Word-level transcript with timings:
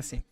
Ahora 0.00 0.08
sí. 0.08 0.22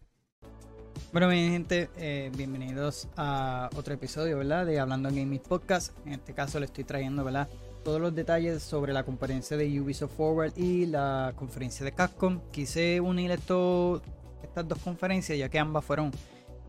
Bueno, 1.13 1.29
mi 1.29 1.51
gente, 1.51 1.91
eh, 1.99 2.33
bienvenidos 2.35 3.07
a 3.19 3.69
otro 3.77 3.93
episodio, 3.93 4.39
¿verdad? 4.39 4.65
De 4.65 4.81
Hablando 4.81 5.11
Gaming 5.11 5.41
Podcast. 5.41 5.95
En 6.07 6.15
este 6.15 6.33
caso 6.33 6.59
le 6.59 6.65
estoy 6.65 6.85
trayendo, 6.85 7.23
¿verdad? 7.23 7.51
Todos 7.85 8.01
los 8.01 8.15
detalles 8.15 8.63
sobre 8.63 8.95
la 8.95 9.05
conferencia 9.05 9.59
de 9.59 9.79
Ubisoft 9.79 10.17
Forward 10.17 10.57
y 10.57 10.87
la 10.87 11.35
conferencia 11.37 11.85
de 11.85 11.93
Capcom. 11.93 12.41
Quise 12.51 12.99
unir 12.99 13.31
esto, 13.31 14.01
estas 14.43 14.67
dos 14.67 14.79
conferencias 14.79 15.37
ya 15.37 15.51
que 15.51 15.59
ambas 15.59 15.85
fueron, 15.85 16.13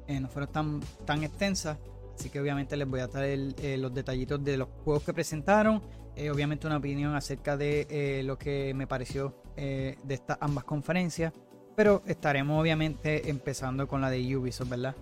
eh, 0.05 0.19
no 0.19 0.27
fueron 0.27 0.51
tan, 0.51 0.79
tan 1.05 1.23
extensas. 1.23 1.77
Así 2.15 2.29
que 2.29 2.41
obviamente 2.41 2.75
les 2.75 2.85
voy 2.85 2.99
a 2.99 3.07
traer 3.07 3.55
eh, 3.61 3.77
los 3.77 3.93
detallitos 3.93 4.43
de 4.43 4.57
los 4.57 4.67
juegos 4.83 5.03
que 5.03 5.13
presentaron. 5.13 5.81
obviamente 6.29 6.67
una 6.67 6.75
opinión 6.75 7.15
acerca 7.15 7.55
de 7.55 8.23
lo 8.25 8.37
que 8.37 8.73
me 8.73 8.87
pareció 8.87 9.41
de 9.55 9.95
estas 10.09 10.37
ambas 10.41 10.65
conferencias. 10.65 11.31
Pero 11.75 12.03
estaremos 12.05 12.59
obviamente 12.59 13.29
empezando 13.29 13.87
con 13.87 14.01
la 14.01 14.09
de 14.09 14.35
Ubisoft, 14.35 14.69
¿verdad? 14.69 14.95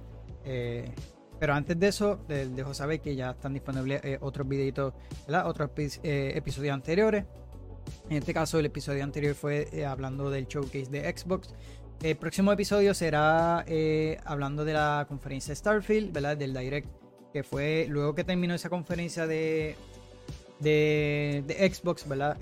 Eh, 0.45 0.89
pero 1.39 1.53
antes 1.53 1.79
de 1.79 1.87
eso, 1.87 2.19
les 2.27 2.55
dejo 2.55 2.73
saber 2.73 2.99
que 3.01 3.15
ya 3.15 3.31
están 3.31 3.53
disponibles 3.53 4.03
eh, 4.03 4.17
otros 4.21 4.47
videitos, 4.47 4.93
¿verdad? 5.25 5.47
Otros 5.47 5.69
eh, 5.77 6.33
episodios 6.35 6.73
anteriores. 6.73 7.25
En 8.09 8.17
este 8.17 8.33
caso, 8.33 8.59
el 8.59 8.65
episodio 8.65 9.03
anterior 9.03 9.35
fue 9.35 9.85
hablando 9.85 10.29
del 10.29 10.47
showcase 10.47 10.89
de 10.89 11.15
Xbox. 11.15 11.53
El 12.01 12.17
próximo 12.17 12.51
episodio 12.51 12.93
será 12.93 13.65
hablando 14.25 14.65
de 14.65 14.73
la 14.73 15.05
conferencia 15.07 15.55
Starfield, 15.55 16.11
¿verdad? 16.11 16.37
Del 16.37 16.53
Direct, 16.53 16.87
que 17.33 17.43
fue 17.43 17.87
luego 17.89 18.13
que 18.13 18.23
terminó 18.23 18.53
esa 18.53 18.69
conferencia 18.69 19.25
de 19.25 19.75
de, 20.59 21.71
Xbox, 21.73 22.07
¿verdad? 22.07 22.37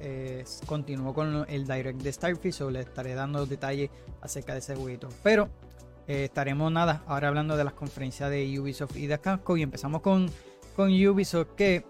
continuó 0.65 1.13
con 1.13 1.45
el 1.49 1.65
Direct 1.67 2.01
de 2.01 2.11
Starfield, 2.11 2.61
o 2.61 2.69
le 2.71 2.81
estaré 2.81 3.13
dando 3.13 3.45
detalles 3.45 3.89
acerca 4.21 4.53
de 4.53 4.59
ese 4.59 4.75
jueguito. 4.75 5.09
Pero 5.23 5.49
eh, 6.07 6.25
estaremos 6.25 6.71
nada, 6.71 7.03
ahora 7.07 7.29
hablando 7.29 7.57
de 7.57 7.63
las 7.63 7.73
conferencias 7.73 8.29
de 8.29 8.59
Ubisoft 8.59 8.95
y 8.95 9.07
de 9.07 9.17
Capcom 9.17 9.57
y 9.57 9.63
empezamos 9.63 10.01
con, 10.01 10.29
con 10.75 10.89
Ubisoft 10.91 11.55
que 11.55 11.77
eh, 11.77 11.83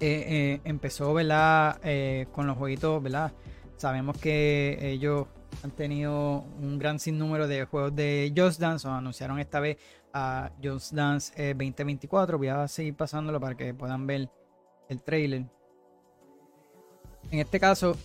eh, 0.00 0.60
empezó, 0.64 1.12
¿verdad? 1.12 1.80
con 2.30 2.46
los 2.46 2.56
jueguitos, 2.56 3.02
¿verdad? 3.02 3.32
Sabemos 3.76 4.18
que 4.18 4.78
ellos 4.80 5.26
han 5.64 5.72
tenido 5.72 6.44
un 6.60 6.78
gran 6.78 7.00
sinnúmero 7.00 7.48
de 7.48 7.64
juegos 7.64 7.94
de 7.94 8.32
Just 8.36 8.60
Dance, 8.60 8.86
o 8.86 8.92
anunciaron 8.92 9.40
esta 9.40 9.58
vez 9.58 9.78
a 10.12 10.52
Just 10.62 10.92
Dance 10.92 11.54
2024. 11.54 12.38
Voy 12.38 12.48
a 12.48 12.68
seguir 12.68 12.94
pasándolo 12.94 13.40
para 13.40 13.56
que 13.56 13.74
puedan 13.74 14.06
ver 14.06 14.28
el 14.92 15.02
trailer. 15.02 15.44
En 17.30 17.38
este 17.38 17.58
caso, 17.58 17.96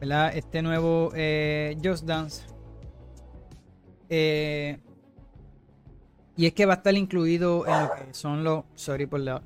¿verdad? 0.00 0.36
Este 0.36 0.60
nuevo 0.62 1.12
eh, 1.14 1.76
Just 1.82 2.04
Dance. 2.04 2.42
Eh, 4.08 4.78
y 6.36 6.46
es 6.46 6.52
que 6.52 6.66
va 6.66 6.74
a 6.74 6.76
estar 6.76 6.94
incluido 6.94 7.66
en 7.66 7.82
lo 7.82 7.90
que 7.92 8.14
son 8.14 8.44
los. 8.44 8.64
Sorry 8.74 9.06
por 9.06 9.20
la. 9.20 9.42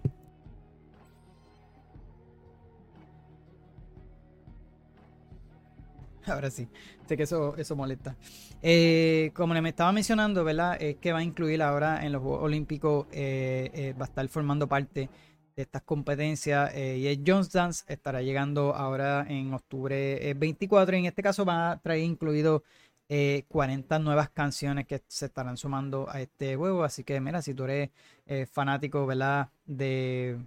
Ahora 6.24 6.50
sí, 6.50 6.68
sé 7.06 7.16
que 7.16 7.24
eso, 7.24 7.56
eso 7.56 7.74
molesta. 7.74 8.16
Eh, 8.62 9.32
como 9.34 9.60
me 9.60 9.68
estaba 9.70 9.90
mencionando, 9.90 10.44
¿verdad? 10.44 10.80
Es 10.80 10.96
que 10.96 11.12
va 11.12 11.18
a 11.18 11.22
incluir 11.24 11.60
ahora 11.62 12.06
en 12.06 12.12
los 12.12 12.22
Juegos 12.22 12.44
Olímpicos, 12.44 13.06
va 13.06 14.04
a 14.04 14.08
estar 14.08 14.28
formando 14.28 14.68
parte 14.68 15.10
de 15.54 15.62
estas 15.62 15.82
competencias 15.82 16.72
eh, 16.74 16.98
y 16.98 17.06
el 17.06 17.22
Jones 17.26 17.50
Dance 17.52 17.84
estará 17.86 18.22
llegando 18.22 18.74
ahora 18.74 19.26
en 19.28 19.52
octubre 19.54 20.34
24 20.34 20.94
eh, 20.94 20.98
y 20.98 21.00
en 21.00 21.06
este 21.06 21.22
caso 21.22 21.44
va 21.44 21.72
a 21.72 21.78
traer 21.78 22.02
incluido 22.02 22.64
40 23.48 23.96
eh, 23.96 23.98
nuevas 23.98 24.30
canciones 24.30 24.86
que 24.86 25.02
se 25.06 25.26
estarán 25.26 25.56
sumando 25.56 26.08
a 26.08 26.20
este 26.20 26.56
juego. 26.56 26.84
Así 26.84 27.04
que 27.04 27.20
mira 27.20 27.42
si 27.42 27.54
tú 27.54 27.64
eres 27.64 27.90
fanático 28.50 29.06
¿verdad? 29.06 29.50
de 29.66 30.38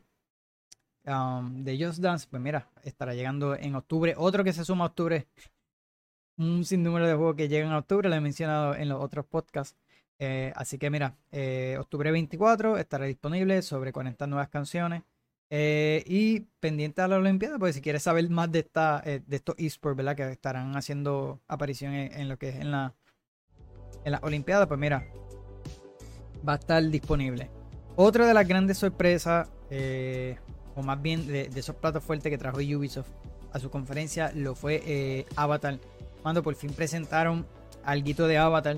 um, 1.05 1.63
de 1.63 1.85
Just 1.85 1.99
Dance 1.99 2.27
pues 2.29 2.41
mira 2.41 2.67
estará 2.83 3.13
llegando 3.13 3.55
en 3.55 3.75
octubre. 3.75 4.15
Otro 4.17 4.43
que 4.43 4.53
se 4.53 4.65
suma 4.65 4.85
a 4.85 4.87
octubre 4.87 5.27
un 6.37 6.65
sinnúmero 6.65 7.07
de 7.07 7.13
juegos 7.13 7.35
que 7.35 7.47
llegan 7.47 7.71
a 7.71 7.77
octubre 7.77 8.09
lo 8.09 8.15
he 8.15 8.21
mencionado 8.21 8.75
en 8.75 8.89
los 8.89 9.01
otros 9.01 9.25
podcasts 9.25 9.77
eh, 10.19 10.53
así 10.55 10.77
que 10.77 10.89
mira, 10.89 11.17
eh, 11.31 11.77
octubre 11.79 12.11
24 12.11 12.77
estará 12.77 13.05
disponible 13.05 13.61
sobre 13.61 13.91
40 13.91 14.27
nuevas 14.27 14.49
canciones. 14.49 15.03
Eh, 15.51 16.03
y 16.07 16.41
pendiente 16.59 17.01
a 17.01 17.07
la 17.07 17.17
Olimpiada, 17.17 17.59
pues 17.59 17.75
si 17.75 17.81
quieres 17.81 18.01
saber 18.01 18.27
más 18.29 18.51
de 18.51 18.59
esta 18.59 19.01
de 19.01 19.35
estos 19.35 19.55
esports, 19.59 19.95
¿verdad? 19.95 20.15
Que 20.15 20.31
estarán 20.31 20.75
haciendo 20.75 21.39
aparición 21.47 21.93
en, 21.93 22.27
lo 22.27 22.37
que 22.37 22.49
es 22.49 22.55
en 22.55 22.71
la 22.71 22.95
en 24.03 24.13
la 24.13 24.19
Olimpiada, 24.23 24.67
pues 24.67 24.79
mira, 24.79 25.05
va 26.47 26.53
a 26.53 26.55
estar 26.55 26.83
disponible. 26.83 27.51
Otra 27.95 28.25
de 28.25 28.33
las 28.33 28.47
grandes 28.47 28.79
sorpresas, 28.79 29.47
o 30.75 30.81
más 30.81 31.01
bien 31.01 31.27
de, 31.27 31.49
esos 31.55 31.75
platos 31.75 32.03
fuertes 32.03 32.31
que 32.31 32.37
trajo 32.39 32.57
Ubisoft 32.57 33.09
a 33.53 33.59
su 33.59 33.69
conferencia, 33.69 34.31
lo 34.33 34.55
fue 34.55 35.25
Avatar. 35.35 35.79
Cuando 36.23 36.41
por 36.41 36.55
fin 36.55 36.71
presentaron 36.73 37.45
algo 37.83 38.27
de 38.27 38.37
Avatar 38.39 38.77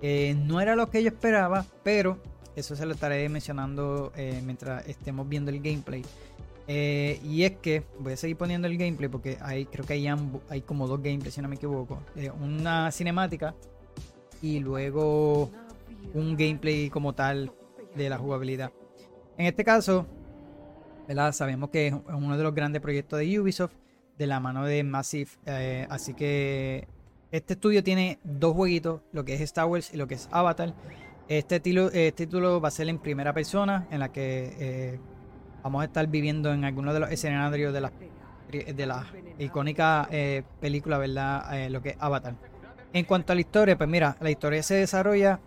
eh, 0.00 0.34
no 0.34 0.60
era 0.60 0.76
lo 0.76 0.90
que 0.90 1.02
yo 1.02 1.08
esperaba, 1.08 1.64
pero 1.82 2.18
eso 2.54 2.76
se 2.76 2.86
lo 2.86 2.92
estaré 2.92 3.28
mencionando 3.28 4.12
eh, 4.16 4.40
mientras 4.44 4.86
estemos 4.88 5.28
viendo 5.28 5.50
el 5.50 5.60
gameplay. 5.60 6.04
Eh, 6.66 7.18
y 7.24 7.44
es 7.44 7.52
que 7.56 7.82
voy 7.98 8.12
a 8.12 8.16
seguir 8.16 8.36
poniendo 8.36 8.68
el 8.68 8.76
gameplay 8.76 9.08
porque 9.08 9.38
hay, 9.40 9.64
creo 9.66 9.86
que 9.86 9.94
hay, 9.94 10.08
hay 10.48 10.60
como 10.60 10.86
dos 10.86 11.02
gameplays, 11.02 11.34
si 11.34 11.40
no 11.40 11.48
me 11.48 11.56
equivoco. 11.56 12.00
una 12.40 12.90
cinemática 12.92 13.54
y 14.42 14.60
luego 14.60 15.50
un 16.14 16.36
gameplay 16.36 16.90
como 16.90 17.14
tal 17.14 17.52
de 17.96 18.08
la 18.08 18.18
jugabilidad. 18.18 18.70
En 19.36 19.46
este 19.46 19.64
caso, 19.64 20.06
¿verdad? 21.08 21.32
sabemos 21.32 21.70
que 21.70 21.88
es 21.88 21.94
uno 21.94 22.36
de 22.36 22.42
los 22.42 22.54
grandes 22.54 22.82
proyectos 22.82 23.18
de 23.18 23.40
Ubisoft 23.40 23.72
de 24.18 24.26
la 24.26 24.40
mano 24.40 24.64
de 24.64 24.84
Massive. 24.84 25.30
así 25.88 26.12
que 26.12 26.86
este 27.30 27.54
estudio 27.54 27.84
tiene 27.84 28.18
dos 28.24 28.54
jueguitos, 28.54 29.02
lo 29.12 29.24
que 29.24 29.34
es 29.34 29.40
Star 29.42 29.66
Wars 29.66 29.92
y 29.92 29.96
lo 29.96 30.06
que 30.06 30.14
es 30.14 30.28
Avatar. 30.30 30.72
Este, 31.28 31.56
este 31.56 32.12
título 32.12 32.60
va 32.60 32.68
a 32.68 32.70
ser 32.70 32.88
en 32.88 32.98
primera 32.98 33.34
persona, 33.34 33.86
en 33.90 34.00
la 34.00 34.10
que 34.10 34.54
eh, 34.58 35.00
vamos 35.62 35.82
a 35.82 35.84
estar 35.84 36.06
viviendo 36.06 36.52
en 36.52 36.64
algunos 36.64 36.94
de 36.94 37.00
los 37.00 37.10
escenarios 37.10 37.74
de 37.74 37.80
la, 37.82 37.92
de 38.50 38.86
la 38.86 39.06
icónica 39.38 40.08
eh, 40.10 40.42
película, 40.58 40.96
¿verdad? 40.96 41.58
Eh, 41.58 41.68
lo 41.68 41.82
que 41.82 41.90
es 41.90 41.96
Avatar. 42.00 42.34
En 42.94 43.04
cuanto 43.04 43.32
a 43.32 43.34
la 43.34 43.42
historia, 43.42 43.76
pues 43.76 43.90
mira, 43.90 44.16
la 44.20 44.30
historia 44.30 44.62
se 44.62 44.74
desarrolla 44.74 45.40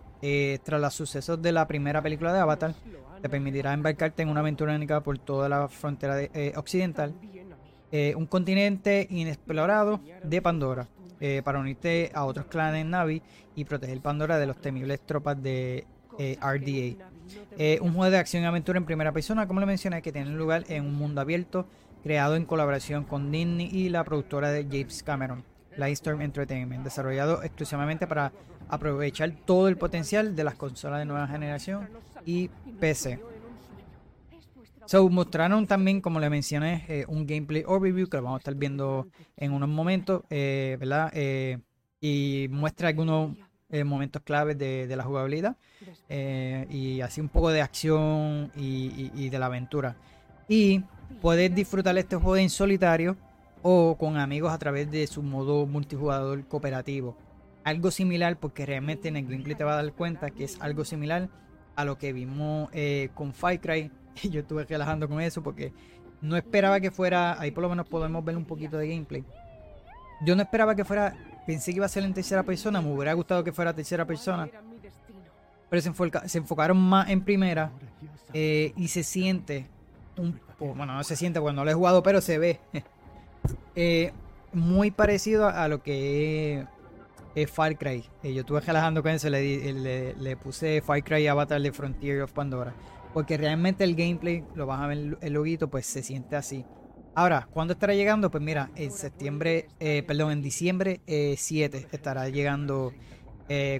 tras 0.62 0.80
los 0.80 0.94
sucesos 0.94 1.42
de 1.42 1.50
la 1.50 1.66
primera 1.66 2.00
película 2.00 2.32
de 2.32 2.38
Avatar. 2.38 2.74
Te 3.20 3.28
permitirá 3.28 3.72
embarcarte 3.72 4.22
en 4.22 4.28
una 4.28 4.38
aventura 4.38 4.72
única 4.72 5.00
por 5.00 5.18
toda 5.18 5.48
la 5.48 5.66
frontera 5.66 6.28
occidental. 6.54 7.12
un 8.16 8.26
continente 8.26 9.08
inexplorado 9.10 10.00
de 10.22 10.40
Pandora 10.40 10.86
eh, 11.24 11.40
para 11.44 11.60
unirte 11.60 12.10
a 12.14 12.24
otros 12.24 12.46
clanes 12.46 12.84
Navi 12.84 13.22
y 13.54 13.64
proteger 13.64 14.00
Pandora 14.00 14.40
de 14.40 14.46
los 14.46 14.60
temibles 14.60 14.98
tropas 15.06 15.40
de 15.40 15.86
eh, 16.18 16.36
RDA. 16.40 17.06
Eh, 17.56 17.78
un 17.80 17.94
juego 17.94 18.10
de 18.10 18.18
acción 18.18 18.42
y 18.42 18.46
aventura 18.46 18.76
en 18.76 18.84
primera 18.84 19.12
persona, 19.12 19.46
como 19.46 19.60
le 19.60 19.66
mencioné, 19.66 20.02
que 20.02 20.10
tiene 20.10 20.32
lugar 20.32 20.64
en 20.66 20.84
un 20.84 20.96
mundo 20.96 21.20
abierto 21.20 21.68
creado 22.02 22.34
en 22.34 22.44
colaboración 22.44 23.04
con 23.04 23.30
Disney 23.30 23.68
y 23.72 23.88
la 23.88 24.02
productora 24.02 24.50
de 24.50 24.64
James 24.64 25.04
Cameron, 25.04 25.44
Lightstorm 25.76 26.22
Entertainment, 26.22 26.82
desarrollado 26.82 27.44
exclusivamente 27.44 28.08
para 28.08 28.32
aprovechar 28.68 29.30
todo 29.44 29.68
el 29.68 29.76
potencial 29.76 30.34
de 30.34 30.42
las 30.42 30.56
consolas 30.56 30.98
de 30.98 31.04
nueva 31.04 31.28
generación 31.28 31.88
y 32.26 32.48
PC. 32.80 33.20
So, 34.86 35.08
mostraron 35.08 35.66
también, 35.66 36.00
como 36.00 36.20
le 36.20 36.28
mencioné, 36.28 36.84
eh, 36.88 37.04
un 37.08 37.26
gameplay 37.26 37.62
overview 37.66 38.08
que 38.08 38.16
lo 38.16 38.24
vamos 38.24 38.38
a 38.38 38.40
estar 38.40 38.54
viendo 38.54 39.06
en 39.36 39.52
unos 39.52 39.68
momentos, 39.68 40.22
eh, 40.30 40.76
¿verdad? 40.78 41.10
Eh, 41.14 41.58
y 42.00 42.48
muestra 42.50 42.88
algunos 42.88 43.36
momentos 43.86 44.20
claves 44.20 44.58
de, 44.58 44.94
la 44.94 45.02
jugabilidad 45.02 45.56
y 46.68 47.00
así 47.00 47.22
un 47.22 47.30
poco 47.30 47.50
de 47.50 47.62
acción 47.62 48.52
y, 48.54 49.30
de 49.30 49.38
la 49.38 49.46
aventura. 49.46 49.96
Y 50.46 50.82
puedes 51.22 51.54
disfrutar 51.54 51.96
este 51.96 52.16
juego 52.16 52.36
en 52.36 52.50
solitario 52.50 53.16
o 53.62 53.96
con 53.96 54.18
amigos 54.18 54.52
a 54.52 54.58
través 54.58 54.90
de 54.90 55.06
su 55.06 55.22
modo 55.22 55.64
multijugador 55.64 56.44
cooperativo. 56.48 57.16
Algo 57.64 57.90
similar, 57.90 58.38
porque 58.38 58.66
realmente 58.66 59.08
en 59.08 59.16
el 59.16 59.26
gameplay 59.26 59.54
te 59.54 59.64
va 59.64 59.72
a 59.72 59.82
dar 59.82 59.92
cuenta 59.94 60.30
que 60.30 60.44
es 60.44 60.60
algo 60.60 60.84
similar 60.84 61.30
a 61.74 61.86
lo 61.86 61.96
que 61.96 62.12
vimos 62.12 62.68
con 63.14 63.32
Far 63.32 63.58
Cry 63.58 63.90
yo 64.30 64.40
estuve 64.40 64.64
relajando 64.64 65.08
con 65.08 65.20
eso 65.20 65.42
porque 65.42 65.72
no 66.20 66.36
esperaba 66.36 66.80
que 66.80 66.90
fuera, 66.90 67.38
ahí 67.40 67.50
por 67.50 67.62
lo 67.62 67.68
menos 67.68 67.86
podemos 67.88 68.24
ver 68.24 68.36
un 68.36 68.44
poquito 68.44 68.78
de 68.78 68.88
gameplay. 68.88 69.24
Yo 70.24 70.36
no 70.36 70.42
esperaba 70.42 70.74
que 70.74 70.84
fuera, 70.84 71.14
pensé 71.46 71.72
que 71.72 71.78
iba 71.78 71.86
a 71.86 71.88
ser 71.88 72.04
en 72.04 72.14
tercera 72.14 72.44
persona, 72.44 72.80
me 72.80 72.92
hubiera 72.92 73.12
gustado 73.12 73.42
que 73.42 73.52
fuera 73.52 73.74
tercera 73.74 74.06
persona. 74.06 74.48
Pero 75.68 75.82
se, 76.26 76.38
enfocaron 76.38 76.76
más 76.76 77.08
en 77.08 77.22
primera 77.22 77.72
eh, 78.32 78.72
y 78.76 78.88
se 78.88 79.02
siente, 79.02 79.66
un, 80.16 80.38
bueno, 80.58 80.94
no 80.94 81.02
se 81.02 81.16
siente 81.16 81.40
porque 81.40 81.56
no 81.56 81.64
lo 81.64 81.70
he 81.70 81.74
jugado, 81.74 82.02
pero 82.02 82.20
se 82.20 82.38
ve 82.38 82.60
eh, 83.74 84.12
muy 84.52 84.90
parecido 84.90 85.48
a, 85.48 85.66
lo 85.66 85.82
que 85.82 86.66
es 87.34 87.50
Far 87.50 87.76
Cry. 87.78 88.04
Eh, 88.22 88.34
yo 88.34 88.40
estuve 88.42 88.60
relajando 88.60 89.02
con 89.02 89.12
eso, 89.12 89.28
le, 89.28 89.72
le, 89.72 90.14
le, 90.14 90.36
puse 90.36 90.82
Far 90.82 91.02
Cry 91.02 91.26
Avatar 91.26 91.60
de 91.60 91.72
Frontier 91.72 92.22
of 92.22 92.32
Pandora. 92.32 92.74
Porque 93.12 93.36
realmente 93.36 93.84
el 93.84 93.94
gameplay, 93.94 94.44
lo 94.54 94.66
vas 94.66 94.80
a 94.80 94.86
ver 94.86 95.18
el 95.20 95.32
loguito, 95.32 95.68
pues 95.68 95.86
se 95.86 96.02
siente 96.02 96.36
así. 96.36 96.64
Ahora, 97.14 97.46
¿cuándo 97.50 97.74
estará 97.74 97.94
llegando? 97.94 98.30
Pues 98.30 98.42
mira, 98.42 98.70
en 98.74 98.90
septiembre, 98.90 99.68
eh, 99.80 100.02
perdón, 100.06 100.32
en 100.32 100.42
diciembre 100.42 101.00
7 101.06 101.76
eh, 101.76 101.86
estará 101.92 102.28
llegando, 102.30 102.92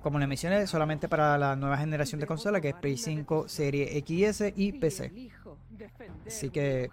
como 0.03 0.19
le 0.19 0.27
mencioné, 0.27 0.67
solamente 0.67 1.09
para 1.09 1.39
la 1.39 1.57
nueva 1.57 1.79
generación 1.79 2.21
de 2.21 2.27
consola, 2.27 2.61
que 2.61 2.71
es 2.71 2.75
Play 2.75 2.99
5, 2.99 3.49
Serie 3.49 4.05
XS 4.07 4.53
y 4.55 4.73
PC. 4.73 5.31
Así 6.27 6.51
que 6.51 6.91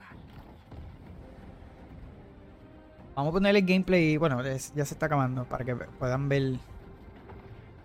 Vamos 3.19 3.31
a 3.31 3.33
ponerle 3.33 3.59
el 3.59 3.65
gameplay. 3.65 4.15
Bueno, 4.15 4.41
ya 4.41 4.57
se 4.57 4.93
está 4.93 5.07
acabando 5.07 5.43
para 5.43 5.65
que 5.65 5.75
puedan 5.75 6.29
ver 6.29 6.53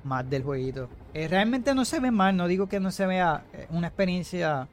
más 0.04 0.30
del 0.30 0.44
jueguito. 0.44 0.88
Eh, 1.14 1.28
realmente 1.28 1.76
no 1.76 1.84
se 1.84 2.00
ve 2.00 2.10
mal, 2.10 2.36
no 2.36 2.48
digo 2.48 2.68
que 2.68 2.80
no 2.80 2.90
se 2.90 3.06
vea 3.06 3.44
eh, 3.52 3.68
una 3.70 3.86
experiencia. 3.86 4.66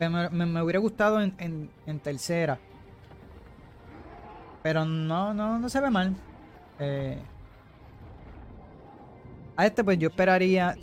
Me, 0.00 0.60
hubiera 0.60 0.80
gustado 0.80 1.20
en, 1.20 1.70
tercera. 2.02 2.58
Pero 4.60 4.84
no, 4.84 5.32
no, 5.32 5.58
no 5.60 5.68
se 5.68 5.80
ve 5.80 5.90
mal. 5.90 6.16
Eh, 6.80 7.16
a 9.56 9.66
este 9.66 9.84
pues 9.84 9.98
yo 9.98 10.08
esperaría, 10.08 10.76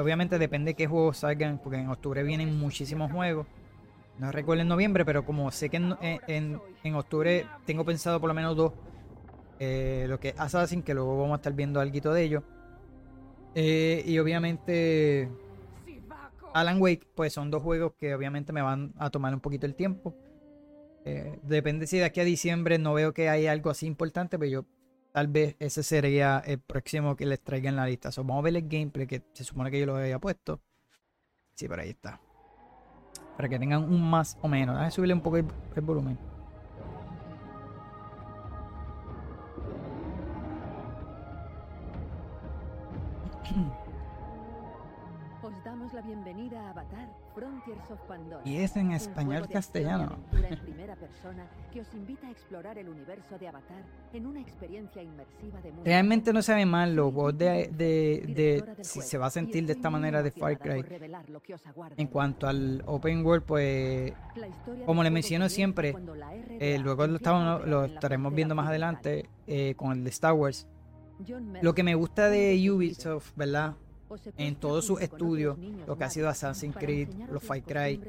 obviamente 0.00 0.38
depende 0.38 0.70
de 0.70 0.74
qué 0.74 0.86
juegos 0.86 1.18
salgan, 1.18 1.58
porque 1.58 1.78
en 1.78 1.88
octubre 1.88 2.22
vienen 2.22 2.58
muchísimos 2.58 3.12
juegos. 3.12 3.46
No 4.18 4.32
recuerdo 4.32 4.62
en 4.62 4.68
noviembre, 4.68 5.04
pero 5.04 5.26
como 5.26 5.50
sé 5.50 5.68
que 5.68 5.76
en, 5.76 6.58
en, 6.84 6.94
octubre 6.94 7.46
tengo 7.66 7.84
pensado 7.84 8.18
por 8.18 8.28
lo 8.28 8.34
menos 8.34 8.56
dos. 8.56 8.72
Lo 9.60 10.20
que 10.20 10.30
es 10.30 10.34
Assassin, 10.40 10.82
que 10.82 10.94
luego 10.94 11.18
vamos 11.18 11.34
a 11.34 11.36
estar 11.36 11.52
viendo 11.52 11.80
algo 11.80 12.12
de 12.12 12.22
ello. 12.22 12.42
Eh, 13.54 14.02
y 14.06 14.18
obviamente 14.18 15.28
Alan 16.54 16.80
Wake, 16.80 17.06
pues 17.14 17.32
son 17.32 17.50
dos 17.50 17.62
juegos 17.62 17.92
que 17.98 18.14
obviamente 18.14 18.52
me 18.52 18.62
van 18.62 18.92
a 18.98 19.10
tomar 19.10 19.34
un 19.34 19.40
poquito 19.40 19.66
el 19.66 19.74
tiempo. 19.74 20.14
Eh, 21.04 21.38
depende 21.42 21.86
si 21.86 21.98
de 21.98 22.04
aquí 22.04 22.20
a 22.20 22.24
diciembre 22.24 22.78
no 22.78 22.94
veo 22.94 23.12
que 23.12 23.28
hay 23.28 23.46
algo 23.46 23.70
así 23.70 23.86
importante, 23.86 24.38
pero 24.38 24.50
yo 24.50 24.64
tal 25.12 25.28
vez 25.28 25.56
ese 25.58 25.82
sería 25.82 26.42
el 26.46 26.60
próximo 26.60 27.16
que 27.16 27.26
les 27.26 27.40
traiga 27.40 27.68
en 27.68 27.76
la 27.76 27.86
lista. 27.86 28.10
vamos 28.16 28.38
a 28.38 28.42
ver 28.42 28.56
el 28.56 28.68
gameplay 28.68 29.06
que 29.06 29.22
se 29.32 29.44
supone 29.44 29.70
que 29.70 29.80
yo 29.80 29.86
lo 29.86 29.96
había 29.96 30.18
puesto. 30.18 30.60
Sí, 31.54 31.68
por 31.68 31.80
ahí 31.80 31.90
está. 31.90 32.20
Para 33.36 33.48
que 33.48 33.58
tengan 33.58 33.84
un 33.84 34.08
más 34.08 34.38
o 34.42 34.48
menos. 34.48 34.74
Déjame 34.74 34.90
subirle 34.90 35.14
un 35.14 35.22
poco 35.22 35.38
el, 35.38 35.46
el 35.74 35.82
volumen. 35.82 36.31
La 46.02 46.06
bienvenida 46.06 46.66
a 46.66 46.70
Avatar 46.70 47.08
Frontiers 47.34 47.90
of 47.90 48.00
Pandora. 48.08 48.42
Y 48.44 48.56
es 48.56 48.76
en 48.76 48.92
español 48.92 49.48
castellano. 49.48 50.18
en 50.32 50.58
primera 50.58 50.96
persona 50.96 51.46
que 51.72 51.80
os 51.80 51.94
invita 51.94 52.26
a 52.26 52.30
explorar 52.30 52.78
el 52.78 52.88
universo 52.88 53.38
de 53.38 53.48
Avatar 53.48 53.82
en 54.12 54.26
una 54.26 54.40
experiencia 54.40 55.02
inmersiva 55.02 55.60
de 55.60 55.72
Realmente 55.84 56.32
no 56.32 56.42
sabe 56.42 56.66
mal 56.66 56.94
los 56.94 57.12
voz 57.12 57.36
de, 57.36 57.68
de, 57.72 58.24
de, 58.26 58.84
si 58.84 59.00
se 59.00 59.18
va 59.18 59.26
a 59.26 59.30
sentir 59.30 59.66
de 59.66 59.72
esta 59.72 59.90
manera 59.90 60.22
de 60.22 60.30
Far 60.30 60.58
Cry. 60.58 60.84
En 61.96 62.06
cuanto 62.08 62.48
al 62.48 62.82
Open 62.86 63.24
World, 63.24 63.44
pues 63.44 64.12
como 64.86 65.02
le 65.02 65.10
menciono 65.10 65.48
siempre, 65.48 65.94
eh, 66.60 66.78
luego 66.78 67.06
lo, 67.06 67.16
estamos, 67.16 67.66
lo 67.66 67.84
estaremos 67.84 68.34
viendo 68.34 68.54
más 68.54 68.68
adelante 68.68 69.28
eh, 69.46 69.74
con 69.76 69.92
el 69.92 70.04
de 70.04 70.10
Star 70.10 70.32
Wars. 70.32 70.66
Lo 71.60 71.74
que 71.74 71.82
me 71.82 71.94
gusta 71.94 72.28
de 72.28 72.70
Ubisoft, 72.70 73.32
¿verdad? 73.36 73.74
En 74.36 74.56
todos 74.56 74.84
sus 74.84 75.00
estudios, 75.00 75.56
lo 75.86 75.96
que 75.96 76.04
ha 76.04 76.10
sido 76.10 76.28
Assassin's 76.28 76.76
Creed, 76.76 77.08
los 77.30 77.42
Far 77.42 77.62
Cry, 77.62 78.00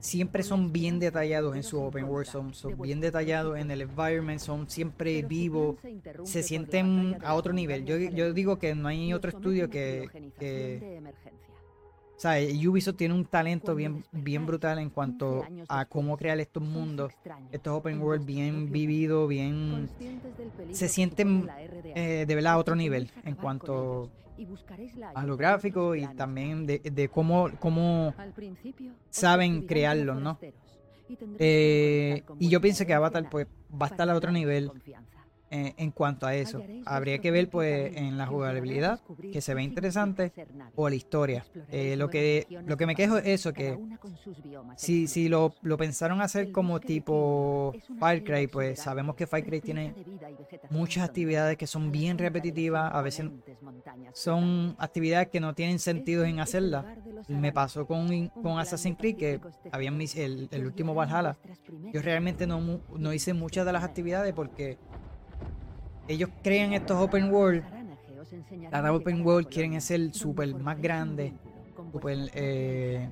siempre 0.00 0.42
son 0.42 0.72
bien 0.72 0.98
detallados 0.98 1.56
en 1.56 1.62
su 1.62 1.80
open 1.80 2.04
world, 2.04 2.26
son, 2.26 2.52
bien 2.80 3.00
detallados 3.00 3.58
en 3.58 3.70
el 3.70 3.82
environment, 3.82 4.40
son 4.40 4.68
siempre 4.68 5.22
vivos, 5.22 5.76
se 6.24 6.42
sienten 6.42 7.18
a 7.24 7.34
otro 7.34 7.52
nivel. 7.52 7.84
Yo, 7.84 7.96
yo 7.96 8.32
digo 8.32 8.58
que 8.58 8.74
no 8.74 8.88
hay 8.88 9.12
otro 9.12 9.30
estudio 9.30 9.70
que, 9.70 10.08
que 10.38 11.02
o 12.16 12.20
sea, 12.20 12.38
Ubisoft 12.38 12.96
tiene 12.96 13.12
un 13.12 13.24
talento 13.24 13.74
bien, 13.74 14.04
bien 14.12 14.46
brutal 14.46 14.78
en 14.78 14.88
cuanto 14.88 15.44
a 15.68 15.84
cómo 15.84 16.16
crear 16.16 16.38
estos 16.38 16.62
mundos, 16.62 17.12
estos 17.50 17.72
open 17.74 18.00
world 18.00 18.24
bien 18.24 18.70
vividos, 18.70 19.28
bien... 19.28 19.88
Se 20.70 20.88
sienten 20.88 21.50
eh, 21.94 22.24
de 22.26 22.34
verdad 22.34 22.52
a 22.54 22.58
otro 22.58 22.76
nivel 22.76 23.10
en 23.24 23.34
cuanto 23.34 24.10
a 25.14 25.24
lo 25.24 25.36
gráfico 25.36 25.94
y 25.94 26.06
también 26.14 26.66
de, 26.66 27.10
cómo, 27.12 27.50
cómo 27.58 28.14
saben 29.10 29.66
crearlo, 29.66 30.14
¿no? 30.14 30.38
Eh, 31.38 32.22
y 32.38 32.48
yo 32.48 32.60
pienso 32.60 32.86
que 32.86 32.94
Avatar 32.94 33.28
pues 33.28 33.46
va 33.70 33.86
a 33.86 33.88
estar 33.90 34.08
a 34.08 34.14
otro 34.14 34.32
nivel 34.32 34.70
eh, 35.54 35.72
en 35.76 35.92
cuanto 35.92 36.26
a 36.26 36.34
eso. 36.34 36.60
Habría 36.84 37.18
que 37.18 37.30
ver 37.30 37.48
pues 37.48 37.96
en 37.96 38.18
la 38.18 38.26
jugabilidad, 38.26 39.00
que 39.32 39.40
se 39.40 39.54
ve 39.54 39.62
interesante, 39.62 40.32
o 40.74 40.88
la 40.88 40.96
historia. 40.96 41.44
Eh, 41.70 41.94
lo, 41.96 42.10
que, 42.10 42.48
lo 42.66 42.76
que 42.76 42.86
me 42.86 42.96
quejo 42.96 43.18
es 43.18 43.26
eso, 43.26 43.52
que 43.52 43.78
si, 44.76 45.06
si 45.06 45.28
lo, 45.28 45.54
lo 45.62 45.76
pensaron 45.76 46.20
hacer 46.20 46.50
como 46.50 46.80
tipo 46.80 47.72
Far 48.00 48.24
Cry, 48.24 48.48
pues 48.48 48.80
sabemos 48.80 49.14
que 49.14 49.28
Far 49.28 49.44
Cry 49.44 49.60
tiene 49.60 49.94
muchas 50.70 51.04
actividades 51.04 51.56
que 51.56 51.68
son 51.68 51.92
bien 51.92 52.18
repetitivas, 52.18 52.92
a 52.92 53.00
veces 53.02 53.30
son 54.12 54.74
actividades 54.80 55.28
que 55.28 55.38
no 55.38 55.54
tienen 55.54 55.78
sentido 55.78 56.24
en 56.24 56.40
hacerlas. 56.40 56.84
Me 57.28 57.52
pasó 57.52 57.86
con, 57.86 58.28
con 58.28 58.58
Assassin's 58.58 58.98
Creed, 58.98 59.16
que 59.16 59.40
había 59.70 59.90
el, 59.90 60.48
el 60.50 60.66
último 60.66 60.94
Valhalla. 60.94 61.36
Yo 61.92 62.02
realmente 62.02 62.44
no, 62.44 62.80
no 62.98 63.12
hice 63.12 63.34
muchas 63.34 63.64
de 63.64 63.72
las 63.72 63.84
actividades 63.84 64.34
porque 64.34 64.78
ellos 66.08 66.30
crean 66.42 66.72
estos 66.72 67.00
open 67.00 67.32
world. 67.32 67.62
Cada 68.70 68.92
open 68.92 69.24
world 69.24 69.48
quieren 69.48 69.80
ser 69.80 70.12
súper 70.12 70.54
más 70.54 70.80
grande. 70.80 71.32
Super, 71.92 72.30
eh, 72.34 73.08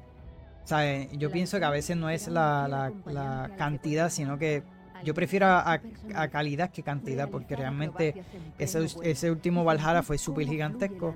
Yo 1.12 1.30
pienso 1.30 1.58
que 1.58 1.64
a 1.64 1.70
veces 1.70 1.96
no 1.96 2.10
es 2.10 2.28
la, 2.28 2.92
la, 3.06 3.50
cantidad, 3.56 4.10
sino 4.10 4.38
que 4.38 4.62
yo 5.04 5.14
prefiero 5.14 5.46
a, 5.46 5.80
calidad 6.30 6.70
que 6.70 6.82
cantidad, 6.82 7.28
porque 7.28 7.56
realmente 7.56 8.24
ese, 8.58 8.86
ese 9.02 9.30
último 9.30 9.64
Valhalla 9.64 10.02
fue 10.02 10.18
súper 10.18 10.46
gigantesco. 10.46 11.14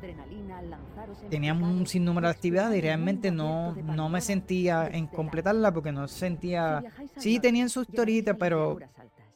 Teníamos 1.30 1.68
un 1.68 1.86
sinnúmero 1.86 2.26
de 2.26 2.32
actividades 2.32 2.78
y 2.78 2.80
realmente 2.80 3.30
no, 3.30 3.74
no 3.74 4.08
me 4.08 4.20
sentía 4.20 4.88
en 4.88 5.06
completarla 5.06 5.72
porque 5.72 5.92
no 5.92 6.08
sentía... 6.08 6.84
Sí, 7.16 7.38
tenían 7.38 7.68
sus 7.68 7.86
toritas, 7.86 8.36
pero 8.38 8.78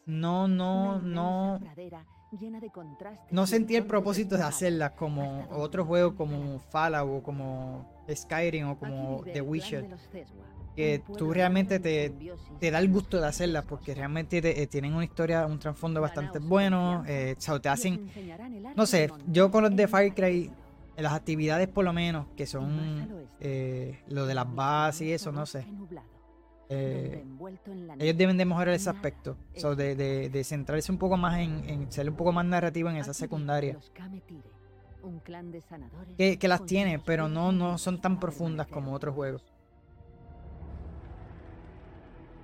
no, 0.06 0.48
no, 0.48 1.00
no 1.00 1.60
no 3.30 3.46
sentí 3.46 3.76
el 3.76 3.86
propósito 3.86 4.36
de 4.36 4.42
hacerlas 4.44 4.92
como 4.92 5.46
otros 5.50 5.86
juegos 5.86 6.14
como 6.14 6.58
Fallout 6.58 7.10
o 7.10 7.22
como 7.22 7.86
Skyrim 8.12 8.68
o 8.68 8.78
como 8.78 9.22
The 9.24 9.40
Witcher. 9.40 9.88
Que 10.76 11.02
tú 11.18 11.32
realmente 11.32 11.80
te, 11.80 12.14
te 12.58 12.70
da 12.70 12.78
el 12.78 12.90
gusto 12.90 13.20
de 13.20 13.26
hacerlas 13.26 13.64
porque 13.64 13.94
realmente 13.94 14.38
eh, 14.38 14.66
tienen 14.66 14.94
una 14.94 15.04
historia, 15.04 15.44
un 15.46 15.58
trasfondo 15.58 16.00
bastante 16.00 16.38
bueno. 16.38 17.04
Eh, 17.06 17.36
te 17.60 17.68
hacen, 17.68 18.10
no 18.76 18.86
sé, 18.86 19.10
yo 19.26 19.50
con 19.50 19.64
los 19.64 19.74
de 19.74 19.88
Far 19.88 20.14
Cry, 20.14 20.50
las 20.96 21.12
actividades 21.12 21.68
por 21.68 21.84
lo 21.84 21.92
menos, 21.92 22.28
que 22.36 22.46
son 22.46 23.26
eh, 23.40 24.00
lo 24.08 24.26
de 24.26 24.34
las 24.34 24.54
bases 24.54 25.02
y 25.02 25.12
eso, 25.12 25.32
no 25.32 25.44
sé. 25.44 25.66
Eh, 26.72 27.24
ellos 27.98 28.16
deben 28.16 28.36
de 28.36 28.44
mejorar 28.44 28.72
ese 28.74 28.90
aspecto, 28.90 29.36
de, 29.76 30.42
centrarse 30.44 30.92
un 30.92 30.98
poco 30.98 31.16
más 31.16 31.40
en, 31.40 31.90
ser 31.90 32.08
un 32.08 32.14
poco 32.14 32.30
más 32.32 32.44
narrativo 32.44 32.88
en 32.88 32.96
esa 32.96 33.12
secundaria. 33.12 33.76
Que, 36.16 36.38
que, 36.38 36.46
las 36.48 36.64
tiene, 36.66 37.00
pero 37.00 37.28
no, 37.28 37.50
no 37.50 37.76
son 37.76 38.00
tan 38.00 38.20
profundas 38.20 38.68
como 38.68 38.92
otros 38.92 39.16
juegos. 39.16 39.44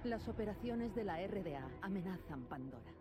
Las 0.03 0.27
operaciones 0.27 0.93
de 0.97 1.05
la 1.05 1.25
RDA 1.25 1.69
amenazan 1.83 2.43
Pandora. 2.49 2.93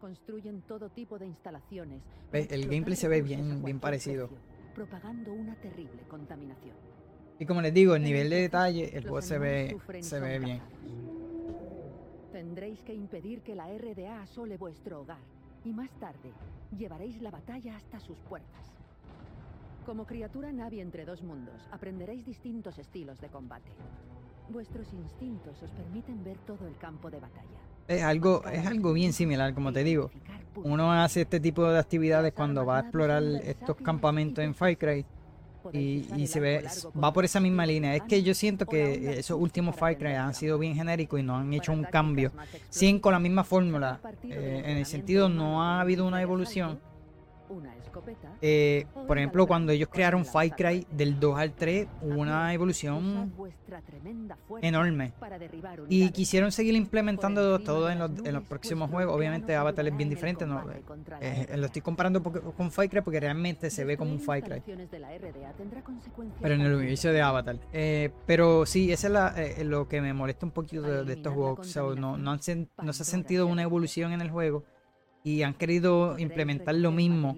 Construyen 0.00 0.62
todo 0.62 0.88
tipo 0.88 1.16
de 1.16 1.26
instalaciones. 1.26 2.02
El 2.32 2.68
gameplay 2.68 2.96
se 2.96 3.06
ve 3.06 3.22
bien, 3.22 3.62
bien 3.62 3.78
parecido. 3.78 4.30
Propagando 4.74 5.32
una 5.32 5.54
terrible 5.60 6.02
contaminación. 6.08 6.93
Y 7.38 7.46
como 7.46 7.60
les 7.60 7.74
digo, 7.74 7.96
el 7.96 8.02
nivel 8.02 8.30
de 8.30 8.42
detalle, 8.42 8.96
el 8.96 9.02
juego 9.02 9.22
se 9.22 9.38
ve, 9.38 9.76
se 10.00 10.20
ve 10.20 10.38
bien. 10.38 10.60
Tendréis 12.32 12.82
que 12.82 12.94
impedir 12.94 13.42
que 13.42 13.54
la 13.54 13.66
RDA 13.66 14.22
asole 14.22 14.56
vuestro 14.56 15.00
hogar. 15.00 15.18
Y 15.64 15.72
más 15.72 15.90
tarde, 15.98 16.30
llevaréis 16.76 17.20
la 17.22 17.30
batalla 17.30 17.76
hasta 17.76 17.98
sus 17.98 18.16
puertas. 18.28 18.72
Como 19.86 20.06
criatura 20.06 20.52
Navi 20.52 20.80
entre 20.80 21.04
dos 21.04 21.22
mundos, 21.22 21.68
aprenderéis 21.70 22.24
distintos 22.24 22.78
estilos 22.78 23.20
de 23.20 23.28
combate. 23.28 23.70
Vuestros 24.48 24.92
instintos 24.92 25.62
os 25.62 25.70
permiten 25.70 26.22
ver 26.22 26.38
todo 26.46 26.66
el 26.66 26.76
campo 26.76 27.10
de 27.10 27.20
batalla. 27.20 27.60
Es 27.88 28.02
algo, 28.02 28.44
es 28.46 28.66
algo 28.66 28.92
bien 28.92 29.12
similar, 29.12 29.54
como 29.54 29.72
te 29.72 29.84
digo. 29.84 30.10
Uno 30.56 30.92
hace 30.92 31.22
este 31.22 31.40
tipo 31.40 31.64
de 31.64 31.78
actividades 31.78 32.32
cuando 32.32 32.64
va 32.64 32.78
a 32.78 32.80
explorar 32.80 33.22
estos 33.42 33.76
campamentos 33.76 34.44
en 34.44 34.54
Far 34.54 34.76
Cry 34.78 35.04
y, 35.72 36.06
y 36.16 36.26
se 36.26 36.40
ve, 36.40 36.64
va 37.02 37.12
por 37.12 37.24
esa 37.24 37.40
misma 37.40 37.66
línea. 37.66 37.94
Es 37.94 38.02
que 38.02 38.22
yo 38.22 38.34
siento 38.34 38.66
que 38.66 39.18
esos 39.18 39.40
últimos 39.40 39.76
Far 39.76 39.96
Cry 39.96 40.14
han 40.14 40.34
sido 40.34 40.58
bien 40.58 40.74
genéricos 40.74 41.20
y 41.20 41.22
no 41.22 41.36
han 41.36 41.52
hecho 41.52 41.72
un 41.72 41.84
cambio. 41.84 42.32
Siguen 42.68 43.00
con 43.00 43.12
la 43.12 43.18
misma 43.18 43.44
fórmula. 43.44 44.00
Eh, 44.24 44.62
en 44.64 44.76
el 44.78 44.86
sentido, 44.86 45.28
no 45.28 45.62
ha 45.62 45.80
habido 45.80 46.06
una 46.06 46.22
evolución 46.22 46.78
eh, 48.40 48.86
por 49.06 49.18
ejemplo, 49.18 49.46
cuando 49.46 49.72
ellos 49.72 49.88
crearon 49.90 50.24
Far 50.24 50.54
Cry 50.54 50.86
del 50.90 51.18
2 51.18 51.38
al 51.38 51.52
3, 51.52 51.88
hubo 52.02 52.20
una 52.20 52.52
evolución 52.52 53.32
enorme. 54.62 55.12
Y 55.88 56.10
quisieron 56.10 56.52
seguir 56.52 56.74
implementando 56.74 57.58
todo 57.60 57.90
en 57.90 57.98
los, 57.98 58.42
próximos 58.44 58.90
juegos. 58.90 59.14
Obviamente 59.14 59.54
Avatar 59.54 59.86
es 59.86 59.96
bien 59.96 60.08
diferente. 60.08 60.46
No, 60.46 60.64
eh, 61.20 61.54
lo 61.56 61.66
estoy 61.66 61.82
comparando 61.82 62.22
con 62.22 62.70
Far 62.70 62.88
Cry 62.88 63.00
porque 63.00 63.20
realmente 63.20 63.70
se 63.70 63.84
ve 63.84 63.96
como 63.96 64.12
un 64.12 64.20
Far 64.20 64.42
Cry. 64.42 64.62
Pero 66.40 66.54
en 66.54 66.60
el 66.60 66.74
universo 66.74 67.08
de 67.08 67.22
Avatar. 67.22 67.58
Eh, 67.72 68.10
pero 68.26 68.66
sí, 68.66 68.92
eso 68.92 69.08
es 69.36 69.64
lo 69.64 69.88
que 69.88 70.00
me 70.00 70.12
molesta 70.12 70.46
un 70.46 70.52
poquito 70.52 70.82
de, 71.04 71.12
estos 71.12 71.32
juegos. 71.32 71.76
no, 71.96 72.16
no, 72.16 72.38
se 72.38 72.66
ha 72.86 72.92
sentido 72.92 73.46
una 73.46 73.62
evolución 73.62 74.12
en 74.12 74.20
el 74.20 74.30
juego 74.30 74.64
y 75.24 75.42
han 75.42 75.54
querido 75.54 76.18
implementar 76.18 76.74
lo 76.74 76.92
mismo 76.92 77.34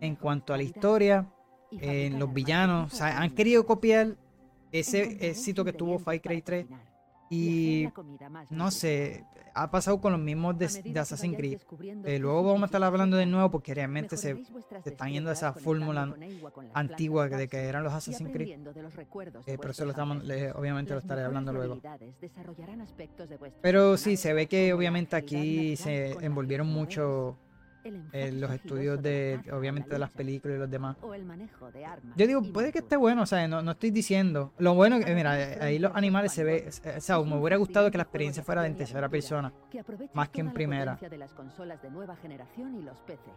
en 0.00 0.14
cuanto 0.14 0.54
a 0.54 0.56
la 0.56 0.62
historia, 0.62 1.26
en 1.72 2.18
los 2.18 2.32
villanos. 2.32 2.92
O 2.92 2.96
sea, 2.96 3.20
han 3.20 3.34
querido 3.34 3.66
copiar 3.66 4.16
ese 4.70 5.18
éxito 5.20 5.64
que 5.64 5.72
tuvo 5.72 5.98
Far 5.98 6.20
Cry 6.20 6.40
3 6.40 6.66
y 7.30 7.88
no 8.50 8.70
sé, 8.70 9.24
ha 9.54 9.70
pasado 9.70 10.00
con 10.00 10.12
los 10.12 10.20
mismos 10.20 10.58
de, 10.58 10.66
Assassin's 10.98 11.36
Creed. 11.36 11.60
Eh, 12.04 12.18
luego 12.18 12.42
vamos 12.42 12.62
a 12.62 12.66
estar 12.66 12.82
hablando 12.82 13.16
de 13.16 13.26
nuevo 13.26 13.50
porque 13.50 13.72
realmente 13.72 14.16
se, 14.16 14.42
están 14.84 15.12
yendo 15.12 15.30
a 15.30 15.32
esa 15.32 15.52
fórmula 15.52 16.14
antigua 16.72 17.28
de 17.28 17.48
que 17.48 17.58
eran 17.58 17.84
los 17.84 17.92
Assassin's 17.92 18.32
Creed. 18.32 18.58
Eh, 19.46 19.56
pero 19.58 19.70
eso 19.70 19.84
lo 19.84 19.92
estamos, 19.92 20.24
obviamente 20.54 20.92
lo 20.92 20.98
estaré 20.98 21.22
hablando 21.22 21.52
luego. 21.52 21.80
Pero 23.60 23.96
sí, 23.96 24.16
se 24.16 24.32
ve 24.32 24.46
que 24.46 24.72
obviamente 24.72 25.16
aquí 25.16 25.76
se 25.76 26.12
envolvieron 26.24 26.66
mucho 26.66 27.36
eh, 28.12 28.32
los 28.32 28.50
estudios 28.50 29.02
de, 29.02 29.40
obviamente, 29.52 29.90
de 29.90 29.98
las 29.98 30.10
películas 30.10 30.56
y 30.56 30.60
los 30.60 30.70
demás. 30.70 30.96
Yo 32.16 32.26
digo, 32.26 32.42
puede 32.52 32.72
que 32.72 32.78
esté 32.78 32.96
bueno, 32.96 33.22
o 33.22 33.26
sea, 33.26 33.46
no, 33.46 33.62
no 33.62 33.72
estoy 33.72 33.90
diciendo. 33.90 34.52
Lo 34.58 34.74
bueno 34.74 34.98
que, 34.98 35.14
mira, 35.14 35.32
ahí 35.32 35.78
los 35.78 35.94
animales 35.94 36.32
se 36.32 36.44
ve, 36.44 36.68
o 36.96 37.00
sea, 37.00 37.20
me 37.20 37.36
hubiera 37.36 37.56
gustado 37.56 37.90
que 37.90 37.98
la 37.98 38.04
experiencia 38.04 38.42
fuera 38.42 38.62
de 38.62 38.68
en 38.68 38.76
tercera 38.76 39.08
persona, 39.08 39.52
más 40.14 40.28
que 40.30 40.40
en 40.40 40.52
primera. 40.52 40.96
De 40.96 41.18
las 41.18 41.32
consolas 41.32 41.82
de 41.82 41.90
nueva 41.90 42.16
generación 42.16 42.74
y 42.76 42.82
los 42.82 42.98
PC. 43.00 43.30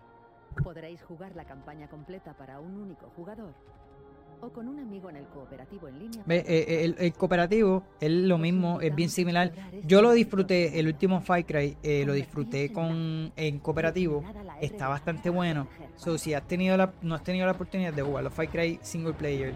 Podréis 0.64 1.04
jugar 1.04 1.36
la 1.36 1.46
campaña 1.46 1.88
completa 1.88 2.34
para 2.34 2.60
un 2.60 2.78
único 2.78 3.12
jugador 3.16 3.54
o 4.42 4.50
con 4.50 4.68
un 4.68 4.80
amigo 4.80 5.10
en 5.10 5.18
el 5.18 5.26
cooperativo 5.26 5.88
en 5.88 6.00
línea. 6.00 6.24
Eh, 6.28 6.44
eh, 6.48 6.96
el, 6.98 7.14
cooperativo 7.14 7.84
es 8.00 8.12
lo 8.12 8.38
mismo, 8.38 8.80
es 8.82 8.94
bien 8.94 9.10
similar. 9.10 9.52
Yo 9.86 10.02
lo 10.02 10.12
disfruté, 10.12 10.80
el 10.80 10.88
último 10.88 11.22
Far 11.22 11.46
Cry, 11.46 11.78
eh, 11.84 12.04
lo 12.06 12.14
disfruté 12.14 12.72
con 12.72 13.32
en 13.36 13.60
cooperativo. 13.60 14.24
Está 14.62 14.88
bastante 14.88 15.30
bueno. 15.30 15.68
So, 15.96 16.18
si 16.18 16.34
has 16.34 16.48
tenido 16.48 16.78
la, 16.78 16.94
no 17.02 17.16
has 17.16 17.24
tenido 17.24 17.46
la 17.46 17.54
oportunidad 17.54 17.94
de 17.94 18.02
jugar 18.02 18.24
los 18.24 18.34
Far 18.34 18.50
Cry 18.50 18.80
single 18.82 19.14
player 19.14 19.54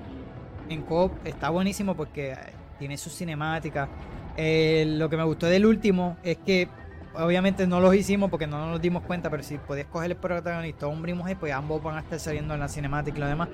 en 0.69 0.81
coop, 0.83 1.11
está 1.25 1.49
buenísimo 1.49 1.95
porque 1.95 2.35
tiene 2.79 2.97
sus 2.97 3.13
cinemáticas. 3.13 3.89
lo 4.37 5.09
que 5.09 5.17
me 5.17 5.23
gustó 5.23 5.45
del 5.47 5.65
último 5.65 6.17
es 6.23 6.37
que 6.37 6.67
obviamente 7.15 7.67
no 7.67 7.79
los 7.79 7.93
hicimos 7.95 8.29
porque 8.29 8.47
no 8.47 8.69
nos 8.69 8.81
dimos 8.81 9.03
cuenta, 9.03 9.29
pero 9.29 9.43
si 9.43 9.57
podías 9.57 9.87
coger 9.87 10.11
el 10.11 10.17
protagonista 10.17 10.87
o 10.87 10.89
hombre 10.89 11.11
y 11.11 11.15
mujer, 11.15 11.37
pues 11.37 11.53
ambos 11.53 11.81
van 11.83 11.97
a 11.97 11.99
estar 11.99 12.19
saliendo 12.19 12.53
en 12.53 12.59
la 12.59 12.67
cinemática 12.67 13.17
y 13.17 13.21
lo 13.21 13.27
demás. 13.27 13.49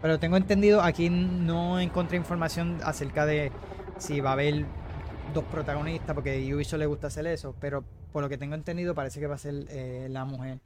Pero 0.00 0.18
tengo 0.18 0.36
entendido, 0.36 0.80
aquí 0.80 1.10
no 1.10 1.80
encontré 1.80 2.16
información 2.16 2.78
acerca 2.84 3.26
de 3.26 3.50
si 3.98 4.20
va 4.20 4.30
a 4.30 4.32
haber 4.34 4.64
dos 5.34 5.44
protagonistas, 5.44 6.14
porque 6.14 6.36
a 6.36 6.54
Ubisoft 6.54 6.78
le 6.78 6.86
gusta 6.86 7.08
hacer 7.08 7.26
eso, 7.26 7.54
pero 7.60 7.84
por 8.12 8.22
lo 8.22 8.28
que 8.28 8.38
tengo 8.38 8.54
entendido 8.54 8.94
parece 8.94 9.20
que 9.20 9.26
va 9.26 9.34
a 9.34 9.38
ser 9.38 9.66
eh, 9.70 10.06
la 10.10 10.24
mujer. 10.24 10.60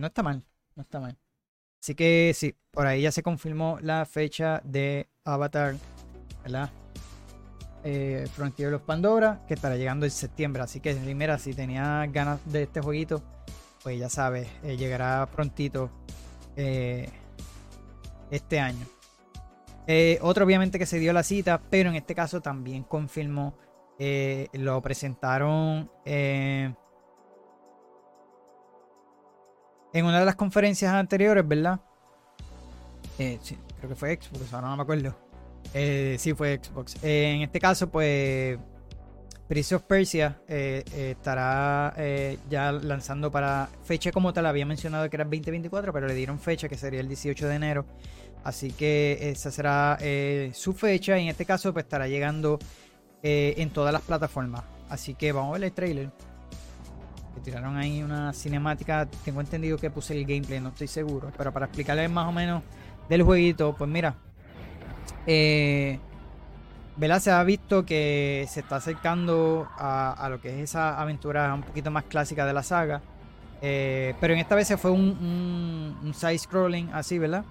no 0.00 0.06
está 0.08 0.22
mal, 0.22 0.42
no 0.74 0.82
está 0.82 1.00
mal. 1.00 1.16
Así 1.80 1.94
que 1.94 2.32
sí, 2.34 2.54
por 2.72 2.86
ahí 2.86 3.02
ya 3.02 3.12
se 3.12 3.22
confirmó 3.22 3.78
la 3.80 4.04
fecha 4.04 4.60
de 4.64 5.08
Avatar, 5.24 5.76
¿verdad? 6.42 6.70
Eh, 7.84 8.26
Frontier 8.32 8.74
of 8.74 8.82
Pandora, 8.82 9.44
que 9.46 9.54
estará 9.54 9.76
llegando 9.76 10.04
en 10.04 10.10
septiembre. 10.10 10.62
Así 10.62 10.80
que, 10.80 10.94
primera, 10.94 11.38
si 11.38 11.54
tenía 11.54 12.04
ganas 12.10 12.40
de 12.50 12.64
este 12.64 12.80
jueguito, 12.80 13.22
pues 13.82 13.98
ya 13.98 14.08
sabes, 14.08 14.48
eh, 14.64 14.76
llegará 14.76 15.26
prontito. 15.26 15.90
Eh, 16.56 17.08
este 18.30 18.60
año. 18.60 18.86
Eh, 19.86 20.18
otro 20.20 20.44
obviamente 20.44 20.78
que 20.78 20.84
se 20.84 20.98
dio 20.98 21.14
la 21.14 21.22
cita, 21.22 21.62
pero 21.70 21.88
en 21.88 21.96
este 21.96 22.14
caso 22.14 22.42
también 22.42 22.82
confirmó, 22.84 23.54
eh, 23.98 24.48
lo 24.52 24.80
presentaron 24.82 25.90
eh, 26.04 26.74
en 29.94 30.04
una 30.04 30.20
de 30.20 30.26
las 30.26 30.36
conferencias 30.36 30.92
anteriores, 30.92 31.46
¿verdad? 31.48 31.80
sí, 33.16 33.58
creo 33.78 33.88
que 33.88 33.96
fue 33.96 34.14
Xbox, 34.20 34.52
ahora 34.52 34.68
no 34.68 34.76
me 34.76 34.82
acuerdo. 34.82 35.16
sí, 35.72 36.34
fue 36.34 36.60
Xbox. 36.62 37.02
en 37.02 37.42
este 37.42 37.58
caso, 37.58 37.88
pues, 37.88 38.58
Prince 39.48 39.74
of 39.74 39.82
Persia 39.84 40.40
estará 40.46 41.94
ya 42.50 42.70
lanzando 42.70 43.30
para 43.30 43.68
fecha 43.82 44.12
como 44.12 44.32
tal. 44.32 44.46
Había 44.46 44.66
mencionado 44.66 45.08
que 45.08 45.16
era 45.16 45.24
el 45.24 45.30
2024, 45.30 45.92
pero 45.92 46.06
le 46.06 46.14
dieron 46.14 46.38
fecha 46.38 46.68
que 46.68 46.76
sería 46.76 47.00
el 47.00 47.08
18 47.08 47.48
de 47.48 47.54
enero. 47.54 47.86
Así 48.44 48.72
que 48.72 49.18
esa 49.20 49.50
será 49.50 49.98
eh, 50.00 50.50
su 50.54 50.72
fecha 50.72 51.18
y 51.18 51.24
en 51.24 51.28
este 51.28 51.44
caso 51.44 51.72
pues 51.72 51.84
estará 51.84 52.08
llegando 52.08 52.58
eh, 53.22 53.54
en 53.58 53.70
todas 53.70 53.92
las 53.92 54.02
plataformas. 54.02 54.62
Así 54.88 55.14
que 55.14 55.32
vamos 55.32 55.50
a 55.50 55.58
ver 55.58 55.64
el 55.64 55.72
trailer. 55.72 56.10
Que 57.34 57.40
tiraron 57.40 57.76
ahí 57.76 58.02
una 58.02 58.32
cinemática. 58.32 59.06
Tengo 59.24 59.40
entendido 59.40 59.76
que 59.76 59.90
puse 59.90 60.14
el 60.14 60.24
gameplay, 60.24 60.60
no 60.60 60.70
estoy 60.70 60.88
seguro. 60.88 61.30
Pero 61.36 61.52
para 61.52 61.66
explicarles 61.66 62.10
más 62.10 62.26
o 62.28 62.32
menos 62.32 62.62
del 63.08 63.22
jueguito, 63.22 63.74
pues 63.76 63.90
mira. 63.90 64.14
Eh, 65.26 65.98
Se 67.20 67.30
ha 67.30 67.42
visto 67.44 67.86
que 67.86 68.46
se 68.48 68.60
está 68.60 68.76
acercando 68.76 69.68
a, 69.76 70.26
lo 70.30 70.40
que 70.40 70.48
es 70.48 70.70
esa 70.70 71.00
aventura 71.00 71.54
un 71.54 71.62
poquito 71.62 71.90
más 71.90 72.04
clásica 72.04 72.44
de 72.44 72.52
la 72.52 72.62
saga. 72.62 73.00
Eh, 73.62 74.14
pero 74.20 74.34
en 74.34 74.40
esta 74.40 74.54
vez 74.54 74.68
se 74.68 74.76
fue 74.76 74.90
un, 74.90 76.12
side-scrolling 76.14 76.90
así, 76.92 77.18
¿verdad? 77.18 77.44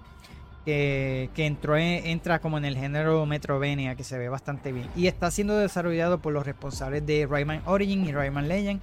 que, 0.64 1.46
entró 1.46 1.76
entra 1.76 2.40
como 2.40 2.58
en 2.58 2.64
el 2.64 2.76
género 2.76 3.24
Metrovenia, 3.24 3.94
que 3.94 4.04
se 4.04 4.18
ve 4.18 4.28
bastante 4.28 4.72
bien. 4.72 4.88
Y 4.96 5.06
está 5.06 5.30
siendo 5.30 5.56
desarrollado 5.56 6.20
por 6.20 6.32
los 6.32 6.44
responsables 6.44 7.06
de 7.06 7.26
Rayman 7.26 7.62
Origin 7.64 8.04
y 8.04 8.12
Rayman 8.12 8.48
Legend. 8.48 8.80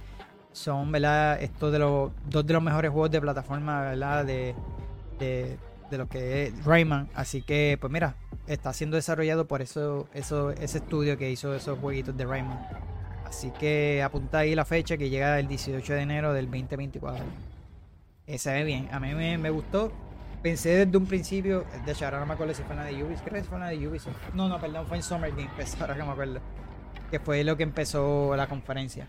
Son, 0.52 0.90
¿verdad? 0.90 1.40
Estos 1.40 1.70
de 1.72 1.78
los 1.78 2.10
dos 2.28 2.46
de 2.46 2.54
los 2.54 2.62
mejores 2.62 2.90
juegos 2.90 3.10
de 3.10 3.20
plataforma, 3.20 3.82
¿verdad? 3.82 4.24
De, 4.24 4.54
de, 5.18 5.58
lo 5.92 6.08
que 6.08 6.46
es 6.46 6.64
Rayman. 6.64 7.08
Así 7.14 7.42
que, 7.42 7.78
pues 7.80 7.92
mira, 7.92 8.16
está 8.46 8.72
siendo 8.72 8.96
desarrollado 8.96 9.46
por 9.46 9.62
eso, 9.62 10.08
eso 10.14 10.50
ese 10.50 10.78
estudio 10.78 11.16
que 11.18 11.30
hizo 11.30 11.54
esos 11.54 11.78
jueguitos 11.78 12.16
de 12.16 12.24
Rayman. 12.24 12.58
Así 13.24 13.50
que 13.50 14.02
apunta 14.02 14.38
ahí 14.38 14.54
la 14.54 14.64
fecha 14.64 14.96
que 14.96 15.10
llega 15.10 15.38
el 15.38 15.48
18 15.48 15.92
de 15.92 16.00
enero 16.00 16.32
del 16.32 16.46
2024. 16.46 17.24
Eh, 18.26 18.38
se 18.38 18.52
ve 18.52 18.64
bien. 18.64 18.88
A 18.92 19.00
mí 19.00 19.14
me 19.14 19.50
gustó 19.50 19.92
pensé 20.46 20.86
desde 20.86 20.96
un 20.96 21.06
principio, 21.06 21.64
de 21.84 21.90
hecho 21.90 22.04
ahora 22.04 22.20
no 22.20 22.26
me 22.26 22.34
acuerdo 22.34 22.54
si 22.54 22.62
fue 22.62 22.76
una 22.76 22.84
de 22.84 23.02
Ubisoft, 23.02 23.24
creo 23.24 23.42
que 23.42 23.48
fue 23.48 23.56
una 23.56 23.68
de 23.68 23.88
Ubisoft. 23.88 24.16
No, 24.32 24.48
no, 24.48 24.60
perdón, 24.60 24.86
fue 24.86 24.98
en 24.98 25.02
Summer 25.02 25.30
Game 25.30 25.50
Fest, 25.56 25.80
ahora 25.80 25.96
que 25.96 26.04
me 26.04 26.10
acuerdo. 26.10 26.40
Que 27.10 27.18
fue 27.18 27.42
lo 27.42 27.56
que 27.56 27.64
empezó 27.64 28.36
la 28.36 28.46
conferencia. 28.46 29.08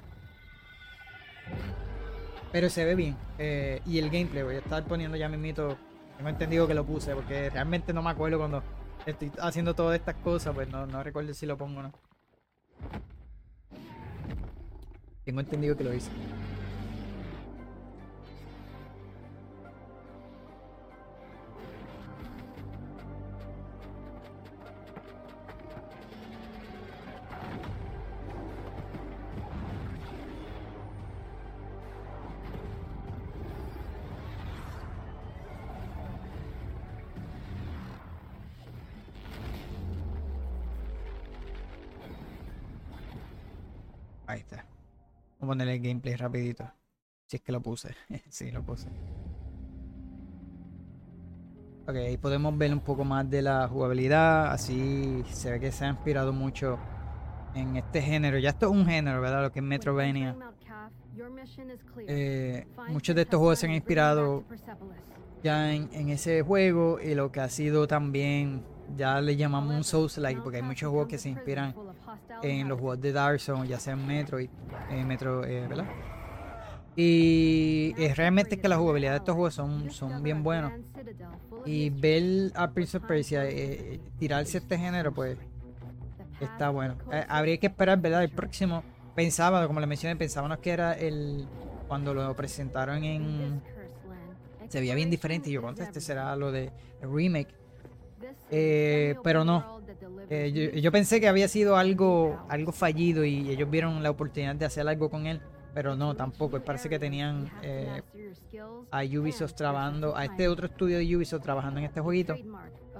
Pero 2.51 2.72
se 2.72 2.86
ve 2.86 2.96
bien. 2.96 3.15
Eh, 3.38 3.82
y 3.86 4.00
el 4.00 4.10
gameplay, 4.10 4.41
voy 4.41 4.56
a 4.56 4.60
estar 4.60 4.84
poniendo 4.86 5.15
ya 5.15 5.29
mi 5.29 5.38
mito. 5.38 5.77
Tengo 6.17 6.29
entendido 6.29 6.67
que 6.67 6.74
lo 6.74 6.84
puse, 6.84 7.13
porque 7.13 7.51
realmente 7.51 7.94
no 7.94 8.01
me 8.01 8.10
acuerdo 8.10 8.39
cuando 8.39 8.63
estoy 9.06 9.32
haciendo 9.39 9.74
todas 9.74 10.00
estas 10.00 10.16
cosas, 10.16 10.54
pues 10.54 10.70
no, 10.70 10.86
no 10.86 11.04
recuerdo 11.04 11.34
si 11.34 11.46
lo 11.46 11.58
pongo 11.58 11.80
o 11.80 11.84
no. 11.84 11.94
Tengo 15.24 15.42
entendido 15.42 15.75
que 15.75 15.84
lo 15.84 15.94
hice. 15.94 16.10
Vamos 45.48 45.62
a 45.62 45.63
ponerle 45.63 45.75
el 45.75 45.82
gameplay 45.82 46.16
rapidito. 46.18 46.70
Si 47.25 47.38
es 47.38 47.42
que 47.42 47.54
lo 47.54 47.62
puse. 47.62 47.96
sí, 48.30 48.51
lo 48.51 48.63
puse. 48.63 48.89
Ok, 51.88 51.96
ahí 51.96 52.18
podemos 52.18 52.58
ver 52.58 52.74
un 52.74 52.82
poco 52.82 53.06
más 53.06 53.30
de 53.30 53.42
la 53.42 53.66
jugabilidad. 53.70 54.51
Así 54.51 55.24
se 55.32 55.51
ve 55.51 55.62
que 55.62 55.72
se 55.72 55.86
ha 55.86 55.88
inspirado 55.88 56.34
mucho 56.34 56.77
en 57.56 57.77
este 57.77 58.01
género. 58.01 58.38
Ya 58.39 58.50
esto 58.50 58.66
es 58.66 58.74
un 58.74 58.86
género, 58.86 59.22
¿verdad? 59.22 59.44
Lo 59.44 59.51
que 59.54 59.60
es 59.60 59.66
Metrovania. 59.66 60.36
Eh, 62.06 62.68
muchos 62.89 63.16
de 63.16 63.22
estos 63.22 63.39
juegos 63.39 63.58
se 63.58 63.68
han 63.68 63.72
inspirado 63.72 64.44
ya 65.44 65.72
en, 65.72 65.88
en, 65.94 66.10
ese 66.10 66.42
juego 66.42 67.00
y 67.00 67.16
lo 67.16 67.32
que 67.32 67.39
ha 67.39 67.48
sido 67.48 67.88
también, 67.88 68.66
ya 68.98 69.22
le 69.22 69.38
llamamos 69.38 69.74
un 69.74 69.86
Souls-like, 69.86 70.42
porque 70.42 70.58
hay 70.58 70.63
muchos 70.63 70.89
juegos 70.89 71.08
que 71.08 71.18
se 71.18 71.30
inspiran 71.30 71.74
en 72.42 72.68
los 72.68 72.80
juegos 72.80 73.02
de 73.02 73.12
Dark 73.12 73.40
Souls, 73.40 73.68
ya 73.68 73.80
sea 73.80 73.94
en 73.94 74.06
Metroid, 74.06 74.50
en 74.90 75.08
Metro, 75.08 75.44
eh, 75.44 75.68
¿verdad? 75.68 75.86
Y 76.96 77.94
es 77.98 78.18
realmente 78.18 78.60
que 78.60 78.68
la 78.68 78.78
jugabilidad 78.78 79.12
de 79.12 79.18
estos 79.18 79.36
juegos 79.36 79.54
son, 79.54 79.92
son 79.92 80.24
bien 80.24 80.42
buenos. 80.42 80.74
Y 81.64 81.92
ver 81.92 82.52
a 82.56 82.72
Prince 82.72 82.98
of 82.98 83.04
Persia 83.04 83.46
eh, 83.46 84.00
tirarse 84.18 84.58
este 84.58 84.78
género, 84.80 85.14
pues 85.14 85.38
está 86.40 86.70
bueno. 86.70 86.96
Eh, 87.12 87.24
habría 87.30 87.58
que 87.58 87.68
esperar, 87.68 88.00
¿verdad? 88.00 88.24
El 88.24 88.32
próximo, 88.32 88.84
pensaba, 89.16 89.68
como 89.68 89.80
le 89.80 89.86
mencioné, 89.86 90.16
pensábamos 90.16 90.58
que 90.58 90.72
era 90.72 90.94
el. 90.94 91.48
Cuando 91.88 92.14
lo 92.14 92.36
presentaron 92.36 93.04
en. 93.04 93.62
Se 94.68 94.80
veía 94.80 94.96
bien 94.96 95.10
diferente. 95.10 95.50
Y 95.50 95.54
yo, 95.54 95.62
¿cuánto 95.62 95.84
este 95.84 96.02
será 96.02 96.36
lo 96.36 96.52
de 96.52 96.72
remake? 97.02 97.54
Eh, 98.50 99.16
pero 99.24 99.46
no. 99.46 99.76
Yo, 100.30 100.72
yo, 100.72 100.92
pensé 100.92 101.20
que 101.20 101.27
había 101.27 101.48
sido 101.48 101.77
algo, 101.77 102.39
algo 102.50 102.72
fallido 102.72 103.25
y 103.25 103.50
ellos 103.50 103.70
vieron 103.70 104.04
la 104.04 104.10
oportunidad 104.10 104.56
de 104.56 104.66
hacer 104.66 104.88
algo 104.88 105.10
con 105.10 105.27
él 105.27 105.42
pero 105.77 105.96
no, 105.96 106.16
tampoco. 106.16 106.60
Parece 106.60 106.89
que 106.89 106.98
tenían 106.98 107.51
eh, 107.62 108.01
a 108.89 109.04
Ubisoft 109.04 109.54
trabajando, 109.54 110.18
a 110.18 110.25
este 110.25 110.48
otro 110.48 110.66
estudio 110.66 110.98
de 110.98 111.16
Ubisoft 111.16 111.44
trabajando 111.44 111.80
en 111.80 111.86
este 111.86 112.01
jueguito. 112.01 112.36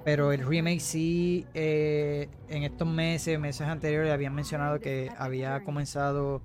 Pero 0.06 0.32
el 0.32 0.46
remake 0.46 0.80
sí, 0.80 1.48
eh, 1.56 2.30
en 2.50 2.62
estos 2.62 2.88
meses, 2.88 3.40
meses 3.40 3.68
anteriores, 3.68 4.14
habían 4.14 4.36
mencionado 4.36 4.80
que 4.80 5.10
había 5.18 5.64
comenzado, 5.64 6.44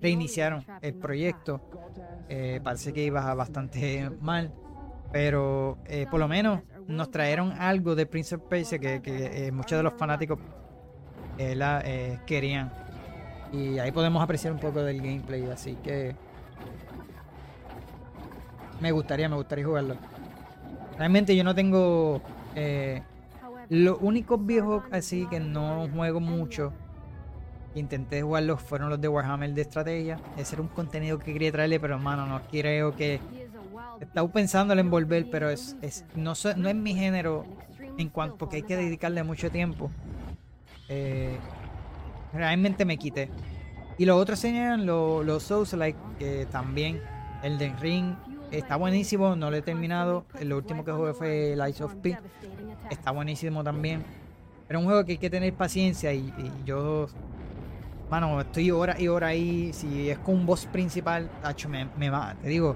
reiniciaron 0.00 0.64
el 0.80 0.94
proyecto. 0.94 1.60
Eh, 2.30 2.62
parece 2.64 2.94
que 2.94 3.04
iba 3.04 3.34
bastante 3.34 4.08
mal, 4.22 4.54
pero 5.12 5.76
por 6.10 6.18
lo 6.18 6.28
menos 6.28 6.62
nos 6.88 7.10
trajeron 7.10 7.52
algo 7.52 7.94
de 7.94 8.06
Prince 8.06 8.34
of 8.34 8.42
Persia 8.48 8.78
que, 8.78 9.50
muchos 9.52 9.78
de 9.78 9.82
los 9.84 9.92
fanáticos 9.94 10.38
querían. 12.26 12.72
Y 13.52 13.78
ahí 13.78 13.92
podemos 13.92 14.22
apreciar 14.22 14.52
un 14.52 14.58
poco 14.58 14.82
del 14.82 15.00
gameplay, 15.00 15.48
así 15.50 15.76
que 15.82 16.16
me 18.80 18.92
gustaría, 18.92 19.28
me 19.28 19.36
gustaría 19.36 19.64
jugarlo. 19.64 19.96
Realmente 20.96 21.34
yo 21.34 21.44
no 21.44 21.54
tengo 21.54 22.20
eh, 22.54 23.02
los 23.68 23.98
únicos 24.00 24.44
viejos 24.44 24.82
así 24.90 25.26
que 25.26 25.40
no 25.40 25.88
juego 25.94 26.20
mucho. 26.20 26.72
Intenté 27.74 28.22
jugarlos 28.22 28.60
fueron 28.62 28.88
los 28.90 29.00
de 29.00 29.08
Warhammer 29.08 29.52
de 29.52 29.62
estrategia. 29.62 30.18
Ese 30.36 30.56
era 30.56 30.62
un 30.62 30.68
contenido 30.68 31.18
que 31.18 31.32
quería 31.32 31.52
traerle, 31.52 31.78
pero 31.78 31.94
hermano, 31.94 32.26
no 32.26 32.40
creo 32.50 32.94
que. 32.96 33.20
Estaba 34.00 34.30
pensando 34.30 34.72
en 34.72 34.80
envolver, 34.80 35.28
pero 35.30 35.50
es, 35.50 35.76
es 35.82 36.04
no, 36.14 36.34
no 36.56 36.68
es 36.68 36.74
mi 36.74 36.94
género 36.94 37.44
en 37.98 38.08
cuanto 38.08 38.36
porque 38.36 38.56
hay 38.56 38.62
que 38.62 38.76
dedicarle 38.76 39.22
mucho 39.22 39.50
tiempo. 39.50 39.90
Eh, 40.88 41.36
realmente 42.32 42.84
me 42.84 42.96
quité. 42.96 43.30
Y 43.98 44.04
los 44.04 44.16
otros 44.16 44.38
señalan 44.38 44.86
los, 44.86 45.24
los 45.26 45.42
Souls 45.42 45.72
like 45.72 45.98
también 46.50 47.00
el 47.42 47.58
de 47.58 47.72
Ring 47.80 48.14
está 48.50 48.76
buenísimo, 48.76 49.36
no 49.36 49.50
lo 49.50 49.56
he 49.56 49.62
terminado. 49.62 50.24
El 50.38 50.52
último 50.52 50.84
que 50.84 50.92
jugué 50.92 51.14
fue 51.14 51.54
Lights 51.56 51.80
of 51.80 51.94
P. 51.96 52.18
Está 52.90 53.10
buenísimo 53.10 53.62
también. 53.62 54.02
Pero 54.66 54.78
es 54.78 54.82
un 54.82 54.90
juego 54.90 55.04
que 55.04 55.12
hay 55.12 55.18
que 55.18 55.30
tener 55.30 55.52
paciencia 55.54 56.12
y, 56.12 56.32
yo 56.64 57.06
Mano, 58.10 58.40
estoy 58.40 58.70
hora 58.70 58.98
y 58.98 59.08
hora 59.08 59.28
ahí. 59.28 59.70
Si 59.72 60.08
es 60.08 60.18
con 60.18 60.36
un 60.36 60.46
boss 60.46 60.66
principal, 60.66 61.28
tacho, 61.42 61.68
me, 61.68 61.88
me 61.98 62.08
va. 62.08 62.34
Te 62.40 62.48
digo, 62.48 62.74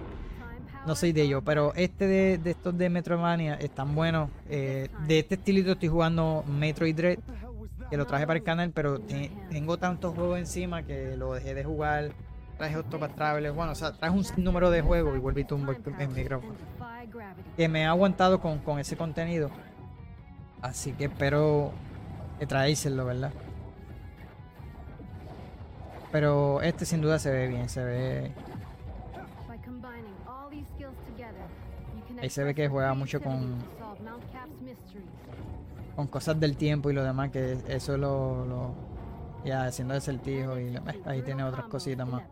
no 0.87 0.95
soy 0.95 1.12
de 1.12 1.23
ellos. 1.23 1.42
Pero 1.45 1.73
este 1.75 2.07
de, 2.07 2.38
de 2.38 2.51
estos 2.51 2.77
de 2.77 2.90
Metroidvania 2.90 3.55
están 3.55 3.95
buenos. 3.95 4.31
Eh, 4.49 4.88
de 5.07 5.18
este 5.18 5.37
estilito 5.37 5.73
estoy 5.73 5.88
jugando 5.88 6.45
Metroid 6.47 6.95
Dread 6.95 7.18
que 7.92 7.99
lo 7.99 8.07
traje 8.07 8.27
para 8.27 8.38
el 8.38 8.42
canal, 8.42 8.71
pero 8.71 9.01
tengo 9.51 9.77
tantos 9.77 10.14
juegos 10.14 10.38
encima 10.38 10.83
que 10.83 11.14
lo 11.14 11.35
dejé 11.35 11.53
de 11.53 11.62
jugar. 11.62 12.12
Traje 12.57 12.79
Octopath 12.79 13.14
Traveler, 13.14 13.53
bueno, 13.53 13.73
o 13.73 13.75
sea, 13.75 13.92
traje 13.92 14.16
un 14.16 14.25
número 14.42 14.71
de 14.71 14.81
juegos 14.81 15.14
y 15.14 15.18
volví 15.18 15.45
tumbo 15.45 15.73
el 15.73 16.09
micrófono. 16.09 16.55
Que 17.55 17.68
me 17.68 17.85
ha 17.85 17.90
aguantado 17.90 18.40
con, 18.40 18.61
con 18.61 18.79
ese 18.79 18.97
contenido. 18.97 19.51
Así 20.62 20.92
que 20.92 21.05
espero 21.05 21.73
que 22.38 22.47
traéiselo, 22.47 23.05
¿verdad? 23.05 23.31
Pero 26.11 26.62
este 26.62 26.87
sin 26.87 27.03
duda 27.03 27.18
se 27.18 27.31
ve 27.31 27.49
bien, 27.49 27.68
se 27.68 27.85
ve. 27.85 28.33
Ahí 32.22 32.30
se 32.30 32.44
ve 32.44 32.54
que 32.54 32.68
juega 32.68 32.94
mucho 32.94 33.20
con 33.20 33.58
con 35.96 36.06
cosas 36.06 36.38
del 36.38 36.56
tiempo 36.56 36.88
y 36.88 36.94
lo 36.94 37.02
demás, 37.02 37.30
que 37.32 37.58
eso 37.66 37.96
lo, 37.96 38.46
lo 38.46 38.74
ya 39.44 39.64
haciendo 39.64 39.94
acertijo 39.94 40.58
y 40.58 40.78
ahí 41.04 41.20
tiene 41.22 41.42
otras 41.42 41.66
cositas 41.66 42.08
más. 42.08 42.22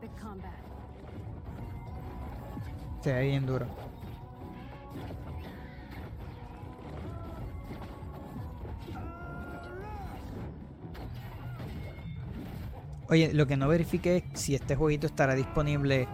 Se 3.02 3.12
ve 3.12 3.22
bien 3.22 3.44
duro. 3.44 3.66
Oye, 13.08 13.34
lo 13.34 13.48
que 13.48 13.56
no 13.56 13.66
verifique 13.66 14.18
es 14.18 14.40
si 14.40 14.54
este 14.54 14.76
jueguito 14.76 15.08
estará 15.08 15.34
disponible. 15.34 16.06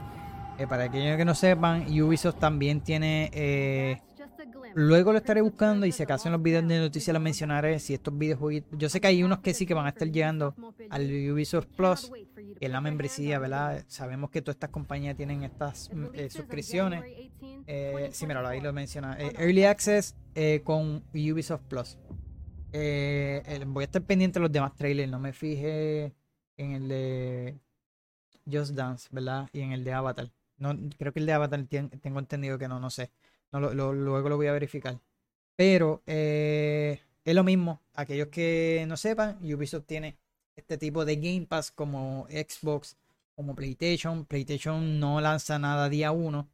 Eh, 0.59 0.67
para 0.67 0.85
aquellos 0.85 1.17
que 1.17 1.25
no 1.25 1.35
sepan, 1.35 1.87
Ubisoft 2.01 2.39
también 2.39 2.81
tiene 2.81 3.31
eh, 3.35 4.01
Luego 4.75 5.13
lo 5.13 5.19
estaré 5.19 5.41
buscando 5.41 5.87
y 5.87 5.93
si 5.93 6.03
acaso 6.03 6.29
en 6.29 6.33
los 6.33 6.43
videos 6.43 6.67
de 6.67 6.79
noticias 6.79 7.13
lo 7.13 7.21
mencionaré. 7.21 7.79
Si 7.79 7.95
estos 7.95 8.17
videos 8.17 8.41
Yo 8.73 8.89
sé 8.89 9.01
que 9.01 9.07
hay 9.07 9.23
unos 9.23 9.39
que 9.39 9.55
sí 9.55 9.65
que 9.65 9.75
van 9.75 9.87
a 9.87 9.91
estar 9.91 10.09
llegando 10.09 10.55
al 10.91 11.05
Ubisoft 11.31 11.67
Plus, 11.77 12.11
que 12.35 12.67
es 12.67 12.71
la 12.71 12.81
membresía, 12.81 13.39
¿verdad? 13.39 13.85
Sabemos 13.89 14.31
que 14.31 14.43
todas 14.43 14.57
estas 14.57 14.71
compañías 14.71 15.17
tienen 15.17 15.45
estas 15.45 15.91
mm, 15.93 16.05
eh, 16.13 16.31
suscripciones. 16.31 17.05
Sí, 18.13 18.27
mira, 18.27 18.47
ahí 18.47 18.61
lo 18.61 18.73
menciona. 18.73 19.17
Early 19.19 19.65
Access 19.65 20.15
con 20.65 21.03
Ubisoft 21.15 21.63
Plus. 21.69 21.99
voy 22.73 23.83
a 23.83 23.85
estar 23.85 24.03
pendiente 24.03 24.39
de 24.39 24.43
los 24.43 24.53
demás 24.53 24.75
trailers. 24.75 25.11
No 25.11 25.19
me 25.19 25.33
fije 25.33 26.15
en 26.59 26.73
el 26.73 26.89
de 26.89 27.59
Just 28.51 28.73
Dance, 28.73 29.09
¿verdad? 29.11 29.49
Y 29.53 29.61
en 29.61 29.73
el 29.73 29.85
de 29.85 29.93
Avatar. 29.93 30.31
No, 30.59 30.75
creo 30.99 31.13
que 31.13 31.21
el 31.21 31.27
de 31.27 31.33
Avatar 31.33 31.65
tengo 31.67 32.19
entendido 32.19 32.59
que 32.59 32.69
no, 32.69 32.81
no 32.81 32.91
sé 32.91 33.11
luego 33.61 34.29
lo 34.29 34.37
voy 34.37 34.47
a 34.47 34.53
verificar. 34.53 35.01
Pero 35.57 36.03
eh, 36.07 37.01
es 37.25 37.35
lo 37.35 37.45
mismo. 37.45 37.83
Aquellos 37.95 38.29
que 38.29 38.85
no 38.89 38.97
sepan, 38.97 39.39
Ubisoft 39.43 39.87
tiene 39.87 40.19
este 40.55 40.79
tipo 40.79 41.05
de 41.05 41.17
Game 41.17 41.47
Pass 41.47 41.71
como 41.71 42.27
Xbox, 42.31 42.97
como 43.35 43.55
PlayStation. 43.55 44.25
PlayStation 44.27 45.01
no 45.01 45.21
lanza 45.21 45.59
nada 45.59 45.89
día 45.89 46.13
1. 46.13 46.49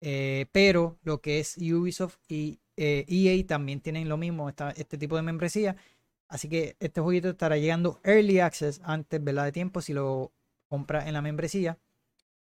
Eh, 0.00 0.46
pero 0.52 0.98
lo 1.04 1.20
que 1.20 1.38
es 1.40 1.56
Ubisoft 1.58 2.18
y 2.28 2.58
EA 2.76 3.04
e 3.06 3.44
también 3.44 3.80
tienen 3.80 4.08
lo 4.08 4.16
mismo, 4.16 4.48
este 4.48 4.98
tipo 4.98 5.16
de 5.16 5.22
membresía. 5.22 5.76
Así 6.28 6.48
que 6.48 6.76
este 6.80 7.00
jueguito 7.00 7.30
estará 7.30 7.58
llegando 7.58 8.00
Early 8.02 8.40
Access 8.40 8.80
antes 8.84 9.22
¿verdad? 9.22 9.44
de 9.44 9.52
tiempo 9.52 9.80
si 9.82 9.92
lo 9.92 10.32
compra 10.66 11.06
en 11.06 11.12
la 11.12 11.22
membresía. 11.22 11.78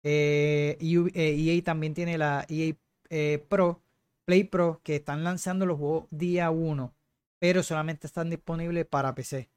EA 0.02 0.76
eh, 0.78 1.56
e 1.56 1.62
también 1.62 1.94
tiene 1.94 2.18
la 2.18 2.46
EA 2.48 2.74
eh, 3.10 3.44
Pro, 3.48 3.82
Play 4.24 4.44
Pro, 4.44 4.80
que 4.82 4.96
están 4.96 5.24
lanzando 5.24 5.66
los 5.66 5.78
juegos 5.78 6.06
día 6.10 6.50
1, 6.50 6.94
pero 7.38 7.62
solamente 7.62 8.06
están 8.06 8.30
disponibles 8.30 8.86
para 8.86 9.14
PC. 9.14 9.50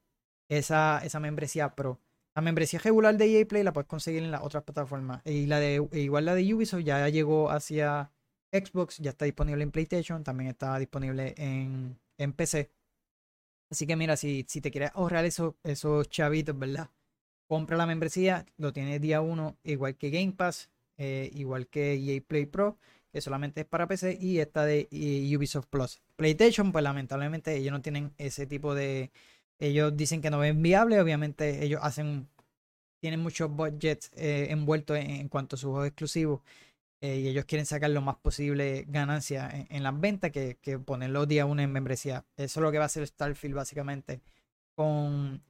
Esa, 0.49 0.99
esa 1.03 1.19
membresía 1.19 1.75
Pro. 1.75 1.99
La 2.35 2.41
membresía 2.41 2.79
regular 2.79 3.17
de 3.17 3.39
EA 3.39 3.45
Play 3.45 3.63
la 3.63 3.73
puedes 3.73 3.87
conseguir 3.87 4.23
en 4.23 4.31
las 4.31 4.41
otras 4.41 4.63
plataformas. 4.63 5.21
Y 5.25 5.47
la 5.47 5.59
de, 5.59 5.87
e 5.91 5.99
igual 5.99 6.25
la 6.25 6.35
de 6.35 6.53
Ubisoft 6.53 6.83
ya 6.83 7.07
llegó 7.09 7.49
hacia 7.51 8.11
Xbox, 8.51 8.97
ya 8.97 9.11
está 9.11 9.25
disponible 9.25 9.63
en 9.63 9.71
PlayStation, 9.71 10.23
también 10.23 10.49
está 10.49 10.77
disponible 10.79 11.33
en, 11.37 11.99
en 12.17 12.33
PC. 12.33 12.71
Así 13.69 13.87
que 13.87 13.95
mira, 13.95 14.17
si, 14.17 14.45
si 14.47 14.59
te 14.61 14.71
quieres 14.71 14.91
ahorrar 14.93 15.25
esos, 15.25 15.55
esos 15.63 16.09
chavitos, 16.09 16.57
¿verdad? 16.57 16.89
Compra 17.51 17.75
la 17.75 17.85
membresía, 17.85 18.45
lo 18.55 18.71
tienes 18.71 19.01
día 19.01 19.19
1, 19.19 19.57
igual 19.65 19.97
que 19.97 20.09
Game 20.09 20.31
Pass, 20.31 20.69
eh, 20.97 21.29
igual 21.33 21.67
que 21.67 21.95
EA 21.95 22.21
Play 22.25 22.45
Pro 22.45 22.77
que 23.11 23.19
solamente 23.19 23.59
es 23.59 23.67
para 23.67 23.89
PC, 23.89 24.17
y 24.21 24.39
esta 24.39 24.63
de 24.63 24.87
Ubisoft 25.35 25.67
Plus. 25.67 26.01
PlayStation, 26.15 26.71
pues 26.71 26.81
lamentablemente 26.81 27.53
ellos 27.53 27.73
no 27.73 27.81
tienen 27.81 28.13
ese 28.17 28.47
tipo 28.47 28.73
de... 28.73 29.11
Ellos 29.59 29.97
dicen 29.97 30.21
que 30.21 30.29
no 30.29 30.41
es 30.45 30.57
viable, 30.61 31.01
obviamente 31.01 31.61
ellos 31.65 31.81
hacen 31.83 32.29
tienen 33.01 33.19
muchos 33.19 33.51
budgets 33.51 34.11
eh, 34.15 34.47
envueltos 34.49 34.97
en, 34.97 35.27
cuanto 35.27 35.57
a 35.57 35.59
sus 35.59 35.71
juegos 35.71 35.87
exclusivos. 35.87 36.39
Eh, 37.01 37.17
y 37.17 37.27
ellos 37.27 37.43
quieren 37.43 37.65
sacar 37.65 37.89
lo 37.89 37.99
más 37.99 38.15
posible 38.15 38.85
ganancia 38.87 39.49
en, 39.69 39.83
las 39.83 39.99
ventas 39.99 40.31
que, 40.31 40.57
que 40.61 40.79
ponerlo 40.79 41.25
día 41.25 41.45
uno 41.45 41.61
en 41.61 41.73
membresía. 41.73 42.23
Eso 42.37 42.61
es 42.61 42.63
lo 42.63 42.71
que 42.71 42.77
va 42.77 42.85
a 42.85 42.87
hacer 42.87 43.05
Starfield 43.05 43.55
básicamente 43.55 44.21
con 44.73 45.43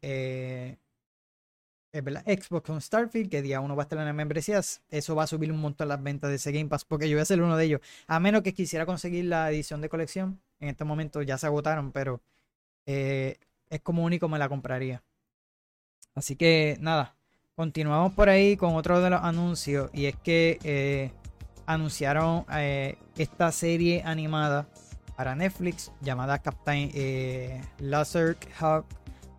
eh, 1.93 2.01
Xbox 2.41 2.67
con 2.67 2.81
Starfield, 2.81 3.29
que 3.29 3.41
día 3.41 3.59
uno 3.59 3.75
va 3.75 3.83
a 3.83 3.85
estar 3.85 3.99
en 3.99 4.05
las 4.05 4.15
membresías. 4.15 4.81
Eso 4.89 5.15
va 5.15 5.23
a 5.23 5.27
subir 5.27 5.51
un 5.51 5.59
montón 5.59 5.87
las 5.87 6.01
ventas 6.01 6.29
de 6.29 6.37
ese 6.37 6.51
Game 6.51 6.69
Pass, 6.69 6.85
porque 6.85 7.09
yo 7.09 7.17
voy 7.17 7.21
a 7.21 7.25
ser 7.25 7.41
uno 7.41 7.57
de 7.57 7.65
ellos. 7.65 7.81
A 8.07 8.19
menos 8.19 8.41
que 8.41 8.53
quisiera 8.53 8.85
conseguir 8.85 9.25
la 9.25 9.51
edición 9.51 9.81
de 9.81 9.89
colección. 9.89 10.41
En 10.59 10.69
este 10.69 10.83
momento 10.83 11.21
ya 11.21 11.37
se 11.37 11.47
agotaron, 11.47 11.91
pero 11.91 12.21
es 12.85 13.81
como 13.81 14.03
único 14.03 14.27
me 14.27 14.37
la 14.37 14.49
compraría. 14.49 15.01
Así 16.13 16.35
que 16.35 16.77
nada, 16.81 17.15
continuamos 17.55 18.13
por 18.13 18.29
ahí 18.29 18.57
con 18.57 18.75
otro 18.75 19.01
de 19.01 19.09
los 19.09 19.21
anuncios. 19.23 19.89
Y 19.93 20.05
es 20.05 20.15
que 20.17 20.59
eh, 20.63 21.11
anunciaron 21.65 22.45
eh, 22.53 22.97
esta 23.17 23.51
serie 23.51 24.03
animada 24.05 24.67
para 25.15 25.35
Netflix 25.35 25.91
llamada 26.01 26.39
Captain 26.39 26.91
eh, 26.93 27.61
Laser 27.79 28.37
Hawk 28.59 28.85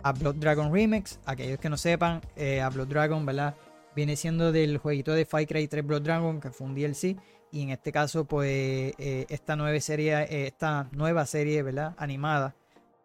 a 0.03 0.12
Blood 0.12 0.37
Dragon 0.37 0.73
Remix. 0.73 1.19
Aquellos 1.27 1.59
que 1.59 1.69
no 1.69 1.77
sepan, 1.77 2.21
a 2.62 2.69
Blood 2.69 2.88
Dragon, 2.88 3.25
¿verdad? 3.25 3.55
Viene 3.95 4.17
siendo 4.17 4.53
del 4.53 4.79
jueguito 4.79 5.12
de 5.12 5.25
Fire 5.25 5.47
Cry 5.47 5.69
3 5.69 5.87
Blood 5.87 6.03
Dragon, 6.03 6.41
que 6.41 6.51
fue 6.51 6.67
un 6.67 6.75
DLC. 6.75 7.17
Y 7.51 7.62
en 7.62 7.71
este 7.71 7.93
caso, 7.93 8.25
pues, 8.25 8.95
esta 8.99 9.57
nueva 9.57 9.79
serie, 9.81 10.47
esta 10.47 10.88
nueva 10.93 11.27
serie, 11.27 11.62
¿verdad? 11.62 11.95
Animada 11.99 12.55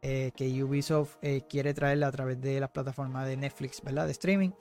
eh, 0.02 0.32
que 0.36 0.64
Ubisoft 0.64 1.18
eh, 1.22 1.42
quiere 1.50 1.74
traerla 1.74 2.08
a 2.08 2.12
través 2.12 2.40
de 2.40 2.60
las 2.60 2.70
plataformas 2.70 3.28
de 3.28 3.36
Netflix, 3.36 3.82
¿verdad? 3.82 4.06
De 4.06 4.12
streaming. 4.12 4.52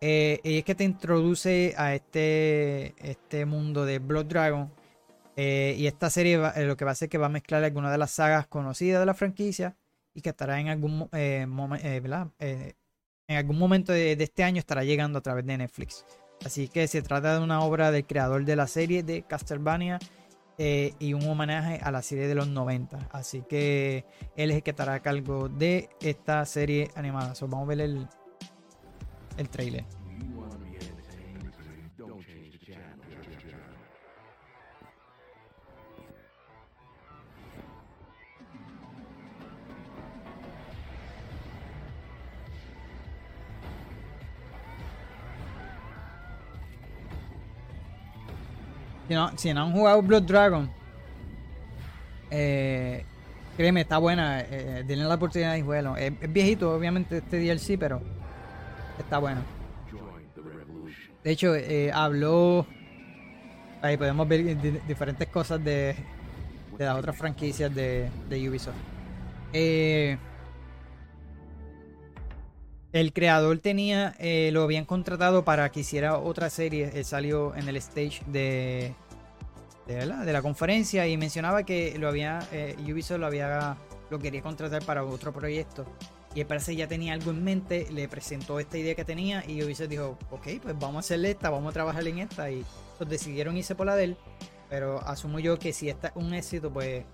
Eh, 0.00 0.40
y 0.42 0.58
es 0.58 0.64
que 0.64 0.74
te 0.74 0.84
introduce 0.84 1.74
a 1.78 1.94
este, 1.94 2.94
este 2.98 3.46
mundo 3.46 3.84
de 3.84 4.00
Blood 4.00 4.26
Dragon. 4.26 4.72
y 5.36 5.86
esta 5.86 6.10
serie 6.10 6.36
lo 6.36 6.76
que 6.76 6.84
va 6.84 6.90
a 6.90 6.92
hacer 6.92 7.06
es 7.06 7.10
que 7.10 7.18
va 7.18 7.26
a 7.26 7.28
mezclar 7.30 7.64
algunas 7.64 7.92
de 7.92 7.98
las 7.98 8.10
sagas 8.10 8.46
conocidas 8.48 9.00
de 9.00 9.06
la 9.06 9.14
franquicia 9.14 9.76
y 10.14 10.20
que 10.20 10.30
estará 10.30 10.60
en 10.60 10.68
algún, 10.68 11.08
¿verdad? 11.10 12.28
en 12.38 13.36
algún 13.36 13.58
momento 13.58 13.92
de, 13.92 14.12
este 14.12 14.44
año 14.44 14.58
estará 14.58 14.84
llegando 14.84 15.18
a 15.18 15.22
través 15.22 15.46
de 15.46 15.56
Netflix. 15.56 16.04
Así 16.44 16.68
que 16.68 16.88
se 16.88 17.02
trata 17.02 17.38
de 17.38 17.44
una 17.44 17.62
obra 17.62 17.90
del 17.90 18.06
creador 18.06 18.44
de 18.44 18.56
la 18.56 18.66
serie 18.66 19.02
de 19.02 19.22
Castlevania 19.22 19.98
eh, 20.58 20.92
y 20.98 21.14
un 21.14 21.26
homenaje 21.28 21.80
a 21.82 21.90
la 21.90 22.02
serie 22.02 22.26
de 22.26 22.34
los 22.34 22.48
90. 22.48 23.08
Así 23.12 23.42
que 23.48 24.04
él 24.36 24.50
es 24.50 24.56
el 24.56 24.62
que 24.62 24.70
estará 24.70 24.94
a 24.94 25.00
cargo 25.00 25.48
de 25.48 25.88
esta 26.00 26.44
serie 26.44 26.90
animada. 26.94 27.32
vamos 27.42 27.64
a 27.64 27.68
ver 27.68 27.80
el, 27.80 28.08
el 29.36 29.48
trailer. 29.48 29.84
Si 49.36 49.52
no, 49.52 49.62
han 49.62 49.72
jugado 49.72 50.02
Blood 50.02 50.22
Dragon, 50.22 50.70
eh, 52.30 53.04
créeme, 53.56 53.82
está 53.82 53.98
buena. 53.98 54.40
Eh, 54.40 54.84
tienen 54.86 55.08
la 55.08 55.14
oportunidad 55.14 55.54
de 55.54 55.62
jugarlo. 55.62 55.96
Es, 55.96 56.12
viejito, 56.32 56.74
obviamente, 56.74 57.18
este 57.18 57.38
DLC, 57.38 57.78
pero 57.78 58.00
está 58.98 59.18
bueno. 59.18 59.42
De 61.24 61.30
hecho, 61.30 61.54
eh, 61.54 61.90
habló. 61.92 62.66
Ahí 63.80 63.96
podemos 63.96 64.28
ver 64.28 64.56
diferentes 64.86 65.28
cosas 65.28 65.62
de, 65.62 65.96
de 66.78 66.84
las 66.84 66.96
otras 66.96 67.16
franquicias 67.16 67.74
de, 67.74 68.10
Ubisoft. 68.48 68.74
Eh, 69.52 70.16
el 72.92 73.12
creador 73.12 73.58
tenía, 73.58 74.14
eh, 74.18 74.50
lo 74.52 74.62
habían 74.62 74.84
contratado 74.84 75.44
para 75.44 75.70
que 75.70 75.80
hiciera 75.80 76.18
otra 76.18 76.50
serie. 76.50 76.90
Él 76.94 77.04
salió 77.04 77.54
en 77.54 77.68
el 77.68 77.76
stage 77.76 78.22
de, 78.26 78.94
de, 79.86 80.06
la, 80.06 80.42
conferencia 80.42 81.06
y 81.06 81.16
mencionaba 81.16 81.64
que 81.64 81.98
lo 81.98 82.08
había, 82.08 82.40
eh, 82.52 82.76
Ubisoft 82.80 83.18
lo 83.18 83.26
había, 83.26 83.76
lo 84.10 84.18
quería 84.18 84.42
contratar 84.42 84.84
para 84.84 85.04
otro 85.04 85.32
proyecto. 85.32 85.86
Y 86.34 86.40
él 86.40 86.46
parece 86.46 86.74
ya 86.74 86.88
tenía 86.88 87.12
algo 87.12 87.30
en 87.30 87.44
mente, 87.44 87.88
le 87.90 88.08
presentó 88.08 88.58
esta 88.58 88.78
idea 88.78 88.94
que 88.94 89.04
tenía 89.04 89.44
y 89.46 89.62
Ubisoft 89.62 89.88
dijo, 89.88 90.18
ok, 90.30 90.48
pues 90.62 90.78
vamos 90.78 90.96
a 90.96 90.98
hacerle 91.00 91.32
esta, 91.32 91.50
vamos 91.50 91.70
a 91.70 91.72
trabajar 91.74 92.06
en 92.06 92.20
esta. 92.20 92.50
Y 92.50 92.64
pues, 92.96 93.10
decidieron 93.10 93.56
irse 93.56 93.74
por 93.74 93.86
la 93.86 93.96
de 93.96 94.04
él. 94.04 94.16
Pero 94.70 95.00
asumo 95.06 95.38
yo 95.38 95.58
que 95.58 95.72
si 95.74 95.90
esta 95.90 96.08
es 96.08 96.16
un 96.16 96.32
éxito, 96.32 96.72
pues 96.72 97.04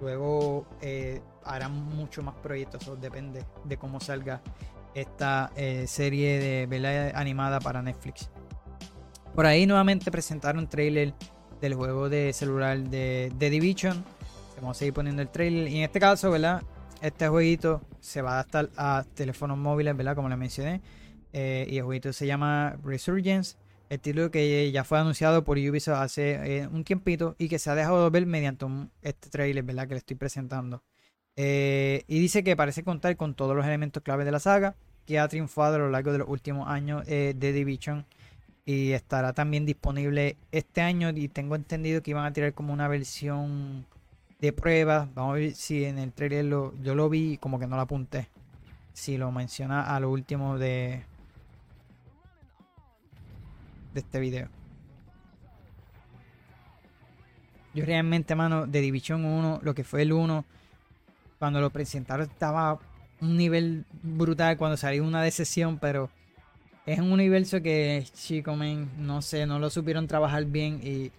luego 0.00 0.66
eh, 0.80 1.20
harán 1.44 1.74
mucho 1.74 2.22
más 2.22 2.34
proyectos. 2.36 2.82
Eso 2.82 2.96
depende 2.96 3.44
de 3.64 3.76
cómo 3.76 4.00
salga 4.00 4.40
esta 4.94 5.52
eh, 5.56 5.84
serie 5.86 6.38
de 6.38 6.66
¿verdad? 6.66 7.12
animada 7.14 7.60
para 7.60 7.82
Netflix. 7.82 8.30
Por 9.34 9.46
ahí 9.46 9.66
nuevamente 9.66 10.10
presentaron 10.10 10.66
trailer 10.68 11.14
del 11.62 11.74
juego 11.74 12.08
de 12.08 12.32
celular 12.32 12.76
de, 12.76 13.32
The 13.38 13.48
Division. 13.48 14.04
Vamos 14.56 14.76
a 14.76 14.78
seguir 14.80 14.92
poniendo 14.92 15.22
el 15.22 15.28
trailer. 15.28 15.68
Y 15.68 15.78
en 15.78 15.84
este 15.84 16.00
caso, 16.00 16.30
¿verdad? 16.30 16.62
Este 17.00 17.28
jueguito 17.28 17.80
se 18.00 18.20
va 18.20 18.32
a 18.32 18.34
adaptar 18.34 18.70
a 18.76 19.04
teléfonos 19.14 19.56
móviles, 19.56 19.96
¿verdad? 19.96 20.16
Como 20.16 20.28
les 20.28 20.36
mencioné. 20.36 20.82
Eh, 21.32 21.66
y 21.70 21.78
el 21.78 21.84
jueguito 21.84 22.12
se 22.12 22.26
llama 22.26 22.76
Resurgence. 22.84 23.56
El 23.88 24.00
título 24.00 24.30
que 24.30 24.72
ya 24.72 24.82
fue 24.82 24.98
anunciado 24.98 25.44
por 25.44 25.56
Ubisoft 25.56 25.98
hace 25.98 26.62
eh, 26.62 26.66
un 26.66 26.82
tiempito 26.82 27.36
y 27.38 27.48
que 27.48 27.58
se 27.60 27.70
ha 27.70 27.74
dejado 27.76 28.10
ver 28.10 28.26
mediante 28.26 28.66
este 29.02 29.30
trailer, 29.30 29.62
¿verdad? 29.62 29.86
Que 29.86 29.94
le 29.94 29.98
estoy 29.98 30.16
presentando. 30.16 30.82
Eh, 31.36 32.02
y 32.08 32.18
dice 32.18 32.42
que 32.42 32.56
parece 32.56 32.82
contar 32.82 33.16
con 33.16 33.34
todos 33.34 33.54
los 33.54 33.64
elementos 33.64 34.02
clave 34.02 34.24
de 34.24 34.32
la 34.32 34.40
saga 34.40 34.74
que 35.06 35.18
ha 35.20 35.28
triunfado 35.28 35.76
a 35.76 35.78
lo 35.78 35.90
largo 35.90 36.10
de 36.10 36.18
los 36.18 36.28
últimos 36.28 36.68
años 36.68 37.06
de 37.06 37.34
Division. 37.34 38.04
Y 38.64 38.92
estará 38.92 39.32
también 39.32 39.66
disponible 39.66 40.36
este 40.52 40.80
año. 40.80 41.10
Y 41.10 41.28
tengo 41.28 41.56
entendido 41.56 42.02
que 42.02 42.12
iban 42.12 42.24
a 42.24 42.32
tirar 42.32 42.54
como 42.54 42.72
una 42.72 42.88
versión 42.88 43.86
de 44.40 44.52
prueba. 44.52 45.08
Vamos 45.14 45.32
a 45.32 45.38
ver 45.38 45.52
si 45.52 45.84
en 45.84 45.98
el 45.98 46.12
trailer 46.12 46.44
lo, 46.44 46.74
yo 46.82 46.94
lo 46.94 47.08
vi 47.08 47.32
y 47.32 47.38
como 47.38 47.58
que 47.58 47.66
no 47.66 47.76
lo 47.76 47.82
apunté. 47.82 48.28
Si 48.92 49.16
lo 49.16 49.32
menciona 49.32 49.94
a 49.94 50.00
lo 50.00 50.10
último 50.10 50.58
de, 50.58 51.04
de 53.94 54.00
este 54.00 54.20
video. 54.20 54.48
Yo 57.74 57.86
realmente, 57.86 58.34
mano, 58.34 58.66
de 58.66 58.80
Division 58.80 59.24
1, 59.24 59.60
lo 59.62 59.74
que 59.74 59.82
fue 59.82 60.02
el 60.02 60.12
1 60.12 60.44
cuando 61.38 61.60
lo 61.60 61.70
presentaron 61.70 62.28
estaba 62.30 62.78
un 63.20 63.36
nivel 63.36 63.84
brutal 64.02 64.56
cuando 64.56 64.76
salió 64.76 65.04
una 65.04 65.22
decisión, 65.22 65.78
pero 65.78 66.10
es 66.84 66.98
un 66.98 67.12
universo 67.12 67.62
que, 67.62 68.04
chico, 68.12 68.56
no 68.56 69.22
sé, 69.22 69.46
no 69.46 69.58
lo 69.58 69.70
supieron 69.70 70.08
trabajar 70.08 70.44
bien 70.46 70.80
y, 70.82 71.10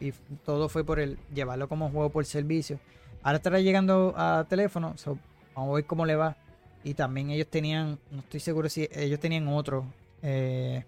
todo 0.45 0.67
fue 0.67 0.83
por 0.83 0.99
el 0.99 1.17
llevarlo 1.33 1.69
como 1.69 1.89
juego 1.89 2.09
por 2.09 2.25
servicio. 2.25 2.79
Ahora 3.21 3.37
estará 3.37 3.59
llegando 3.61 4.13
a 4.17 4.45
teléfono, 4.49 4.95
vamos 5.55 5.71
a 5.71 5.75
ver 5.75 5.85
cómo 5.85 6.05
le 6.05 6.15
va. 6.15 6.35
Y 6.83 6.95
también 6.95 7.29
ellos 7.29 7.47
tenían, 7.47 7.97
no 8.11 8.19
estoy 8.19 8.41
seguro 8.41 8.67
si 8.67 8.89
ellos 8.91 9.19
tenían 9.21 9.47
otro, 9.47 9.85
eh, 10.21 10.83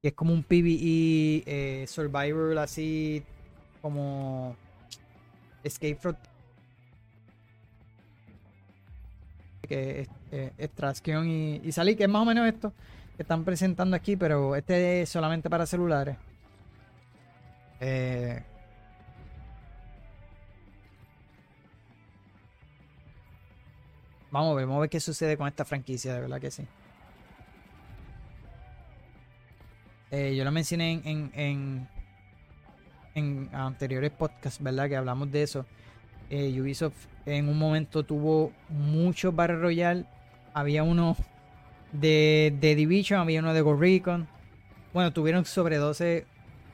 que 0.00 0.08
es 0.08 0.14
como 0.14 0.32
un 0.32 0.42
PvE 0.42 1.42
eh, 1.44 1.84
Survivor 1.86 2.56
así 2.58 3.22
como 3.82 4.56
Escape 5.62 5.96
from 5.96 6.14
que 9.68 10.00
es 10.00 10.08
eh, 10.32 11.60
y, 11.62 11.68
y 11.68 11.72
salir, 11.72 11.94
que 11.94 12.04
es 12.04 12.08
más 12.08 12.22
o 12.22 12.24
menos 12.24 12.48
esto 12.48 12.72
que 13.18 13.22
están 13.22 13.44
presentando 13.44 13.96
aquí, 13.96 14.14
pero 14.14 14.54
este 14.54 15.02
es 15.02 15.08
solamente 15.08 15.50
para 15.50 15.66
celulares. 15.66 16.16
Eh, 17.80 18.40
vamos 24.30 24.52
a 24.52 24.54
ver, 24.54 24.66
vamos 24.66 24.78
a 24.78 24.80
ver 24.82 24.90
qué 24.90 25.00
sucede 25.00 25.36
con 25.36 25.48
esta 25.48 25.64
franquicia, 25.64 26.14
de 26.14 26.20
verdad 26.20 26.40
que 26.40 26.52
sí. 26.52 26.64
Eh, 30.12 30.36
yo 30.36 30.44
lo 30.44 30.52
mencioné 30.52 30.92
en, 31.04 31.32
en, 31.34 31.88
en, 33.16 33.50
anteriores 33.52 34.12
podcasts, 34.12 34.62
¿verdad? 34.62 34.88
Que 34.88 34.96
hablamos 34.96 35.32
de 35.32 35.42
eso 35.42 35.66
eh, 36.30 36.56
Ubisoft 36.60 37.06
en 37.26 37.48
un 37.48 37.58
momento 37.58 38.04
tuvo 38.04 38.52
muchos 38.68 39.34
Battle 39.34 39.56
Royale. 39.56 40.04
Había 40.54 40.84
uno 40.84 41.16
de, 41.92 42.54
de 42.60 42.74
Division, 42.74 43.20
había 43.20 43.40
uno 43.40 43.54
de 43.54 43.62
Recon. 43.62 44.28
Bueno, 44.92 45.12
tuvieron 45.12 45.44
sobre 45.44 45.76
12 45.76 46.26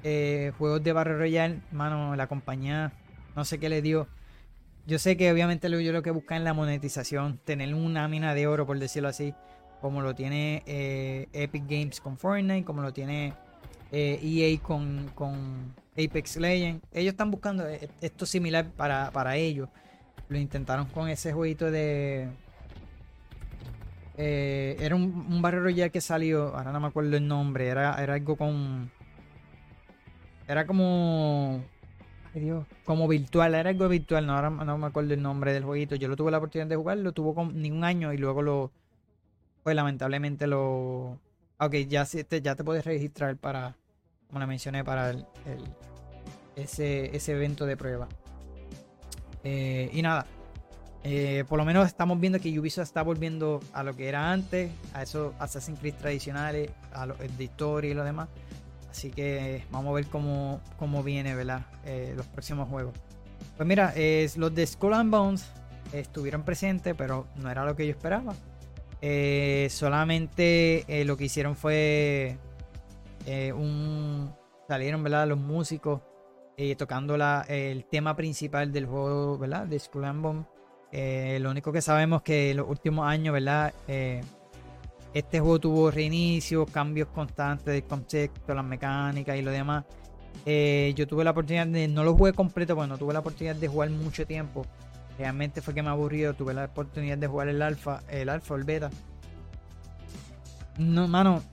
eh, 0.03 0.53
juegos 0.59 0.83
de 0.83 0.93
Battle 0.93 1.17
Royale. 1.17 1.61
Mano, 1.73 2.17
la 2.17 2.27
compañía 2.27 2.93
no 3.37 3.45
sé 3.45 3.59
qué 3.59 3.69
le 3.69 3.83
dio. 3.83 4.07
Yo 4.87 4.99
sé 4.99 5.17
que 5.17 5.33
obviamente 5.33 5.71
yo 5.83 5.93
lo 5.93 6.03
que 6.03 6.11
buscan 6.11 6.39
es 6.39 6.45
la 6.45 6.53
monetización, 6.53 7.39
tener 7.45 7.75
una 7.75 8.07
mina 8.07 8.35
de 8.35 8.47
oro, 8.47 8.67
por 8.67 8.79
decirlo 8.79 9.09
así. 9.09 9.35
como 9.81 10.03
lo 10.03 10.15
tiene 10.15 10.63
eh, 10.67 11.29
Epic 11.33 11.65
Games 11.69 12.01
con 12.01 12.17
Fortnite, 12.17 12.65
como 12.65 12.83
lo 12.83 12.93
tiene 12.93 13.35
EA 13.93 14.49
e 14.49 14.59
con, 14.63 15.11
con, 15.15 15.75
Apex 15.93 16.37
Legends. 16.37 16.83
Ellos 16.93 17.13
están 17.13 17.31
buscando 17.31 17.65
esto 18.01 18.27
similar 18.27 18.67
para, 18.77 19.11
para 19.13 19.37
ellos. 19.37 19.69
Lo 20.29 20.39
intentaron 20.39 20.87
con 20.87 21.09
ese 21.09 21.33
jueguito 21.33 21.71
de... 21.71 22.29
era 24.17 24.95
un, 24.95 25.27
un 25.29 25.43
Barrio 25.43 25.63
Royale 25.63 25.91
que 25.91 26.01
salió, 26.01 26.57
ahora 26.57 26.73
no 26.73 26.81
me 26.81 26.87
acuerdo 26.89 27.17
el 27.17 27.27
nombre, 27.27 27.69
era, 27.69 28.03
era 28.03 28.15
algo 28.15 28.37
con... 28.37 28.91
Era 30.47 30.67
como 30.67 31.63
como 32.85 33.07
virtual, 33.07 33.55
era 33.55 33.71
algo 33.71 33.89
virtual, 33.89 34.27
no, 34.27 34.35
ahora 34.35 34.51
no 34.51 34.79
me 34.79 34.87
acuerdo 34.87 35.15
el 35.15 35.23
nombre 35.23 35.53
del 35.53 35.65
jueguito. 35.65 35.95
Yo 35.95 36.09
lo 36.09 36.17
tuve 36.17 36.31
la 36.31 36.39
oportunidad 36.39 36.67
de 36.67 36.77
jugar, 36.77 36.99
lo 36.99 37.13
tuvo 37.13 37.35
con 37.35 37.61
ni 37.61 37.71
un 37.71 37.85
año 37.85 38.13
y 38.13 38.19
luego 38.19 38.43
lo. 38.43 38.73
Pues 39.63 39.77
lamentablemente 39.77 40.47
lo. 40.47 41.21
Ok, 41.59 41.75
ya, 41.89 42.05
te, 42.05 42.43
ya 42.43 42.57
te 42.57 42.65
puedes 42.65 42.85
registrar 42.85 43.37
para. 43.37 43.77
Como 44.27 44.41
le 44.41 44.47
mencioné, 44.47 44.83
para 44.83 45.11
el, 45.11 45.27
ese, 46.57 47.15
ese 47.15 47.33
evento 47.33 47.67
de 47.67 47.77
prueba. 47.77 48.09
Eh, 49.45 49.91
y 49.93 50.03
nada. 50.03 50.27
Eh, 51.07 51.45
por 51.47 51.59
lo 51.59 51.67
menos 51.67 51.87
estamos 51.87 52.19
viendo 52.19 52.41
que 52.41 52.59
Ubisoft 52.59 52.87
está 52.87 53.03
volviendo 53.03 53.61
a 53.75 53.83
lo 53.83 53.95
que 53.95 54.09
era 54.09 54.33
antes, 54.33 54.71
a 54.95 55.03
esos 55.03 55.35
Assassin's 55.39 55.79
Creed 55.79 55.95
tradicionales, 55.97 56.71
a 56.95 57.05
los 57.05 57.19
de 57.19 57.45
historia 57.45 57.91
y 57.91 57.95
lo 57.95 58.05
demás. 58.05 58.29
Así 58.91 59.11
que 59.11 59.65
vamos 59.71 59.91
a 59.91 59.95
ver 59.97 60.07
cómo, 60.07 60.61
cómo 60.79 61.03
viene, 61.03 61.35
¿verdad? 61.35 61.67
Eh, 61.85 62.15
los 62.17 62.27
próximos 62.27 62.69
juegos. 62.69 62.95
Pues 63.57 63.69
mira, 63.69 63.93
los 64.37 64.55
de 64.55 64.67
Skull 64.67 64.95
and 64.95 65.11
Bones 65.11 65.47
estuvieron 65.93 66.43
presentes, 66.43 66.95
pero 66.97 67.27
no 67.37 67.51
era 67.51 67.67
lo 67.67 67.77
que 67.77 67.87
yo 67.87 67.91
esperaba. 67.91 68.35
Eh, 69.03 69.69
solamente 69.71 70.85
eh, 70.89 71.05
lo 71.05 71.17
que 71.17 71.25
hicieron 71.25 71.55
fue 71.55 72.39
un. 73.55 74.33
Salieron, 74.69 75.03
¿verdad? 75.03 75.29
Los 75.29 75.39
músicos 75.39 76.01
tocando 76.79 77.19
la, 77.19 77.45
el 77.49 77.85
tema 77.85 78.17
principal 78.17 78.73
del 78.73 78.87
juego, 78.87 79.37
¿verdad? 79.37 79.67
De 79.67 79.79
Skull 79.79 80.05
and 80.05 80.23
Bones. 80.23 80.47
Lo 81.41 81.51
único 81.51 81.73
que 81.73 81.83
sabemos 81.83 82.19
es 82.21 82.25
que 82.25 82.51
en 82.51 82.59
los 82.59 82.69
últimos 82.69 83.07
años, 83.07 83.33
¿verdad? 83.33 83.73
Este 85.15 85.39
juego 85.39 85.61
tuvo 85.61 85.91
reinicio, 85.93 86.67
cambios 86.67 87.07
constantes 87.09 87.67
del 87.67 87.85
concepto, 87.85 88.53
las 88.53 88.65
mecánicas 88.65 89.37
y 89.37 89.43
lo 89.43 89.53
demás. 89.53 89.85
Eh, 90.45 90.93
yo 90.97 91.07
tuve 91.07 91.23
la 91.23 91.31
oportunidad 91.31 91.69
de, 91.69 91.87
no 91.87 92.03
lo 92.03 92.17
jugué 92.17 92.33
completo, 92.33 92.75
porque 92.75 92.89
no 92.89 92.99
tuve 92.99 93.13
la 93.13 93.21
oportunidad 93.21 93.55
de 93.55 93.69
jugar 93.69 93.91
mucho 93.91 94.27
tiempo. 94.27 94.67
Realmente 95.17 95.63
fue 95.63 95.73
que 95.73 95.85
me 95.85 95.91
aburrido, 95.91 96.35
tuve 96.35 96.53
la 96.53 96.65
oportunidad 96.65 97.17
de 97.17 97.29
jugar 97.29 97.47
el 97.47 97.63
alfa, 97.63 98.03
el 98.09 98.29
alfa 98.29 98.57
el 98.57 98.65
beta. 98.65 98.91
No, 100.79 101.07
mano, 101.07 101.45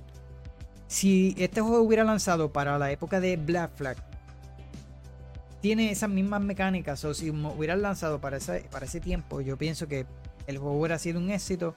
si 0.88 1.36
este 1.38 1.62
juego 1.62 1.84
hubiera 1.84 2.04
lanzado 2.04 2.51
para 2.51 2.80
la 2.80 2.91
época 2.91 3.19
de 3.19 3.38
Black 3.38 3.75
Flag, 3.75 3.97
tiene 5.62 5.91
esas 5.91 6.10
mismas 6.10 6.41
mecánicas, 6.41 7.04
o 7.06 7.13
si 7.13 7.30
hubiera 7.30 7.76
lanzado 7.76 8.19
para 8.19 8.39
para 8.71 8.86
ese 8.86 9.00
tiempo, 9.00 9.41
yo 9.41 9.58
pienso 9.58 9.88
que 9.88 10.06
el 10.47 10.58
juego 10.58 10.78
hubiera 10.78 10.97
sido 11.00 11.19
un 11.19 11.30
éxito 11.30 11.76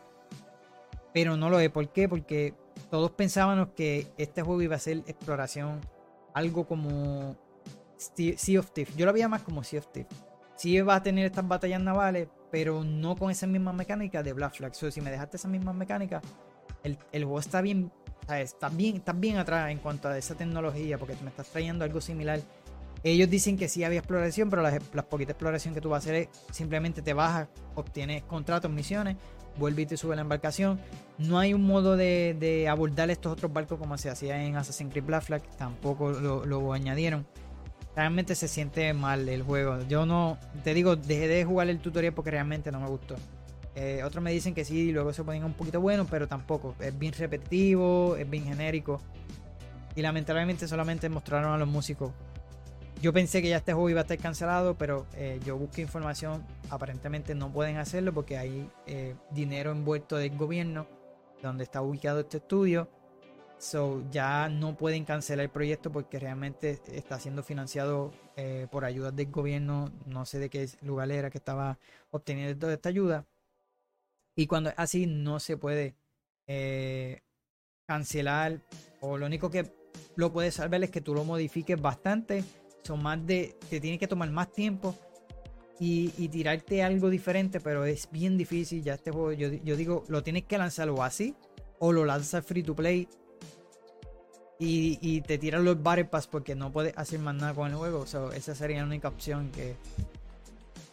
pero 1.14 1.36
no 1.36 1.48
lo 1.48 1.60
es. 1.60 1.70
¿Por 1.70 1.88
qué? 1.90 2.08
Porque 2.08 2.54
todos 2.90 3.12
pensábamos 3.12 3.68
que 3.74 4.08
este 4.18 4.42
juego 4.42 4.60
iba 4.60 4.76
a 4.76 4.80
ser 4.80 4.98
exploración, 5.06 5.80
algo 6.34 6.66
como 6.66 7.36
Sea 7.96 8.60
of 8.60 8.72
Thieves. 8.72 8.96
Yo 8.96 9.06
lo 9.06 9.12
veía 9.12 9.28
más 9.28 9.42
como 9.42 9.62
Sea 9.62 9.78
of 9.78 9.86
Thieves. 9.92 10.12
Sí 10.56 10.78
va 10.80 10.96
a 10.96 11.02
tener 11.02 11.24
estas 11.24 11.46
batallas 11.46 11.80
navales, 11.80 12.28
pero 12.50 12.82
no 12.82 13.16
con 13.16 13.30
esa 13.30 13.46
misma 13.46 13.72
mecánica 13.72 14.24
de 14.24 14.32
Black 14.32 14.56
Flag. 14.56 14.74
si 14.74 15.00
me 15.00 15.10
dejaste 15.10 15.36
esa 15.36 15.46
misma 15.46 15.72
mecánica, 15.72 16.20
el, 16.82 16.96
juego 17.12 17.38
está 17.38 17.60
bien, 17.60 17.92
está 18.28 18.68
bien, 18.68 18.96
está 18.96 19.12
bien 19.12 19.36
atrás 19.36 19.70
en 19.70 19.78
cuanto 19.78 20.08
a 20.08 20.18
esa 20.18 20.34
tecnología, 20.34 20.98
porque 20.98 21.14
me 21.22 21.30
estás 21.30 21.46
trayendo 21.46 21.84
algo 21.84 22.00
similar. 22.00 22.40
Ellos 23.04 23.28
dicen 23.28 23.58
que 23.58 23.68
sí 23.68 23.84
había 23.84 23.98
exploración, 23.98 24.48
pero 24.48 24.62
las, 24.62 24.80
poquitas 25.04 25.34
exploración 25.34 25.74
que 25.74 25.82
tú 25.82 25.90
vas 25.90 26.06
a 26.06 26.08
hacer 26.08 26.14
es 26.14 26.28
simplemente 26.50 27.02
te 27.02 27.12
bajas, 27.12 27.48
obtienes 27.74 28.22
contratos, 28.22 28.70
misiones, 28.70 29.16
vuelve 29.58 29.82
y 29.82 29.86
te 29.86 29.98
sube 29.98 30.16
la 30.16 30.22
embarcación. 30.22 30.80
No 31.18 31.38
hay 31.38 31.52
un 31.52 31.64
modo 31.64 31.98
de, 31.98 32.66
abordar 32.68 33.10
estos 33.10 33.32
otros 33.32 33.52
barcos 33.52 33.78
como 33.78 33.98
se 33.98 34.08
hacía 34.08 34.42
en 34.42 34.56
Assassin's 34.56 34.90
Creed 34.90 35.04
Black 35.04 35.22
Flag, 35.22 35.42
tampoco 35.58 36.12
lo, 36.12 36.72
añadieron. 36.72 37.26
Realmente 37.94 38.34
se 38.34 38.48
siente 38.48 38.94
mal 38.94 39.28
el 39.28 39.42
juego. 39.42 39.80
Yo 39.86 40.06
no, 40.06 40.38
te 40.64 40.72
digo, 40.72 40.96
dejé 40.96 41.28
de 41.28 41.44
jugar 41.44 41.68
el 41.68 41.80
tutorial 41.80 42.14
porque 42.14 42.30
realmente 42.30 42.72
no 42.72 42.80
me 42.80 42.88
gustó. 42.88 43.16
Eh, 43.76 44.02
otros 44.02 44.24
me 44.24 44.32
dicen 44.32 44.54
que 44.54 44.64
sí, 44.64 44.92
luego 44.92 45.12
se 45.12 45.22
ponen 45.22 45.44
un 45.44 45.52
poquito 45.52 45.78
bueno, 45.78 46.06
pero 46.10 46.26
tampoco. 46.26 46.74
Es 46.80 46.98
bien 46.98 47.12
repetitivo, 47.12 48.16
es 48.16 48.28
bien 48.28 48.44
genérico. 48.44 48.98
Y 49.94 50.00
lamentablemente 50.00 50.66
solamente 50.66 51.10
mostraron 51.10 51.52
a 51.52 51.58
los 51.58 51.68
músicos 51.68 52.10
yo 53.00 53.12
pensé 53.12 53.42
que 53.42 53.48
ya 53.48 53.58
este 53.58 53.72
juego 53.72 53.90
iba 53.90 54.00
a 54.00 54.02
estar 54.02 54.18
cancelado, 54.18 54.76
pero 54.76 55.06
eh, 55.14 55.40
yo 55.44 55.56
busqué 55.56 55.82
información. 55.82 56.44
Aparentemente 56.70 57.34
no 57.34 57.52
pueden 57.52 57.76
hacerlo 57.76 58.12
porque 58.12 58.38
hay 58.38 58.70
eh, 58.86 59.14
dinero 59.30 59.72
envuelto 59.72 60.16
del 60.16 60.36
gobierno 60.36 60.86
donde 61.42 61.64
está 61.64 61.82
ubicado 61.82 62.20
este 62.20 62.38
estudio. 62.38 62.88
So 63.58 64.02
ya 64.10 64.48
no 64.48 64.76
pueden 64.76 65.04
cancelar 65.04 65.44
el 65.44 65.50
proyecto 65.50 65.92
porque 65.92 66.18
realmente 66.18 66.80
está 66.92 67.18
siendo 67.20 67.42
financiado 67.42 68.12
eh, 68.36 68.66
por 68.70 68.84
ayudas 68.84 69.14
del 69.14 69.30
gobierno. 69.30 69.92
No 70.06 70.24
sé 70.24 70.38
de 70.38 70.50
qué 70.50 70.68
lugar 70.82 71.10
era 71.10 71.30
que 71.30 71.38
estaba 71.38 71.78
obteniendo 72.10 72.58
toda 72.58 72.74
esta 72.74 72.88
ayuda. 72.88 73.26
Y 74.34 74.46
cuando 74.46 74.70
es 74.70 74.76
así, 74.78 75.06
no 75.06 75.40
se 75.40 75.56
puede 75.56 75.94
cancelar. 77.86 78.60
O 79.00 79.18
lo 79.18 79.26
único 79.26 79.50
que 79.50 79.72
lo 80.16 80.32
puede 80.32 80.50
salvar 80.50 80.82
es 80.82 80.90
que 80.90 81.00
tú 81.00 81.14
lo 81.14 81.24
modifiques 81.24 81.80
bastante 81.80 82.44
son 82.84 83.02
más 83.02 83.26
de, 83.26 83.56
te 83.70 83.80
tiene 83.80 83.98
que 83.98 84.06
tomar 84.06 84.30
más 84.30 84.52
tiempo 84.52 84.94
y, 85.80 86.28
tirarte 86.28 86.82
algo 86.82 87.10
diferente, 87.10 87.60
pero 87.60 87.84
es 87.84 88.08
bien 88.10 88.38
difícil. 88.38 88.82
Ya 88.82 88.94
este 88.94 89.10
juego, 89.10 89.32
yo, 89.32 89.76
digo, 89.76 90.04
lo 90.08 90.22
tienes 90.22 90.44
que 90.44 90.56
lanzarlo 90.58 91.02
así 91.02 91.34
o 91.78 91.92
lo 91.92 92.04
lanzas 92.04 92.44
free 92.44 92.62
to 92.62 92.74
play 92.74 93.08
y, 94.58 95.20
te 95.22 95.36
tiran 95.38 95.64
los 95.64 95.82
Battle 95.82 96.08
porque 96.30 96.54
no 96.54 96.70
puedes 96.70 96.96
hacer 96.96 97.18
más 97.18 97.34
nada 97.34 97.54
con 97.54 97.70
el 97.70 97.76
juego. 97.76 98.04
esa 98.04 98.54
sería 98.54 98.78
la 98.78 98.86
única 98.86 99.08
opción 99.08 99.50
que. 99.50 99.76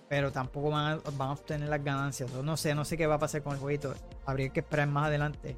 Pero 0.09 0.31
tampoco 0.31 0.71
van 0.71 0.99
a, 1.05 1.09
van 1.11 1.29
a 1.29 1.31
obtener 1.33 1.69
las 1.69 1.81
ganancias. 1.81 2.29
no 2.33 2.57
sé, 2.57 2.75
no 2.75 2.83
sé 2.83 2.97
qué 2.97 3.07
va 3.07 3.15
a 3.15 3.19
pasar 3.19 3.43
con 3.43 3.53
el 3.53 3.59
jueguito. 3.59 3.93
Habría 4.25 4.49
que 4.49 4.59
esperar 4.59 4.87
más 4.87 5.07
adelante 5.07 5.55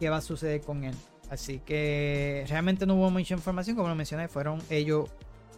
qué 0.00 0.08
va 0.10 0.16
a 0.16 0.20
suceder 0.20 0.60
con 0.60 0.82
él. 0.82 0.94
Así 1.30 1.60
que 1.60 2.44
realmente 2.48 2.86
no 2.86 2.94
hubo 2.94 3.10
mucha 3.10 3.34
información, 3.34 3.76
como 3.76 3.88
lo 3.88 3.94
mencioné, 3.94 4.28
fueron 4.28 4.60
ellos 4.70 5.08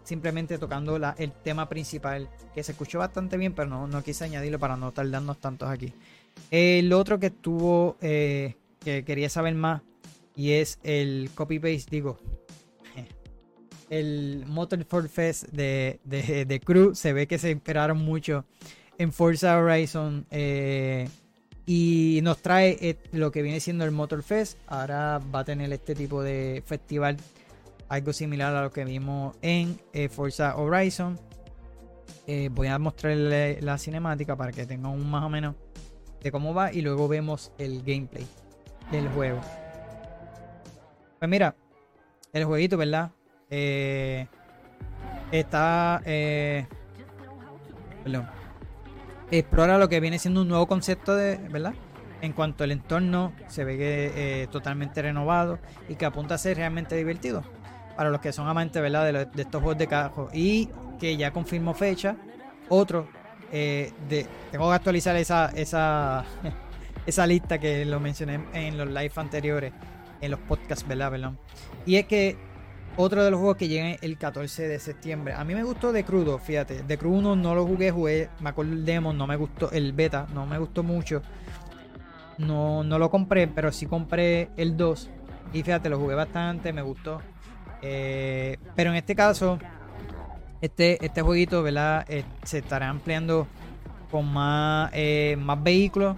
simplemente 0.09 0.57
tocando 0.59 0.97
el 0.97 1.33
tema 1.44 1.68
principal, 1.68 2.31
que 2.55 2.62
se 2.64 2.73
escuchó 2.73 2.99
bastante 2.99 3.37
bien, 3.37 3.53
pero 3.53 3.68
no, 3.68 3.87
no 3.87 4.03
quise 4.03 4.25
añadirlo 4.25 4.59
para 4.59 4.77
no 4.77 4.90
tardarnos 4.90 5.38
tantos 5.38 5.68
aquí. 5.68 5.92
El 6.51 6.92
otro 6.94 7.21
que 7.21 7.27
estuvo, 7.27 7.97
eh, 8.01 8.57
que 8.81 9.05
quería 9.05 9.29
saber 9.29 9.55
más, 9.55 9.83
y 10.35 10.53
es 10.53 10.79
el 10.83 11.31
copy-paste, 11.35 11.90
digo, 11.90 12.18
el 13.90 14.44
Motorsport 14.47 15.11
Fest 15.11 15.49
de, 15.49 16.01
de, 16.05 16.61
Crew. 16.61 16.94
Se 16.94 17.12
ve 17.12 17.27
que 17.27 17.38
se 17.38 17.51
esperaron 17.51 17.99
mucho 17.99 18.47
en 18.97 19.12
Forza 19.12 19.59
Horizon. 19.59 20.25
Eh, 20.31 21.07
y 21.66 22.21
nos 22.23 22.38
trae 22.38 22.79
eh, 22.81 22.97
lo 23.12 23.31
que 23.31 23.42
viene 23.42 23.61
siendo 23.61 23.85
el 23.85 23.90
Motor 23.90 24.23
Fest. 24.23 24.57
Ahora 24.68 25.21
va 25.35 25.40
a 25.40 25.44
tener 25.44 25.71
este 25.71 25.94
tipo 25.94 26.23
de 26.23 26.62
festival 26.64 27.18
algo 27.88 28.12
similar 28.12 28.55
a 28.55 28.62
lo 28.62 28.70
que 28.70 28.85
vimos 28.85 29.37
en 29.42 29.81
eh, 29.92 30.09
Forza 30.09 30.57
Horizon. 30.57 31.18
Eh, 32.27 32.51
voy 32.53 32.68
a 32.68 32.79
mostrarle 32.79 33.61
la 33.62 33.79
cinemática 33.79 34.37
para 34.37 34.53
que 34.53 34.66
tengan 34.66 34.92
un 34.92 35.11
más 35.11 35.24
o 35.24 35.29
menos 35.29 35.55
de 36.22 36.31
cómo 36.31 36.53
va 36.53 36.72
y 36.72 36.83
luego 36.83 37.09
vemos 37.09 37.53
el 37.59 37.83
gameplay 37.83 38.27
del 38.90 39.09
juego. 39.09 39.40
Pues 41.18 41.31
mira, 41.31 41.57
el 42.33 42.44
jueguito, 42.44 42.77
¿verdad? 42.77 43.11
Eh, 43.51 44.27
está... 45.33 46.01
perdón. 48.05 48.29
Explora 49.31 49.79
lo 49.79 49.88
que 49.88 50.01
viene 50.01 50.18
siendo 50.18 50.42
un 50.42 50.48
nuevo 50.48 50.66
concepto 50.66 51.14
de, 51.14 51.37
¿verdad? 51.51 51.74
En 52.20 52.33
cuanto 52.33 52.64
al 52.64 52.72
entorno, 52.72 53.33
se 53.48 53.64
ve 53.64 54.48
totalmente 54.51 55.03
renovado 55.03 55.59
y 55.88 55.94
que 55.94 56.05
apunta 56.07 56.35
a 56.35 56.38
ser 56.38 56.57
realmente 56.57 56.96
divertido 56.96 57.44
para 57.98 58.11
los 58.11 58.20
que 58.20 58.32
son 58.32 58.46
amantes 58.46 58.80
¿verdad? 58.80 59.26
De, 59.26 59.42
estos 59.42 59.61
juegos 59.61 59.76
de 59.76 59.88
cajo. 59.88 60.28
Y 60.32 60.68
que 61.00 61.16
ya 61.16 61.32
confirmó 61.32 61.74
fecha. 61.74 62.14
Otro, 62.68 63.08
eh, 63.50 63.92
tengo 64.52 64.68
que 64.68 64.74
actualizar 64.76 65.16
esa, 65.16 65.50
esa, 65.56 66.24
esa 67.06 67.26
lista 67.26 67.58
que 67.58 67.84
lo 67.84 67.98
mencioné 67.98 68.38
en 68.52 68.78
los 68.78 68.87
live 68.87 69.11
anteriores, 69.16 69.72
en 70.20 70.30
los 70.30 70.38
podcasts, 70.38 70.87
¿verdad? 70.87 71.11
Perdón. 71.11 71.38
Y 71.87 71.96
es 71.96 72.06
que 72.06 72.37
otro 72.96 73.24
de 73.24 73.32
los 73.32 73.40
juegos 73.40 73.56
que 73.56 73.66
llega 73.66 73.96
el 74.00 74.16
14 74.16 74.68
de 74.68 74.78
septiembre. 74.78 75.34
A 75.34 75.42
mí 75.42 75.56
me 75.56 75.64
gustó 75.64 75.90
de 75.90 76.04
crudo, 76.04 76.38
fíjate. 76.38 76.84
De 76.84 76.98
crudo 76.98 77.18
1 77.18 77.34
no 77.34 77.56
lo 77.56 77.66
jugué, 77.66 77.90
jugué, 77.90 78.28
me 78.38 78.50
acuerdo 78.50 78.74
el 78.74 78.84
demo, 78.84 79.12
no 79.12 79.26
me 79.26 79.34
gustó, 79.34 79.72
el 79.72 79.92
beta, 79.92 80.28
no 80.32 80.46
me 80.46 80.56
gustó 80.58 80.84
mucho. 80.84 81.20
no, 82.38 82.84
no 82.84 82.96
lo 82.96 83.11
compré, 83.11 83.48
pero 83.48 83.72
sí 83.72 83.87
compré 83.87 84.50
el 84.56 84.76
2. 84.76 85.11
Y 85.52 85.64
fíjate, 85.64 85.88
lo 85.88 85.98
jugué 85.98 86.14
bastante, 86.14 86.72
me 86.72 86.82
gustó. 86.82 87.20
Eh, 87.82 88.58
pero 88.74 88.90
en 88.90 88.96
este 88.96 89.14
caso, 89.14 89.58
este, 90.60 91.04
este 91.04 91.22
jueguito, 91.22 91.62
¿verdad? 91.62 92.04
Eh, 92.08 92.24
se 92.42 92.58
estará 92.58 92.88
ampliando 92.88 93.46
con 94.10 94.32
más, 94.32 94.90
eh, 94.94 95.36
más 95.38 95.62
vehículos. 95.62 96.16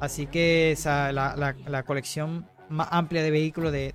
Así 0.00 0.26
que 0.26 0.76
la, 0.84 1.84
colección 1.86 2.46
más 2.68 2.88
amplia 2.90 3.22
de 3.22 3.30
vehículos 3.30 3.72
de, 3.72 3.94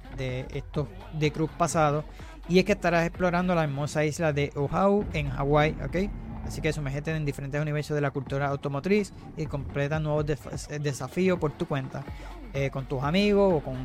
estos 0.54 0.88
de 1.14 1.32
Cruz 1.32 1.50
pasado. 1.58 2.06
Y 2.48 2.60
es 2.60 2.66
que 2.66 2.72
estarás 2.72 3.06
explorando 3.06 3.54
la 3.56 3.64
hermosa 3.64 4.06
isla 4.06 4.32
de 4.32 4.52
Oahu 4.56 5.06
en 5.12 5.30
Hawái, 5.30 5.76
¿ok? 5.86 6.10
Así 6.46 6.62
que 6.62 6.72
sumergete 6.72 7.14
en 7.14 7.26
diferentes 7.26 7.62
universos 7.62 7.94
de 7.94 8.00
la 8.00 8.12
cultura 8.12 8.48
automotriz 8.48 9.14
y 9.36 9.48
completa 9.48 10.00
nuevos 10.00 10.26
desafíos 10.80 11.38
por 11.40 11.52
tu 11.52 11.68
cuenta, 11.68 12.06
con 12.72 12.86
tus 12.86 13.04
amigos 13.04 13.56
o 13.56 13.60
con 13.60 13.76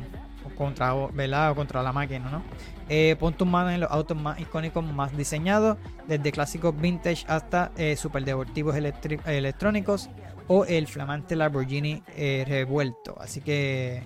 contra, 0.57 0.93
¿verdad? 1.13 1.55
contra 1.55 1.81
la 1.83 1.91
máquina, 1.91 2.29
¿no? 2.29 2.43
Eh, 2.89 3.15
pon 3.19 3.33
tus 3.33 3.47
manos 3.47 3.73
en 3.73 3.79
los 3.79 3.91
autos 3.91 4.17
más 4.17 4.39
icónicos, 4.39 4.83
más 4.83 5.15
diseñados, 5.15 5.77
desde 6.07 6.31
clásicos 6.31 6.79
vintage 6.79 7.25
hasta 7.27 7.71
eh, 7.77 7.95
superdeportivos 7.95 8.75
electrónicos 8.75 10.09
o 10.47 10.65
el 10.65 10.87
flamante 10.87 11.35
Lamborghini 11.35 12.03
eh, 12.15 12.43
revuelto. 12.47 13.15
Así 13.19 13.41
que, 13.41 14.03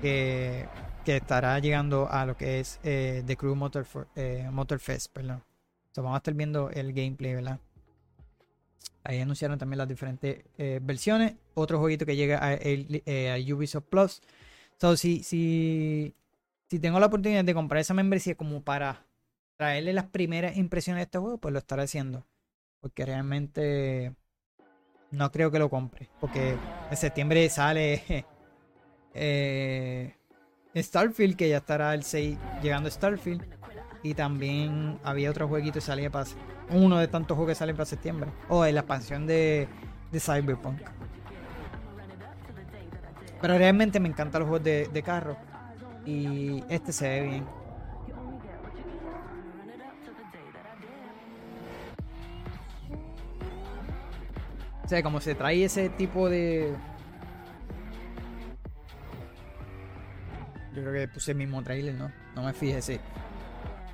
que, 0.00 0.68
estará 1.06 1.58
llegando 1.58 2.08
a 2.10 2.24
lo 2.24 2.36
que 2.36 2.60
es 2.60 2.80
eh, 2.84 3.22
The 3.26 3.36
Crew 3.36 3.54
Motor, 3.56 3.86
Motor 4.50 4.78
Fest, 4.78 5.12
perdón. 5.12 5.42
vamos 5.96 6.14
a 6.14 6.18
estar 6.18 6.34
viendo 6.34 6.70
el 6.70 6.92
gameplay, 6.92 7.34
¿verdad? 7.34 7.58
Ahí 9.02 9.20
anunciaron 9.20 9.58
también 9.58 9.78
las 9.78 9.88
diferentes 9.88 10.44
versiones. 10.56 11.34
Otro 11.52 11.78
jueguito 11.78 12.06
que 12.06 12.16
llega 12.16 12.38
a, 12.38 12.52
a 12.52 13.54
Ubisoft 13.54 13.84
Plus 13.90 14.22
So, 14.84 14.98
si, 14.98 15.22
si, 15.22 16.14
si 16.68 16.78
tengo 16.78 17.00
la 17.00 17.06
oportunidad 17.06 17.42
de 17.42 17.54
comprar 17.54 17.80
esa 17.80 17.94
membresía 17.94 18.34
como 18.34 18.60
para 18.60 19.06
traerle 19.56 19.94
las 19.94 20.04
primeras 20.04 20.58
impresiones 20.58 20.98
de 20.98 21.04
este 21.04 21.16
juego, 21.16 21.38
pues 21.38 21.52
lo 21.52 21.58
estaré 21.58 21.84
haciendo. 21.84 22.26
Porque 22.82 23.06
realmente 23.06 24.14
no 25.10 25.32
creo 25.32 25.50
que 25.50 25.58
lo 25.58 25.70
compre. 25.70 26.10
Porque 26.20 26.58
en 26.90 26.96
septiembre 26.98 27.48
sale 27.48 28.26
eh, 29.14 30.14
Starfield, 30.76 31.36
que 31.36 31.48
ya 31.48 31.56
estará 31.56 31.94
el 31.94 32.02
6 32.02 32.36
llegando 32.62 32.88
a 32.88 32.92
Starfield. 32.92 33.42
Y 34.02 34.12
también 34.12 35.00
había 35.02 35.30
otro 35.30 35.48
jueguito 35.48 35.76
que 35.76 35.80
salía 35.80 36.10
para 36.10 36.28
uno 36.68 36.98
de 36.98 37.08
tantos 37.08 37.36
juegos 37.36 37.52
que 37.52 37.58
salen 37.58 37.74
para 37.74 37.86
septiembre. 37.86 38.28
O 38.50 38.58
oh, 38.58 38.66
la 38.66 38.80
expansión 38.80 39.26
de, 39.26 39.66
de 40.12 40.20
Cyberpunk. 40.20 40.82
Pero 43.44 43.58
realmente 43.58 44.00
me 44.00 44.08
encantan 44.08 44.40
los 44.40 44.48
juegos 44.48 44.64
de, 44.64 45.02
carro. 45.04 45.36
Y 46.06 46.64
este 46.70 46.94
se 46.94 47.06
ve 47.06 47.26
bien. 47.26 47.46
O 54.82 54.88
sea, 54.88 55.02
como 55.02 55.20
se 55.20 55.34
trae 55.34 55.62
ese 55.62 55.90
tipo 55.90 56.30
de. 56.30 56.74
Yo 60.74 60.80
creo 60.80 60.92
que 60.94 61.08
puse 61.08 61.32
el 61.32 61.36
mismo 61.36 61.62
trailer, 61.62 61.96
¿no? 61.96 62.10
No 62.34 62.44
me 62.44 62.54
fijé, 62.54 62.80
sí. 62.80 62.98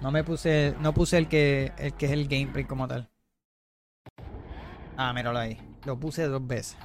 No 0.01 0.13
me 0.13 0.23
puse. 0.23 0.77
No 0.81 0.95
puse 0.95 1.19
el 1.19 1.27
que. 1.27 1.73
el 1.77 1.95
que 1.95 2.07
es 2.07 2.13
el 2.13 2.29
gameplay 2.29 2.67
como 2.67 2.87
tal. 2.87 3.11
Ah, 4.97 5.13
míralo 5.13 5.41
ahí. 5.41 5.59
Lo 5.87 5.99
puse 5.99 6.23
dos 6.29 6.47
veces. 6.47 6.77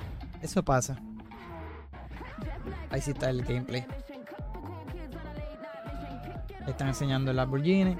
Eso 0.41 0.65
pasa. 0.65 0.99
Ahí 2.89 3.01
sí 3.01 3.11
está 3.11 3.29
el 3.29 3.43
gameplay. 3.43 3.85
Están 6.67 6.87
enseñando 6.87 7.31
el 7.31 7.37
Lamborghini. 7.37 7.97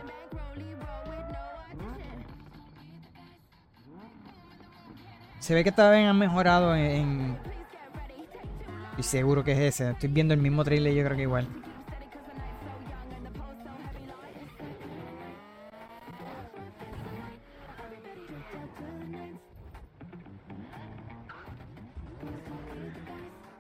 Se 5.40 5.54
ve 5.54 5.64
que 5.64 5.70
vez 5.92 6.08
han 6.08 6.18
mejorado 6.18 6.76
en, 6.76 7.38
Y 8.98 9.04
seguro 9.04 9.44
que 9.44 9.52
es 9.52 9.60
ese. 9.60 9.92
Estoy 9.92 10.10
viendo 10.10 10.34
el 10.34 10.40
mismo 10.40 10.64
trailer 10.64 10.94
yo 10.94 11.04
creo 11.04 11.16
que 11.16 11.24
igual. 11.24 11.48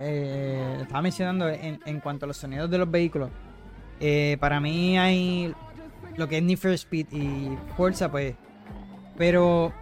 Eh, 0.07 0.77
estaba 0.81 1.01
mencionando 1.01 1.49
en, 1.49 1.99
cuanto 1.99 2.25
a 2.25 2.27
los 2.27 2.37
sonidos 2.37 2.69
de 2.69 2.77
los 2.77 2.89
vehículos. 2.89 3.31
Eh, 3.99 4.37
para 4.39 4.59
mí 4.59 4.99
hay 4.99 5.51
lo 6.15 6.27
que 6.27 6.37
es 6.37 6.43
Need 6.43 6.59
for 6.59 6.69
Speed 6.71 7.07
y 7.11 7.57
Forza, 7.75 8.11
pues. 8.11 8.35
Pero 9.17 9.73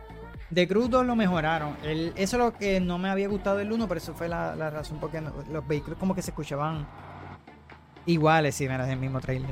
de 0.49 0.65
crudo 0.65 1.03
lo 1.03 1.17
mejoraron. 1.17 1.75
eso 1.83 2.13
es 2.15 2.33
lo 2.33 2.53
que 2.53 2.79
no 2.79 2.97
me 2.97 3.09
había 3.09 3.27
gustado 3.27 3.57
del 3.57 3.73
1, 3.73 3.87
pero 3.87 3.97
eso 3.97 4.13
fue 4.13 4.29
la, 4.29 4.69
razón 4.69 4.99
porque 5.01 5.21
los 5.51 5.67
vehículos 5.67 5.99
como 5.99 6.15
que 6.15 6.21
se 6.21 6.31
escuchaban 6.31 6.87
iguales 8.05 8.55
si 8.55 8.69
miras 8.69 8.87
el 8.87 8.99
mismo 8.99 9.19
trailer. 9.19 9.51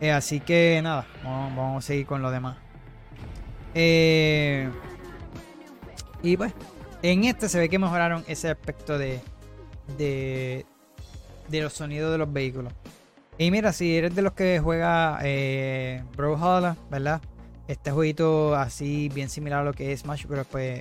Eh, 0.00 0.12
así 0.12 0.40
que 0.40 0.80
nada, 0.82 1.06
vamos, 1.24 1.84
a 1.84 1.86
seguir 1.86 2.04
con 2.04 2.20
lo 2.20 2.30
demás. 2.30 2.58
y 3.74 4.66
pues, 6.36 6.52
en 7.00 7.24
este 7.24 7.48
se 7.48 7.58
ve 7.58 7.70
que 7.70 7.78
mejoraron 7.78 8.24
ese 8.26 8.50
aspecto 8.50 8.98
de, 8.98 9.22
de, 9.96 10.66
de 11.48 11.60
los 11.60 11.72
sonidos 11.72 12.12
de 12.12 12.18
los 12.18 12.32
vehículos. 12.32 12.72
Y 13.38 13.52
mira, 13.52 13.72
si 13.72 13.96
eres 13.96 14.14
de 14.16 14.22
los 14.22 14.32
que 14.32 14.58
juega 14.58 15.20
eh, 15.22 16.02
Brawlhalla, 16.16 16.76
¿verdad? 16.90 17.20
Este 17.68 17.92
jueguito 17.92 18.56
así 18.56 19.08
bien 19.10 19.28
similar 19.28 19.60
a 19.60 19.64
lo 19.64 19.72
que 19.72 19.92
es 19.92 20.00
Smash, 20.00 20.26
pero 20.28 20.44
pues 20.44 20.80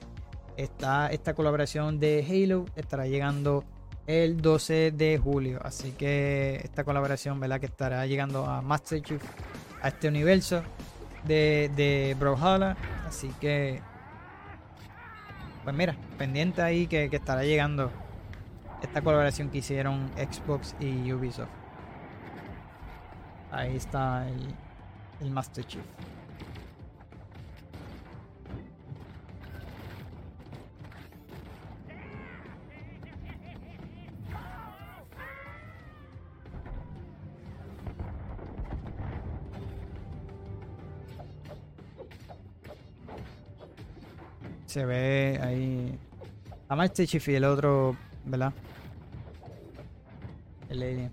está 0.55 1.07
esta 1.09 1.35
colaboración 1.35 1.99
de 1.99 2.25
Halo 2.27 2.65
estará 2.75 3.05
llegando 3.05 3.63
el 4.07 4.41
12 4.41 4.91
de 4.91 5.19
julio. 5.19 5.59
Así 5.63 5.91
que 5.91 6.61
esta 6.63 6.83
colaboración, 6.83 7.39
¿verdad? 7.39 7.59
Que 7.59 7.67
estará 7.67 8.05
llegando 8.07 8.45
a 8.45 8.61
Master 8.63 9.01
Chief, 9.03 9.21
a 9.83 9.89
este 9.89 10.07
universo 10.07 10.63
de, 11.25 11.69
de 11.75 12.15
Brawlhalla. 12.19 12.75
Así 13.07 13.29
que, 13.39 13.81
pues 15.63 15.75
mira, 15.75 15.95
pendiente 16.17 16.63
ahí 16.63 16.87
que, 16.87 17.09
que 17.09 17.17
estará 17.17 17.43
llegando 17.43 17.91
esta 18.81 19.01
colaboración 19.01 19.49
que 19.49 19.59
hicieron 19.59 20.09
Xbox 20.15 20.75
y 20.79 21.11
Ubisoft. 21.11 21.49
Ahí 23.51 23.75
está 23.75 24.27
el, 25.19 25.31
Master 25.31 25.65
Chief. 25.65 25.81
Se 44.65 44.85
ve 44.85 45.39
ahí 45.41 45.97
a 46.67 46.75
Master 46.75 47.07
Chief 47.07 47.27
y 47.29 47.35
el 47.35 47.45
otro, 47.45 47.95
¿verdad? 48.25 48.53
Alien. 50.83 51.11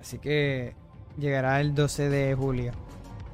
Así 0.00 0.18
que 0.18 0.74
llegará 1.18 1.60
el 1.60 1.74
12 1.74 2.08
de 2.08 2.34
julio. 2.34 2.72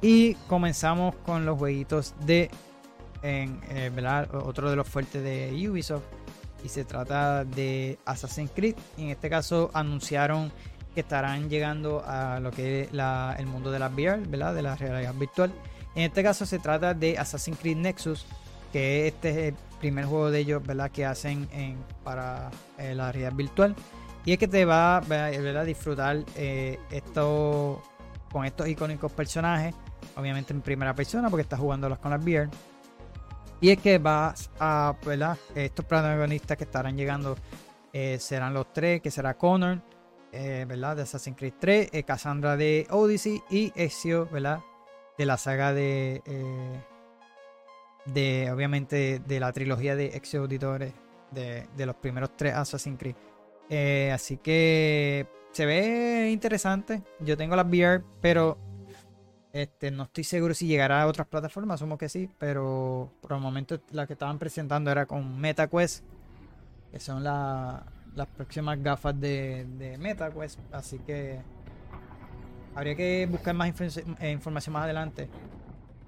Y 0.01 0.33
comenzamos 0.47 1.15
con 1.25 1.45
los 1.45 1.57
jueguitos 1.57 2.13
de 2.25 2.49
en, 3.21 3.59
eh, 3.69 3.91
otro 4.33 4.69
de 4.69 4.75
los 4.75 4.87
fuertes 4.87 5.23
de 5.23 5.69
Ubisoft. 5.69 6.03
Y 6.63 6.69
se 6.69 6.83
trata 6.83 7.45
de 7.45 7.97
Assassin's 8.05 8.51
Creed. 8.53 8.75
En 8.97 9.09
este 9.09 9.29
caso 9.29 9.71
anunciaron 9.73 10.51
que 10.93 11.01
estarán 11.01 11.49
llegando 11.49 12.03
a 12.05 12.39
lo 12.39 12.51
que 12.51 12.83
es 12.83 12.89
el 12.91 13.45
mundo 13.47 13.71
de 13.71 13.79
la 13.79 13.87
VR. 13.87 14.25
De 14.25 14.61
la 14.61 14.75
realidad 14.75 15.13
virtual. 15.13 15.53
En 15.95 16.03
este 16.03 16.23
caso 16.23 16.45
se 16.45 16.59
trata 16.59 16.93
de 16.93 17.17
Assassin's 17.17 17.57
Creed 17.57 17.77
Nexus, 17.77 18.25
que 18.75 19.07
este 19.07 19.29
es 19.29 19.37
el 19.37 19.55
primer 19.79 20.03
juego 20.03 20.29
de 20.29 20.39
ellos, 20.39 20.61
¿verdad? 20.61 20.91
Que 20.91 21.05
hacen 21.05 21.47
para 22.03 22.51
eh, 22.77 22.93
la 22.93 23.09
realidad 23.09 23.31
virtual. 23.31 23.73
Y 24.25 24.33
es 24.33 24.37
que 24.37 24.49
te 24.49 24.65
va 24.65 24.97
a 24.97 25.63
disfrutar 25.63 26.25
eh, 26.35 26.77
esto 26.91 27.81
con 28.33 28.43
estos 28.43 28.67
icónicos 28.67 29.13
personajes, 29.13 29.73
obviamente 30.17 30.51
en 30.51 30.59
primera 30.59 30.93
persona, 30.93 31.29
porque 31.29 31.43
estás 31.43 31.57
jugándolos 31.57 31.99
con 31.99 32.11
las 32.11 32.21
VR. 32.21 32.49
Y 33.61 33.69
es 33.69 33.77
que 33.77 33.97
vas 33.97 34.51
a, 34.59 34.93
¿verdad? 35.05 35.37
Estos 35.55 35.85
protagonistas 35.85 36.57
que 36.57 36.65
estarán 36.65 36.97
llegando 36.97 37.37
eh, 37.93 38.17
serán 38.19 38.53
los 38.53 38.73
tres, 38.73 38.99
que 38.99 39.09
será 39.09 39.37
Connor, 39.37 39.81
¿verdad? 40.33 40.97
De 40.97 41.03
Assassin's 41.03 41.37
Creed 41.37 41.53
3, 41.57 41.91
Cassandra 42.05 42.57
de 42.57 42.87
Odyssey 42.89 43.41
y 43.49 43.71
Ezio, 43.73 44.27
¿verdad? 44.29 44.59
De 45.17 45.25
la 45.25 45.37
saga 45.37 45.71
de 45.71 46.21
de 48.05 48.51
obviamente 48.51 49.19
de 49.19 49.39
la 49.39 49.51
trilogía 49.51 49.95
de 49.95 50.07
ex 50.07 50.35
auditores 50.35 50.93
de, 51.31 51.67
de 51.75 51.85
los 51.85 51.95
primeros 51.95 52.35
tres 52.37 52.53
Assassin's 52.53 52.99
Creed. 52.99 53.15
Eh, 53.69 54.11
así 54.13 54.37
que 54.37 55.27
se 55.51 55.65
ve 55.65 56.29
interesante. 56.31 57.01
Yo 57.19 57.37
tengo 57.37 57.55
las 57.55 57.65
VR, 57.65 58.03
pero 58.21 58.57
este, 59.55 59.89
no 59.89 60.03
estoy 60.03 60.25
seguro 60.25 60.53
si 60.53 60.67
llegará 60.67 61.01
a 61.01 61.07
otras 61.07 61.27
plataformas, 61.27 61.75
asumo 61.75 61.97
que 61.97 62.09
sí, 62.09 62.29
pero 62.37 63.09
por 63.21 63.31
el 63.31 63.39
momento 63.39 63.79
la 63.91 64.05
que 64.05 64.11
estaban 64.11 64.37
presentando 64.37 64.91
era 64.91 65.05
con 65.05 65.39
MetaQuest, 65.39 66.03
que 66.91 66.99
son 66.99 67.23
las 67.23 68.27
próximas 68.35 68.83
gafas 68.83 69.17
de, 69.17 69.65
de 69.77 69.97
MetaQuest, 69.97 70.59
así 70.73 70.99
que 70.99 71.39
habría 72.75 72.95
que 72.95 73.27
buscar 73.31 73.55
más 73.55 73.69
eh, 74.19 74.31
información 74.31 74.73
más 74.73 74.83
adelante. 74.83 75.29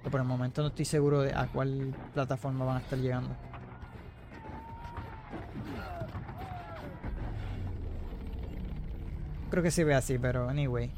Por 0.10 0.22
el 0.22 0.28
momento 0.28 0.62
no 0.62 0.70
estoy 0.70 0.86
seguro 0.86 1.22
de 1.22 1.34
a 1.34 1.47
cuál 1.47 1.93
plataforma 2.14 2.64
van 2.64 2.78
a 2.78 2.80
estar 2.80 2.97
llegando. 2.97 3.36
Creo 9.49 9.64
que 9.64 9.72
se 9.72 9.84
ve 9.84 9.95
así, 9.95 10.18
pero 10.18 10.49
anyway 10.49 10.89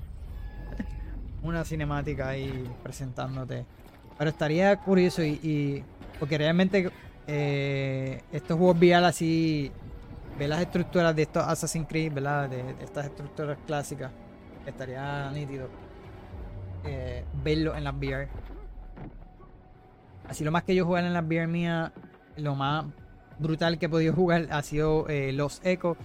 una 1.43 1.63
cinemática 1.63 2.29
ahí 2.29 2.69
presentándote. 2.83 3.65
Pero 4.17 4.29
estaría 4.29 4.75
curioso 4.77 5.23
y, 5.23 5.83
porque 6.19 6.37
realmente 6.37 6.91
eh, 7.25 8.21
estos 8.31 8.57
juegos 8.57 8.77
vial 8.77 9.05
así, 9.05 9.71
ver 10.37 10.49
las 10.49 10.61
estructuras 10.61 11.15
de 11.15 11.21
estos 11.23 11.43
Assassin's 11.47 11.87
Creed. 11.87 12.11
De, 12.11 12.75
estas 12.83 13.05
estructuras 13.05 13.57
clásicas, 13.65 14.11
estaría 14.65 15.31
nítido 15.31 15.69
eh, 16.83 17.23
verlo 17.43 17.75
en 17.75 17.83
las 17.83 17.95
VR. 17.95 18.27
Así 20.29 20.43
lo 20.43 20.51
más 20.51 20.63
que 20.63 20.75
yo 20.75 20.85
jugar 20.85 21.03
en 21.03 21.13
las 21.13 21.25
VR 21.25 21.47
mía, 21.47 21.91
lo 22.37 22.55
más 22.55 22.85
brutal 23.39 23.79
que 23.79 23.87
he 23.87 23.89
podido 23.89 24.13
jugar 24.13 24.47
ha 24.51 24.61
sido 24.61 25.09
eh, 25.09 25.33
los 25.33 25.59
Echo 25.63 25.97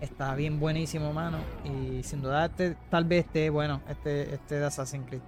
Está 0.00 0.34
bien 0.34 0.60
buenísimo, 0.60 1.12
mano. 1.12 1.38
Y 1.64 2.02
sin 2.02 2.20
duda, 2.20 2.46
este, 2.46 2.76
tal 2.90 3.04
vez 3.04 3.26
esté 3.26 3.48
bueno, 3.48 3.80
este, 3.88 4.34
este 4.34 4.56
de 4.56 4.66
Assassin's 4.66 5.06
Creed. 5.06 5.22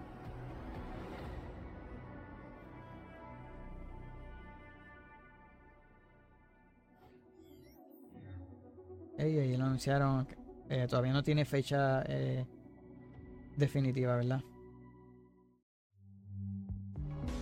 Ey, 9.16 9.57
lo 9.57 9.64
anunciaron. 9.64 10.28
Eh, 10.68 10.86
todavía 10.88 11.12
no 11.12 11.22
tiene 11.22 11.44
fecha 11.46 12.03
eh, 12.07 12.46
definitiva, 13.57 14.16
¿verdad? 14.16 14.42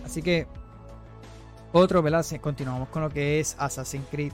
Así 0.05 0.21
que, 0.21 0.47
otro, 1.71 2.01
¿verdad? 2.01 2.25
Continuamos 2.41 2.89
con 2.89 3.01
lo 3.01 3.09
que 3.09 3.39
es 3.39 3.55
Assassin's 3.59 4.07
Creed 4.09 4.33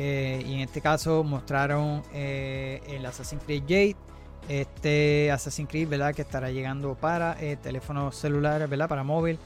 eh, 0.00 0.44
y 0.46 0.54
en 0.54 0.60
este 0.60 0.80
caso 0.80 1.24
mostraron 1.24 2.04
eh, 2.12 2.80
el 2.86 3.04
Assassin's 3.04 3.42
Creed 3.44 3.62
Jade. 3.62 3.96
Este 4.48 5.30
Assassin's 5.32 5.68
Creed, 5.68 5.88
¿verdad? 5.88 6.14
Que 6.14 6.22
estará 6.22 6.52
llegando 6.52 6.94
para 6.94 7.36
eh, 7.40 7.56
teléfonos 7.60 8.14
celulares, 8.16 8.70
¿verdad? 8.70 8.88
Para 8.88 9.02
móvil. 9.02 9.38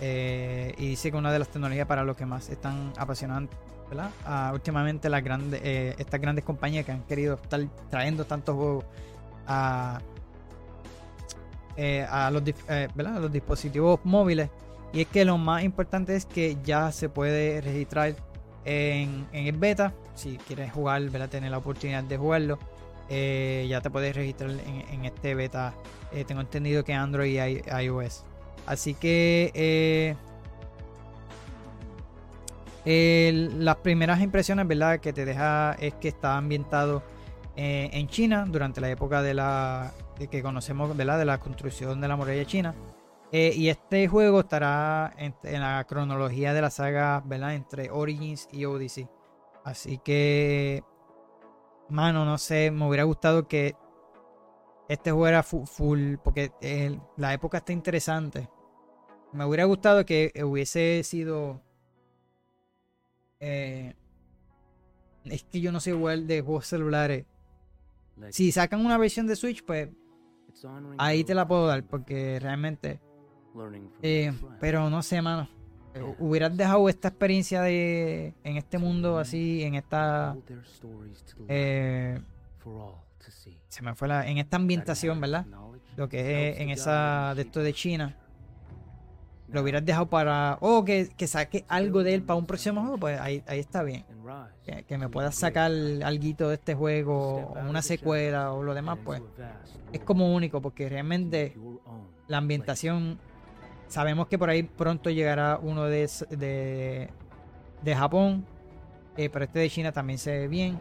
y 0.00 0.88
dice 0.88 1.10
que 1.10 1.16
una 1.16 1.32
de 1.32 1.38
las 1.38 1.48
tecnologías 1.48 1.86
para 1.86 2.04
los 2.04 2.16
que 2.18 2.26
más 2.26 2.50
están 2.50 2.92
apasionando, 2.98 3.50
¿verdad? 3.88 4.10
Ah, 4.26 4.50
últimamente 4.52 5.08
las 5.08 5.24
grandes, 5.24 5.62
estas 5.98 6.20
grandes 6.20 6.44
compañías 6.44 6.84
que 6.84 6.92
han 6.92 7.02
querido 7.04 7.34
estar 7.42 7.60
trayendo 7.88 8.26
tantos 8.26 8.54
juegos 8.54 8.84
a, 9.46 10.00
a 12.10 12.30
los 12.30 13.32
dispositivos 13.32 14.00
móviles. 14.04 14.50
Y 14.94 15.00
es 15.00 15.08
que 15.08 15.24
lo 15.24 15.36
más 15.38 15.64
importante 15.64 16.14
es 16.14 16.24
que 16.24 16.56
ya 16.62 16.92
se 16.92 17.08
puede 17.08 17.60
registrar 17.60 18.14
en, 18.64 19.26
el 19.32 19.56
beta. 19.56 19.92
Si 20.14 20.38
quieres 20.38 20.72
jugar, 20.72 21.02
¿verdad? 21.10 21.28
tener 21.28 21.50
la 21.50 21.58
oportunidad 21.58 22.04
de 22.04 22.16
jugarlo, 22.16 22.60
eh, 23.08 23.66
ya 23.68 23.80
te 23.80 23.90
puedes 23.90 24.14
registrar 24.14 24.50
en, 24.50 25.04
este 25.04 25.34
beta. 25.34 25.74
Eh, 26.12 26.24
tengo 26.24 26.40
entendido 26.40 26.84
que 26.84 26.94
Android 26.94 27.34
y 27.34 27.84
iOS. 27.84 28.24
Así 28.66 28.94
que 28.94 29.50
eh, 32.84 33.50
las 33.58 33.76
primeras 33.76 34.20
impresiones, 34.20 34.68
¿verdad? 34.68 35.00
Que 35.00 35.12
te 35.12 35.24
deja 35.24 35.72
es 35.80 35.94
que 35.94 36.06
está 36.06 36.36
ambientado 36.36 37.02
en 37.56 38.08
China 38.08 38.46
durante 38.48 38.80
la 38.80 38.90
época 38.90 39.22
de 39.22 39.34
la 39.34 39.92
que 40.30 40.40
conocemos, 40.42 40.96
¿verdad? 40.96 41.18
De 41.18 41.24
la 41.24 41.38
construcción 41.38 42.00
de 42.00 42.08
la 42.08 42.16
muralla 42.16 42.44
china. 42.44 42.74
Eh, 43.36 43.52
y 43.52 43.68
este 43.68 44.06
juego 44.06 44.38
estará 44.38 45.12
en, 45.18 45.34
la 45.60 45.84
cronología 45.88 46.54
de 46.54 46.62
la 46.62 46.70
saga, 46.70 47.20
¿verdad? 47.26 47.56
Entre 47.56 47.90
Origins 47.90 48.48
y 48.52 48.64
Odyssey. 48.64 49.08
Así 49.64 49.98
que, 49.98 50.84
mano, 51.88 52.24
no 52.24 52.38
sé, 52.38 52.70
me 52.70 52.86
hubiera 52.86 53.02
gustado 53.02 53.48
que 53.48 53.74
este 54.88 55.10
juego 55.10 55.26
era 55.26 55.42
full, 55.42 56.14
porque 56.22 56.52
la 57.16 57.34
época 57.34 57.58
está 57.58 57.72
interesante. 57.72 58.48
Me 59.32 59.44
hubiera 59.44 59.64
gustado 59.64 60.06
que 60.06 60.32
hubiese 60.44 61.02
sido... 61.02 61.60
Eh, 63.40 63.96
es 65.24 65.42
que 65.42 65.60
yo 65.60 65.72
no 65.72 65.80
soy 65.80 65.94
igual 65.94 66.28
de 66.28 66.40
juegos 66.40 66.68
celulares. 66.68 67.26
Si 68.30 68.52
sacan 68.52 68.86
una 68.86 68.96
versión 68.96 69.26
de 69.26 69.34
Switch, 69.34 69.64
pues 69.64 69.88
ahí 70.98 71.24
te 71.24 71.34
la 71.34 71.48
puedo 71.48 71.66
dar, 71.66 71.82
porque 71.82 72.38
realmente 72.38 73.00
eh, 74.02 74.32
pero 74.60 74.90
no 74.90 75.02
sé, 75.02 75.22
mano. 75.22 75.48
Eh, 75.94 76.02
hubieras 76.18 76.56
dejado 76.56 76.88
esta 76.88 77.08
experiencia 77.08 77.62
de 77.62 78.34
en 78.42 78.56
este 78.56 78.78
mundo 78.78 79.18
así, 79.18 79.62
en 79.62 79.76
esta 79.76 80.36
eh, 81.48 82.20
se 83.68 83.82
me 83.82 83.94
fue 83.94 84.08
la 84.08 84.26
en 84.26 84.38
esta 84.38 84.56
ambientación, 84.56 85.20
¿verdad? 85.20 85.46
Lo 85.96 86.08
que 86.08 86.50
es 86.50 86.60
en 86.60 86.70
esa 86.70 87.34
de 87.36 87.42
esto 87.42 87.60
de 87.60 87.72
China. 87.72 88.16
Lo 89.48 89.62
hubieras 89.62 89.84
dejado 89.84 90.06
para 90.06 90.58
oh 90.60 90.84
que, 90.84 91.10
que 91.16 91.28
saque 91.28 91.64
algo 91.68 92.02
de 92.02 92.14
él 92.14 92.22
para 92.22 92.38
un 92.38 92.46
próximo 92.46 92.80
juego, 92.80 92.98
pues 92.98 93.20
ahí, 93.20 93.44
ahí 93.46 93.60
está 93.60 93.84
bien. 93.84 94.04
Que, 94.88 94.98
me 94.98 95.08
puedas 95.08 95.36
sacar 95.36 95.70
algo 95.70 96.48
de 96.48 96.54
este 96.54 96.74
juego, 96.74 97.52
o 97.54 97.68
una 97.68 97.82
secuela 97.82 98.52
o 98.52 98.62
lo 98.64 98.74
demás, 98.74 98.98
pues 99.04 99.22
es 99.92 100.00
como 100.00 100.34
único, 100.34 100.60
porque 100.60 100.88
realmente 100.88 101.56
la 102.26 102.38
ambientación 102.38 103.20
Sabemos 103.88 104.26
que 104.28 104.38
por 104.38 104.50
ahí 104.50 104.62
pronto 104.62 105.10
llegará 105.10 105.58
uno 105.62 105.84
de, 105.84 106.10
de, 106.30 107.10
de 107.82 107.96
Japón, 107.96 108.44
eh, 109.16 109.28
pero 109.30 109.44
este 109.44 109.58
de 109.60 109.70
China 109.70 109.92
también 109.92 110.18
se 110.18 110.38
ve 110.38 110.48
bien. 110.48 110.78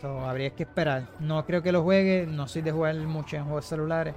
So, 0.00 0.20
habría 0.20 0.50
que 0.50 0.64
esperar. 0.64 1.08
No 1.20 1.44
creo 1.46 1.62
que 1.62 1.72
lo 1.72 1.82
juegue, 1.82 2.26
no 2.26 2.46
soy 2.48 2.62
de 2.62 2.72
jugar 2.72 2.96
mucho 2.96 3.36
en 3.36 3.44
juegos 3.44 3.66
celulares. 3.66 4.14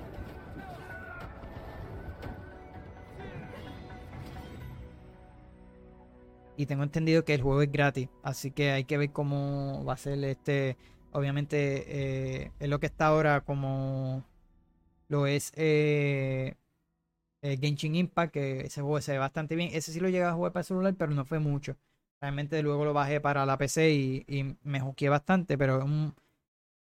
Y 6.58 6.66
tengo 6.66 6.84
entendido 6.84 7.24
que 7.24 7.34
el 7.34 7.42
juego 7.42 7.62
es 7.62 7.72
gratis, 7.72 8.10
así 8.22 8.52
que 8.52 8.72
hay 8.72 8.84
que 8.84 8.98
ver 8.98 9.12
cómo 9.12 9.84
va 9.86 9.94
a 9.94 9.98
ser 9.98 10.22
este. 10.26 10.76
Obviamente 11.14 11.86
eh, 12.44 12.52
es 12.60 12.70
lo 12.70 12.80
que 12.82 12.88
está 12.88 13.08
ahora 13.08 13.42
como 13.42 14.26
lo 15.08 15.26
es 15.26 15.54
eh, 15.56 16.56
eh, 17.42 17.58
Genshin 17.60 17.96
Impact, 17.96 18.34
que 18.34 18.62
ese 18.62 18.82
juego 18.82 19.02
se 19.02 19.14
ve 19.14 19.18
bastante 19.20 19.56
bien. 19.56 19.70
Ese 19.74 19.92
sí 19.92 20.00
lo 20.00 20.10
llegué 20.10 20.24
a 20.26 20.34
jugar 20.34 20.52
para 20.52 20.62
el 20.62 20.66
celular, 20.66 20.96
pero 20.98 21.12
no 21.14 21.26
fue 21.26 21.40
mucho. 21.40 21.78
Realmente 22.22 22.62
luego 22.62 22.86
lo 22.86 22.94
bajé 22.94 23.22
para 23.22 23.46
la 23.46 23.58
PC 23.58 23.92
y, 23.92 24.58
me 24.64 24.82
juqué 24.82 25.10
bastante, 25.10 25.58
pero 25.58 25.86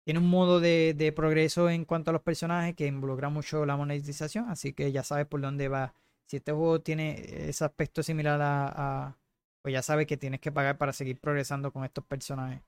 tiene 0.03 0.20
un 0.20 0.30
modo 0.30 0.60
de, 0.60 1.14
progreso 1.16 1.70
en 1.70 1.86
cuanto 1.86 2.12
a 2.12 2.14
los 2.14 2.22
personajes 2.22 2.76
que 2.76 2.88
involucra 2.88 3.30
mucho 3.30 3.66
la 3.66 3.78
monetización, 3.78 4.49
así 4.49 4.74
que 4.74 4.91
ya 4.91 5.03
sabes 5.03 5.28
por 5.28 5.41
dónde 5.41 5.68
va. 5.70 5.93
Si 6.26 6.38
este 6.38 6.51
juego 6.51 6.82
tiene 6.82 7.49
ese 7.49 7.64
aspecto 7.66 8.03
similar 8.03 8.39
a, 8.41 9.18
pues 9.62 9.74
ya 9.74 9.82
sabes 9.82 10.07
que 10.07 10.18
tienes 10.18 10.39
que 10.41 10.51
pagar 10.51 10.78
para 10.78 10.93
seguir 10.93 11.20
progresando 11.20 11.72
con 11.72 11.86
estos 11.86 12.03
personajes. 12.05 12.62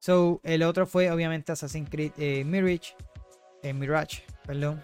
So, 0.00 0.40
el 0.44 0.62
otro 0.62 0.86
fue 0.86 1.10
obviamente 1.10 1.52
Assassin's 1.52 1.90
Creed 1.90 2.12
eh, 2.18 2.44
Mirage, 2.44 2.94
eh, 3.62 3.72
Mirage, 3.72 4.22
perdón, 4.46 4.82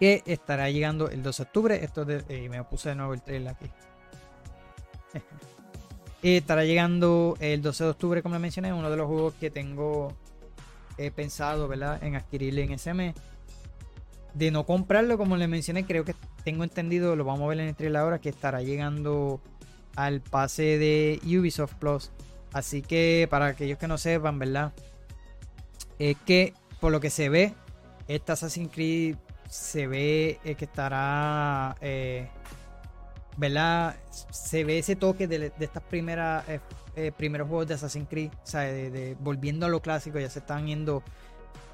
que 0.00 0.22
estará 0.24 0.70
llegando 0.70 1.10
el 1.10 1.22
2 1.22 1.36
de 1.36 1.42
octubre. 1.42 1.84
Esto 1.84 2.06
de, 2.06 2.24
eh, 2.30 2.48
me 2.48 2.64
puse 2.64 2.88
de 2.88 2.94
nuevo 2.94 3.12
el 3.12 3.20
trailer 3.20 3.52
aquí. 3.52 3.70
estará 6.22 6.64
llegando 6.64 7.36
el 7.38 7.60
12 7.60 7.84
de 7.84 7.90
octubre, 7.90 8.22
como 8.22 8.34
le 8.34 8.40
mencioné, 8.40 8.72
uno 8.72 8.90
de 8.90 8.96
los 8.96 9.06
juegos 9.06 9.34
que 9.34 9.50
tengo 9.50 10.16
he 10.96 11.10
pensado, 11.10 11.68
¿verdad? 11.68 12.02
En 12.02 12.16
adquirirle 12.16 12.64
en 12.64 12.72
ese 12.72 12.94
mes. 12.94 13.14
De 14.32 14.50
no 14.50 14.64
comprarlo, 14.64 15.18
como 15.18 15.36
le 15.36 15.48
mencioné, 15.48 15.84
creo 15.84 16.04
que 16.04 16.14
tengo 16.44 16.64
entendido, 16.64 17.14
lo 17.14 17.24
vamos 17.24 17.42
a 17.42 17.48
ver 17.48 17.60
en 17.60 17.68
el 17.68 17.76
trailer 17.76 18.00
ahora, 18.00 18.20
que 18.20 18.30
estará 18.30 18.62
llegando 18.62 19.40
al 19.96 20.22
pase 20.22 20.78
de 20.78 21.20
Ubisoft 21.24 21.74
Plus. 21.74 22.10
Así 22.54 22.80
que 22.80 23.28
para 23.30 23.46
aquellos 23.46 23.78
que 23.78 23.86
no 23.86 23.98
sepan, 23.98 24.38
¿verdad? 24.38 24.72
Es 25.98 26.16
que 26.24 26.54
por 26.80 26.90
lo 26.90 27.00
que 27.00 27.10
se 27.10 27.28
ve, 27.28 27.54
esta 28.08 28.32
Assassin's 28.32 28.72
Creed 28.72 29.16
se 29.50 29.88
ve 29.88 30.38
eh, 30.44 30.54
que 30.54 30.64
estará 30.64 31.76
eh, 31.80 32.28
¿verdad? 33.36 33.96
Se 34.30 34.62
ve 34.64 34.78
ese 34.78 34.94
toque 34.94 35.26
de, 35.26 35.52
estas 35.58 35.82
primeras 35.82 36.44
eh, 36.96 37.12
primeros 37.16 37.48
juegos 37.48 37.66
de 37.66 37.74
Assassin's 37.74 38.08
Creed, 38.08 38.30
o 38.32 38.46
sea, 38.46 38.60
de, 38.62 39.16
volviendo 39.20 39.66
a 39.66 39.68
lo 39.68 39.80
clásico, 39.80 40.18
ya 40.18 40.30
se 40.30 40.38
están 40.40 40.66
yendo 40.66 41.02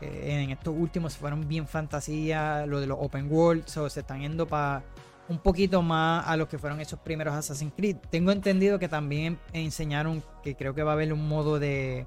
en 0.00 0.50
estos 0.50 0.74
últimos, 0.76 1.14
se 1.14 1.18
fueron 1.18 1.48
bien 1.48 1.66
fantasía, 1.66 2.66
lo 2.66 2.80
de 2.80 2.86
los 2.86 2.98
open 3.00 3.32
world, 3.32 3.66
se 3.66 4.00
están 4.00 4.20
yendo 4.20 4.46
para 4.46 4.82
un 5.28 5.38
poquito 5.38 5.82
más 5.82 6.26
a 6.28 6.36
lo 6.36 6.48
que 6.48 6.58
fueron 6.58 6.80
esos 6.80 7.00
primeros 7.00 7.34
Assassin's 7.34 7.72
Creed. 7.74 7.96
Tengo 8.10 8.30
entendido 8.30 8.78
que 8.78 8.88
también 8.88 9.38
enseñaron 9.52 10.22
que 10.42 10.54
creo 10.54 10.74
que 10.74 10.82
va 10.82 10.92
a 10.92 10.94
haber 10.94 11.12
un 11.12 11.26
modo 11.26 11.58
de 11.58 12.04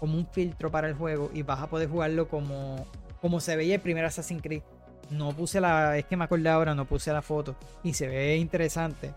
como 0.00 0.16
un 0.16 0.26
filtro 0.26 0.70
para 0.70 0.88
el 0.88 0.94
juego 0.94 1.30
y 1.32 1.42
vas 1.42 1.60
a 1.60 1.68
poder 1.68 1.88
jugarlo 1.88 2.28
como 2.28 2.86
como 3.22 3.38
se 3.38 3.54
veía 3.54 3.76
el 3.76 3.80
primer 3.80 4.04
Assassin's 4.04 4.42
Creed. 4.42 4.62
No 5.10 5.32
puse 5.32 5.60
la, 5.60 5.98
es 5.98 6.06
que 6.06 6.16
me 6.16 6.24
acordé 6.24 6.48
ahora, 6.48 6.74
no 6.74 6.84
puse 6.84 7.12
la 7.12 7.22
foto 7.22 7.54
y 7.82 7.94
se 7.94 8.06
ve 8.08 8.36
interesante. 8.36 9.12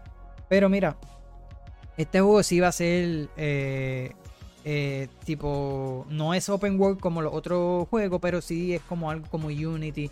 Pero 0.50 0.70
mira, 0.70 0.98
este 1.98 2.20
juego 2.20 2.44
sí 2.44 2.60
va 2.60 2.68
a 2.68 2.72
ser 2.72 3.30
eh, 3.38 4.12
eh, 4.66 5.08
tipo, 5.24 6.06
no 6.10 6.34
es 6.34 6.50
open 6.50 6.80
world 6.80 7.00
como 7.00 7.22
los 7.22 7.34
otros 7.34 7.88
juegos, 7.88 8.20
pero 8.22 8.42
sí 8.42 8.74
es 8.74 8.82
como 8.82 9.10
algo 9.10 9.28
como 9.30 9.48
Unity, 9.48 10.12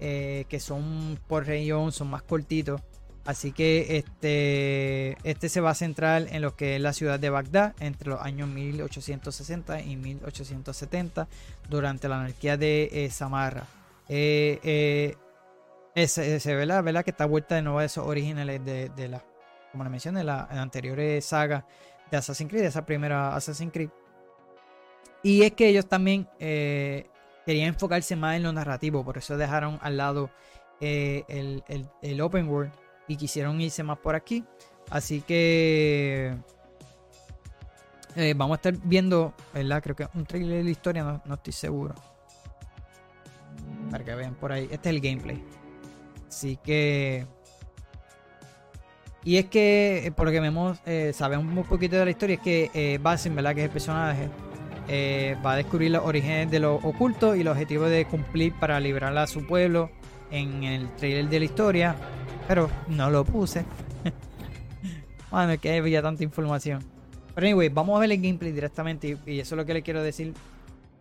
eh, 0.00 0.46
que 0.48 0.60
son 0.60 1.18
por 1.26 1.46
región, 1.46 1.92
son 1.92 2.08
más 2.08 2.22
cortitos. 2.22 2.80
Así 3.26 3.52
que 3.52 3.98
este, 3.98 5.18
este 5.28 5.50
se 5.50 5.60
va 5.60 5.70
a 5.70 5.74
centrar 5.74 6.28
en 6.30 6.40
lo 6.40 6.56
que 6.56 6.76
es 6.76 6.80
la 6.80 6.94
ciudad 6.94 7.20
de 7.20 7.28
Bagdad 7.28 7.74
entre 7.78 8.08
los 8.08 8.22
años 8.22 8.48
1860 8.48 9.82
y 9.82 9.96
1870 9.96 11.28
durante 11.68 12.08
la 12.08 12.20
anarquía 12.20 12.56
de 12.56 13.06
Samarra. 13.12 13.66
Se, 14.08 15.16
ve 16.54 16.66
la 16.66 16.82
verdad 16.82 17.04
que 17.04 17.10
está 17.10 17.26
vuelta 17.26 17.54
de 17.54 17.62
nuevo 17.62 17.78
a 17.78 17.84
esos 17.84 18.06
orígenes 18.06 18.64
de, 18.64 18.88
de 18.88 19.08
la 19.08 19.22
como 19.72 19.84
le 19.84 19.90
mencioné, 19.90 20.24
la, 20.24 20.48
la 20.52 20.62
anterior 20.62 20.98
saga 21.22 21.66
de 22.10 22.16
Assassin's 22.16 22.50
Creed, 22.50 22.64
esa 22.64 22.84
primera 22.84 23.34
Assassin's 23.34 23.72
Creed. 23.72 23.90
Y 25.22 25.42
es 25.42 25.52
que 25.52 25.68
ellos 25.68 25.86
también 25.86 26.28
eh, 26.38 27.08
querían 27.44 27.68
enfocarse 27.68 28.16
más 28.16 28.36
en 28.36 28.44
lo 28.44 28.52
narrativo, 28.52 29.04
por 29.04 29.18
eso 29.18 29.36
dejaron 29.36 29.78
al 29.82 29.96
lado 29.96 30.30
eh, 30.80 31.24
el, 31.28 32.20
open 32.20 32.48
world 32.48 32.72
y 33.08 33.16
quisieron 33.16 33.60
irse 33.60 33.82
más 33.82 33.98
por 33.98 34.14
aquí. 34.14 34.44
Así 34.90 35.20
que 35.20 36.34
eh, 38.16 38.34
vamos 38.36 38.54
a 38.54 38.56
estar 38.56 38.74
viendo, 38.84 39.34
¿verdad? 39.52 39.82
Creo 39.82 39.96
que 39.96 40.08
un 40.14 40.24
trailer 40.24 40.58
de 40.58 40.64
la 40.64 40.70
historia, 40.70 41.02
no, 41.02 41.20
no, 41.24 41.34
estoy 41.34 41.52
seguro. 41.52 41.94
Para 43.90 44.04
que 44.04 44.14
vean 44.14 44.34
por 44.34 44.52
ahí. 44.52 44.64
Este 44.70 44.88
es 44.88 44.94
el 44.94 45.00
gameplay. 45.00 45.42
Así 46.28 46.56
que 46.56 47.26
y 49.24 49.36
es 49.36 49.46
que, 49.46 50.06
eh, 50.06 50.12
por 50.12 50.26
lo 50.26 50.32
que 50.32 50.40
vemos, 50.40 50.78
eh, 50.86 51.12
sabemos 51.14 51.54
un 51.54 51.64
poquito 51.64 51.96
de 51.96 52.04
la 52.04 52.10
historia, 52.10 52.36
es 52.36 52.40
que 52.40 52.70
eh, 52.72 52.98
¿verdad? 53.02 53.54
Que 53.54 53.60
es 53.60 53.66
el 53.66 53.70
personaje, 53.70 54.30
eh, 54.90 55.36
va 55.44 55.52
a 55.52 55.56
descubrir 55.56 55.90
los 55.90 56.02
orígenes 56.02 56.50
de 56.50 56.60
lo 56.60 56.76
oculto 56.76 57.36
y 57.36 57.42
el 57.42 57.48
objetivo 57.48 57.84
de 57.84 58.06
cumplir 58.06 58.54
para 58.54 58.80
liberar 58.80 59.16
a 59.18 59.26
su 59.26 59.46
pueblo 59.46 59.90
en 60.30 60.64
el 60.64 60.88
trailer 60.96 61.28
de 61.28 61.40
la 61.40 61.44
historia. 61.44 61.96
Pero 62.46 62.70
no 62.88 63.10
lo 63.10 63.22
puse. 63.24 63.66
bueno, 65.30 65.52
es 65.52 65.60
que 65.60 65.76
había 65.76 66.00
tanta 66.00 66.24
información. 66.24 66.82
Pero 67.34 67.46
anyway, 67.46 67.68
vamos 67.68 67.98
a 67.98 68.00
ver 68.00 68.10
el 68.10 68.22
gameplay 68.22 68.50
directamente 68.50 69.18
y, 69.26 69.40
eso 69.40 69.54
es 69.54 69.56
lo 69.58 69.66
que 69.66 69.74
le 69.74 69.82
quiero 69.82 70.02
decir. 70.02 70.32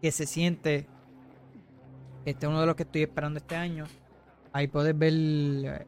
Que 0.02 0.12
se 0.12 0.26
siente. 0.26 0.86
Este 2.28 2.46
es 2.46 2.50
uno 2.50 2.60
de 2.60 2.66
los 2.66 2.76
que 2.76 2.84
estoy 2.84 3.04
esperando 3.04 3.40
este 3.40 3.56
año. 3.56 3.86
Ahí 4.52 4.68
puedes 4.68 4.98
ver 4.98 5.88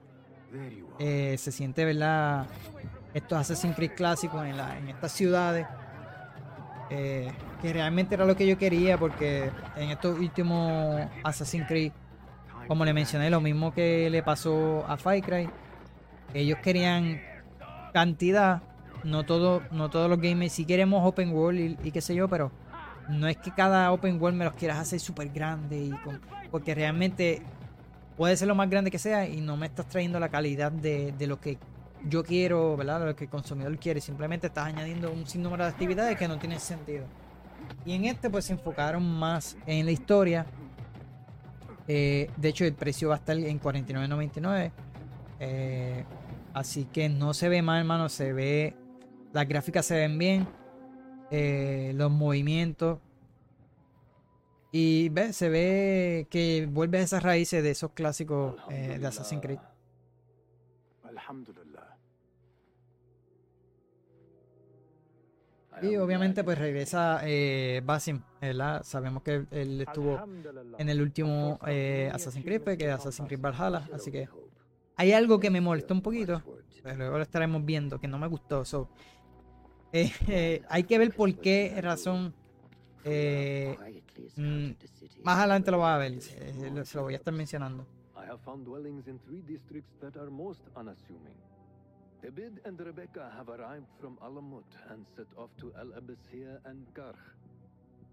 eh, 0.98 1.36
se 1.38 1.52
siente, 1.52 1.84
¿verdad? 1.84 2.48
Estos 3.14 3.38
Assassin's 3.38 3.76
Creed 3.76 3.92
clásicos 3.92 4.46
en, 4.46 4.58
en 4.58 4.88
estas 4.88 5.12
ciudades. 5.12 5.68
Eh, 6.90 7.30
que 7.62 7.74
realmente 7.74 8.16
era 8.16 8.26
lo 8.26 8.38
que 8.38 8.48
yo 8.48 8.58
quería 8.58 8.98
porque 8.98 9.52
en 9.76 9.90
estos 9.90 10.18
últimos 10.18 11.02
Assassin's 11.26 11.68
Creed, 11.68 11.92
como 12.70 12.86
le 12.86 12.94
mencioné, 12.94 13.30
lo 13.30 13.42
mismo 13.42 13.74
que 13.74 14.10
le 14.10 14.24
pasó 14.24 14.86
a 14.88 14.96
Far 14.96 15.22
Cry, 15.22 15.50
ellos 16.34 16.58
querían 16.64 17.22
cantidad, 17.94 18.64
no 19.04 19.26
todo, 19.26 19.62
no 19.72 19.90
todos 19.90 20.10
los 20.10 20.22
gamers, 20.22 20.54
si 20.54 20.64
queremos 20.64 21.06
open 21.06 21.34
world 21.34 21.78
y, 21.84 21.92
qué 21.92 22.00
sé 22.00 22.16
yo, 22.16 22.30
pero 22.30 22.50
no 23.10 23.28
es 23.28 23.38
que 23.38 23.52
cada 23.52 23.92
open 23.92 24.22
world 24.22 24.38
me 24.38 24.46
los 24.46 24.54
quieras 24.54 24.78
hacer 24.78 25.00
súper 25.00 25.30
grande 25.30 25.78
y 25.78 25.92
porque 26.52 26.76
realmente 26.76 27.42
puede 28.16 28.38
ser 28.38 28.48
lo 28.48 28.56
más 28.56 28.70
grande 28.70 28.92
que 28.92 29.00
sea 29.00 29.28
y 29.28 29.42
no 29.42 29.58
me 29.58 29.66
estás 29.66 29.88
trayendo 29.88 30.20
la 30.20 30.30
calidad 30.30 30.72
de, 30.72 31.14
lo 31.28 31.40
que 31.40 31.58
yo 32.08 32.24
quiero, 32.24 32.78
¿verdad? 32.78 33.06
Lo 33.06 33.16
que 33.16 33.26
el 33.26 33.30
consumidor 33.30 33.78
quiere. 33.78 34.02
Simplemente 34.02 34.48
estás 34.48 34.68
añadiendo 34.68 35.12
un 35.12 35.26
sinnúmero 35.26 35.64
de 35.64 35.70
actividades 35.70 36.18
que 36.18 36.28
no 36.28 36.38
tienen 36.38 36.60
sentido. 36.60 37.06
Y 37.86 37.94
en 37.94 38.06
este 38.06 38.30
pues 38.30 38.46
se 38.46 38.54
enfocaron 38.54 39.04
más 39.04 39.58
en 39.66 39.86
la 39.86 39.92
historia. 39.92 40.46
Eh, 41.88 42.30
de 42.38 42.50
hecho 42.50 42.66
el 42.66 42.74
precio 42.74 43.10
va 43.10 43.16
a 43.16 43.18
estar 43.18 43.38
en 43.38 43.60
49.99. 43.60 44.72
Eh, 45.40 46.04
así 46.54 46.86
que 46.86 47.10
no 47.10 47.34
se 47.34 47.50
ve 47.50 47.62
mal, 47.62 47.80
hermano. 47.80 48.10
Se 48.10 48.34
ve... 48.34 48.76
Las 49.32 49.48
gráficas 49.48 49.86
se 49.86 49.96
ven 49.96 50.18
bien. 50.18 50.48
Eh, 51.32 51.94
los 51.96 52.12
movimientos. 52.12 53.00
Y 54.72 55.10
ve, 55.10 55.34
se 55.34 55.50
ve 55.50 56.28
que 56.30 56.68
vuelve 56.72 57.00
a 57.00 57.02
esas 57.02 57.24
raíces 57.24 57.64
de 57.64 57.72
esos 57.72 57.92
clásicos 57.92 58.56
eh, 58.70 58.98
de 59.00 59.08
Assassin's 59.08 59.42
Creed. 59.42 59.60
Y 65.82 65.96
obviamente 65.96 66.44
pues 66.44 66.58
regresa 66.58 67.22
eh, 67.24 67.82
Basim, 67.86 68.22
¿verdad? 68.42 68.84
Sabemos 68.84 69.24
que 69.24 69.46
él 69.52 69.82
estuvo 69.82 70.20
en 70.78 70.90
el 70.90 71.02
último 71.02 71.60
eh, 71.66 72.12
Assassin's 72.14 72.46
Creed, 72.46 72.62
pues, 72.62 72.78
que 72.78 72.86
es 72.86 72.92
Assassin's 72.92 73.28
Creed 73.28 73.40
Valhalla, 73.40 73.88
así 73.94 74.12
que 74.12 74.28
hay 74.96 75.14
algo 75.14 75.40
que 75.40 75.50
me 75.50 75.62
molestó 75.62 75.94
un 75.94 76.02
poquito, 76.02 76.44
pero 76.84 76.98
luego 76.98 77.18
lo 77.18 77.24
estaremos 77.24 77.64
viendo, 77.64 78.00
que 78.00 78.08
no 78.08 78.18
me 78.18 78.28
gustó. 78.28 78.64
Eh, 79.92 80.62
hay 80.70 80.84
que 80.84 80.98
ver 81.00 81.14
por 81.16 81.34
qué 81.36 81.74
razón 81.82 82.34
eh, 83.04 83.76
mm, 84.36 84.72
más 85.24 85.40
adelante 85.40 85.72
lo 85.72 85.80
va 85.80 85.96
a 85.96 85.98
ver, 85.98 86.22
se, 86.22 86.86
se 86.86 86.98
lo 86.98 87.04
voy 87.04 87.14
a 87.14 87.18
estar 87.18 87.34
mencionando. 87.34 87.86
I 88.16 88.26
have 88.30 88.40
found 88.44 88.66
dwellings 88.66 89.08
in 89.08 89.20
three 89.20 89.42
districts 89.42 89.96
that 90.02 90.16
are 90.18 90.30
most 90.30 90.62
unassuming. 90.76 91.38
Abid 92.24 92.60
and 92.66 92.80
Rebecca 92.80 93.32
have 93.36 93.50
arrived 93.50 93.88
from 94.00 94.18
Alamut 94.22 94.68
and 94.92 95.06
set 95.16 95.28
off 95.38 95.50
to 95.58 95.72
Al 95.80 95.88
Abyssiya 96.00 96.60
and 96.66 96.86
Karh. 96.94 97.16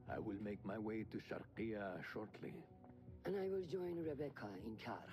I 0.09 0.21
will 0.21 0.41
make 0.43 0.65
my 0.65 0.79
way 0.79 1.05
to 1.11 1.19
Sharqiya 1.19 2.01
shortly. 2.13 2.55
And 3.25 3.37
I 3.37 3.49
will 3.49 3.67
join 3.67 3.97
Rebecca 3.97 4.47
in 4.65 4.77
Karh, 4.77 5.13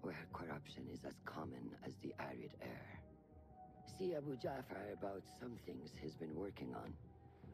where 0.00 0.26
corruption 0.32 0.88
is 0.90 1.04
as 1.04 1.14
common 1.26 1.76
as 1.86 1.92
the 2.02 2.14
arid 2.18 2.52
air. 2.62 3.01
See 3.98 4.14
Abu 4.14 4.36
Jafar 4.36 4.92
about 5.00 5.22
some 5.40 5.56
things 5.66 5.90
he's 6.02 6.14
been 6.14 6.34
working 6.34 6.74
on, 6.74 6.92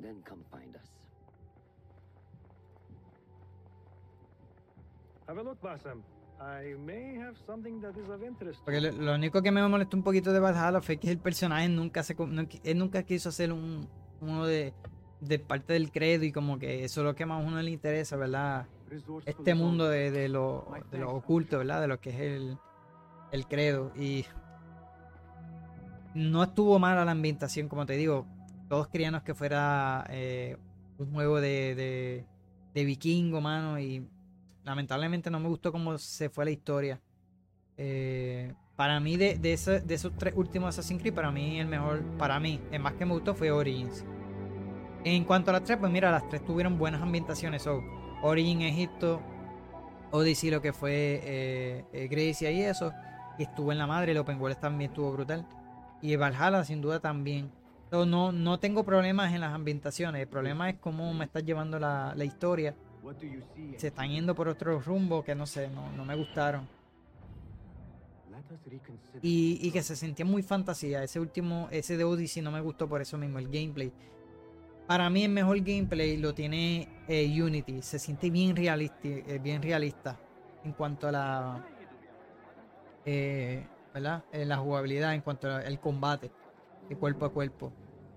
then 0.01 0.23
come 0.25 0.45
find 0.51 0.75
us. 0.77 0.89
Porque 8.65 8.81
lo, 8.81 9.15
único 9.15 9.43
que 9.43 9.51
me 9.51 9.69
molestó 9.69 9.97
un 9.97 10.03
poquito 10.03 10.33
de 10.33 10.41
Valhalla 10.41 10.81
fue 10.81 10.97
que 10.97 11.11
el 11.11 11.19
personaje 11.19 11.69
nunca 11.69 12.03
se 12.03 12.17
él 12.65 12.79
nunca 12.79 13.03
quiso 13.03 13.29
hacer 13.29 13.53
un 13.53 13.89
uno 14.21 14.47
de, 14.47 14.73
de 15.21 15.39
parte 15.39 15.73
del 15.75 15.91
credo 15.91 16.25
y 16.25 16.33
como 16.33 16.59
que 16.59 16.85
eso 16.85 17.01
es 17.01 17.05
lo 17.05 17.15
que 17.15 17.27
más 17.27 17.43
a 17.43 17.47
uno 17.47 17.61
le 17.61 17.71
interesa, 17.71 18.17
¿verdad? 18.17 18.67
Este 19.27 19.55
mundo 19.55 19.89
de, 19.89 20.11
de, 20.11 20.29
lo, 20.29 20.67
de 20.91 20.99
lo 20.99 21.13
oculto, 21.13 21.59
¿verdad? 21.59 21.83
De 21.83 21.89
lo 21.89 22.01
que 22.01 22.11
es 22.11 22.21
el, 22.21 22.59
el 23.33 23.47
credo. 23.47 23.93
Y 23.97 24.25
no 26.15 26.43
estuvo 26.43 26.79
mala 26.79 27.05
la 27.05 27.13
ambientación, 27.13 27.69
como 27.69 27.87
te 27.87 27.95
digo. 27.95 28.27
Todos 28.69 28.89
queríamos 28.89 29.23
que 29.23 29.35
fuera 29.35 30.05
eh, 30.11 30.57
un 30.99 31.13
juego 31.13 31.41
de, 31.41 32.27
de, 32.75 32.85
vikingo, 32.85 33.41
mano, 33.41 33.79
y 33.81 34.07
lamentablemente 34.65 35.31
no 35.31 35.41
me 35.41 35.49
gustó 35.49 35.73
cómo 35.73 35.99
se 35.99 36.29
fue 36.29 36.45
la 36.45 36.51
historia. 36.51 37.01
Eh, 37.77 38.53
para 38.77 39.01
mí, 39.01 39.17
de, 39.17 39.39
de, 39.39 39.53
esos 39.53 40.13
tres 40.19 40.35
últimos 40.37 40.69
Assassin's 40.69 41.01
Creed, 41.01 41.15
para 41.15 41.33
mí 41.33 41.59
el 41.59 41.67
mejor, 41.67 42.03
para 42.19 42.39
mí, 42.39 42.61
el 42.71 42.81
más 42.81 42.93
que 42.95 43.05
me 43.05 43.15
gustó 43.15 43.35
fue 43.35 43.51
Origins. 43.51 44.05
En 45.05 45.25
cuanto 45.25 45.51
a 45.51 45.55
las 45.55 45.65
tres, 45.65 45.79
pues 45.79 45.91
mira, 45.91 46.11
las 46.11 46.29
tres 46.29 46.45
tuvieron 46.45 46.79
buenas 46.79 47.03
ambientaciones. 47.03 47.63
So, 47.63 47.83
Origin 48.23 48.63
Egipto, 48.63 49.21
Odyssey, 50.11 50.51
lo 50.51 50.61
que 50.61 50.73
fue 50.73 51.21
eh, 51.25 51.85
eh, 51.93 52.09
Grecia 52.09 52.51
y 52.51 52.63
eso. 52.63 52.93
Y 53.39 53.45
estuvo 53.45 53.73
en 53.73 53.79
la 53.79 53.87
madre, 53.87 54.13
el 54.13 54.19
Open 54.19 54.41
World 54.41 54.59
también 54.59 54.91
estuvo 54.91 55.13
brutal. 55.13 55.47
Y 56.01 56.17
Valhalla, 56.17 56.65
sin 56.65 56.81
duda, 56.81 57.01
también. 57.01 57.51
no, 57.91 58.33
no 58.33 58.59
tengo 58.61 58.85
problemas 58.85 59.33
en 59.33 59.41
las 59.41 59.53
ambientaciones. 59.53 60.23
El 60.23 60.29
problema 60.29 60.71
es 60.71 60.77
cómo 60.77 61.13
me 61.15 61.25
estás 61.25 61.45
llevando 61.45 61.79
la, 61.79 62.15
la 62.17 62.25
historia 62.25 62.75
se 63.77 63.89
están 63.89 64.11
yendo 64.11 64.35
por 64.35 64.49
otro 64.49 64.81
rumbo 64.81 65.23
que 65.23 65.35
no 65.35 65.47
sé, 65.47 65.69
no, 65.69 65.91
no 65.93 66.05
me 66.05 66.15
gustaron. 66.17 66.69
Y, 69.23 69.59
y 69.61 69.71
que 69.71 69.83
se 69.83 69.97
sentía 69.97 70.25
muy 70.25 70.43
fantasía. 70.43 71.03
Ese 71.03 71.21
último, 71.21 71.69
ese 71.71 71.97
de 71.97 72.05
Odyssey 72.05 72.43
no 72.43 72.51
me 72.51 72.61
gustó 72.61 72.89
por 72.89 73.01
eso 73.01 73.19
mismo, 73.19 73.39
el 73.39 73.49
gameplay. 73.49 73.93
Para 74.87 75.11
mí 75.11 75.25
el 75.25 75.31
mejor 75.31 75.59
gameplay 75.61 76.17
lo 76.17 76.35
tiene 76.35 76.89
eh, 77.09 77.43
Unity. 77.43 77.83
Se 77.83 77.99
siente 77.99 78.31
bien 78.31 78.57
realista, 78.57 78.97
eh, 79.03 79.39
bien 79.43 79.63
realista 79.63 80.19
en 80.65 80.73
cuanto 80.73 81.09
a 81.09 81.13
la, 81.13 81.67
eh, 83.05 83.67
¿verdad? 83.93 84.25
la 84.33 84.57
jugabilidad, 84.57 85.15
en 85.15 85.21
cuanto 85.21 85.51
al 85.51 85.81
combate, 85.81 86.31
de 86.89 86.97
cuerpo 86.97 87.25
a 87.25 87.33
cuerpo. 87.33 87.73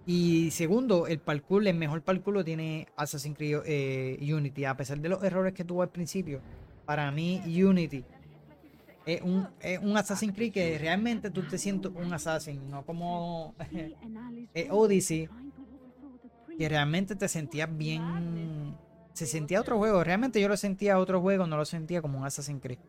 Y 0.05 0.49
segundo, 0.51 1.07
el 1.07 1.19
parkour, 1.19 1.67
el 1.67 1.75
mejor 1.75 2.01
parkour 2.01 2.33
lo 2.33 2.43
tiene 2.43 2.87
Assassin's 2.95 3.37
Creed 3.37 4.19
Unity. 4.21 4.65
A 4.65 4.75
pesar 4.75 4.99
de 4.99 5.09
los 5.09 5.23
errores 5.23 5.53
que 5.53 5.63
tuvo 5.63 5.83
al 5.83 5.89
principio, 5.89 6.41
para 6.85 7.11
mí 7.11 7.41
Unity 7.45 8.03
es 9.05 9.21
un, 9.21 9.47
es 9.59 9.79
un 9.79 9.97
Assassin's 9.97 10.33
Creed 10.35 10.53
que 10.53 10.77
realmente 10.77 11.29
tú 11.29 11.43
te 11.43 11.57
sientes 11.57 11.91
un 11.93 12.13
Assassin, 12.13 12.69
no 12.69 12.85
como 12.85 13.55
Odyssey 14.69 15.29
que 16.57 16.69
realmente 16.69 17.15
te 17.15 17.27
sentías 17.27 17.75
bien. 17.75 18.75
Se 19.13 19.25
sentía 19.25 19.59
otro 19.59 19.77
juego. 19.77 20.03
Realmente 20.03 20.39
yo 20.39 20.47
lo 20.47 20.57
sentía 20.57 20.99
otro 20.99 21.19
juego, 21.19 21.47
no 21.47 21.57
lo 21.57 21.65
sentía 21.65 22.01
como 22.01 22.19
un 22.19 22.25
Assassin's 22.25 22.61
Creed. 22.61 22.79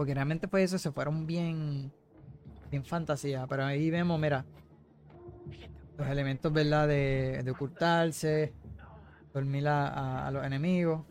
Porque 0.00 0.14
realmente 0.14 0.48
fue 0.48 0.62
eso, 0.62 0.78
se 0.78 0.90
fueron 0.92 1.26
bien. 1.26 1.92
Bien 2.70 2.82
fantasía. 2.86 3.46
Pero 3.46 3.66
ahí 3.66 3.90
vemos, 3.90 4.18
mira. 4.18 4.46
Los 5.98 6.08
elementos, 6.08 6.50
¿verdad? 6.50 6.88
De, 6.88 7.46
ocultarse. 7.50 8.54
Dormir 9.34 9.68
a, 9.68 10.30
los 10.32 10.42
enemigos. 10.42 11.04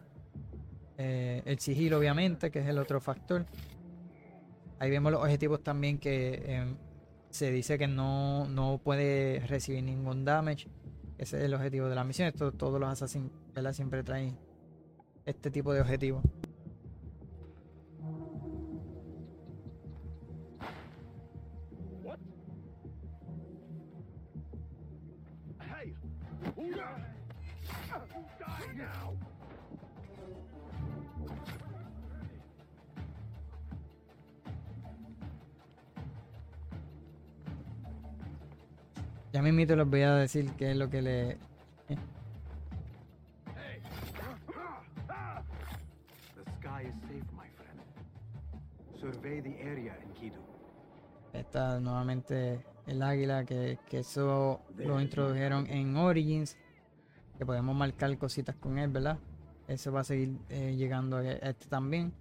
Eh, 0.98 1.44
el 1.46 1.60
sigilo, 1.60 2.00
obviamente, 2.00 2.50
que 2.50 2.62
es 2.62 2.66
el 2.66 2.80
otro 2.80 3.00
factor. 3.00 3.46
Ahí 4.80 4.90
vemos 4.90 5.12
los 5.12 5.22
objetivos 5.22 5.62
también 5.62 6.00
que 6.00 6.42
em, 6.48 6.76
se 7.30 7.52
dice 7.52 7.78
que 7.78 7.86
no, 7.86 8.48
no, 8.48 8.82
puede 8.84 9.46
recibir 9.46 9.84
ningún 9.84 10.26
damage. 10.26 10.68
Ese 11.20 11.38
es 11.38 11.44
el 11.44 11.54
objetivo 11.54 11.90
de 11.90 11.94
la 11.94 12.04
misión. 12.04 12.28
Esto, 12.28 12.54
todos 12.54 12.80
los 12.80 12.90
assassins 12.90 13.30
siempre 13.74 14.02
traen 14.02 14.36
este 15.28 15.52
tipo 15.52 15.74
de 15.74 15.82
objetivos. 15.82 16.24
Ya 39.40 39.44
mismito 39.44 39.74
les 39.74 39.88
voy 39.88 40.02
a 40.02 40.16
decir 40.16 40.52
qué 40.58 40.72
es 40.72 40.76
lo 40.76 40.90
que 40.90 41.02
le... 41.02 41.38
Está 51.32 51.80
nuevamente 51.80 52.66
el 52.86 53.02
águila 53.02 53.46
que, 53.46 53.80
que 53.88 54.00
eso 54.00 54.60
lo 54.76 55.00
introdujeron 55.00 55.68
en 55.68 55.96
Origins. 55.96 56.58
Que 57.38 57.46
podemos 57.46 57.74
marcar 57.74 58.18
cositas 58.18 58.58
con 58.58 58.78
él, 58.78 58.90
¿verdad? 58.90 59.20
Eso 59.70 59.94
va 59.94 60.02
a 60.02 60.04
seguir 60.04 60.38
eh, 60.50 60.76
llegando 60.76 61.16
a 61.16 61.32
este 61.32 61.66
también. 61.68 62.12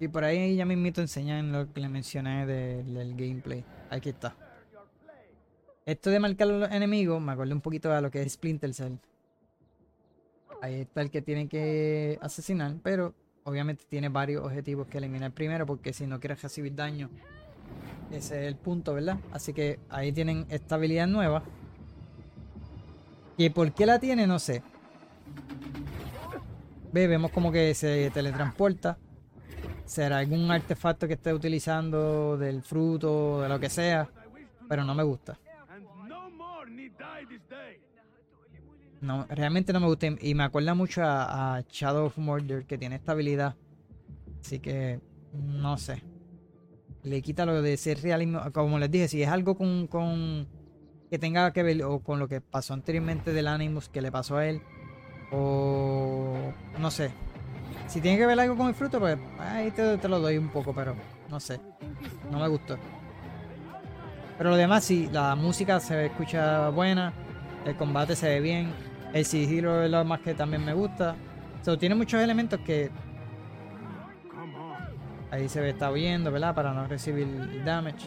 Y 0.00 0.08
por 0.08 0.24
ahí 0.24 0.54
ya 0.54 0.64
a 0.64 0.72
enseñar 0.72 1.44
lo 1.44 1.72
que 1.72 1.80
le 1.80 1.88
mencioné 1.88 2.46
del 2.46 3.14
gameplay. 3.16 3.64
Aquí 3.90 4.10
está. 4.10 4.36
Esto 5.84 6.10
de 6.10 6.20
marcar 6.20 6.48
a 6.48 6.52
los 6.52 6.70
enemigos 6.70 7.20
me 7.20 7.32
acuerdo 7.32 7.54
un 7.54 7.60
poquito 7.60 7.92
a 7.92 8.00
lo 8.00 8.10
que 8.10 8.22
es 8.22 8.32
Splinter 8.32 8.72
Cell. 8.74 8.94
Ahí 10.60 10.82
está 10.82 11.00
el 11.00 11.10
que 11.10 11.22
tiene 11.22 11.48
que 11.48 12.18
asesinar, 12.20 12.74
pero 12.82 13.14
obviamente 13.44 13.84
tiene 13.88 14.08
varios 14.08 14.44
objetivos 14.44 14.86
que 14.88 14.98
eliminar 14.98 15.32
primero 15.32 15.64
porque 15.66 15.92
si 15.92 16.06
no 16.06 16.20
quieres 16.20 16.42
recibir 16.42 16.74
daño, 16.74 17.08
ese 18.10 18.42
es 18.42 18.48
el 18.48 18.56
punto, 18.56 18.94
¿verdad? 18.94 19.18
Así 19.32 19.52
que 19.52 19.80
ahí 19.88 20.12
tienen 20.12 20.46
esta 20.50 20.74
habilidad 20.74 21.06
nueva. 21.06 21.42
¿Y 23.36 23.50
por 23.50 23.72
qué 23.72 23.86
la 23.86 23.98
tiene? 23.98 24.26
No 24.26 24.38
sé. 24.38 24.62
Ve, 26.92 27.06
vemos 27.06 27.30
como 27.30 27.50
que 27.50 27.74
se 27.74 28.10
teletransporta 28.10 28.98
será 29.88 30.18
algún 30.18 30.50
artefacto 30.50 31.08
que 31.08 31.14
esté 31.14 31.32
utilizando 31.32 32.36
del 32.36 32.62
fruto, 32.62 33.40
de 33.40 33.48
lo 33.48 33.58
que 33.58 33.70
sea, 33.70 34.08
pero 34.68 34.84
no 34.84 34.94
me 34.94 35.02
gusta. 35.02 35.38
No, 39.00 39.26
realmente 39.30 39.72
no 39.72 39.80
me 39.80 39.86
gusta 39.86 40.08
y 40.20 40.34
me 40.34 40.42
acuerda 40.42 40.74
mucho 40.74 41.02
a, 41.04 41.62
Shadow 41.70 42.06
of 42.06 42.18
Murder 42.18 42.66
que 42.66 42.76
tiene 42.76 42.96
esta 42.96 43.12
habilidad. 43.12 43.54
Así 44.40 44.58
que 44.58 45.00
no 45.32 45.78
sé. 45.78 46.02
Le 47.04 47.22
quita 47.22 47.46
lo 47.46 47.62
de 47.62 47.76
ser 47.76 48.02
realismo. 48.02 48.40
Como 48.52 48.78
les 48.78 48.90
dije, 48.90 49.08
si 49.08 49.22
es 49.22 49.28
algo 49.28 49.56
con, 49.56 49.86
con 49.86 50.48
que 51.10 51.18
tenga 51.18 51.52
que 51.52 51.62
ver 51.62 51.82
o 51.84 52.00
con 52.00 52.18
lo 52.18 52.28
que 52.28 52.40
pasó 52.40 52.74
anteriormente 52.74 53.32
del 53.32 53.46
Animus 53.46 53.88
que 53.88 54.02
le 54.02 54.12
pasó 54.12 54.36
a 54.36 54.46
él. 54.46 54.60
O 55.30 56.52
no 56.78 56.90
sé, 56.90 57.12
si 57.88 58.00
tiene 58.00 58.18
que 58.18 58.26
ver 58.26 58.38
algo 58.38 58.56
con 58.56 58.68
el 58.68 58.74
fruto, 58.74 59.00
pues 59.00 59.18
ahí 59.38 59.70
te, 59.70 60.08
lo 60.08 60.20
doy 60.20 60.36
un 60.36 60.48
poco, 60.48 60.74
pero 60.74 60.94
no 61.28 61.40
sé. 61.40 61.58
No 62.30 62.38
me 62.38 62.48
gustó. 62.48 62.78
Pero 64.36 64.50
lo 64.50 64.56
demás 64.56 64.84
sí, 64.84 65.08
la 65.10 65.34
música 65.34 65.80
se 65.80 66.06
escucha 66.06 66.68
buena, 66.68 67.12
el 67.64 67.74
combate 67.76 68.14
se 68.14 68.28
ve 68.28 68.40
bien, 68.40 68.72
el 69.12 69.24
sigilo 69.24 69.82
es 69.82 69.90
lo 69.90 70.04
más 70.04 70.20
que 70.20 70.34
también 70.34 70.64
me 70.64 70.74
gusta. 70.74 71.16
O 71.66 71.76
tiene 71.76 71.94
muchos 71.94 72.20
elementos 72.22 72.60
que 72.60 72.90
ahí 75.30 75.48
se 75.48 75.60
ve 75.60 75.70
está 75.70 75.90
viendo, 75.90 76.30
¿verdad? 76.30 76.54
Para 76.54 76.72
no 76.72 76.86
recibir 76.86 77.64
damage. 77.64 78.06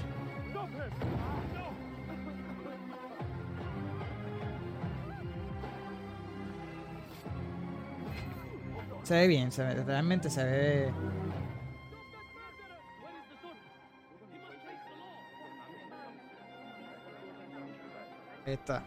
Se 9.12 9.18
ve 9.18 9.28
bien, 9.28 9.52
se 9.52 9.62
ve, 9.62 9.84
realmente 9.84 10.30
se 10.30 10.42
ve. 10.42 10.94
Esta. 18.46 18.86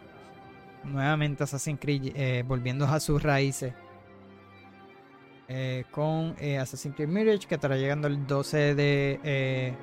Nuevamente 0.83 1.43
Assassin's 1.43 1.79
Creed 1.79 2.13
eh, 2.15 2.43
volviendo 2.43 2.85
a 2.85 2.99
sus 2.99 3.21
raíces. 3.21 3.75
Eh, 5.47 5.83
con 5.91 6.35
eh, 6.39 6.57
Assassin's 6.57 6.95
Creed 6.95 7.07
Mirage 7.07 7.45
que 7.47 7.53
estará 7.53 7.77
llegando 7.77 8.07
el 8.07 8.25
12 8.25 8.73
de 8.73 9.77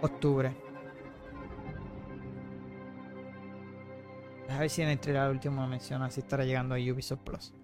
octubre. 0.00 0.56
A 4.48 4.58
ver 4.58 4.68
si 4.68 4.82
en 4.82 4.88
el 4.88 5.14
la 5.14 5.30
última 5.30 5.68
mención 5.68 6.02
así 6.02 6.18
estará 6.18 6.44
llegando 6.44 6.74
a 6.74 6.78
Ubisoft 6.78 7.20
Plus. 7.20 7.54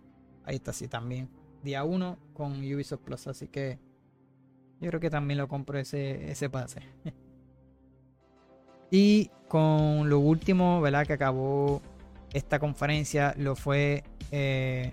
Ahí 0.45 0.55
está, 0.55 0.73
sí, 0.73 0.87
también 0.87 1.38
día 1.63 1.85
1 1.85 2.19
con 2.35 2.53
Ubisoft 2.59 3.03
Plus. 3.03 3.27
Así 3.27 3.49
que 3.49 3.79
yo 4.81 4.89
creo 4.89 5.01
que 5.01 5.11
también 5.11 5.39
lo 5.39 5.49
compro 5.49 5.79
ese, 5.79 6.31
ese 6.31 6.49
pase. 6.49 6.83
y 8.91 9.31
con 9.49 10.09
lo 10.09 10.21
último, 10.21 10.81
¿verdad? 10.81 11.07
Que 11.07 11.15
acabó 11.15 11.83
esta 12.33 12.59
conferencia, 12.59 13.35
lo 13.39 13.57
fue 13.57 14.05
eh, 14.31 14.93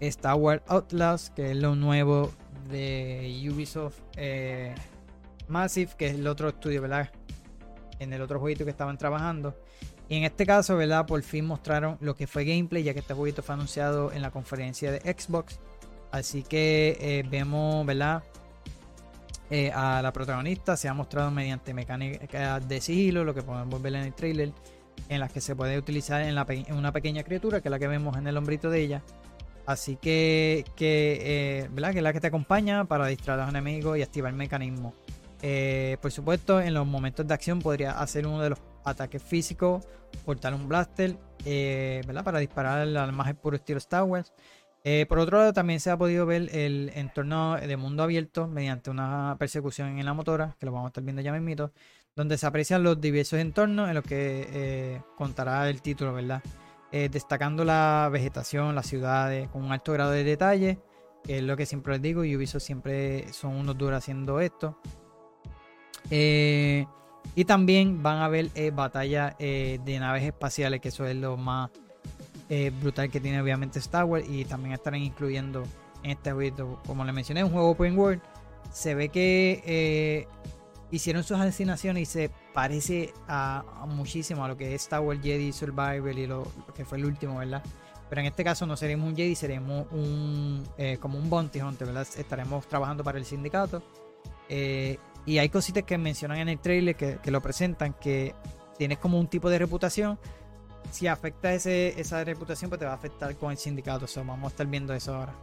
Star 0.00 0.36
Wars 0.36 0.62
Outlast, 0.68 1.34
que 1.34 1.50
es 1.50 1.56
lo 1.56 1.74
nuevo 1.74 2.32
de 2.70 3.48
Ubisoft 3.50 3.98
eh, 4.16 4.74
Massive, 5.48 5.92
que 5.96 6.06
es 6.06 6.14
el 6.14 6.26
otro 6.26 6.48
estudio, 6.48 6.82
¿verdad? 6.82 7.10
En 7.98 8.12
el 8.12 8.20
otro 8.20 8.38
jueguito 8.38 8.64
que 8.64 8.70
estaban 8.70 8.98
trabajando. 8.98 9.56
Y 10.08 10.16
en 10.18 10.24
este 10.24 10.46
caso, 10.46 10.76
¿verdad? 10.76 11.06
Por 11.06 11.22
fin 11.22 11.46
mostraron 11.46 11.98
lo 12.00 12.14
que 12.14 12.26
fue 12.26 12.44
gameplay, 12.44 12.82
ya 12.82 12.94
que 12.94 13.00
este 13.00 13.14
jueguito 13.14 13.42
fue 13.42 13.54
anunciado 13.54 14.12
en 14.12 14.22
la 14.22 14.30
conferencia 14.30 14.92
de 14.92 15.00
Xbox. 15.00 15.58
Así 16.12 16.42
que 16.42 16.96
eh, 17.00 17.24
vemos, 17.28 17.84
¿verdad? 17.84 18.22
Eh, 19.50 19.70
a 19.72 20.00
la 20.02 20.12
protagonista 20.12 20.76
se 20.76 20.88
ha 20.88 20.94
mostrado 20.94 21.30
mediante 21.30 21.74
mecánica 21.74 22.60
de 22.60 22.80
sigilo, 22.80 23.24
lo 23.24 23.34
que 23.34 23.42
podemos 23.42 23.80
ver 23.82 23.94
en 23.96 24.02
el 24.02 24.14
trailer, 24.14 24.52
en 25.08 25.20
las 25.20 25.32
que 25.32 25.40
se 25.40 25.54
puede 25.54 25.78
utilizar 25.78 26.22
en, 26.22 26.36
una 26.74 26.92
pequeña 26.92 27.22
criatura, 27.22 27.60
que 27.60 27.68
es 27.68 27.70
la 27.70 27.78
que 27.78 27.88
vemos 27.88 28.16
en 28.16 28.26
el 28.28 28.36
hombrito 28.36 28.70
de 28.70 28.80
ella. 28.80 29.02
Así 29.66 29.96
que, 29.96 30.64
que 30.76 31.18
eh, 31.22 31.68
¿verdad? 31.72 31.90
Que 31.90 31.98
es 31.98 32.04
la 32.04 32.12
que 32.12 32.20
te 32.20 32.28
acompaña 32.28 32.84
para 32.84 33.08
distraer 33.08 33.40
a 33.40 33.42
los 33.46 33.50
enemigos 33.50 33.98
y 33.98 34.02
activar 34.02 34.30
el 34.30 34.36
mecanismo. 34.36 34.94
Por 36.00 36.10
supuesto, 36.10 36.60
en 36.60 36.74
los 36.74 36.86
momentos 36.86 37.26
de 37.26 37.34
acción 37.34 37.60
podría 37.60 38.00
hacer 38.00 38.26
uno 38.26 38.42
de 38.42 38.50
los 38.50 38.58
ataques 38.86 39.22
físicos, 39.22 39.84
cortar 40.24 40.54
un 40.54 40.68
blaster, 40.68 41.16
eh, 41.44 42.02
¿verdad? 42.06 42.24
Para 42.24 42.38
disparar 42.38 42.80
al 42.80 43.12
más 43.12 43.34
puro 43.34 43.56
estilo 43.56 43.78
Star 43.78 44.04
Wars. 44.04 44.32
Eh, 44.88 45.04
por 45.08 45.18
otro 45.18 45.38
lado, 45.38 45.52
también 45.52 45.80
se 45.80 45.90
ha 45.90 45.96
podido 45.96 46.26
ver 46.26 46.48
el 46.54 46.92
entorno 46.94 47.56
de 47.56 47.76
mundo 47.76 48.04
abierto 48.04 48.46
mediante 48.46 48.88
una 48.88 49.34
persecución 49.36 49.98
en 49.98 50.06
la 50.06 50.14
motora, 50.14 50.54
que 50.60 50.66
lo 50.66 50.70
vamos 50.70 50.86
a 50.86 50.88
estar 50.90 51.02
viendo 51.02 51.22
ya 51.22 51.32
mismito, 51.32 51.72
donde 52.14 52.38
se 52.38 52.46
aprecian 52.46 52.84
los 52.84 53.00
diversos 53.00 53.40
entornos 53.40 53.88
en 53.88 53.96
los 53.96 54.04
que 54.04 54.46
eh, 54.48 55.02
contará 55.16 55.68
el 55.68 55.82
título, 55.82 56.14
¿verdad? 56.14 56.40
Eh, 56.92 57.08
destacando 57.10 57.64
la 57.64 58.08
vegetación, 58.12 58.76
las 58.76 58.86
ciudades, 58.86 59.48
con 59.48 59.64
un 59.64 59.72
alto 59.72 59.92
grado 59.92 60.12
de 60.12 60.22
detalle, 60.22 60.78
que 61.24 61.38
es 61.38 61.42
lo 61.42 61.56
que 61.56 61.66
siempre 61.66 61.94
les 61.94 62.02
digo, 62.02 62.24
y 62.24 62.36
Ubisoft 62.36 62.62
siempre 62.62 63.32
son 63.32 63.56
unos 63.56 63.76
duros 63.76 63.98
haciendo 63.98 64.38
esto. 64.38 64.78
Y 67.34 67.44
también 67.44 68.02
van 68.02 68.18
a 68.18 68.28
ver 68.28 68.50
batallas 68.72 69.36
de 69.38 69.96
naves 70.00 70.22
espaciales, 70.22 70.80
que 70.80 70.88
eso 70.88 71.04
es 71.06 71.16
lo 71.16 71.36
más 71.36 71.70
eh, 72.48 72.70
brutal 72.80 73.10
que 73.10 73.18
tiene 73.18 73.40
obviamente 73.40 73.80
Star 73.80 74.04
Wars 74.04 74.24
y 74.28 74.44
también 74.44 74.72
estarán 74.74 75.02
incluyendo 75.02 75.64
en 76.04 76.12
este 76.12 76.30
juego. 76.30 76.80
Como 76.86 77.04
le 77.04 77.12
mencioné, 77.12 77.42
un 77.42 77.50
juego 77.50 77.70
open 77.70 77.98
world. 77.98 78.22
Se 78.70 78.94
ve 78.94 79.08
que 79.08 79.62
eh, 79.66 80.28
hicieron 80.92 81.24
sus 81.24 81.38
alucinaciones 81.38 82.02
y 82.02 82.06
se 82.06 82.30
parece 82.54 83.12
a, 83.26 83.64
muchísimo 83.88 84.44
a 84.44 84.48
lo 84.48 84.56
que 84.56 84.74
es 84.74 84.82
Star 84.82 85.00
Wars 85.00 85.20
Jedi 85.20 85.52
Survival 85.52 86.18
y 86.18 86.26
lo, 86.26 86.46
que 86.74 86.84
fue 86.84 86.98
el 86.98 87.06
último, 87.06 87.38
¿verdad? 87.38 87.64
Pero 88.08 88.20
en 88.20 88.28
este 88.28 88.44
caso 88.44 88.64
no 88.64 88.76
seremos 88.76 89.08
un 89.08 89.16
Jedi, 89.16 89.34
seremos 89.34 89.86
un 89.90 90.62
eh, 90.78 90.98
como 91.00 91.18
un 91.18 91.28
Bounty 91.28 91.60
Hunter, 91.60 91.88
¿verdad? 91.88 92.06
Estaremos 92.16 92.68
trabajando 92.68 93.02
para 93.02 93.18
el 93.18 93.24
sindicato. 93.24 93.82
Y 95.26 95.38
hay 95.38 95.48
cositas 95.48 95.82
que 95.82 95.98
mencionan 95.98 96.38
en 96.38 96.48
el 96.48 96.58
trailer 96.58 96.96
que, 96.96 97.18
que, 97.22 97.30
lo 97.30 97.42
presentan, 97.42 97.94
que 97.94 98.34
tienes 98.78 98.98
como 98.98 99.18
un 99.18 99.28
tipo 99.28 99.50
de 99.50 99.58
reputación 99.58 100.18
si 100.90 101.06
afecta 101.06 101.52
ese, 101.52 102.00
esa 102.00 102.24
reputación, 102.24 102.68
pues 102.68 102.78
te 102.78 102.86
va 102.86 102.92
a 102.92 102.94
afectar 102.94 103.34
con 103.36 103.50
el 103.50 103.58
sindicato. 103.58 104.06
So, 104.06 104.24
vamos 104.24 104.44
a 104.44 104.48
estar 104.48 104.66
viendo 104.66 104.94
eso 104.94 105.14
ahora. 105.14 105.34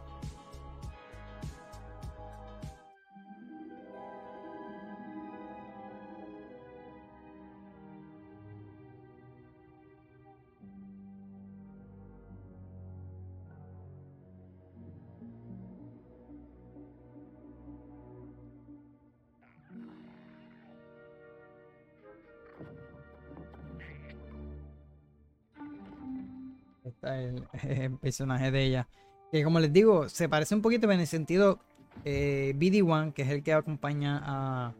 Personaje 28.04 28.50
de 28.50 28.64
ella. 28.64 28.88
Que 29.32 29.42
como 29.42 29.58
les 29.58 29.72
digo, 29.72 30.08
se 30.08 30.28
parece 30.28 30.54
un 30.54 30.62
poquito 30.62 30.90
en 30.90 31.00
el 31.00 31.06
sentido 31.06 31.58
eh, 32.04 32.54
BD-1, 32.56 33.14
que 33.14 33.22
es 33.22 33.30
el 33.30 33.42
que 33.42 33.52
acompaña 33.52 34.20
a, 34.22 34.74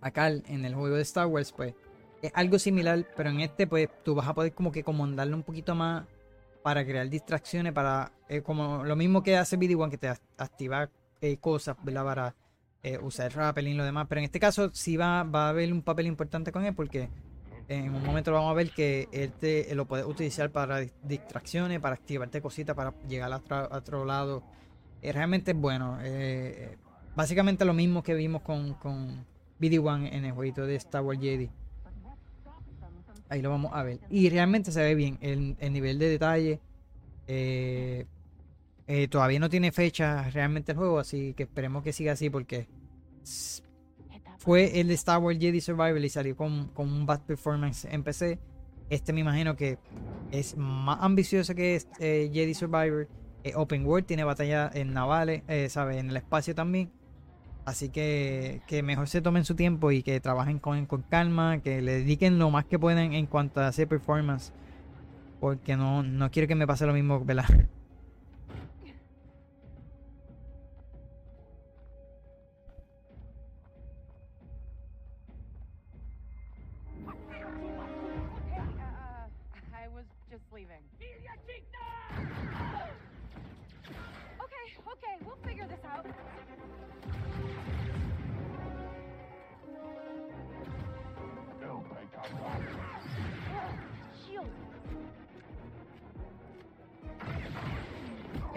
a 0.00 0.10
Carl 0.12 0.42
en 0.46 0.64
el 0.64 0.74
juego 0.74 0.96
de 0.96 1.02
Star 1.02 1.26
Wars, 1.26 1.52
pues 1.52 1.74
es 2.22 2.30
algo 2.34 2.58
similar, 2.58 3.06
pero 3.16 3.30
en 3.30 3.40
este 3.40 3.66
pues 3.66 3.88
tú 4.02 4.14
vas 4.14 4.28
a 4.28 4.34
poder 4.34 4.54
como 4.54 4.72
que 4.72 4.82
comandarle 4.82 5.34
un 5.34 5.42
poquito 5.42 5.74
más 5.74 6.04
para 6.62 6.84
crear 6.86 7.08
distracciones, 7.10 7.72
para 7.72 8.12
eh, 8.28 8.40
como 8.40 8.84
lo 8.84 8.96
mismo 8.96 9.22
que 9.22 9.36
hace 9.36 9.58
BD-1, 9.58 9.90
que 9.90 9.98
te 9.98 10.08
activa 10.38 10.88
eh, 11.20 11.36
cosas, 11.38 11.76
¿verdad? 11.82 12.04
Para 12.04 12.34
usar 13.00 13.26
el 13.26 13.32
rappelling 13.32 13.72
y 13.72 13.76
lo 13.78 13.84
demás, 13.84 14.06
pero 14.10 14.18
en 14.18 14.26
este 14.26 14.38
caso 14.38 14.68
sí 14.74 14.98
va, 14.98 15.22
va 15.22 15.46
a 15.46 15.48
haber 15.48 15.72
un 15.72 15.80
papel 15.80 16.06
importante 16.06 16.52
con 16.52 16.66
él 16.66 16.74
porque 16.74 17.08
en 17.68 17.94
un 17.94 18.02
momento 18.02 18.32
vamos 18.32 18.50
a 18.50 18.54
ver 18.54 18.70
que 18.70 19.08
este 19.12 19.74
lo 19.74 19.86
puedes 19.86 20.06
utilizar 20.06 20.50
para 20.50 20.80
distracciones, 21.02 21.80
para 21.80 21.94
activarte 21.94 22.40
cositas, 22.40 22.76
para 22.76 22.92
llegar 23.08 23.32
a 23.32 23.76
otro, 23.76 24.04
lado. 24.04 24.42
Eh, 25.02 25.12
realmente 25.12 25.52
bueno. 25.54 25.98
Eh, 26.02 26.76
básicamente 27.16 27.64
lo 27.64 27.74
mismo 27.74 28.02
que 28.02 28.14
vimos 28.14 28.42
con, 28.42 28.74
con 28.74 29.24
BD-1 29.60 30.10
en 30.12 30.24
el 30.24 30.32
jueguito 30.32 30.66
de 30.66 30.76
Star 30.76 31.02
Wars 31.02 31.20
Jedi. 31.20 31.50
Ahí 33.28 33.40
lo 33.40 33.50
vamos 33.50 33.72
a 33.74 33.82
ver. 33.82 34.00
Y 34.10 34.28
realmente 34.28 34.70
se 34.70 34.82
ve 34.82 34.94
bien 34.94 35.18
el, 35.20 35.56
nivel 35.72 35.98
de 35.98 36.08
detalle. 36.08 36.60
todavía 39.08 39.38
no 39.38 39.48
tiene 39.48 39.72
fecha 39.72 40.28
realmente 40.30 40.72
el 40.72 40.78
juego, 40.78 40.98
así 40.98 41.32
que 41.34 41.44
esperemos 41.44 41.82
que 41.82 41.92
siga 41.92 42.12
así 42.12 42.28
porque 42.28 42.68
fue 44.44 44.78
el 44.78 44.90
Star 44.90 45.18
Wars 45.20 45.38
Jedi 45.40 45.60
Survival 45.62 46.04
y 46.04 46.10
salió 46.10 46.36
con, 46.36 46.70
un 46.76 47.06
bad 47.06 47.22
performance 47.22 47.86
en 47.86 48.02
PC. 48.02 48.38
Este 48.90 49.14
me 49.14 49.20
imagino 49.20 49.56
que 49.56 49.78
es 50.30 50.54
más 50.58 50.98
ambicioso 51.00 51.54
que 51.54 51.80
eh, 51.98 52.30
Jedi 52.32 52.52
Survivor. 52.52 53.08
Eh, 53.42 53.52
open 53.56 53.86
World 53.86 54.06
tiene 54.06 54.22
batalla 54.22 54.70
en 54.74 54.92
navales, 54.92 55.42
eh, 55.48 55.68
¿sabe? 55.70 55.98
En 55.98 56.10
el 56.10 56.16
espacio 56.18 56.54
también. 56.54 56.92
Así 57.64 57.88
que, 57.88 58.60
que 58.66 58.82
mejor 58.82 59.08
se 59.08 59.22
tomen 59.22 59.46
su 59.46 59.54
tiempo 59.54 59.90
y 59.90 60.02
que 60.02 60.20
trabajen 60.20 60.58
con, 60.58 60.84
con 60.84 61.00
calma, 61.00 61.60
que 61.62 61.80
le 61.80 61.92
dediquen 61.92 62.38
lo 62.38 62.50
más 62.50 62.66
que 62.66 62.78
pueden 62.78 63.14
en 63.14 63.24
cuanto 63.24 63.62
a 63.62 63.68
hacer 63.68 63.88
performance. 63.88 64.52
Porque 65.40 65.74
no, 65.74 66.02
no 66.02 66.30
quiero 66.30 66.48
que 66.48 66.54
me 66.54 66.66
pase 66.66 66.84
lo 66.84 66.92
mismo, 66.92 67.24
¿verdad? 67.24 67.46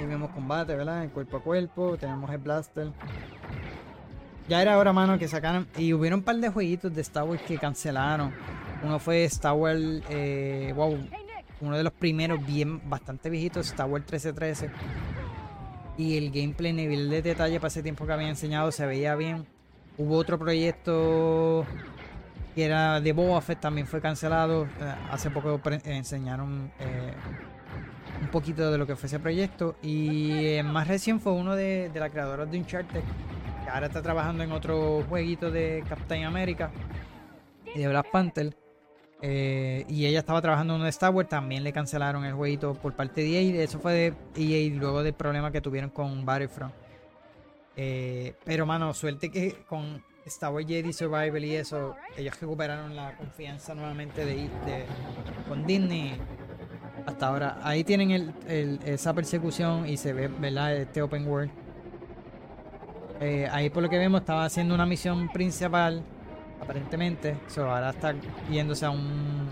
Vemos 0.08 0.32
combate, 0.32 0.76
¿verdad? 0.76 1.04
En 1.04 1.10
cuerpo 1.10 1.38
a 1.38 1.42
cuerpo. 1.42 1.98
Tenemos 1.98 2.32
el 2.32 2.38
blaster. 2.40 2.92
Ya 4.48 4.62
era 4.62 4.78
hora, 4.78 4.94
mano, 4.94 5.20
que 5.20 5.28
sacaran. 5.28 5.68
Y 5.78 5.94
hubieron 5.94 6.20
un 6.20 6.26
par 6.26 6.38
de 6.38 6.50
jueguitos 6.50 6.94
de 6.96 7.02
Star 7.02 7.26
Wars 7.26 7.42
que 7.42 7.58
cancelaron. 7.58 8.32
Uno 8.84 9.00
fue 9.00 9.26
Star 9.26 9.54
Wars. 9.54 9.82
Eh, 10.10 10.74
wow. 10.76 10.98
Uno 11.60 11.76
de 11.76 11.84
los 11.84 11.94
primeros, 11.94 12.46
bien, 12.46 12.88
bastante 12.90 13.30
viejitos, 13.30 13.68
Star 13.68 13.88
Wars 13.88 14.04
1313. 14.04 14.70
Y 15.98 16.18
el 16.18 16.32
gameplay, 16.32 16.72
nivel 16.72 17.10
de 17.10 17.22
detalle 17.22 17.60
para 17.60 17.70
ese 17.70 17.82
tiempo 17.82 18.06
que 18.06 18.14
había 18.14 18.30
enseñado, 18.30 18.72
se 18.72 18.86
veía 18.86 19.16
bien. 19.16 19.48
Hubo 19.98 20.16
otro 20.16 20.38
proyecto 20.38 21.66
que 22.54 22.66
era 22.66 23.02
de 23.02 23.14
Boba 23.14 23.42
Fett, 23.42 23.60
también 23.60 23.88
fue 23.88 24.02
cancelado. 24.02 24.66
Eh, 24.66 24.96
hace 25.12 25.30
poco 25.30 25.60
enseñaron 25.84 26.72
eh, 26.80 27.14
un 28.22 28.28
poquito 28.28 28.72
de 28.72 28.78
lo 28.78 28.88
que 28.88 28.96
fue 28.96 29.08
ese 29.08 29.20
proyecto. 29.20 29.76
Y 29.82 30.56
el 30.56 30.66
más 30.66 30.88
recién 30.88 31.20
fue 31.20 31.34
uno 31.34 31.56
de, 31.56 31.90
de 31.90 32.00
la 32.00 32.10
creadora 32.10 32.46
de 32.46 32.58
Uncharted, 32.58 33.02
que 33.64 33.70
ahora 33.70 33.88
está 33.88 34.02
trabajando 34.02 34.44
en 34.44 34.52
otro 34.52 35.04
jueguito 35.08 35.52
de 35.52 35.84
Captain 35.88 36.26
America 36.26 36.72
y 37.74 37.80
de 37.80 37.88
Black 37.88 38.12
Panther. 38.12 38.56
Eh, 39.22 39.84
y 39.90 40.06
ella 40.06 40.20
estaba 40.20 40.42
trabajando 40.42 40.76
en 40.76 40.82
un 40.82 40.88
Star 40.88 41.12
Wars, 41.12 41.28
también 41.28 41.64
le 41.64 41.74
cancelaron 41.74 42.24
el 42.24 42.34
jueguito 42.34 42.76
por 42.76 42.94
parte 42.94 43.22
de 43.22 43.40
EA. 43.40 43.64
Eso 43.64 43.80
fue 43.80 43.94
de 43.94 44.14
EA 44.36 44.76
luego 44.76 45.04
del 45.04 45.14
problema 45.14 45.52
que 45.52 45.62
tuvieron 45.62 45.90
con 45.90 46.26
Battlefront. 46.26 46.74
Eh, 47.76 48.36
pero 48.44 48.66
mano, 48.66 48.94
suerte 48.94 49.30
que 49.30 49.64
con 49.68 50.04
Star 50.26 50.52
Wars 50.52 50.68
Jedi 50.68 50.94
Survival 50.94 51.44
y 51.46 51.56
eso, 51.56 51.96
ellos 52.16 52.40
recuperaron 52.40 52.96
la 52.96 53.16
confianza 53.16 53.74
nuevamente 53.74 54.26
de, 54.26 54.36
de 54.36 54.86
con 55.48 55.66
Disney 55.66 56.18
hasta 57.08 57.28
ahora. 57.28 57.58
Ahí 57.64 57.84
tienen 57.84 58.12
el, 58.48 58.80
esa 58.86 59.14
persecución 59.14 59.88
y 59.88 59.98
se 59.98 60.12
ve, 60.14 60.28
¿verdad? 60.28 60.76
Este 60.76 61.02
open 61.02 61.26
world. 61.26 61.50
Eh, 63.22 63.48
ahí 63.52 63.70
por 63.70 63.82
lo 63.82 63.90
que 63.90 63.98
vemos 63.98 64.22
estaba 64.22 64.44
haciendo 64.44 64.76
una 64.76 64.86
misión 64.86 65.30
principal, 65.30 66.04
aparentemente. 66.62 67.38
So, 67.48 67.64
ahora 67.64 67.92
está 67.92 68.14
yéndose 68.52 68.86
a 68.86 68.90
un... 68.90 69.48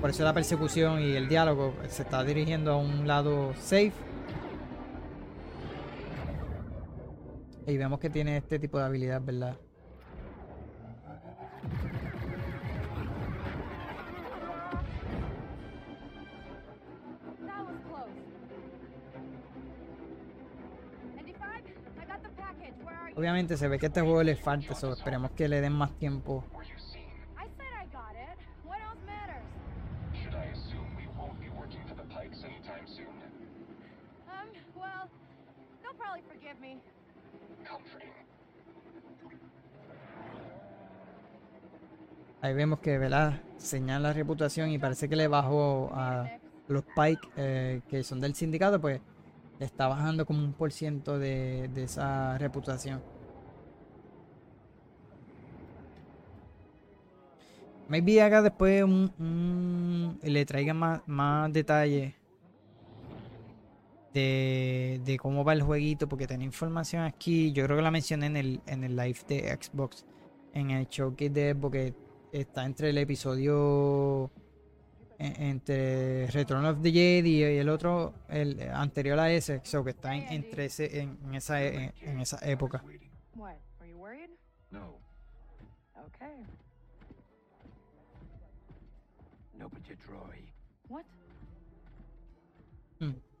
Por 0.00 0.10
eso 0.10 0.22
la 0.22 0.34
persecución 0.34 1.00
y 1.00 1.12
el 1.16 1.26
diálogo 1.26 1.72
se 1.88 2.02
está 2.02 2.22
dirigiendo 2.22 2.72
a 2.72 2.76
un 2.76 3.06
lado 3.06 3.54
safe. 3.54 3.92
Y 7.66 7.78
vemos 7.78 7.98
que 7.98 8.10
tiene 8.10 8.36
este 8.36 8.58
tipo 8.58 8.78
de 8.78 8.84
habilidad, 8.84 9.22
¿verdad? 9.24 9.56
Obviamente 23.16 23.56
se 23.56 23.68
ve 23.68 23.78
que 23.78 23.86
este 23.86 24.00
juego 24.00 24.22
le 24.22 24.34
falta, 24.34 24.72
eso 24.72 24.92
esperemos 24.92 25.30
que 25.32 25.48
le 25.48 25.60
den 25.60 25.72
más 25.72 25.92
tiempo. 25.98 26.44
Um. 26.44 26.64
Ahí 42.40 42.52
vemos 42.52 42.80
que, 42.80 42.98
¿verdad? 42.98 43.40
Señala 43.56 44.12
reputación 44.12 44.70
y 44.70 44.78
parece 44.78 45.08
que 45.08 45.16
le 45.16 45.28
bajó 45.28 45.90
a 45.94 46.28
los 46.68 46.84
Pike 46.84 47.28
eh, 47.36 47.80
que 47.88 48.02
son 48.02 48.20
del 48.20 48.34
sindicato, 48.34 48.80
pues 48.80 49.00
le 49.58 49.66
está 49.66 49.88
bajando 49.88 50.26
como 50.26 50.44
un 50.44 50.52
por 50.52 50.72
ciento 50.72 51.18
de, 51.18 51.68
de 51.68 51.84
esa 51.84 52.36
reputación. 52.38 53.02
Maybe 57.88 58.22
haga 58.22 58.40
después 58.40 58.82
un, 58.82 60.18
le 60.22 60.46
traiga 60.46 60.72
más, 60.72 61.02
más 61.06 61.52
detalles 61.52 62.14
de, 64.14 65.00
de 65.04 65.18
cómo 65.18 65.44
va 65.44 65.52
el 65.52 65.62
jueguito, 65.62 66.08
porque 66.08 66.26
tenía 66.26 66.46
información 66.46 67.02
aquí. 67.02 67.52
Yo 67.52 67.64
creo 67.64 67.76
que 67.76 67.82
la 67.82 67.90
mencioné 67.90 68.26
en 68.26 68.36
el, 68.36 68.60
en 68.66 68.84
el 68.84 68.96
live 68.96 69.18
de 69.28 69.58
Xbox, 69.60 70.06
en 70.54 70.70
el 70.70 70.86
showcase 70.86 71.30
de 71.30 71.52
Xbox, 71.52 71.72
que 71.72 71.94
está 72.32 72.64
entre 72.64 72.90
el 72.90 72.98
episodio 72.98 74.30
entre 75.18 76.26
Return 76.28 76.64
of 76.64 76.82
the 76.82 76.90
Jedi 76.90 77.38
y 77.38 77.42
el 77.58 77.68
otro, 77.68 78.14
el 78.28 78.60
anterior 78.72 79.18
a 79.18 79.30
ese, 79.30 79.60
so 79.64 79.84
que 79.84 79.90
está 79.90 80.14
en, 80.14 80.32
entre 80.32 80.66
ese, 80.66 81.00
en, 81.00 81.18
en 81.24 81.34
esa, 81.34 81.62
en, 81.62 81.92
en 82.00 82.20
esa 82.20 82.38
época. 82.48 82.82
Waiting. 82.84 83.10
What? 83.34 83.56
Are 83.80 83.88
you 83.88 83.96
worried? 83.96 84.30
No. 84.70 84.98
Okay. 86.06 86.44
No, 89.58 89.68
but 89.68 89.88
you 89.88 89.96
Troy. 89.96 90.40
What? 90.88 91.04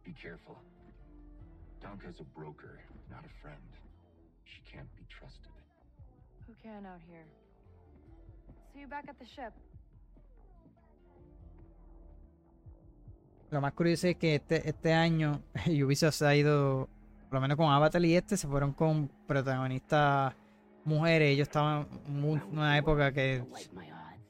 Be 0.04 0.12
careful. 0.12 0.58
Donka's 1.82 2.20
a 2.20 2.24
broker, 2.38 2.80
not 3.10 3.24
a 3.24 3.42
friend. 3.42 3.56
She 4.44 4.60
can't 4.70 4.88
be 4.96 5.04
trusted. 5.08 5.52
Who 6.46 6.54
can 6.62 6.86
out 6.86 7.00
here? 7.08 7.24
See 8.72 8.80
you 8.80 8.86
back 8.86 9.06
at 9.08 9.18
the 9.18 9.26
ship. 9.26 9.52
Lo 13.50 13.60
más 13.60 13.72
curioso 13.72 14.08
es 14.08 14.16
que 14.16 14.36
este, 14.36 14.68
este 14.68 14.92
año 14.92 15.40
Ubisoft 15.66 16.14
se 16.14 16.26
ha 16.26 16.34
ido, 16.34 16.88
por 17.28 17.34
lo 17.34 17.40
menos 17.40 17.56
con 17.56 17.70
Avatar 17.70 18.04
y 18.04 18.14
este, 18.16 18.36
se 18.36 18.48
fueron 18.48 18.72
con 18.72 19.08
protagonistas 19.26 20.34
mujeres. 20.84 21.32
Ellos 21.32 21.48
estaban 21.48 21.86
en 22.08 22.24
un- 22.24 22.42
una 22.52 22.76
época 22.76 23.12
que 23.12 23.44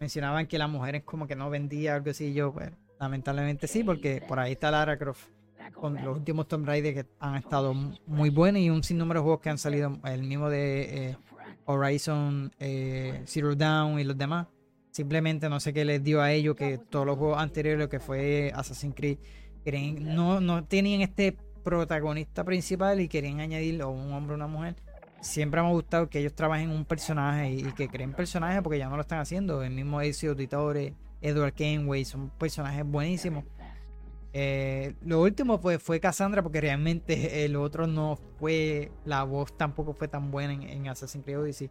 mencionaban 0.00 0.46
que 0.46 0.58
las 0.58 0.68
mujeres 0.68 1.02
como 1.04 1.26
que 1.26 1.36
no 1.36 1.48
vendía 1.50 1.94
algo 1.94 2.10
así. 2.10 2.34
Yo, 2.34 2.52
pues, 2.52 2.70
lamentablemente 3.00 3.66
sí, 3.66 3.82
porque 3.84 4.22
por 4.26 4.38
ahí 4.38 4.52
está 4.52 4.70
Lara 4.70 4.98
Croft 4.98 5.28
con 5.74 5.94
los 6.04 6.16
últimos 6.18 6.46
Tomb 6.46 6.66
Raider 6.66 6.94
que 6.94 7.06
han 7.20 7.36
estado 7.36 7.72
muy 8.06 8.30
buenos 8.30 8.60
y 8.60 8.68
un 8.70 8.82
sinnúmero 8.82 9.20
de 9.20 9.24
juegos 9.24 9.40
que 9.40 9.50
han 9.50 9.58
salido, 9.58 9.98
el 10.04 10.22
mismo 10.22 10.48
de 10.50 11.10
eh, 11.10 11.16
Horizon 11.64 12.52
eh, 12.58 13.22
Zero 13.26 13.54
Dawn 13.56 13.98
y 13.98 14.04
los 14.04 14.16
demás. 14.16 14.46
Simplemente 14.94 15.48
no 15.48 15.58
sé 15.58 15.72
qué 15.72 15.84
les 15.84 16.04
dio 16.04 16.22
a 16.22 16.30
ellos 16.30 16.54
que 16.54 16.78
todos 16.78 17.04
los 17.04 17.18
juegos 17.18 17.38
anteriores, 17.38 17.88
que 17.88 17.98
fue 17.98 18.52
Assassin's 18.54 18.94
Creed, 18.94 19.18
querían- 19.64 20.14
no, 20.14 20.40
no 20.40 20.62
tenían 20.66 21.00
este 21.00 21.36
protagonista 21.64 22.44
principal 22.44 23.00
y 23.00 23.08
querían 23.08 23.40
añadir 23.40 23.82
o 23.82 23.90
un 23.90 24.12
hombre 24.12 24.34
o 24.34 24.36
una 24.36 24.46
mujer. 24.46 24.76
Siempre 25.20 25.60
me 25.60 25.66
ha 25.66 25.70
gustado 25.72 26.08
que 26.08 26.20
ellos 26.20 26.32
trabajen 26.36 26.70
un 26.70 26.84
personaje 26.84 27.50
y, 27.50 27.58
y 27.66 27.72
que 27.72 27.88
creen 27.88 28.12
personajes 28.12 28.62
porque 28.62 28.78
ya 28.78 28.88
no 28.88 28.94
lo 28.94 29.02
están 29.02 29.18
haciendo. 29.18 29.64
El 29.64 29.72
mismo 29.72 30.00
Ezio 30.00 30.30
Auditore, 30.30 30.94
Edward 31.20 31.54
Kenway, 31.54 32.04
son 32.04 32.30
personajes 32.30 32.84
buenísimos. 32.86 33.42
Eh, 34.32 34.94
lo 35.04 35.22
último 35.22 35.60
pues, 35.60 35.82
fue 35.82 35.98
Cassandra 35.98 36.40
porque 36.40 36.60
realmente 36.60 37.44
el 37.44 37.56
otro 37.56 37.88
no 37.88 38.16
fue, 38.38 38.92
la 39.04 39.24
voz 39.24 39.56
tampoco 39.56 39.92
fue 39.92 40.06
tan 40.06 40.30
buena 40.30 40.52
en, 40.52 40.62
en 40.62 40.86
Assassin's 40.86 41.24
Creed 41.24 41.40
Odyssey. 41.40 41.68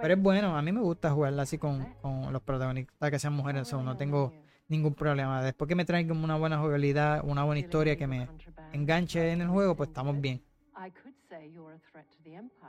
Pero 0.00 0.14
es 0.14 0.20
bueno, 0.20 0.56
a 0.56 0.62
mí 0.62 0.72
me 0.72 0.80
gusta 0.80 1.10
jugarla 1.10 1.42
así 1.42 1.58
con, 1.58 1.84
con 2.00 2.32
los 2.32 2.42
protagonistas 2.42 3.10
que 3.10 3.18
sean 3.18 3.32
mujeres, 3.34 3.68
so, 3.68 3.82
no 3.82 3.96
tengo 3.96 4.32
ningún 4.68 4.94
problema. 4.94 5.42
Después 5.42 5.68
que 5.68 5.74
me 5.74 5.84
traigan 5.84 6.22
una 6.22 6.36
buena 6.36 6.58
jugabilidad, 6.58 7.22
una 7.24 7.44
buena 7.44 7.60
historia 7.60 7.96
que 7.96 8.06
me 8.06 8.28
enganche 8.72 9.32
en 9.32 9.40
el 9.40 9.48
juego, 9.48 9.76
pues 9.76 9.88
estamos 9.88 10.20
bien. 10.20 10.42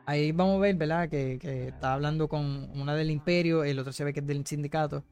Ahí 0.05 0.31
vamos 0.31 0.57
a 0.57 0.59
ver, 0.59 0.75
¿verdad? 0.75 1.09
Que, 1.09 1.37
que 1.39 1.67
está 1.67 1.93
hablando 1.93 2.27
con 2.27 2.69
una 2.79 2.95
del 2.95 3.11
imperio, 3.11 3.63
el 3.63 3.77
otro 3.79 3.93
se 3.93 4.03
ve 4.03 4.13
que 4.13 4.21
es 4.21 4.27
del 4.27 4.45
sindicato. 4.45 5.03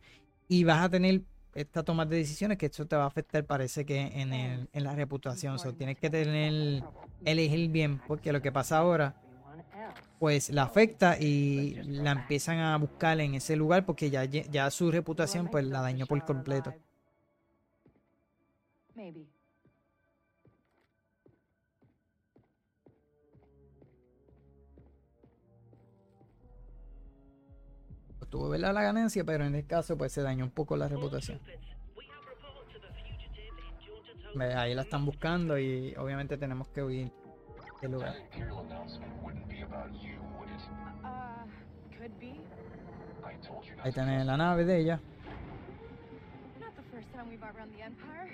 Y 0.47 0.63
vas 0.63 0.83
a 0.83 0.89
tener 0.89 1.21
esta 1.53 1.83
toma 1.83 2.05
de 2.05 2.17
decisiones 2.17 2.57
que 2.57 2.67
esto 2.67 2.85
te 2.85 2.95
va 2.95 3.03
a 3.03 3.07
afectar, 3.07 3.43
parece 3.45 3.85
que 3.85 3.99
en, 3.99 4.31
el, 4.31 4.69
en 4.71 4.83
la 4.83 4.95
reputación. 4.95 5.55
O 5.55 5.73
tienes 5.73 5.97
que 5.97 6.09
tener, 6.09 6.83
elegir 7.25 7.69
bien, 7.69 7.99
porque 8.07 8.31
lo 8.31 8.41
que 8.41 8.51
pasa 8.51 8.77
ahora, 8.77 9.15
pues 10.19 10.49
la 10.49 10.63
afecta 10.63 11.17
y 11.19 11.75
la 11.83 12.11
empiezan 12.11 12.59
a 12.59 12.77
buscar 12.77 13.19
en 13.19 13.35
ese 13.35 13.55
lugar 13.55 13.85
porque 13.85 14.09
ya, 14.09 14.25
ya 14.25 14.69
su 14.71 14.91
reputación 14.91 15.47
pues 15.49 15.65
la 15.65 15.81
dañó 15.81 16.05
por 16.05 16.23
completo. 16.25 16.73
Tuvo 28.29 28.49
¿verdad? 28.49 28.73
la 28.73 28.81
ganancia, 28.81 29.23
pero 29.23 29.45
en 29.45 29.55
este 29.55 29.67
caso 29.67 29.97
pues 29.97 30.11
se 30.11 30.21
dañó 30.21 30.45
un 30.45 30.51
poco 30.51 30.75
la 30.75 30.87
reputación. 30.87 31.39
Ahí 34.55 34.75
la 34.75 34.81
están 34.83 35.05
buscando 35.05 35.57
y 35.57 35.95
obviamente 35.95 36.37
tenemos 36.37 36.67
que 36.67 36.83
huir. 36.83 37.11
That 37.79 38.15
Imperial 38.33 38.65
announcement 38.67 39.11
wouldn't 39.23 39.47
be 39.47 39.61
about 39.61 39.91
you, 40.01 40.17
would 40.39 40.49
it? 40.49 40.61
Uh, 41.05 41.45
could 42.01 42.19
be. 42.19 42.41
I 43.23 43.33
told 43.45 43.65
you 43.65 43.75
not 43.75 43.85
Ahí 43.85 43.93
to 43.93 44.01
tiene 44.01 44.25
la 44.25 44.35
nave 44.35 44.65
de 44.65 44.81
ella. 44.81 44.99
Not 46.59 46.75
the 46.75 46.81
first 46.91 47.13
time 47.13 47.29
we've 47.29 47.43
outrun 47.43 47.69
the 47.77 47.83
Empire. 47.83 48.31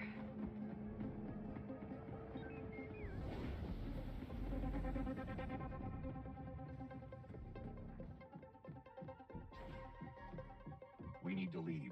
We 11.21 11.35
need 11.35 11.51
to 11.51 11.59
leave. 11.59 11.91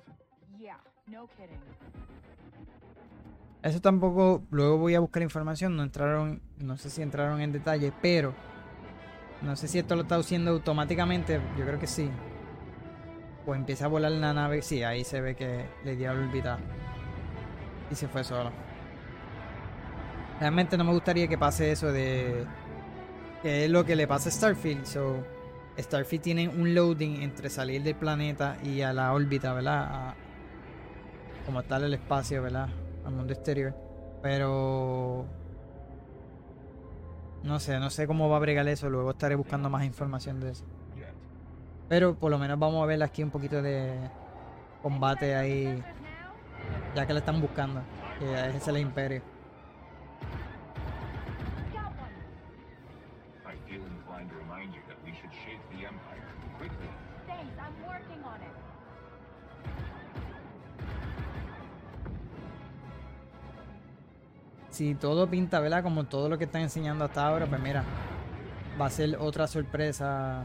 Yeah, 0.58 0.76
no 1.10 1.28
kidding. 1.38 1.60
Eso 3.64 3.80
tampoco, 3.80 4.42
luego 4.50 4.78
voy 4.78 4.96
a 4.96 5.00
buscar 5.00 5.22
información, 5.22 5.76
no 5.78 5.84
entraron, 5.84 6.42
no 6.58 6.78
sé 6.78 6.90
si 6.90 7.02
entraron 7.04 7.42
en 7.42 7.52
detalle, 7.52 7.94
pero 8.02 8.34
no 9.44 9.56
sé 9.56 9.68
si 9.68 9.78
esto 9.78 9.96
lo 9.96 10.02
está 10.02 10.16
haciendo 10.16 10.52
automáticamente, 10.52 11.40
yo 11.58 11.66
creo 11.66 11.80
que 11.80 11.86
sí. 11.88 12.10
Pues 13.46 13.60
empieza 13.60 13.86
a 13.86 13.88
volar 13.88 14.12
la 14.14 14.34
nave, 14.34 14.62
sí, 14.64 14.82
ahí 14.84 15.04
se 15.04 15.22
ve 15.22 15.36
que 15.36 15.66
le 15.84 15.96
dio 15.96 16.10
a 16.10 16.14
la 16.14 16.22
órbita 16.22 16.58
y 17.92 17.96
se 17.96 18.08
fue 18.08 18.24
solo. 18.24 18.52
Realmente 20.40 20.76
no 20.76 20.84
me 20.84 20.92
gustaría 20.92 21.28
que 21.28 21.38
pase 21.38 21.72
eso 21.72 21.92
de 21.92 22.46
que 23.44 23.66
es 23.66 23.72
lo 23.72 23.86
que 23.86 23.96
le 23.96 24.08
pasa 24.08 24.30
a 24.30 24.32
Starfield. 24.32 24.86
So, 24.86 25.24
Starfield 25.78 26.24
tiene 26.24 26.48
un 26.48 26.74
loading 26.74 27.22
entre 27.22 27.50
salir 27.50 27.84
del 27.84 27.96
planeta 27.96 28.58
y 28.64 28.82
a 28.82 28.92
la 28.92 29.14
órbita, 29.14 29.54
¿verdad? 29.54 29.84
A- 29.84 30.16
como 31.46 31.62
tal 31.64 31.84
el 31.84 31.94
espacio, 31.94 32.42
¿verdad? 32.42 32.70
Al 33.06 33.14
mundo 33.14 33.34
exterior. 33.34 33.76
Pero 34.22 35.26
no 37.44 37.60
sé, 37.60 37.80
no 37.80 37.90
sé 37.90 38.06
cómo 38.08 38.30
va 38.30 38.38
a 38.38 38.40
bregar 38.40 38.68
eso. 38.68 38.90
Luego 38.90 39.12
estaré 39.12 39.36
buscando 39.36 39.70
más 39.70 39.84
información 39.84 40.40
de 40.40 40.52
eso. 40.52 40.66
Pero 41.90 42.16
por 42.16 42.32
lo 42.32 42.38
menos 42.38 42.58
vamos 42.58 42.82
a 42.82 42.86
ver 42.86 43.04
aquí 43.04 43.22
un 43.22 43.32
poquito 43.32 43.62
de 43.62 43.94
combate 44.82 45.36
ahí, 45.36 45.84
ya 46.96 47.06
que 47.06 47.14
la 47.14 47.20
están 47.20 47.42
buscando. 47.42 47.82
Que 48.18 48.48
ese 48.48 48.58
es 48.58 48.68
el 48.70 48.78
imperio. 48.78 49.22
Si 64.82 64.96
todo 64.96 65.30
pinta, 65.30 65.60
¿verdad? 65.60 65.84
Como 65.84 66.06
todo 66.06 66.28
lo 66.28 66.40
que 66.40 66.46
están 66.46 66.64
enseñando 66.64 67.06
hasta 67.06 67.28
ahora, 67.28 67.46
pues 67.46 67.62
mira, 67.62 67.84
va 68.82 68.88
a 68.88 68.90
ser 68.90 69.16
otra 69.20 69.46
sorpresa. 69.46 70.44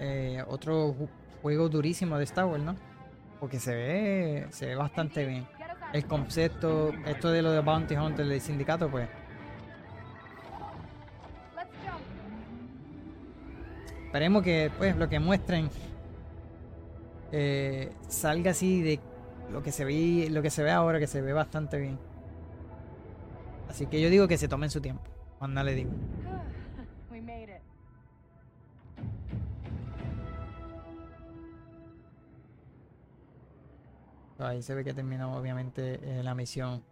Eh, 0.00 0.42
otro 0.48 0.88
ju- 0.92 1.08
juego 1.40 1.68
durísimo 1.68 2.18
de 2.18 2.24
Star 2.24 2.46
Wars, 2.46 2.64
¿no? 2.64 2.74
Porque 3.38 3.60
se 3.60 3.72
ve, 3.76 4.46
se 4.50 4.66
ve 4.66 4.74
bastante 4.74 5.24
bien. 5.24 5.46
El 5.92 6.04
concepto, 6.06 6.90
esto 7.06 7.30
de 7.30 7.42
lo 7.42 7.52
de 7.52 7.60
Bounty 7.60 7.94
Hunter 7.94 8.26
del 8.26 8.40
sindicato, 8.40 8.90
pues 8.90 9.08
esperemos 14.06 14.42
que 14.42 14.72
pues 14.76 14.96
lo 14.96 15.08
que 15.08 15.20
muestren 15.20 15.70
eh, 17.30 17.92
salga 18.08 18.50
así 18.50 18.82
de 18.82 18.98
lo 19.52 19.62
que 19.62 19.70
se 19.70 19.84
ve 19.84 20.28
lo 20.28 20.42
que 20.42 20.50
se 20.50 20.64
ve 20.64 20.72
ahora 20.72 20.98
que 20.98 21.06
se 21.06 21.20
ve 21.20 21.32
bastante 21.32 21.78
bien 21.78 21.98
así 23.68 23.86
que 23.86 24.00
yo 24.00 24.10
digo 24.10 24.28
que 24.28 24.38
se 24.38 24.48
tomen 24.48 24.70
su 24.70 24.80
tiempo 24.80 25.04
cuando 25.38 25.62
le 25.62 25.74
digo. 25.74 25.90
Ahí 34.38 34.62
se 34.62 34.74
ve 34.74 34.84
que 34.84 34.92
terminó 34.92 35.36
obviamente 35.36 35.98
eh, 36.02 36.22
la 36.22 36.34
misión. 36.34 36.82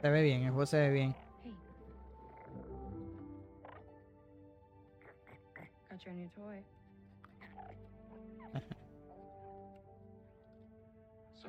Se 0.00 0.08
ve 0.08 0.22
bien 0.22 0.44
el 0.44 0.50
juego 0.50 0.66
se 0.66 0.78
ve 0.78 0.90
bien. 0.90 1.14
So, 11.34 11.48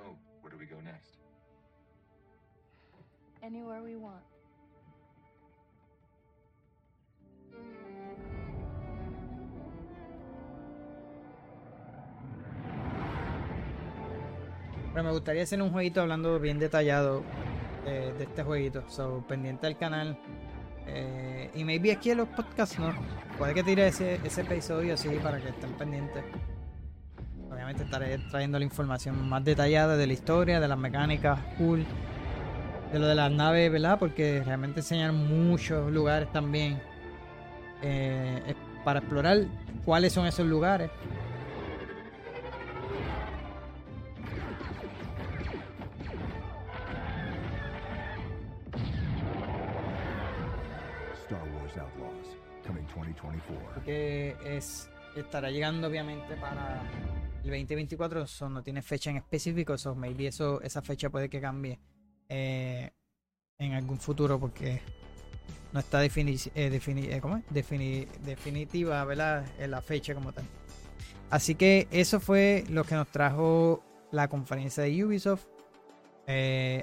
go 0.81 0.91
next? 0.91 1.17
Anywhere 3.43 3.81
we 3.81 3.95
want. 3.95 4.21
Pero 14.93 15.05
me 15.05 15.11
gustaría 15.11 15.43
hacer 15.43 15.61
un 15.61 15.71
jueguito 15.71 16.01
hablando 16.01 16.37
bien 16.39 16.59
detallado 16.59 17.23
eh, 17.85 18.13
de 18.17 18.23
este 18.25 18.43
jueguito. 18.43 18.83
So, 18.89 19.23
pendiente 19.27 19.65
al 19.67 19.77
canal. 19.77 20.17
Eh, 20.85 21.49
y 21.55 21.63
maybe 21.63 21.93
aquí 21.93 22.11
en 22.11 22.17
los 22.17 22.27
podcasts, 22.27 22.77
¿no? 22.77 22.93
Puede 23.37 23.53
que 23.53 23.63
tire 23.63 23.87
ese, 23.87 24.19
ese 24.23 24.41
episodio 24.41 24.95
así 24.95 25.09
para 25.23 25.39
que 25.39 25.49
estén 25.49 25.71
pendientes. 25.73 26.23
Obviamente 27.71 27.83
estaré 27.85 28.17
trayendo 28.29 28.59
la 28.59 28.65
información 28.65 29.29
más 29.29 29.45
detallada 29.45 29.95
de 29.95 30.05
la 30.05 30.11
historia, 30.11 30.59
de 30.59 30.67
las 30.67 30.77
mecánicas, 30.77 31.39
cool. 31.57 31.85
De 32.91 32.99
lo 32.99 33.07
de 33.07 33.15
las 33.15 33.31
naves, 33.31 33.71
¿verdad? 33.71 33.97
Porque 33.97 34.43
realmente 34.45 34.81
enseñan 34.81 35.15
muchos 35.15 35.89
lugares 35.89 36.29
también. 36.33 36.81
eh, 37.81 38.53
para 38.83 38.99
explorar 38.99 39.45
cuáles 39.85 40.11
son 40.11 40.27
esos 40.27 40.45
lugares. 40.45 40.91
Star 51.23 51.39
Wars 51.39 51.77
Outlaws, 51.77 52.37
coming 52.67 52.85
2024. 52.93 53.83
que 53.85 54.35
es 54.45 54.89
estará 55.15 55.49
llegando 55.51 55.87
obviamente 55.87 56.35
para 56.35 56.81
el 57.43 57.49
2024 57.49 58.23
eso 58.23 58.49
no 58.49 58.61
tiene 58.61 58.81
fecha 58.81 59.09
en 59.09 59.17
específico 59.17 59.73
eso 59.73 59.95
maybe 59.95 60.27
eso 60.27 60.61
esa 60.61 60.81
fecha 60.81 61.09
puede 61.09 61.29
que 61.29 61.41
cambie 61.41 61.79
eh, 62.29 62.91
en 63.57 63.73
algún 63.73 63.97
futuro 63.99 64.39
porque 64.39 64.81
no 65.73 65.79
está 65.79 65.99
defini 65.99 66.35
eh, 66.55 66.79
eh, 66.85 67.19
¿cómo 67.21 67.37
es? 67.37 67.45
Defini- 67.49 68.07
definitiva 68.23 69.03
¿verdad? 69.05 69.45
Eh, 69.59 69.67
la 69.67 69.81
fecha 69.81 70.13
como 70.13 70.31
tal 70.33 70.45
así 71.29 71.55
que 71.55 71.87
eso 71.91 72.19
fue 72.19 72.63
lo 72.69 72.83
que 72.83 72.95
nos 72.95 73.07
trajo 73.07 73.83
la 74.11 74.27
conferencia 74.27 74.83
de 74.83 75.03
Ubisoft 75.03 75.45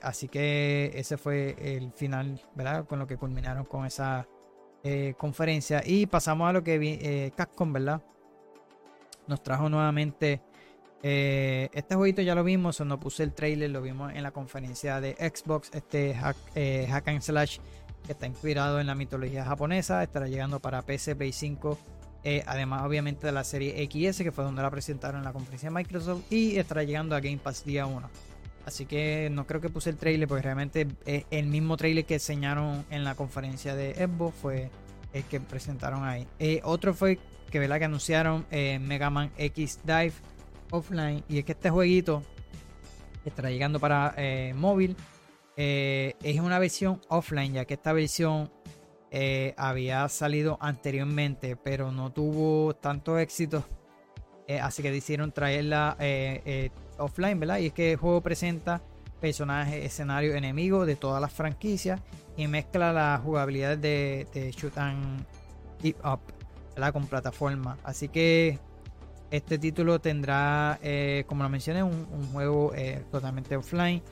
así 0.03 0.29
que 0.29 0.91
ese 0.95 1.17
fue 1.17 1.57
el 1.59 1.93
final 1.93 2.41
verdad 2.55 2.85
con 2.87 2.99
lo 2.99 3.07
que 3.07 3.17
culminaron 3.17 3.65
con 3.65 3.87
esa 3.87 4.29
conferencia. 5.17 5.83
Y 5.85 6.07
pasamos 6.07 6.49
a 6.49 6.53
lo 6.53 6.63
que 6.63 6.79
vi, 6.79 7.31
Capcom, 7.35 7.73
¿verdad? 7.73 8.03
Nos 9.27 9.43
trajo 9.43 9.69
nuevamente 9.71 10.41
eh, 11.03 11.71
este 11.75 11.95
jueguito, 11.95 12.23
ya 12.23 12.35
lo 12.35 12.43
vimos, 12.43 12.81
o 12.81 12.85
no 12.85 12.99
puse 12.99 13.23
el 13.23 13.33
trailer, 13.33 13.71
lo 13.71 13.81
vimos 13.83 14.13
en 14.15 14.23
la 14.23 14.33
conferencia 14.33 15.01
de 15.01 15.15
Xbox, 15.15 15.71
este 15.73 16.15
hack, 16.15 16.37
eh, 16.55 16.89
and 16.91 17.21
slash 17.21 17.59
que 18.05 18.13
está 18.13 18.27
inspirado 18.27 18.81
en 18.81 18.87
la 18.87 18.95
mitología 18.95 19.45
japonesa, 19.45 20.03
estará 20.03 20.29
llegando 20.29 20.61
para 20.61 20.83
PC, 20.83 21.15
Play 21.15 21.33
5, 21.33 21.79
eh, 22.25 22.43
además 22.47 22.85
obviamente 22.85 23.27
de 23.27 23.33
la 23.33 23.45
serie 23.45 23.75
XS, 23.87 24.23
que 24.23 24.33
fue 24.33 24.45
donde 24.45 24.63
la 24.63 24.71
presentaron 24.71 25.19
en 25.21 25.25
la 25.25 25.33
conferencia 25.33 25.69
de 25.69 25.75
Microsoft, 25.75 26.23
y 26.31 26.57
estará 26.57 26.83
llegando 26.83 27.15
a 27.15 27.21
Game 27.21 27.39
Pass 27.39 27.65
día 27.65 27.87
1. 27.87 28.09
Así 28.67 28.85
que 28.85 29.31
no 29.31 29.47
creo 29.47 29.61
que 29.61 29.71
puse 29.71 29.91
el 29.91 29.97
trailer 29.97 30.29
porque 30.29 30.43
realmente 30.43 30.89
eh, 31.07 31.25
el 31.31 31.47
mismo 31.47 31.77
trailer 31.77 32.05
que 32.05 32.15
enseñaron 32.15 32.85
en 32.91 33.05
la 33.05 33.15
conferencia 33.15 33.75
de 33.75 33.95
Xbox 33.95 34.37
fue 34.37 34.71
el 35.15 35.25
que 35.25 35.41
presentaron 35.41 36.05
ahí. 36.05 36.27
Otro 36.65 36.93
fue 36.93 37.19
que, 37.51 37.59
¿verdad? 37.59 37.79
que 37.79 37.87
anunciaron 37.87 38.47
Mega 38.51 39.09
Man 39.09 39.31
X 39.39 39.81
Dive 39.85 40.13
Offline. 40.71 41.25
Y 41.29 41.39
es 41.39 41.45
que 41.45 41.53
este 41.53 41.71
jueguito 41.71 42.23
que 43.23 43.31
estará 43.31 43.51
llegando 43.51 43.81
para 43.81 44.15
eh, 44.17 44.53
móvil 44.55 44.97
eh, 45.57 46.15
es 46.23 46.41
una 46.41 46.59
versión 46.59 47.01
offline, 47.09 47.53
ya 47.53 47.65
que 47.65 47.75
esta 47.75 47.93
versión 47.93 48.51
eh, 49.11 49.55
había 49.57 50.09
salido 50.09 50.59
anteriormente, 50.61 51.57
pero 51.57 51.91
no 51.91 52.11
tuvo 52.13 52.75
tanto 52.75 53.19
éxito. 53.19 53.65
Así 54.63 54.83
que 54.83 54.91
decidieron 54.91 55.31
traerla 55.31 55.97
offline, 56.97 57.39
¿verdad? 57.39 57.59
Y 57.59 57.67
es 57.67 57.73
que 57.73 57.93
el 57.93 57.99
juego 57.99 58.23
presenta 58.23 58.81
personajes, 59.21 59.85
escenarios, 59.85 60.35
enemigos 60.37 60.87
de 60.87 60.97
todas 60.97 61.21
las 61.21 61.33
franquicias 61.33 62.01
y 62.37 62.47
mezcla 62.47 62.93
las 62.93 63.21
jugabilidades 63.21 63.81
de, 63.83 64.27
de 64.33 64.51
Shoot 64.53 64.79
and 64.79 65.27
Keep 65.83 65.97
Up, 66.05 66.21
¿verdad? 66.75 66.93
Con 66.93 67.07
plataforma. 67.07 67.77
Así 67.83 68.09
que 68.09 68.59
este 69.31 69.59
título 69.59 70.01
tendrá, 70.01 70.79
eh, 70.83 71.25
como 71.27 71.43
lo 71.43 71.49
mencioné, 71.49 71.83
un, 71.83 72.07
juego 72.33 72.73
eh, 72.75 73.03
totalmente 73.11 73.57
offline. 73.57 74.03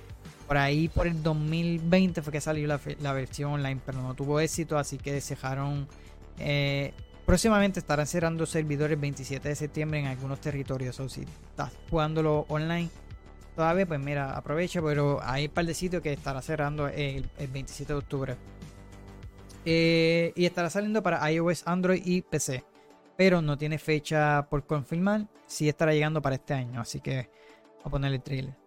Por 0.47 0.57
ahí, 0.57 0.89
por 0.89 1.07
el 1.07 1.23
2020 1.23 2.23
fue 2.23 2.33
que 2.33 2.41
salió 2.41 2.67
la, 2.69 3.13
versión 3.13 3.53
online, 3.53 3.81
pero 3.85 4.01
no 4.01 4.15
tuvo 4.15 4.41
éxito, 4.41 4.79
así 4.79 4.99
que 4.99 5.13
dejaron. 5.13 5.89
eh, 6.39 6.93
próximamente 7.25 7.81
estarán 7.81 8.07
cerrando 8.07 8.47
servidores 8.47 8.95
el 8.95 9.01
27 9.01 9.49
de 9.49 9.55
septiembre 9.57 10.01
en 10.01 10.07
algunos 10.07 10.41
territorios. 10.41 11.01
O 11.01 11.09
si 11.09 11.23
estás 11.23 11.73
jugándolo 11.91 12.47
online 12.49 12.89
todavía, 13.57 13.87
pues 13.87 13.99
mira, 13.99 14.37
aprovecha, 14.37 14.81
pero 14.83 15.19
hay 15.23 15.47
un 15.47 15.51
par 15.51 15.65
de 15.65 15.75
sitios 15.75 16.03
que 16.03 16.13
estará 16.13 16.43
cerrando 16.43 16.87
el, 16.89 17.29
el 17.39 17.49
27 17.49 17.93
de 17.93 17.99
octubre. 17.99 18.37
Eh, 19.65 20.33
y 20.37 20.45
estará 20.45 20.71
saliendo 20.71 21.03
para 21.03 21.29
iOS, 21.31 21.65
Android 21.67 22.01
y 22.05 22.23
PC. 22.23 22.63
Pero 23.17 23.41
no 23.43 23.57
tiene 23.57 23.79
fecha 23.79 24.47
por 24.49 24.67
confirmar. 24.67 25.27
Sí 25.47 25.69
estará 25.69 25.93
llegando 25.93 26.21
para 26.21 26.37
este 26.37 26.55
año. 26.55 26.81
Así 26.81 27.01
que 27.01 27.31
voy 27.77 27.85
a 27.85 27.91
ponerle 27.91 28.19
trailer. 28.19 28.66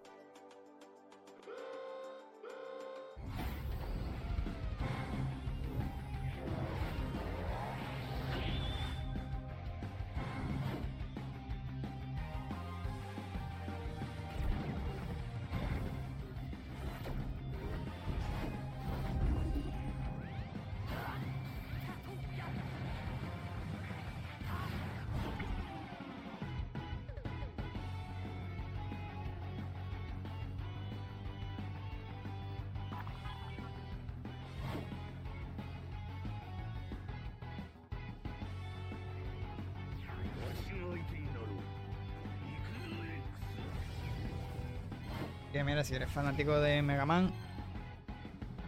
Si 45.89 45.95
eres 45.95 46.11
fanático 46.11 46.59
de 46.59 46.83
Mega 46.83 47.03
Man, 47.03 47.31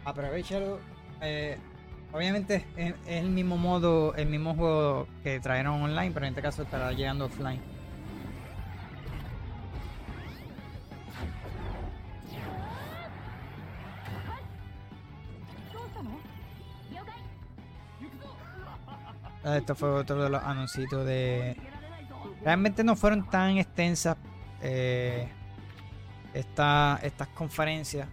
aprovechalo. 0.04 0.80
Eh, 1.20 1.56
obviamente 2.12 2.66
es, 2.76 2.94
es 3.06 3.22
el 3.22 3.30
mismo 3.30 3.56
modo, 3.56 4.12
el 4.16 4.26
mismo 4.26 4.56
juego 4.56 5.06
que 5.22 5.38
trajeron 5.38 5.80
online, 5.82 6.10
pero 6.10 6.26
en 6.26 6.30
este 6.30 6.42
caso 6.42 6.64
estará 6.64 6.90
llegando 6.90 7.26
offline. 7.26 7.60
Ah, 19.44 19.58
Esto 19.58 19.76
fue 19.76 19.90
otro 19.90 20.24
de 20.24 20.28
los 20.28 20.42
anuncios 20.42 20.90
de. 21.06 21.56
Realmente 22.42 22.82
no 22.82 22.96
fueron 22.96 23.30
tan 23.30 23.58
extensas 23.58 24.16
eh, 24.60 25.28
esta- 26.34 26.98
estas 27.02 27.28
conferencias. 27.28 28.08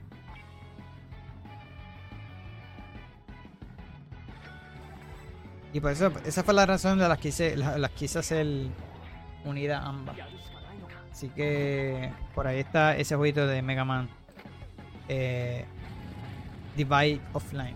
Y 5.71 5.79
por 5.79 5.91
eso, 5.91 6.11
esa 6.25 6.43
fue 6.43 6.53
la 6.53 6.65
razón 6.65 6.97
de 6.97 7.07
las 7.07 7.17
que 7.17 7.29
quise, 7.29 7.55
las, 7.55 7.79
las 7.79 7.91
quise 7.91 8.19
hacer 8.19 8.47
unidas 9.45 9.83
ambas. 9.85 10.15
Así 11.11 11.29
que 11.29 12.11
por 12.33 12.47
ahí 12.47 12.59
está 12.59 12.95
ese 12.97 13.15
jueguito 13.15 13.45
de 13.45 13.61
Mega 13.61 13.83
Man 13.85 14.09
eh, 15.07 15.65
Divide 16.75 17.21
Offline. 17.33 17.75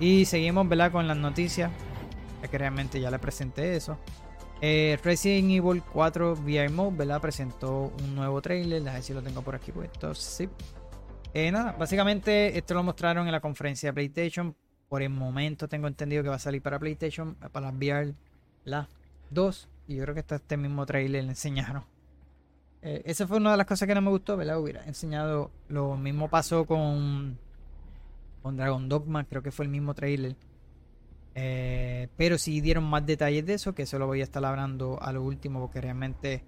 Y 0.00 0.24
seguimos 0.24 0.68
¿verdad? 0.68 0.90
con 0.90 1.06
las 1.06 1.16
noticias. 1.16 1.70
Ya 2.40 2.48
que 2.48 2.58
realmente 2.58 3.00
ya 3.00 3.10
le 3.10 3.20
presenté 3.20 3.76
eso. 3.76 3.98
Eh, 4.64 4.96
Resident 5.02 5.50
Evil 5.50 5.82
4 5.82 6.34
VR 6.34 6.70
Mode 6.70 6.98
¿verdad? 6.98 7.20
presentó 7.20 7.92
un 8.00 8.14
nuevo 8.14 8.40
trailer. 8.40 8.88
A 8.88 8.92
ver 8.92 9.02
si 9.02 9.12
lo 9.12 9.20
tengo 9.20 9.42
por 9.42 9.56
aquí 9.56 9.72
puesto. 9.72 10.14
Sí. 10.14 10.48
Eh, 11.34 11.50
nada, 11.50 11.72
básicamente 11.72 12.56
esto 12.56 12.74
lo 12.74 12.84
mostraron 12.84 13.26
en 13.26 13.32
la 13.32 13.40
conferencia 13.40 13.88
de 13.88 13.94
PlayStation. 13.94 14.54
Por 14.88 15.02
el 15.02 15.10
momento 15.10 15.66
tengo 15.66 15.88
entendido 15.88 16.22
que 16.22 16.28
va 16.28 16.36
a 16.36 16.38
salir 16.38 16.62
para 16.62 16.78
PlayStation, 16.78 17.34
para 17.34 17.66
las 17.66 17.74
VR 17.74 18.14
las 18.62 18.86
2. 19.30 19.68
Y 19.88 19.96
yo 19.96 20.04
creo 20.04 20.14
que 20.14 20.20
está 20.20 20.36
este 20.36 20.56
mismo 20.56 20.86
trailer 20.86 21.24
le 21.24 21.30
enseñaron. 21.30 21.84
Eh, 22.82 23.02
esa 23.04 23.26
fue 23.26 23.38
una 23.38 23.50
de 23.50 23.56
las 23.56 23.66
cosas 23.66 23.88
que 23.88 23.96
no 23.96 24.00
me 24.00 24.10
gustó, 24.10 24.36
¿verdad? 24.36 24.60
Hubiera 24.60 24.84
enseñado. 24.84 25.50
Lo 25.66 25.96
mismo 25.96 26.28
pasó 26.28 26.66
con, 26.66 27.36
con 28.42 28.56
Dragon 28.56 28.88
Dogma, 28.88 29.24
creo 29.24 29.42
que 29.42 29.50
fue 29.50 29.64
el 29.64 29.72
mismo 29.72 29.92
trailer. 29.92 30.36
Eh, 31.34 32.08
pero 32.16 32.36
sí 32.36 32.60
dieron 32.60 32.84
más 32.84 33.06
detalles 33.06 33.46
de 33.46 33.54
eso, 33.54 33.74
que 33.74 33.82
eso 33.82 33.98
lo 33.98 34.06
voy 34.06 34.20
a 34.20 34.24
estar 34.24 34.44
hablando 34.44 35.00
a 35.00 35.12
lo 35.12 35.22
último, 35.22 35.60
porque 35.60 35.80
realmente 35.80 36.44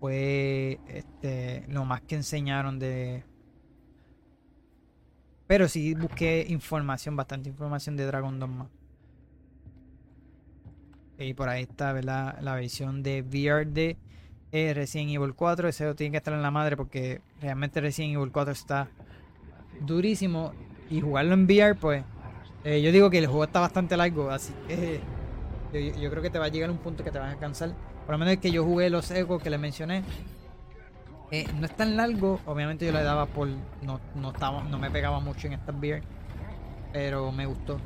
fue 0.00 0.80
este, 0.88 1.64
lo 1.68 1.84
más 1.84 2.00
que 2.02 2.16
enseñaron 2.16 2.78
de. 2.78 3.24
Pero 5.46 5.68
sí 5.68 5.94
busqué 5.94 6.46
información, 6.48 7.16
bastante 7.16 7.50
información 7.50 7.96
de 7.96 8.06
Dragon 8.06 8.38
Dogma. 8.38 8.70
Y 11.18 11.34
por 11.34 11.50
ahí 11.50 11.64
está, 11.64 11.92
¿verdad? 11.92 12.38
La 12.40 12.54
versión 12.54 13.02
de 13.02 13.20
VR 13.22 13.66
de 13.66 13.98
eh, 14.52 14.72
Resident 14.72 15.10
Evil 15.10 15.34
4. 15.34 15.68
Ese 15.68 15.94
tiene 15.94 16.12
que 16.12 16.16
estar 16.16 16.32
en 16.32 16.40
la 16.40 16.50
madre 16.50 16.76
porque 16.76 17.20
realmente 17.42 17.80
Resident 17.80 18.14
Evil 18.14 18.32
4 18.32 18.52
está 18.52 18.88
durísimo. 19.82 20.52
Y 20.88 21.00
jugarlo 21.02 21.34
en 21.34 21.44
VR, 21.44 21.74
pues. 21.74 22.04
Eh, 22.64 22.82
yo 22.82 22.92
digo 22.92 23.10
que 23.10 23.18
el 23.18 23.26
juego 23.26 23.44
está 23.44 23.60
bastante 23.60 23.96
largo, 23.96 24.30
así 24.30 24.52
que 24.68 25.00
yo, 25.72 26.00
yo 26.00 26.10
creo 26.10 26.22
que 26.22 26.30
te 26.30 26.38
va 26.38 26.46
a 26.46 26.48
llegar 26.48 26.70
un 26.70 26.78
punto 26.78 27.04
que 27.04 27.10
te 27.10 27.18
vas 27.18 27.34
a 27.34 27.38
cansar. 27.38 27.74
Por 28.06 28.14
lo 28.14 28.18
menos 28.18 28.34
es 28.34 28.40
que 28.40 28.50
yo 28.50 28.64
jugué 28.64 28.90
los 28.90 29.10
ecos 29.10 29.42
que 29.42 29.50
les 29.50 29.60
mencioné. 29.60 30.02
Eh, 31.30 31.46
no 31.60 31.66
es 31.66 31.76
tan 31.76 31.96
largo, 31.96 32.40
obviamente 32.44 32.84
yo 32.84 32.92
le 32.92 33.04
daba 33.04 33.26
por. 33.26 33.46
No, 33.82 34.00
no, 34.16 34.30
estaba, 34.30 34.64
no 34.64 34.78
me 34.78 34.90
pegaba 34.90 35.20
mucho 35.20 35.46
en 35.46 35.52
estas 35.52 35.76
VR, 35.76 36.02
pero 36.92 37.30
me 37.30 37.46
gustó. 37.46 37.78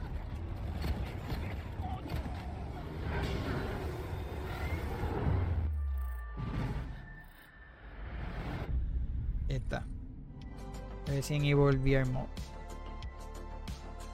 Está. 9.46 9.84
Resident 11.06 11.44
Evil 11.44 11.78
VR 11.78 12.06
Mode. 12.06 12.53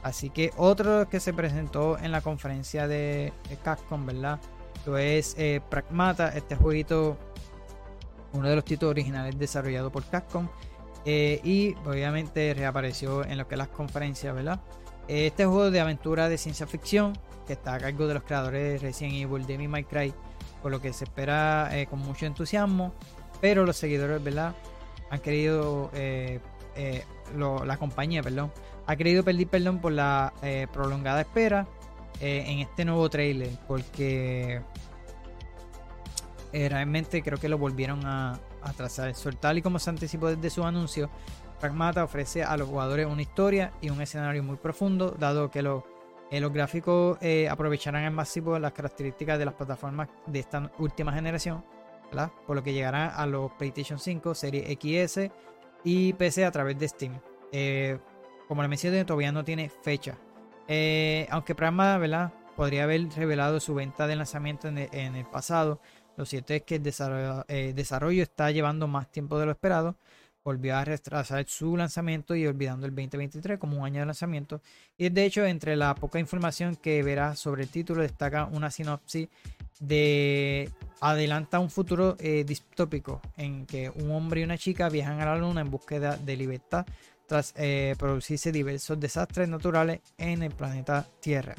Así 0.02 0.30
que 0.30 0.50
otro 0.56 1.08
que 1.08 1.20
se 1.20 1.32
presentó 1.34 1.98
en 1.98 2.10
la 2.10 2.22
conferencia 2.22 2.88
de, 2.88 3.32
Capcom, 3.62 4.06
¿verdad? 4.06 4.40
Lo 4.86 4.96
es 4.96 5.34
eh, 5.38 5.60
Pragmata, 5.68 6.30
este 6.30 6.56
jueguito, 6.56 7.18
uno 8.32 8.48
de 8.48 8.56
los 8.56 8.64
títulos 8.64 8.92
originales 8.92 9.38
desarrollado 9.38 9.90
por 9.92 10.04
Capcom. 10.04 10.48
eh, 11.04 11.40
y 11.44 11.74
obviamente 11.86 12.54
reapareció 12.54 13.24
en 13.24 13.38
lo 13.38 13.48
que 13.48 13.54
es 13.54 13.58
las 13.58 13.68
conferencias, 13.68 14.34
¿verdad? 14.34 14.60
Este 15.08 15.44
juego 15.44 15.70
de 15.70 15.80
aventura 15.80 16.28
de 16.28 16.38
ciencia 16.38 16.66
ficción, 16.66 17.18
que 17.46 17.54
está 17.54 17.74
a 17.74 17.78
cargo 17.78 18.06
de 18.06 18.14
los 18.14 18.22
creadores 18.22 18.80
de 18.80 18.86
Resident 18.86 19.14
Evil, 19.14 19.46
Devil 19.46 19.68
May 19.68 19.84
Cry, 19.84 20.14
por 20.62 20.70
lo 20.70 20.80
que 20.80 20.92
se 20.92 21.04
espera 21.04 21.68
eh, 21.72 21.86
con 21.86 21.98
mucho 21.98 22.26
entusiasmo, 22.26 22.94
pero 23.40 23.66
los 23.66 23.76
seguidores, 23.76 24.22
¿verdad? 24.22 24.54
Han 25.10 25.20
querido, 25.20 25.90
la 27.36 27.76
compañía, 27.76 28.22
perdón, 28.22 28.52
ha 28.86 28.96
querido 28.96 29.22
pedir 29.22 29.46
perdón 29.48 29.78
por 29.78 29.92
la 29.92 30.32
eh, 30.42 30.66
prolongada 30.72 31.20
espera 31.20 31.66
eh, 32.20 32.44
en 32.46 32.58
este 32.58 32.84
nuevo 32.84 33.08
trailer, 33.08 33.50
porque 33.68 34.60
eh, 36.52 36.68
realmente 36.68 37.22
creo 37.22 37.38
que 37.38 37.48
lo 37.48 37.56
volvieron 37.56 38.04
a, 38.04 38.38
trazar. 38.76 39.14
Sol, 39.14 39.36
tal 39.36 39.58
y 39.58 39.62
como 39.62 39.78
se 39.78 39.90
anticipó 39.90 40.28
desde 40.28 40.50
su 40.50 40.64
anuncio, 40.64 41.08
Pragmata 41.60 42.04
ofrece 42.04 42.42
a 42.42 42.56
los 42.56 42.68
jugadores 42.68 43.06
una 43.06 43.22
historia 43.22 43.72
y 43.80 43.90
un 43.90 44.00
escenario 44.00 44.42
muy 44.42 44.56
profundo, 44.56 45.14
dado 45.18 45.50
que 45.50 45.62
los, 45.62 45.84
gráficos 46.30 47.18
aprovecharán 47.50 48.04
al 48.04 48.12
máximo 48.12 48.58
las 48.58 48.72
características 48.72 49.38
de 49.38 49.44
las 49.44 49.54
plataformas 49.54 50.08
de 50.26 50.40
esta 50.40 50.70
última 50.78 51.12
generación, 51.12 51.64
por 52.46 52.56
lo 52.56 52.62
que 52.62 52.72
llegará 52.72 53.14
a 53.14 53.26
los 53.26 53.52
PlayStation 53.52 53.98
5, 53.98 54.34
Serie 54.34 54.78
XS 54.80 55.30
y 55.84 56.12
PC 56.14 56.44
a 56.44 56.50
través 56.50 56.78
de 56.78 56.88
Steam. 56.88 57.20
Eh, 57.52 57.98
como 58.48 58.62
le 58.62 58.68
mencioné, 58.68 59.04
todavía 59.04 59.32
no 59.32 59.44
tiene 59.44 59.68
fecha. 59.68 60.18
Eh, 60.68 61.26
aunque 61.30 61.54
Pragma, 61.54 61.98
¿verdad? 61.98 62.32
Podría 62.56 62.84
haber 62.84 63.08
revelado 63.10 63.60
su 63.60 63.74
venta 63.74 64.06
de 64.06 64.16
lanzamiento 64.16 64.68
en 64.68 64.78
el, 64.78 65.24
pasado. 65.26 65.80
Lo 66.16 66.26
cierto 66.26 66.52
es 66.52 66.62
que 66.62 66.76
el 66.76 66.82
desarrollo, 66.82 67.44
eh, 67.48 67.72
desarrollo 67.74 68.22
está 68.22 68.50
llevando 68.50 68.86
más 68.86 69.10
tiempo 69.10 69.38
de 69.38 69.46
lo 69.46 69.52
esperado. 69.52 69.96
Volvió 70.42 70.76
a 70.76 70.84
retrasar 70.84 71.44
su 71.46 71.76
lanzamiento 71.76 72.34
y 72.34 72.46
olvidando 72.46 72.86
el 72.86 72.94
2023 72.94 73.58
como 73.58 73.78
un 73.78 73.84
año 73.84 74.00
de 74.00 74.06
lanzamiento. 74.06 74.60
Y 74.96 75.08
de 75.08 75.24
hecho, 75.24 75.44
entre 75.44 75.76
la 75.76 75.94
poca 75.94 76.18
información 76.18 76.76
que 76.76 77.02
verás 77.02 77.38
sobre 77.38 77.62
el 77.62 77.68
título, 77.68 78.02
destaca 78.02 78.46
una 78.46 78.70
sinopsis 78.70 79.28
de 79.80 80.70
adelanta 81.00 81.58
un 81.58 81.70
futuro 81.70 82.16
eh, 82.20 82.44
distópico 82.46 83.20
en 83.36 83.66
que 83.66 83.90
un 83.90 84.10
hombre 84.12 84.42
y 84.42 84.44
una 84.44 84.58
chica 84.58 84.88
viajan 84.88 85.20
a 85.20 85.24
la 85.24 85.36
luna 85.36 85.62
en 85.62 85.70
búsqueda 85.70 86.16
de 86.16 86.36
libertad 86.36 86.86
tras 87.26 87.54
eh, 87.56 87.94
producirse 87.98 88.52
diversos 88.52 89.00
desastres 89.00 89.48
naturales 89.48 90.00
en 90.18 90.42
el 90.42 90.52
planeta 90.52 91.06
Tierra. 91.20 91.54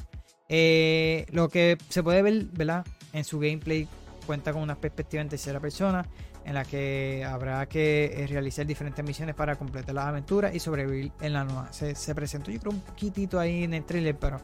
Eh, 0.47 1.25
lo 1.31 1.49
que 1.49 1.77
se 1.89 2.03
puede 2.03 2.21
ver, 2.21 2.45
¿verdad? 2.51 2.85
En 3.13 3.23
su 3.23 3.39
gameplay 3.39 3.87
cuenta 4.25 4.53
con 4.53 4.61
una 4.61 4.75
perspectiva 4.75 5.21
en 5.21 5.29
tercera 5.29 5.59
persona 5.59 6.05
en 6.43 6.55
la 6.55 6.65
que 6.65 7.23
habrá 7.25 7.65
que 7.67 8.25
realizar 8.29 8.65
diferentes 8.65 9.03
misiones 9.05 9.35
para 9.35 9.55
completar 9.55 9.95
las 9.95 10.07
aventuras 10.07 10.53
y 10.53 10.59
sobrevivir 10.59 11.11
en 11.21 11.33
la 11.33 11.43
luna. 11.43 11.71
Se, 11.71 11.95
se 11.95 12.13
presentó 12.13 12.51
yo 12.51 12.59
creo 12.59 12.73
un 12.73 12.81
poquitito 12.81 13.39
ahí 13.39 13.63
en 13.63 13.73
el 13.73 13.85
trailer, 13.85 14.17
pero 14.17 14.41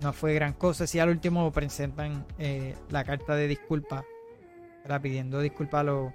no 0.00 0.12
fue 0.12 0.34
gran 0.34 0.52
cosa. 0.54 0.86
Si 0.86 0.98
al 0.98 1.10
último 1.10 1.50
presentan 1.52 2.24
eh, 2.38 2.74
la 2.90 3.04
carta 3.04 3.34
de 3.36 3.48
disculpa, 3.48 4.04
pidiendo 5.02 5.40
disculpas 5.40 5.80
a 5.80 5.84
los... 5.84 6.12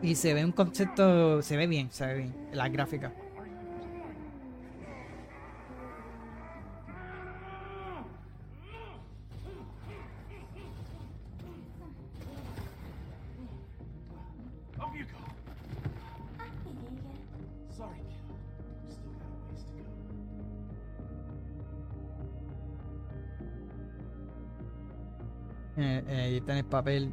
Y 0.00 0.14
se 0.14 0.32
ve 0.32 0.44
un 0.44 0.52
concepto, 0.52 1.42
se 1.42 1.56
ve 1.56 1.66
bien, 1.66 1.90
se 1.90 2.06
ve 2.06 2.14
bien, 2.14 2.34
la 2.52 2.68
gráfica. 2.68 3.12
Eh, 25.78 26.04
eh, 26.08 26.36
está 26.38 26.52
en 26.52 26.58
el 26.58 26.64
papel 26.64 27.12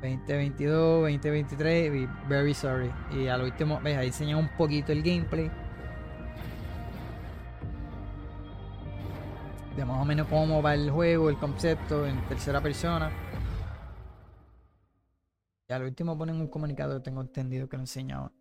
2022, 0.00 1.02
2023 1.02 1.94
y 1.94 2.28
very 2.28 2.54
sorry. 2.54 2.90
Y 3.12 3.26
al 3.26 3.42
último, 3.42 3.78
ves, 3.82 3.98
ahí 3.98 4.06
enseñan 4.06 4.38
un 4.38 4.48
poquito 4.56 4.90
el 4.92 5.02
gameplay. 5.02 5.50
De 9.76 9.84
más 9.84 10.00
o 10.00 10.04
menos 10.06 10.26
cómo 10.28 10.62
va 10.62 10.74
el 10.74 10.90
juego, 10.90 11.28
el 11.28 11.36
concepto 11.36 12.06
en 12.06 12.18
tercera 12.26 12.62
persona. 12.62 13.10
Y 15.68 15.72
al 15.72 15.82
último 15.82 16.16
ponen 16.16 16.36
un 16.36 16.48
comunicado, 16.48 17.02
tengo 17.02 17.20
entendido 17.20 17.68
que 17.68 17.76
lo 17.76 17.82
enseñaba. 17.82 18.32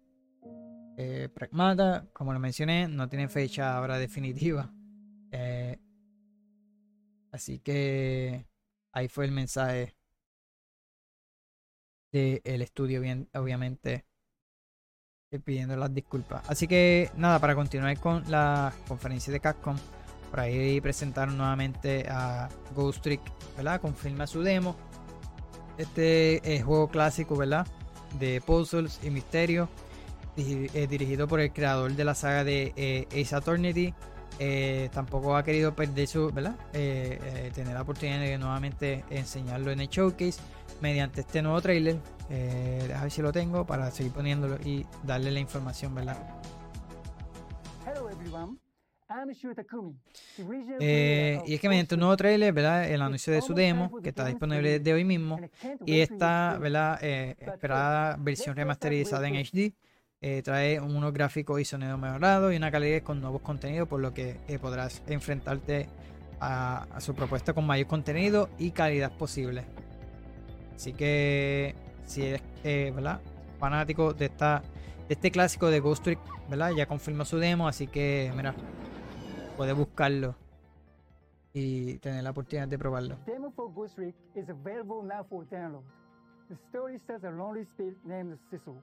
Eh, 0.98 1.30
Pragmata, 1.34 2.07
como 2.14 2.31
lo 2.31 2.40
mencioné, 2.40 2.88
no 2.88 3.10
tiene 3.10 3.27
fecha 3.27 3.77
ahora 3.77 3.98
definitiva. 3.98 4.72
Eh, 5.31 5.77
así 7.31 7.60
que 7.60 8.48
ahí 8.91 9.07
fue 9.07 9.26
el 9.26 9.32
mensaje 9.32 9.95
del 12.11 12.61
estudio, 12.61 13.02
bien, 13.02 13.30
obviamente, 13.34 14.06
eh, 15.32 15.40
pidiendo 15.40 15.76
las 15.78 15.94
disculpas. 15.94 16.49
Así 16.49 16.68
que 16.68 17.11
nada, 17.16 17.40
para 17.40 17.56
continuar 17.56 17.99
con 17.99 18.30
la 18.30 18.74
conferencia 18.88 19.32
de 19.32 19.40
Capcom, 19.40 19.78
por 20.30 20.40
ahí 20.40 20.80
presentaron 20.82 21.38
nuevamente 21.38 22.06
a 22.10 22.49
Ghost 22.76 23.02
Trick, 23.02 23.22
¿verdad? 23.57 23.82
Confirma 23.82 24.28
su 24.28 24.41
demo. 24.41 24.76
Este 25.78 26.56
eh, 26.56 26.61
juego 26.61 26.90
clásico, 26.90 27.36
¿verdad? 27.36 27.66
De 28.20 28.41
puzzles 28.41 28.99
y 29.03 29.10
misterio. 29.10 29.70
eh, 30.38 30.88
dirigido 30.88 31.28
por 31.28 31.40
el 31.40 31.52
creador 31.52 31.94
de 31.94 32.03
la 32.06 32.16
saga 32.16 32.44
de 32.44 32.74
eh, 32.76 33.07
Ace 33.11 33.36
Attorney. 33.36 33.94
Eh, 34.41 34.90
tampoco 34.94 35.36
ha 35.36 35.44
querido 35.44 35.76
perder 35.76 36.07
su, 36.07 36.32
¿verdad? 36.32 36.56
Eh, 36.72 37.20
eh, 37.22 37.52
tener 37.53 37.74
la 37.74 37.82
oportunidad 37.82 38.22
de 38.22 38.38
nuevamente 38.38 39.03
enseñarlo 39.10 39.70
en 39.72 39.82
el 39.82 39.90
showcase 39.90 40.40
mediante 40.82 41.22
este 41.22 41.41
nuevo 41.41 41.61
trailer. 41.61 41.98
Eh, 42.30 42.80
déjame 42.84 43.02
ver 43.03 43.11
si 43.11 43.22
lo 43.22 43.34
tengo 43.34 43.66
para 43.66 43.91
seguir 43.91 44.14
poniéndolo 44.14 44.57
y 44.64 44.86
darle 45.03 45.32
la 45.32 45.40
información, 45.41 45.94
¿verdad? 45.94 46.18
Hello 47.86 48.10
everyone, 48.10 48.57
Eh, 50.80 51.41
y 51.45 51.56
es 51.56 51.60
que 51.60 51.68
mediante 51.68 51.95
un 51.95 52.02
nuevo 52.02 52.16
trailer, 52.16 52.53
¿verdad? 52.53 52.90
El 52.90 53.02
anuncio 53.02 53.34
de 53.34 53.41
su 53.41 53.53
demo, 53.53 53.99
que 54.02 54.10
está 54.10 54.26
disponible 54.26 54.80
desde 54.80 54.94
hoy 54.94 55.03
mismo, 55.03 55.38
y 55.86 55.99
esta, 55.99 56.57
¿verdad? 56.61 56.99
Eh, 57.02 57.36
esperada 57.40 58.16
versión 58.20 58.56
remasterizada 58.56 59.28
en 59.28 59.36
HD 59.36 59.74
eh, 60.22 60.41
trae 60.44 60.80
unos 60.82 61.14
gráficos 61.14 61.62
y 61.62 61.66
sonido 61.66 61.98
mejorados 61.98 62.54
y 62.54 62.58
una 62.58 62.72
calidad 62.72 63.02
con 63.04 63.22
nuevos 63.22 63.41
contenidos, 63.41 63.88
por 63.88 64.02
lo 64.02 64.14
que 64.14 64.40
eh, 64.48 64.60
podrás 64.60 65.02
enfrentarte 65.08 65.88
a, 66.41 66.86
su 67.00 67.16
propuesta 67.16 67.54
con 67.54 67.66
mayor 67.66 67.88
contenido 67.88 68.50
y 68.58 68.72
calidad 68.72 69.12
posible. 69.18 69.64
Así 70.76 70.94
que 70.94 71.76
si 72.06 72.26
eres 72.26 72.41
eh, 72.64 72.94
fanático 73.60 74.14
de 74.14 74.26
esta 74.26 74.64
este 75.10 75.32
clásico 75.32 75.72
de 75.72 75.80
Ghost 75.80 76.04
Trick, 76.04 76.20
¿verdad? 76.50 76.72
Ya 76.78 76.86
confirmó 76.86 77.26
su 77.26 77.40
demo, 77.40 77.68
así 77.68 77.88
que 77.88 78.32
mira, 78.36 78.54
puedes 79.58 79.76
buscarlo 79.76 80.36
y 81.52 81.98
tener 81.98 82.24
la 82.24 82.30
oportunidad 82.30 82.68
de 82.68 82.78
probarlo. 82.78 83.18
Demo 83.26 83.52
for 83.52 83.74
Ghost 83.74 83.96
Trick 83.96 84.16
is 84.36 84.50
available 84.50 85.02
now 85.02 85.26
for 85.28 85.46
download. 85.46 85.84
The 86.50 86.56
story 86.70 87.00
stars 87.00 87.24
a 87.24 87.32
lonely 87.32 87.64
spirit 87.64 87.98
named 88.06 88.38
Cecil. 88.52 88.76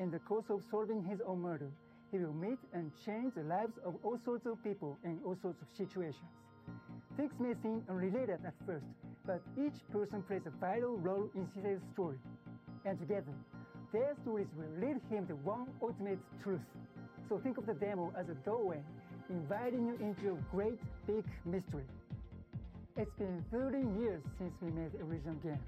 In 0.00 0.10
the 0.10 0.18
course 0.20 0.46
of 0.48 0.62
solving 0.70 1.04
his 1.04 1.20
own 1.26 1.42
murder, 1.42 1.70
he 2.10 2.16
will 2.16 2.32
meet 2.32 2.58
and 2.72 2.90
change 3.04 3.34
the 3.34 3.42
lives 3.42 3.74
of 3.84 3.96
all 4.02 4.18
sorts 4.24 4.46
of 4.46 4.56
people 4.64 4.96
in 5.04 5.20
all 5.26 5.36
sorts 5.42 5.60
of 5.60 5.68
situations. 5.76 6.24
Things 7.18 7.32
may 7.38 7.52
seem 7.62 7.84
unrelated 7.86 8.40
at 8.46 8.54
first, 8.64 8.86
but 9.26 9.42
each 9.58 9.76
person 9.92 10.22
plays 10.22 10.40
a 10.46 10.50
vital 10.58 10.96
role 10.96 11.28
in 11.34 11.46
Cecil's 11.54 11.82
story. 11.92 12.16
And 12.86 12.98
together, 12.98 13.34
their 13.92 14.14
stories 14.22 14.46
will 14.56 14.72
lead 14.80 15.02
him 15.10 15.26
to 15.26 15.34
one 15.44 15.66
ultimate 15.82 16.18
truth. 16.42 16.64
So 17.28 17.38
think 17.38 17.58
of 17.58 17.66
the 17.66 17.74
demo 17.74 18.10
as 18.18 18.30
a 18.30 18.34
doorway, 18.36 18.80
inviting 19.28 19.86
you 19.86 19.98
into 20.00 20.32
a 20.32 20.38
great 20.50 20.80
big 21.06 21.26
mystery. 21.44 21.84
It's 22.96 23.12
been 23.18 23.44
30 23.52 24.00
years 24.00 24.22
since 24.38 24.54
we 24.62 24.70
made 24.70 24.92
the 24.92 25.04
original 25.04 25.34
game. 25.44 25.60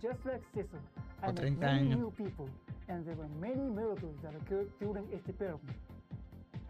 Just 0.00 0.24
like 0.24 0.42
Cecil, 0.54 0.78
I 1.22 1.32
met 1.32 1.58
many 1.58 1.88
new 1.88 2.12
people, 2.16 2.48
and 2.88 3.06
there 3.06 3.14
were 3.14 3.28
many 3.40 3.68
miracles 3.70 4.16
that 4.22 4.34
occurred 4.34 4.70
during 4.80 5.06
its 5.12 5.24
development. 5.26 5.76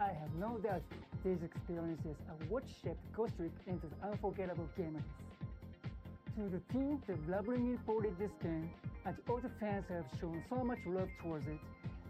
I 0.01 0.09
have 0.09 0.35
no 0.39 0.59
doubt 0.59 0.83
these 1.25 1.43
experiences 1.43 2.17
are 2.29 2.47
what 2.49 2.65
shaped 2.83 3.01
Ghost 3.15 3.35
Trick 3.37 3.53
into 3.67 3.87
the 3.87 4.09
unforgettable 4.09 4.69
game 4.77 4.97
it 4.97 5.05
is. 5.05 6.37
To 6.37 6.49
the 6.49 6.73
team 6.73 7.01
that 7.07 7.29
lovingly 7.29 7.79
ported 7.87 8.19
this 8.19 8.33
game, 8.43 8.71
and 9.07 9.17
all 9.29 9.39
the 9.39 9.51
fans 9.61 9.85
have 9.89 10.05
shown 10.21 10.43
so 10.51 10.65
much 10.65 10.79
love 10.87 11.09
towards 11.23 11.47
it, 11.47 11.59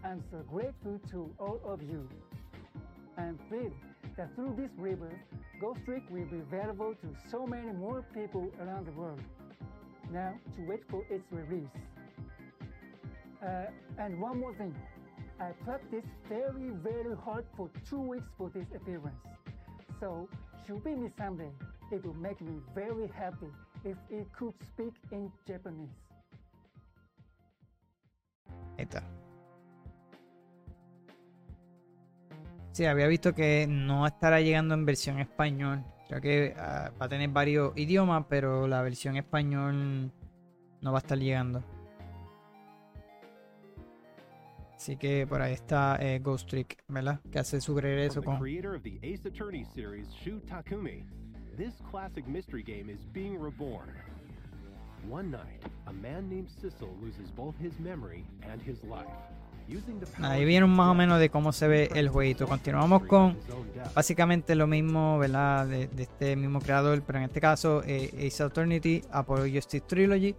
I'm 0.03 0.23
so 0.31 0.39
grateful 0.51 0.99
to 1.11 1.29
all 1.39 1.61
of 1.65 1.81
you. 1.81 2.07
I 3.17 3.25
am 3.25 3.39
thrilled 3.47 3.73
that 4.17 4.33
through 4.35 4.55
this 4.57 4.71
rebirth, 4.77 5.13
Ghost 5.61 5.79
Trick 5.85 6.03
will 6.09 6.25
be 6.25 6.39
available 6.39 6.95
to 6.95 7.29
so 7.29 7.45
many 7.45 7.71
more 7.71 8.03
people 8.13 8.51
around 8.59 8.87
the 8.87 8.91
world. 8.91 9.21
Now, 10.11 10.33
to 10.55 10.61
wait 10.67 10.81
for 10.89 11.03
its 11.09 11.25
release. 11.31 11.69
Uh, 13.41 13.65
and 13.97 14.19
one 14.19 14.39
more 14.39 14.53
thing. 14.55 14.75
I 15.39 15.51
practiced 15.63 16.07
very, 16.29 16.69
very 16.83 17.15
hard 17.15 17.45
for 17.57 17.69
two 17.89 17.99
weeks 17.99 18.27
for 18.37 18.49
this 18.49 18.67
appearance. 18.75 19.15
So, 19.99 20.29
should 20.65 20.83
be 20.83 20.95
me 20.95 21.09
someday, 21.17 21.51
it 21.91 22.05
will 22.05 22.13
make 22.13 22.39
me 22.41 22.61
very 22.75 23.07
happy 23.07 23.51
if 23.83 23.97
it 24.09 24.27
could 24.37 24.53
speak 24.73 24.93
in 25.11 25.31
Japanese. 25.47 25.89
Está. 28.77 29.03
Sí, 32.71 32.85
había 32.85 33.07
visto 33.07 33.33
que 33.33 33.67
no 33.67 34.07
estará 34.07 34.41
llegando 34.41 34.73
en 34.73 34.85
versión 34.85 35.19
español. 35.19 35.83
Creo 36.13 36.21
que 36.21 36.53
ah, 36.59 36.91
va 37.01 37.07
a 37.07 37.09
tener 37.09 37.27
varios 37.29 37.75
idiomas, 37.75 38.25
pero 38.29 38.67
la 38.67 38.83
versión 38.83 39.17
español 39.17 40.11
no 40.81 40.91
va 40.91 40.99
a 40.99 41.01
estar 41.01 41.17
llegando. 41.17 41.63
Así 44.75 44.95
que 44.95 45.25
por 45.25 45.41
ahí 45.41 45.53
está 45.53 45.97
eh, 45.99 46.19
Ghost 46.19 46.49
Trick, 46.49 46.83
¿verdad? 46.87 47.19
Que 47.31 47.39
hace 47.39 47.59
su 47.59 47.79
regreso 47.79 48.21
con... 48.21 48.37
creator 48.37 48.75
of 48.75 48.83
the 48.83 48.99
Ace 49.01 49.27
Attorney 49.27 49.65
series, 49.65 50.07
Shu 50.13 50.39
Takumi, 50.41 51.03
this 51.57 51.81
classic 51.89 52.27
mystery 52.27 52.61
game 52.61 52.91
is 52.91 53.03
being 53.11 53.35
reborn. 53.39 53.89
One 55.09 55.31
night, 55.31 55.63
a 55.87 55.93
man 55.93 56.29
named 56.29 56.49
Sissel 56.61 56.95
loses 57.01 57.31
both 57.31 57.55
his 57.59 57.79
memory 57.79 58.23
and 58.43 58.61
his 58.61 58.83
life. 58.83 59.07
Ahí 60.21 60.45
vieron 60.45 60.69
más 60.69 60.89
o 60.89 60.93
menos 60.93 61.19
de 61.19 61.29
cómo 61.29 61.51
se 61.51 61.67
ve 61.67 61.89
el 61.95 62.09
jueguito. 62.09 62.47
Continuamos 62.47 63.03
con 63.03 63.37
básicamente 63.93 64.55
lo 64.55 64.67
mismo, 64.67 65.17
¿verdad? 65.19 65.67
De, 65.67 65.89
este 65.97 66.35
mismo 66.35 66.59
creador, 66.59 67.01
pero 67.03 67.19
en 67.19 67.25
este 67.25 67.41
caso 67.41 67.83
eh, 67.85 68.27
Ace 68.27 68.43
Attorney, 68.43 69.03
Apollo 69.11 69.51
Justice 69.53 69.85
Trilogy, 69.87 70.35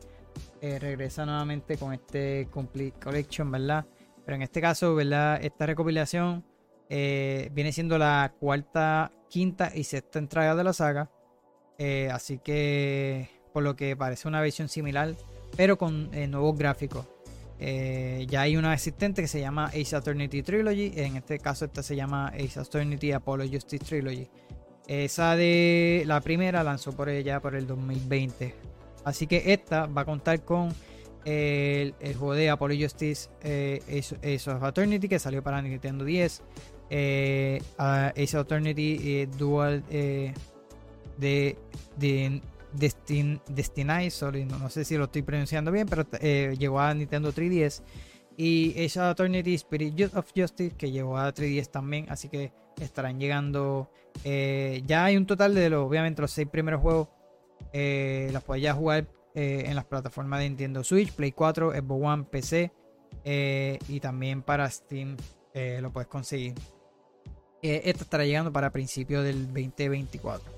eh, 0.61 0.78
regresa 0.78 1.27
nuevamente 1.27 1.77
con 1.77 1.93
este 1.93 2.48
Complete 2.51 2.98
Collection, 2.98 3.51
¿verdad? 3.51 3.85
Pero 4.24 4.36
en 4.36 4.43
este 4.43 4.61
caso, 4.61 4.94
¿verdad? 4.94 5.39
Esta 5.43 5.66
recopilación 5.66 6.44
eh, 6.89 7.51
viene 7.52 7.73
siendo 7.73 7.98
la 7.98 8.32
cuarta, 8.40 9.12
quinta 9.28 9.70
y 9.74 9.85
sexta 9.85 10.19
entrega 10.19 10.55
de 10.55 10.65
la 10.65 10.73
saga. 10.73 11.11
Eh, 11.77 12.09
así 12.11 12.39
que, 12.39 13.28
por 13.52 13.62
lo 13.62 13.77
que 13.77 13.97
parece 13.97 14.27
una 14.27 14.40
versión 14.40 14.69
similar, 14.69 15.15
pero 15.56 15.77
con 15.77 16.11
nuevos 16.31 16.56
gráficos. 16.56 17.06
Eh, 17.59 18.26
ya 18.28 18.43
hay 18.43 18.56
una 18.56 18.74
existente 18.74 19.22
que 19.22 19.28
se 19.28 19.40
llama 19.40 19.66
Ace 19.66 19.94
Attorney 19.94 20.28
Trilogy. 20.28 20.93
En 20.97 21.16
este 21.16 21.39
caso, 21.39 21.64
esta 21.64 21.82
se 21.82 21.97
llama 21.97 22.28
Ace 22.28 22.59
Attorney 22.59 23.12
Apollo 23.12 23.44
Justice 23.51 23.85
Trilogy. 23.85 24.28
Esa 24.86 25.35
de 25.36 26.02
la 26.06 26.20
primera 26.20 26.62
lanzó 26.62 26.93
por 26.93 27.09
ella 27.09 27.40
por 27.40 27.55
el 27.55 27.66
2020. 27.66 28.55
Así 29.05 29.26
que 29.26 29.52
esta 29.52 29.86
va 29.86 30.02
a 30.02 30.05
contar 30.05 30.44
con 30.44 30.74
el, 31.24 31.94
el 32.01 32.14
juego 32.14 32.35
de 32.35 32.51
Apollo 32.51 32.85
Justice 32.85 33.31
eh, 33.43 33.81
Ace, 33.89 34.16
Ace 34.16 34.51
of 34.51 34.62
Attorney 34.62 34.98
que 34.98 35.18
salió 35.18 35.43
para 35.43 35.62
Nintendo 35.62 36.05
10. 36.05 36.43
Eh, 36.90 37.62
a 37.78 38.09
Ace 38.09 38.36
of 38.36 38.47
eh, 38.51 39.28
Dual 39.39 39.82
eh, 39.90 40.35
de, 41.16 41.56
de 41.97 42.43
Destin, 42.74 43.40
Destiny, 43.48 44.10
sorry, 44.10 44.44
no, 44.44 44.68
sé 44.70 44.84
si 44.84 44.96
lo 44.96 45.05
estoy 45.05 45.22
pronunciando 45.22 45.70
bien, 45.70 45.86
pero 45.88 46.06
eh, 46.20 46.55
llegó 46.59 46.80
a 46.80 46.92
Nintendo 46.94 47.32
3DS. 47.32 47.82
Y 48.36 48.72
Ace 48.84 48.98
of 48.98 49.06
Attorney 49.06 49.55
Spirit 49.55 50.14
of 50.14 50.32
Justice, 50.34 50.74
que 50.76 50.90
llegó 50.90 51.16
a 51.18 51.32
3DS 51.32 51.70
también, 51.70 52.06
así 52.09 52.28
que 52.28 52.52
estarán 52.80 53.18
llegando. 53.18 53.90
eh, 54.24 54.82
ya 54.86 55.05
hay 55.05 55.16
un 55.16 55.26
total 55.26 55.55
de 55.55 55.70
los, 55.70 55.86
obviamente, 55.86 56.22
los 56.22 56.30
seis 56.30 56.48
primeros 56.48 56.80
juegos. 56.80 57.09
Eh, 57.72 58.30
los 58.32 58.60
ya 58.60 58.74
jugar 58.74 59.06
eh, 59.34 59.64
en 59.66 59.74
las 59.74 59.84
plataformas 59.84 60.40
de 60.40 60.48
Nintendo 60.48 60.84
Switch, 60.84 61.12
Play 61.12 61.32
4, 61.32 61.72
Xbox 61.72 62.05
One, 62.05 62.24
PC 62.24 62.72
y 63.88 64.01
también 64.01 64.42
para 64.42 64.68
Steam 64.70 65.16
lo 65.80 65.92
puedes 65.92 66.09
conseguir. 66.09 66.55
Esto 67.62 68.05
estará 68.05 68.26
llegando 68.26 68.52
para 68.52 68.70
principios 68.70 69.24
del 69.24 69.46
2024. 69.46 70.52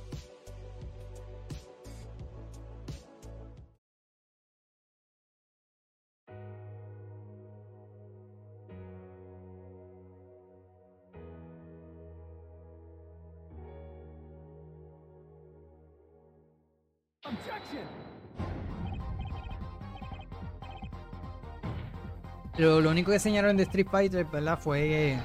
Lo, 22.58 22.78
único 22.78 23.10
que 23.10 23.16
enseñaron 23.16 23.56
de 23.58 23.64
Street 23.64 23.86
Fighter, 23.90 24.24
¿verdad? 24.24 24.58
Fue 24.58 25.18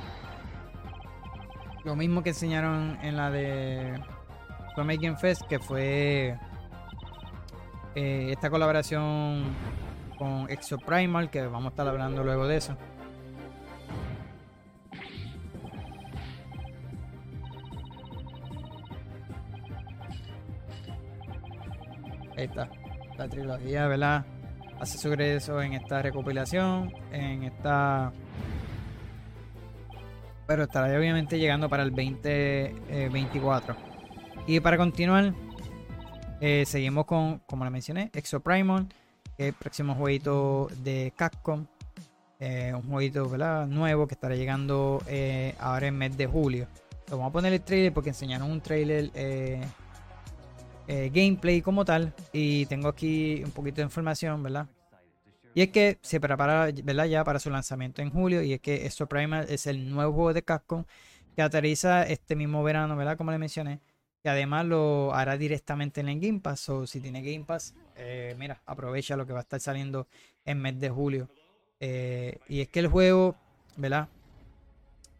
lo 1.85 1.95
mismo 1.95 2.21
que 2.23 2.29
enseñaron 2.29 2.97
en 3.01 3.15
la 3.15 3.31
de 3.31 3.97
Summer 4.75 4.97
Game 4.97 5.15
Fest, 5.15 5.43
que 5.47 5.57
fue 5.57 6.37
eh, 7.95 8.27
esta 8.31 8.49
colaboración 8.49 9.45
con 10.17 10.49
Exo 10.49 10.77
Primal, 10.77 11.29
que 11.29 11.41
vamos 11.43 11.67
a 11.67 11.69
estar 11.69 11.87
hablando 11.87 12.21
luego 12.21 12.47
de 12.47 12.57
eso. 12.57 12.77
Ahí 22.37 22.45
está, 22.45 22.69
la 23.17 23.29
trilogía, 23.29 23.87
¿verdad? 23.87 24.25
Hace 24.81 24.97
su 24.97 25.09
regreso 25.09 25.61
en 25.61 25.73
esta 25.73 26.01
recopilación, 26.01 26.91
en 27.11 27.43
esta 27.43 28.11
pero 30.47 30.63
estará 30.63 30.97
obviamente 30.97 31.37
llegando 31.37 31.69
para 31.69 31.83
el 31.83 31.91
2024. 31.91 33.75
y 34.47 34.59
para 34.59 34.77
continuar, 34.77 35.35
eh, 36.39 36.63
seguimos 36.65 37.05
con, 37.05 37.43
como 37.45 37.63
le 37.63 37.69
mencioné, 37.69 38.09
Exoprimal, 38.11 38.87
que 39.37 39.49
el 39.49 39.53
próximo 39.53 39.93
jueguito 39.93 40.67
de 40.77 41.13
Capcom. 41.15 41.67
Eh, 42.39 42.73
un 42.73 42.89
jueguito 42.89 43.29
nuevo 43.67 44.07
que 44.07 44.15
estará 44.15 44.35
llegando 44.35 45.03
eh, 45.05 45.53
ahora 45.59 45.85
en 45.85 45.95
mes 45.95 46.17
de 46.17 46.25
julio. 46.25 46.67
vamos 47.07 47.29
a 47.29 47.31
poner 47.31 47.53
el 47.53 47.61
trailer 47.61 47.93
porque 47.93 48.09
enseñaron 48.09 48.49
un 48.49 48.61
trailer 48.61 49.11
gameplay 51.13 51.61
como 51.61 51.85
tal. 51.85 52.13
Y 52.34 52.65
tengo 52.68 52.88
aquí 52.89 53.41
un 53.43 53.51
poquito 53.51 53.77
de 53.77 53.84
información, 53.84 54.43
¿verdad? 54.43 54.68
Y 55.53 55.61
es 55.61 55.69
que 55.69 55.97
se 56.01 56.19
prepara 56.19 56.72
¿verdad? 56.84 57.05
ya 57.05 57.23
para 57.23 57.39
su 57.39 57.49
lanzamiento 57.49 58.01
en 58.01 58.09
julio. 58.09 58.41
Y 58.41 58.53
es 58.53 58.61
que 58.61 58.85
Exo 58.85 59.07
Primal 59.07 59.45
es 59.49 59.68
el 59.68 59.89
nuevo 59.89 60.13
juego 60.13 60.34
de 60.34 60.43
Capcom 60.43 60.85
que 61.35 61.41
aterriza 61.41 62.03
este 62.03 62.35
mismo 62.35 62.63
verano, 62.63 62.95
¿verdad? 62.95 63.18
Como 63.18 63.31
le 63.31 63.38
mencioné. 63.38 63.80
Y 64.23 64.30
además 64.30 64.65
lo 64.65 65.13
hará 65.13 65.38
directamente 65.38 66.01
en 66.01 66.09
el 66.09 66.19
Game 66.19 66.39
Pass. 66.39 66.69
O 66.69 66.88
si 66.88 66.99
tiene 66.99 67.22
Game 67.22 67.45
Pass, 67.45 67.73
eh, 67.95 68.35
mira, 68.38 68.61
aprovecha 68.65 69.15
lo 69.15 69.26
que 69.26 69.34
va 69.34 69.39
a 69.39 69.43
estar 69.43 69.59
saliendo 69.59 70.07
en 70.45 70.59
mes 70.59 70.80
de 70.80 70.89
julio. 70.89 71.27
Eh, 71.80 72.38
y 72.47 72.61
es 72.61 72.69
que 72.69 72.80
el 72.80 72.88
juego, 72.88 73.35
¿verdad? 73.77 74.07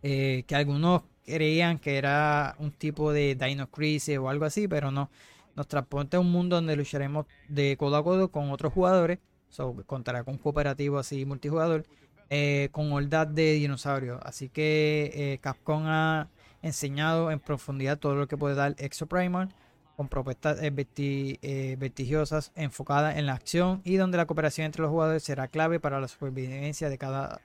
Eh, 0.04 0.44
que 0.48 0.56
algunos 0.56 1.04
creían 1.26 1.78
que 1.80 1.98
era 1.98 2.56
un 2.60 2.72
tipo 2.72 3.12
de 3.14 3.36
Dino 3.36 3.70
Crisis 3.70 4.18
o 4.18 4.30
algo 4.30 4.46
así, 4.46 4.68
pero 4.68 4.92
no. 4.92 5.10
Nos 5.56 5.68
transporta 5.68 6.18
a 6.18 6.20
un 6.20 6.32
mundo 6.32 6.56
donde 6.56 6.76
lucharemos 6.76 7.26
de 7.48 7.76
codo 7.78 7.98
a 7.98 8.04
codo 8.04 8.32
con 8.32 8.52
otros 8.52 8.74
jugadores 8.74 9.20
So, 9.52 9.76
contará 9.86 10.24
con 10.24 10.38
cooperativo 10.38 10.98
así 10.98 11.26
multijugador. 11.26 11.86
Eh, 12.34 12.70
con 12.72 12.94
hordas 12.94 13.36
de 13.36 13.54
dinosaurios. 13.56 14.22
Así 14.24 14.48
que 14.48 15.12
eh, 15.14 15.40
Capcom 15.42 15.84
ha 15.86 16.30
enseñado 16.62 17.30
en 17.30 17.42
profundidad 17.42 18.00
todo 18.00 18.16
lo 18.16 18.30
que 18.30 18.38
puede 18.38 18.56
dar 18.56 18.74
Exoprimal 18.78 19.50
con 19.98 20.08
propuestas 20.08 20.58
eh, 20.62 21.76
vertigiosas 21.78 22.54
enfocadas 22.56 23.18
en 23.18 23.26
la 23.26 23.34
acción 23.34 23.82
y 23.84 23.98
donde 23.98 24.16
la 24.16 24.28
cooperación 24.28 24.66
entre 24.66 24.82
los 24.82 24.92
jugadores 24.92 25.24
será 25.24 25.50
clave 25.50 25.82
para 25.82 26.00
la 26.00 26.08
supervivencia 26.08 26.88
de 26.90 26.98
cada 26.98 27.42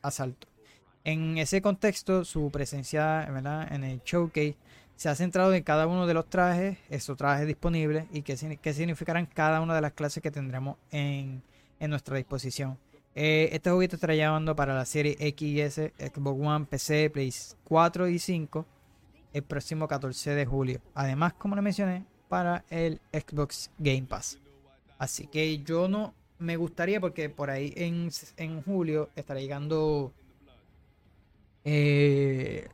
asalto. 0.00 0.48
En 1.04 1.36
ese 1.36 1.60
contexto, 1.60 2.24
su 2.24 2.50
presencia 2.50 3.24
en 3.70 3.84
el 3.84 4.00
showcase 4.02 4.56
se 4.96 5.08
ha 5.08 5.14
centrado 5.14 5.52
en 5.54 5.62
cada 5.62 5.86
uno 5.86 6.06
de 6.06 6.14
los 6.14 6.28
trajes, 6.28 6.78
esos 6.88 7.16
trajes 7.16 7.46
disponibles 7.46 8.06
y 8.12 8.22
qué, 8.22 8.36
significarán 8.36 9.26
cada 9.26 9.60
una 9.60 9.74
de 9.74 9.80
las 9.80 9.92
clases 9.92 10.22
que 10.22 10.30
tendremos 10.30 10.76
en, 10.90 11.42
nuestra 11.80 12.16
disposición. 12.16 12.78
Eh, 13.14 13.50
este 13.52 13.70
juguete 13.70 13.96
estará 13.96 14.14
llevando 14.14 14.54
para 14.54 14.74
la 14.74 14.84
serie 14.84 15.14
XS, 15.14 15.92
Xbox 15.98 16.40
One, 16.40 16.66
PC, 16.66 17.10
Play 17.10 17.34
4 17.64 18.08
y 18.08 18.18
5 18.18 18.66
el 19.32 19.42
próximo 19.42 19.88
14 19.88 20.34
de 20.34 20.46
julio. 20.46 20.80
Además, 20.94 21.32
como 21.34 21.56
le 21.56 21.62
mencioné, 21.62 22.04
para 22.28 22.64
el 22.70 23.00
Xbox 23.12 23.70
Game 23.78 24.04
Pass. 24.04 24.38
Así 24.98 25.26
que 25.26 25.58
yo 25.58 25.88
no 25.88 26.14
me 26.38 26.56
gustaría 26.56 27.00
porque 27.00 27.28
por 27.28 27.50
ahí 27.50 27.72
en, 27.76 28.10
en 28.36 28.62
julio 28.62 29.10
estará 29.16 29.40
llegando 29.40 30.12
eh, 31.64 32.68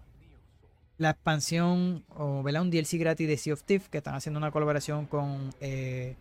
la 0.98 1.10
expansión 1.10 2.04
o 2.16 2.40
un 2.40 2.70
DLC 2.70 2.98
gratis 2.98 3.28
de 3.28 3.36
Sea 3.36 3.54
of 3.54 3.62
Thieves 3.62 3.88
que 3.88 3.98
están 3.98 4.16
haciendo 4.16 4.38
una 4.38 4.50
colaboración 4.50 5.06
con 5.06 5.54
eh, 5.60 6.16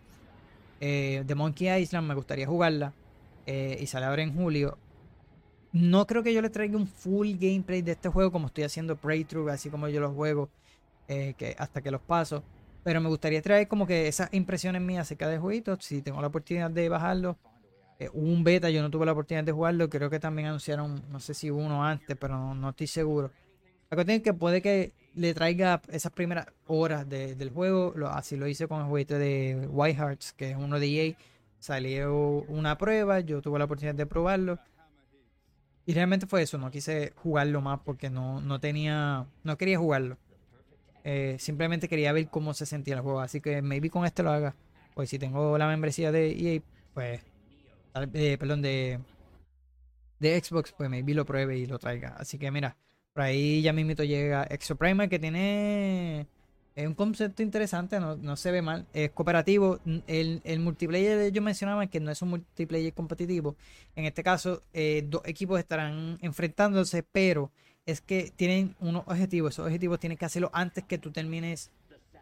eh, 0.80 1.24
The 1.26 1.36
Monkey 1.36 1.82
Island. 1.82 2.08
Me 2.08 2.14
gustaría 2.14 2.46
jugarla 2.48 2.94
eh, 3.48 3.78
y 3.82 3.88
sale 3.88 4.06
ahora 4.06 4.22
en 4.22 4.36
julio. 4.36 4.78
No 5.74 6.06
creo 6.06 6.24
que 6.24 6.34
yo 6.34 6.42
le 6.42 6.52
traiga 6.52 6.78
un 6.78 6.88
full 6.88 7.34
gameplay 7.40 7.82
de 7.82 7.94
este 7.94 8.10
juego 8.10 8.32
como 8.32 8.48
estoy 8.48 8.64
haciendo 8.64 8.96
playthrough, 8.96 9.50
así 9.50 9.70
como 9.70 9.88
yo 9.90 10.00
los 10.00 10.14
juego 10.14 10.50
que 11.08 11.56
hasta 11.58 11.82
que 11.82 11.90
los 11.90 12.02
paso. 12.02 12.44
Pero 12.84 13.02
me 13.02 13.10
gustaría 13.10 13.42
traer 13.42 13.68
como 13.68 13.88
que 13.88 14.08
esas 14.08 14.34
impresiones 14.34 14.82
mías 14.82 15.02
acerca 15.02 15.28
de 15.28 15.40
jueguitos. 15.40 15.84
Si 15.84 16.02
tengo 16.02 16.22
la 16.22 16.28
oportunidad 16.28 16.70
de 16.70 16.88
bajarlo. 16.88 17.38
un 18.14 18.44
beta, 18.44 18.70
yo 18.70 18.82
no 18.82 18.92
tuve 18.92 19.06
la 19.06 19.14
oportunidad 19.14 19.44
de 19.44 19.52
jugarlo. 19.52 19.90
Creo 19.90 20.10
que 20.10 20.20
también 20.20 20.50
anunciaron, 20.50 21.04
no 21.10 21.20
sé 21.20 21.34
si 21.34 21.50
uno 21.50 21.84
antes, 21.84 22.16
pero 22.18 22.54
no 22.54 22.70
estoy 22.70 22.88
seguro. 22.88 23.32
La 23.90 23.96
cuestión 23.96 24.18
es 24.18 24.24
que 24.24 24.34
puede 24.34 24.62
que 24.62 24.94
le 25.16 25.34
traiga 25.34 25.82
esas 25.90 26.12
primeras 26.12 26.48
horas 26.68 27.08
del 27.08 27.50
juego. 27.50 27.94
así 28.10 28.36
lo 28.36 28.48
hice 28.48 28.68
con 28.68 28.82
el 28.82 28.88
juguete 28.88 29.18
de 29.18 29.68
White 29.70 29.98
Hearts, 29.98 30.34
que 30.34 30.52
es 30.52 30.58
uno 30.58 30.80
de 30.80 30.88
EA. 30.88 31.16
Salió 31.60 32.14
una 32.48 32.78
prueba, 32.78 33.20
yo 33.22 33.42
tuve 33.42 33.60
la 33.60 33.66
oportunidad 33.66 33.96
de 33.96 34.06
probarlo. 34.06 34.60
Y 35.86 35.94
realmente 35.94 36.28
fue 36.28 36.42
eso, 36.42 36.58
no 36.58 36.70
quise 36.70 37.14
jugarlo 37.16 37.62
más 37.62 37.80
porque 37.80 38.10
no, 38.10 38.42
no 38.42 38.60
tenía, 38.60 39.26
no 39.44 39.58
quería 39.58 39.80
jugarlo. 39.80 40.18
Eh, 41.06 41.38
simplemente 41.40 41.88
quería 41.88 42.12
ver 42.12 42.28
cómo 42.28 42.54
se 42.54 42.66
sentía 42.66 42.96
el 42.96 43.02
juego. 43.02 43.22
Así 43.22 43.40
que 43.40 43.62
maybe 43.62 43.90
con 43.90 44.06
este 44.06 44.22
lo 44.22 44.32
haga. 44.32 44.56
Pues 44.94 45.10
si 45.10 45.18
tengo 45.18 45.58
la 45.58 45.68
membresía 45.68 46.12
de 46.12 46.32
EA, 46.32 46.62
pues, 46.94 47.22
eh, 48.14 48.38
perdón, 48.38 48.62
de, 48.62 49.00
de 50.20 50.44
Xbox, 50.44 50.74
pues 50.74 50.90
maybe 50.90 51.14
lo 51.14 51.26
pruebe 51.26 51.58
y 51.58 51.66
lo 51.66 51.80
traiga. 51.80 52.16
Así 52.18 52.38
que 52.38 52.52
mira, 52.52 52.76
por 53.18 53.24
ahí 53.24 53.64
ya 53.64 53.74
mismito 53.74 54.04
llega 54.04 54.44
Exoprimer 54.44 55.10
que 55.10 55.18
tiene 55.18 56.28
un 56.76 56.94
concepto 56.94 57.42
interesante, 57.42 58.00
no, 58.00 58.36
se 58.36 58.52
ve 58.52 58.62
mal. 58.62 58.86
Es 58.94 59.10
cooperativo. 59.10 59.80
El, 60.06 60.40
el, 60.44 60.60
multiplayer 60.60 61.32
yo 61.32 61.42
mencionaba 61.42 61.88
que 61.88 62.00
no 62.00 62.12
es 62.12 62.22
un 62.22 62.30
multiplayer 62.30 62.94
competitivo. 62.94 63.56
En 63.96 64.06
este 64.06 64.22
caso, 64.22 64.62
eh, 64.72 65.04
dos 65.10 65.24
equipos 65.26 65.58
estarán 65.58 66.20
enfrentándose, 66.22 67.02
pero 67.02 67.52
es 67.88 68.02
que 68.02 68.32
tienen 68.36 68.76
unos 68.80 69.02
objetivos. 69.08 69.56
Esos 69.56 69.66
objetivos 69.66 70.00
tienen 70.00 70.20
que 70.20 70.26
hacerlo 70.26 70.52
antes 70.54 70.84
que 70.84 71.00
tú 71.00 71.10
termines 71.10 71.72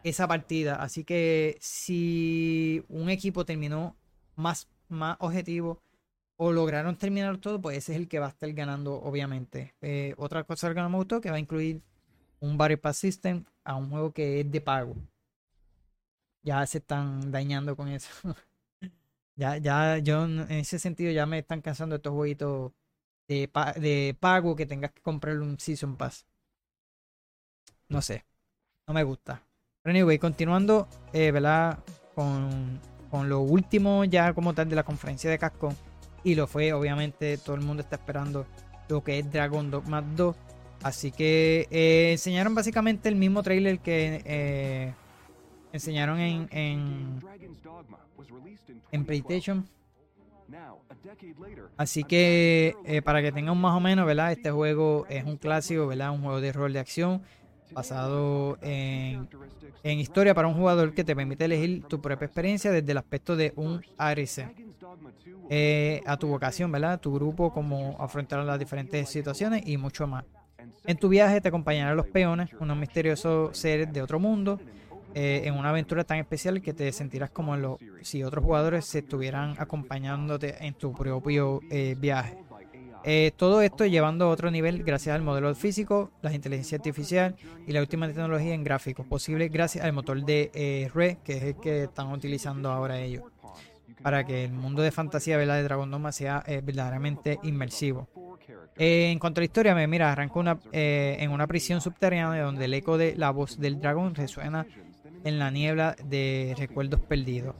esa 0.02 0.26
partida. 0.26 0.76
Así 0.76 1.04
que 1.04 1.58
si 1.60 2.82
un 2.88 3.10
equipo 3.10 3.44
terminó 3.44 3.94
más, 4.34 4.66
más 4.88 5.18
objetivo 5.20 5.78
o 6.36 6.52
lograron 6.52 6.96
terminar 6.96 7.38
todo, 7.38 7.60
pues 7.60 7.78
ese 7.78 7.92
es 7.92 7.98
el 7.98 8.08
que 8.08 8.18
va 8.18 8.26
a 8.26 8.30
estar 8.30 8.52
ganando, 8.52 8.94
obviamente. 8.94 9.74
Eh, 9.80 10.14
otra 10.18 10.44
cosa 10.44 10.72
que 10.74 10.80
no 10.80 10.90
me 10.90 10.98
gustó, 10.98 11.20
que 11.20 11.30
va 11.30 11.36
a 11.36 11.40
incluir 11.40 11.82
un 12.40 12.58
Battle 12.58 12.76
Pass 12.76 12.98
System 12.98 13.44
a 13.64 13.76
un 13.76 13.90
juego 13.90 14.12
que 14.12 14.40
es 14.40 14.50
de 14.50 14.60
pago. 14.60 14.94
Ya 16.42 16.64
se 16.66 16.78
están 16.78 17.32
dañando 17.32 17.74
con 17.74 17.88
eso. 17.88 18.10
ya, 19.36 19.56
ya, 19.56 19.98
yo 19.98 20.24
en 20.24 20.50
ese 20.50 20.78
sentido 20.78 21.10
ya 21.10 21.26
me 21.26 21.38
están 21.38 21.62
cansando 21.62 21.96
estos 21.96 22.12
jueguitos 22.12 22.72
de, 23.28 23.50
de 23.80 24.16
pago 24.20 24.54
que 24.54 24.66
tengas 24.66 24.92
que 24.92 25.02
comprar 25.02 25.38
un 25.38 25.58
Season 25.58 25.96
Pass. 25.96 26.26
No 27.88 28.02
sé, 28.02 28.24
no 28.86 28.94
me 28.94 29.04
gusta. 29.04 29.42
Pero 29.82 29.92
anyway, 29.92 30.18
continuando, 30.18 30.86
eh, 31.12 31.30
¿verdad? 31.30 31.78
Con, 32.14 32.80
con 33.10 33.28
lo 33.28 33.40
último 33.40 34.04
ya 34.04 34.34
como 34.34 34.52
tal 34.54 34.68
de 34.68 34.76
la 34.76 34.82
conferencia 34.82 35.30
de 35.30 35.38
Capcom 35.38 35.74
y 36.26 36.34
lo 36.34 36.48
fue, 36.48 36.72
obviamente 36.72 37.38
todo 37.38 37.54
el 37.54 37.62
mundo 37.62 37.84
está 37.84 37.94
esperando 37.94 38.46
lo 38.88 39.04
que 39.04 39.20
es 39.20 39.30
Dragon 39.30 39.70
Dogma 39.70 40.02
2. 40.02 40.34
Así 40.82 41.12
que 41.12 41.68
eh, 41.70 42.10
enseñaron 42.10 42.52
básicamente 42.52 43.08
el 43.08 43.14
mismo 43.14 43.44
trailer 43.44 43.78
que 43.78 44.22
eh, 44.24 44.92
enseñaron 45.72 46.18
en, 46.18 46.48
en, 46.50 47.20
PlayStation. 49.04 49.68
Así 51.76 52.02
que 52.02 52.74
eh, 52.86 53.02
para 53.02 53.22
que 53.22 53.30
tengan 53.30 53.56
más 53.56 53.76
o 53.76 53.80
menos, 53.80 54.04
¿verdad? 54.04 54.32
Este 54.32 54.50
juego 54.50 55.06
es 55.08 55.24
un 55.24 55.36
clásico, 55.36 55.86
¿verdad? 55.86 56.10
Un 56.10 56.22
juego 56.22 56.40
de 56.40 56.52
rol 56.52 56.72
de 56.72 56.80
acción 56.80 57.22
basado 57.72 58.58
en, 58.62 59.28
en 59.82 59.98
historia 59.98 60.34
para 60.34 60.48
un 60.48 60.54
jugador 60.54 60.94
que 60.94 61.04
te 61.04 61.14
permite 61.14 61.44
elegir 61.44 61.84
tu 61.84 62.00
propia 62.00 62.26
experiencia 62.26 62.70
desde 62.70 62.92
el 62.92 62.98
aspecto 62.98 63.36
de 63.36 63.52
un 63.56 63.82
ARC. 63.98 64.52
Eh, 65.48 66.02
a 66.06 66.16
tu 66.16 66.26
vocación, 66.28 66.72
¿verdad? 66.72 67.00
Tu 67.00 67.12
grupo, 67.12 67.52
cómo 67.52 67.96
afrontar 68.00 68.44
las 68.44 68.58
diferentes 68.58 69.08
situaciones 69.08 69.62
y 69.66 69.76
mucho 69.76 70.06
más. 70.06 70.24
En 70.84 70.96
tu 70.96 71.08
viaje 71.08 71.40
te 71.40 71.48
acompañarán 71.48 71.96
los 71.96 72.06
peones, 72.06 72.50
unos 72.58 72.76
misteriosos 72.76 73.56
seres 73.56 73.92
de 73.92 74.02
otro 74.02 74.18
mundo, 74.18 74.60
eh, 75.14 75.42
en 75.44 75.54
una 75.54 75.70
aventura 75.70 76.04
tan 76.04 76.18
especial 76.18 76.60
que 76.60 76.72
te 76.72 76.92
sentirás 76.92 77.30
como 77.30 77.78
si 78.02 78.22
otros 78.22 78.44
jugadores 78.44 78.84
se 78.84 78.98
estuvieran 78.98 79.54
acompañándote 79.58 80.66
en 80.66 80.74
tu 80.74 80.92
propio 80.92 81.60
eh, 81.70 81.96
viaje. 81.98 82.36
Todo 83.36 83.62
esto 83.62 83.86
llevando 83.86 84.26
a 84.26 84.28
otro 84.28 84.50
nivel 84.50 84.82
gracias 84.82 85.14
al 85.14 85.22
modelo 85.22 85.54
físico, 85.54 86.10
la 86.22 86.34
inteligencia 86.34 86.76
artificial 86.76 87.36
y 87.66 87.72
la 87.72 87.80
última 87.80 88.06
tecnología 88.06 88.54
en 88.54 88.64
gráficos, 88.64 89.06
posible 89.06 89.48
gracias 89.48 89.84
al 89.84 89.92
motor 89.92 90.24
de 90.24 90.90
Re, 90.92 91.18
que 91.24 91.36
es 91.36 91.42
el 91.42 91.56
que 91.56 91.84
están 91.84 92.10
utilizando 92.12 92.70
ahora 92.70 92.98
ellos 92.98 93.22
para 94.02 94.24
que 94.24 94.44
el 94.44 94.52
mundo 94.52 94.82
de 94.82 94.90
fantasía 94.92 95.38
de 95.38 95.62
Dragon 95.62 95.90
Dogma 95.90 96.12
sea 96.12 96.42
eh, 96.46 96.60
verdaderamente 96.62 97.38
inmersivo. 97.42 98.08
Eh, 98.76 99.10
en 99.10 99.18
cuanto 99.18 99.40
a 99.40 99.42
la 99.42 99.46
historia, 99.46 99.74
me 99.74 99.86
mira, 99.86 100.12
arranca 100.12 100.38
una, 100.38 100.58
eh, 100.72 101.16
en 101.20 101.30
una 101.30 101.46
prisión 101.46 101.80
subterránea 101.80 102.42
donde 102.42 102.66
el 102.66 102.74
eco 102.74 102.98
de 102.98 103.16
la 103.16 103.30
voz 103.30 103.58
del 103.58 103.80
dragón 103.80 104.14
resuena 104.14 104.66
en 105.24 105.38
la 105.38 105.50
niebla 105.50 105.96
de 106.04 106.54
recuerdos 106.58 107.00
perdidos. 107.00 107.56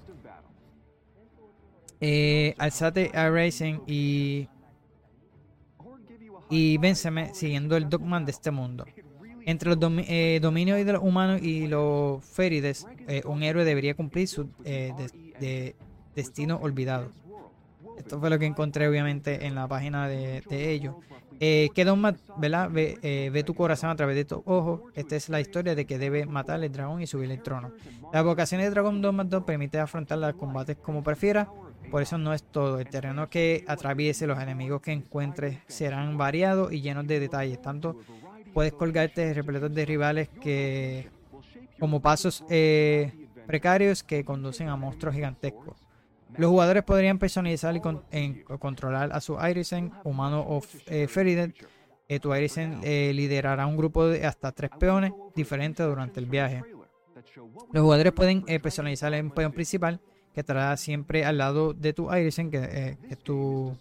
Alzate 2.58 3.10
a 3.14 3.30
Racing 3.30 3.80
y 3.86 4.48
y 6.50 6.78
vénceme 6.78 7.34
siguiendo 7.34 7.76
el 7.76 7.88
dogma 7.88 8.20
de 8.20 8.30
este 8.30 8.50
mundo. 8.50 8.84
Entre 9.44 9.68
los 9.68 9.78
domi- 9.78 10.04
eh, 10.08 10.40
dominios 10.42 10.84
de 10.84 10.92
los 10.92 11.02
humanos 11.02 11.40
y 11.42 11.66
los 11.68 12.24
férides, 12.24 12.86
eh, 13.06 13.22
un 13.26 13.42
héroe 13.42 13.64
debería 13.64 13.94
cumplir 13.94 14.26
su 14.28 14.48
eh, 14.64 14.92
de- 14.96 15.32
de 15.38 15.76
destino 16.16 16.56
olvidado. 16.56 17.10
Esto 17.98 18.18
fue 18.20 18.28
lo 18.30 18.38
que 18.38 18.46
encontré 18.46 18.88
obviamente 18.88 19.46
en 19.46 19.54
la 19.54 19.66
página 19.68 20.08
de, 20.08 20.42
de 20.48 20.70
ellos. 20.72 20.94
Eh, 21.38 21.68
que 21.74 21.84
Dogma, 21.84 22.16
¿verdad? 22.38 22.70
Ve, 22.70 23.42
tu 23.44 23.54
corazón 23.54 23.90
a 23.90 23.96
través 23.96 24.16
de 24.16 24.24
tus 24.24 24.40
ojos. 24.46 24.80
Esta 24.94 25.16
es 25.16 25.28
la 25.28 25.40
historia 25.40 25.74
de 25.74 25.84
que 25.84 25.98
debe 25.98 26.24
matar 26.26 26.62
al 26.62 26.72
dragón 26.72 27.02
y 27.02 27.06
subir 27.06 27.30
el 27.30 27.42
trono. 27.42 27.72
La 28.12 28.22
vocación 28.22 28.60
de 28.62 28.70
Dragon 28.70 29.00
Dogma 29.02 29.24
2 29.24 29.44
permite 29.44 29.78
afrontar 29.78 30.18
los 30.18 30.34
combates 30.34 30.76
como 30.78 31.02
prefieras. 31.02 31.48
Por 31.90 32.02
eso 32.02 32.18
no 32.18 32.32
es 32.32 32.42
todo. 32.42 32.78
El 32.80 32.88
terreno 32.88 33.28
que 33.28 33.64
atraviese, 33.66 34.26
los 34.26 34.40
enemigos 34.40 34.80
que 34.82 34.92
encuentres 34.92 35.58
serán 35.66 36.18
variados 36.18 36.72
y 36.72 36.80
llenos 36.80 37.06
de 37.06 37.20
detalles. 37.20 37.60
Tanto 37.62 37.98
puedes 38.52 38.72
colgarte 38.72 39.34
repletos 39.34 39.74
de 39.74 39.86
rivales 39.86 40.28
que 40.28 41.08
como 41.78 42.00
pasos 42.00 42.44
eh, 42.48 43.26
precarios 43.46 44.02
que 44.02 44.24
conducen 44.24 44.68
a 44.68 44.76
monstruos 44.76 45.14
gigantescos. 45.14 45.76
Los 46.36 46.50
jugadores 46.50 46.82
podrían 46.82 47.18
personalizar 47.18 47.74
y 47.76 47.80
controlar 48.58 49.10
a 49.12 49.20
su 49.20 49.38
Irisen, 49.40 49.92
humano 50.04 50.44
o 50.46 50.60
eh, 50.86 51.06
Feriden. 51.06 51.54
Eh, 52.08 52.20
tu 52.20 52.34
Irisen 52.34 52.80
eh, 52.82 53.12
liderará 53.14 53.66
un 53.66 53.76
grupo 53.76 54.06
de 54.06 54.26
hasta 54.26 54.52
tres 54.52 54.70
peones 54.78 55.12
diferentes 55.34 55.86
durante 55.86 56.20
el 56.20 56.26
viaje. 56.26 56.62
Los 57.72 57.82
jugadores 57.82 58.12
pueden 58.12 58.42
personalizar 58.60 59.12
el 59.14 59.30
peón 59.30 59.52
principal 59.52 60.00
que 60.36 60.40
estará 60.40 60.76
siempre 60.76 61.24
al 61.24 61.38
lado 61.38 61.72
de 61.72 61.94
tu 61.94 62.14
Irisen, 62.14 62.50
que, 62.50 62.58
eh, 62.58 62.98
que 63.08 63.14
es 63.14 63.18
tu, 63.20 63.74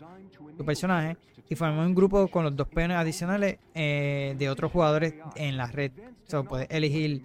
tu 0.57 0.63
personaje, 0.63 1.17
y 1.49 1.55
formar 1.55 1.85
un 1.85 1.93
grupo 1.93 2.29
con 2.29 2.45
los 2.45 2.55
dos 2.55 2.69
peones 2.69 2.95
adicionales 2.95 3.57
eh, 3.73 4.35
de 4.39 4.49
otros 4.49 4.71
jugadores 4.71 5.15
en 5.35 5.57
la 5.57 5.67
red. 5.67 5.91
O 6.25 6.29
sea, 6.29 6.43
puedes 6.43 6.69
elegir 6.71 7.23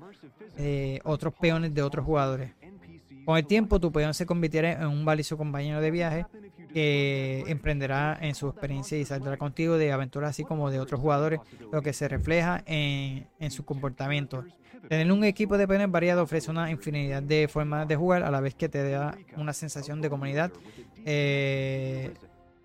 eh, 0.59 0.98
otros 1.05 1.32
peones 1.35 1.73
de 1.73 1.81
otros 1.81 2.05
jugadores. 2.05 2.51
Con 3.24 3.39
el 3.39 3.47
tiempo, 3.47 3.78
tu 3.78 3.93
peón 3.93 4.15
se 4.15 4.27
convertirá 4.27 4.73
en 4.73 4.89
un 4.89 5.05
valioso 5.05 5.36
compañero 5.36 5.81
de 5.81 5.93
viaje 5.93 6.27
que 6.73 7.45
emprenderá 7.47 8.19
en 8.21 8.35
su 8.35 8.49
experiencia 8.49 8.99
y 8.99 9.05
saldrá 9.05 9.37
contigo 9.37 9.77
de 9.79 9.93
aventuras 9.93 10.31
así 10.31 10.45
como 10.45 10.71
de 10.71 10.81
otros 10.81 11.01
jugadores, 11.01 11.41
lo 11.73 11.83
que 11.83 11.93
se 11.93 12.09
refleja 12.09 12.63
en, 12.67 13.27
en 13.39 13.51
su 13.51 13.65
comportamiento. 13.65 14.45
Tener 14.89 15.13
un 15.13 15.25
equipo 15.25 15.59
de 15.59 15.69
peones 15.69 15.91
variado 15.91 16.23
ofrece 16.23 16.51
una 16.51 16.71
infinidad 16.71 17.23
de 17.23 17.49
formas 17.49 17.87
de 17.87 17.97
jugar 17.97 18.23
a 18.23 18.31
la 18.31 18.41
vez 18.41 18.55
que 18.55 18.69
te 18.69 18.89
da 18.89 19.17
una 19.37 19.53
sensación 19.53 20.01
de 20.01 20.09
comunidad 20.09 20.51
eh, 21.05 22.15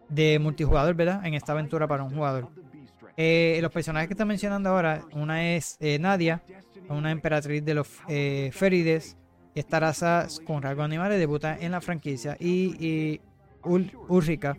de 0.09 0.39
multijugador, 0.39 0.95
¿verdad? 0.95 1.25
En 1.25 1.33
esta 1.33 1.51
aventura 1.51 1.87
para 1.87 2.03
un 2.03 2.11
jugador. 2.15 2.49
Eh, 3.17 3.59
los 3.61 3.71
personajes 3.71 4.07
que 4.07 4.13
están 4.13 4.27
mencionando 4.27 4.69
ahora, 4.69 5.05
una 5.13 5.55
es 5.55 5.77
eh, 5.79 5.99
Nadia, 5.99 6.41
una 6.89 7.11
emperatriz 7.11 7.63
de 7.63 7.73
los 7.73 7.87
eh, 8.07 8.49
Férides. 8.53 9.17
Esta 9.53 9.79
raza 9.79 10.27
con 10.45 10.61
rasgos 10.61 10.83
animales 10.83 11.17
debuta 11.17 11.57
en 11.57 11.71
la 11.71 11.79
franquicia. 11.79 12.35
Y 12.39 13.21
Ul- 13.65 13.91
Ulrika, 14.07 14.57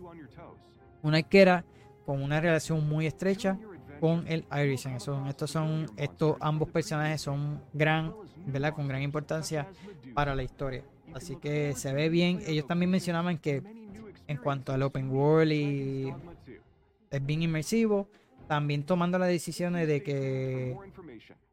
una 1.01 1.17
arquera 1.17 1.63
con 2.05 2.21
una 2.21 2.39
relación 2.39 2.87
muy 2.87 3.05
estrecha 3.05 3.57
con 3.99 4.25
el 4.27 4.45
Irisen. 4.55 4.99
Son, 4.99 5.27
estos 5.27 5.49
son, 5.51 5.87
estos 5.97 6.37
ambos 6.39 6.69
personajes 6.69 7.21
son 7.21 7.61
gran, 7.73 8.13
¿verdad? 8.45 8.73
Con 8.73 8.87
gran 8.87 9.01
importancia 9.01 9.67
para 10.13 10.35
la 10.35 10.43
historia. 10.43 10.83
Así 11.13 11.35
que 11.37 11.73
se 11.73 11.93
ve 11.93 12.09
bien. 12.09 12.41
Ellos 12.45 12.67
también 12.67 12.91
mencionaban 12.91 13.37
que 13.37 13.63
en 14.27 14.37
cuanto 14.37 14.73
al 14.73 14.83
open 14.83 15.09
world 15.09 15.51
y 15.51 16.13
es 17.09 17.25
bien 17.25 17.41
inmersivo, 17.41 18.07
también 18.47 18.83
tomando 18.83 19.17
las 19.17 19.29
decisiones 19.29 19.87
de 19.87 20.03
que 20.03 20.75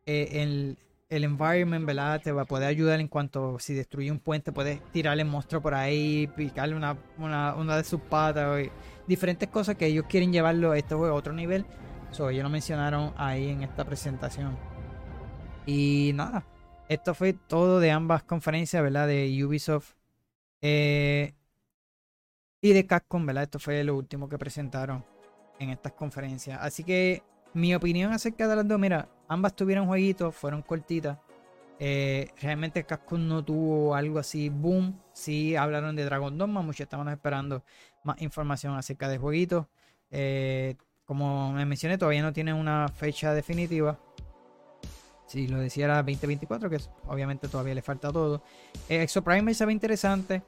eh, 0.06 0.28
el, 0.42 0.76
el 1.08 1.24
environment, 1.24 1.86
¿verdad? 1.86 2.20
Te 2.22 2.32
va 2.32 2.42
a 2.42 2.44
poder 2.46 2.68
ayudar 2.68 3.00
en 3.00 3.08
cuanto 3.08 3.58
si 3.58 3.74
destruye 3.74 4.10
un 4.10 4.18
puente, 4.18 4.52
puedes 4.52 4.82
tirarle 4.92 5.24
monstruo 5.24 5.60
por 5.60 5.74
ahí, 5.74 6.26
picarle 6.36 6.74
una, 6.74 6.96
una, 7.18 7.76
de 7.76 7.84
sus 7.84 8.00
patas, 8.00 8.68
diferentes 9.06 9.48
cosas 9.48 9.76
que 9.76 9.86
ellos 9.86 10.06
quieren 10.08 10.32
llevarlo 10.32 10.72
a 10.72 10.78
este 10.78 10.94
juego 10.94 11.14
a 11.14 11.18
otro 11.18 11.32
nivel. 11.32 11.66
So, 12.10 12.30
ellos 12.30 12.44
lo 12.44 12.50
mencionaron 12.50 13.12
ahí 13.16 13.48
en 13.48 13.62
esta 13.62 13.84
presentación. 13.84 14.56
Y 15.66 16.12
nada, 16.14 16.44
esto 16.88 17.14
fue 17.14 17.32
todo 17.32 17.80
de 17.80 17.90
ambas 17.90 18.22
conferencias, 18.22 18.82
¿verdad? 18.82 19.08
De 19.08 19.44
Ubisoft 19.44 19.94
eh, 20.62 21.34
y 22.60 22.72
de 22.72 22.86
Capcom, 22.86 23.26
¿verdad? 23.26 23.44
Esto 23.44 23.58
fue 23.58 23.82
lo 23.84 23.96
último 23.96 24.28
que 24.28 24.38
presentaron 24.38 25.04
en 25.58 25.70
estas 25.70 25.92
conferencias. 25.92 26.58
Así 26.60 26.84
que 26.84 27.22
mi 27.54 27.74
opinión 27.74 28.12
acerca 28.12 28.48
de 28.48 28.56
las 28.56 28.68
dos, 28.68 28.78
mira, 28.78 29.08
ambas 29.28 29.54
tuvieron 29.54 29.86
jueguitos, 29.86 30.34
fueron 30.34 30.62
cortitas. 30.62 31.18
Eh, 31.78 32.30
realmente 32.40 32.84
Capcom 32.84 33.26
no 33.26 33.44
tuvo 33.44 33.94
algo 33.94 34.18
así, 34.18 34.48
boom. 34.48 35.00
Sí 35.12 35.56
hablaron 35.56 35.96
de 35.96 36.04
Dragon 36.04 36.36
Dogma, 36.36 36.62
muchos 36.62 36.80
estaban 36.80 37.08
esperando 37.08 37.64
más 38.04 38.20
información 38.22 38.74
acerca 38.76 39.08
de 39.08 39.18
jueguitos. 39.18 39.66
Eh, 40.10 40.76
como 41.04 41.52
me 41.52 41.64
mencioné, 41.64 41.98
todavía 41.98 42.22
no 42.22 42.32
tiene 42.32 42.52
una 42.52 42.88
fecha 42.88 43.34
definitiva. 43.34 43.98
Si 45.26 45.48
lo 45.48 45.58
decía 45.58 45.86
era 45.86 45.96
2024, 45.96 46.70
que 46.70 46.78
obviamente 47.06 47.48
todavía 47.48 47.74
le 47.74 47.82
falta 47.82 48.12
todo. 48.12 48.42
Eh, 48.88 49.02
Exoprimer 49.02 49.54
se 49.54 49.66
ve 49.66 49.72
interesante, 49.72 50.42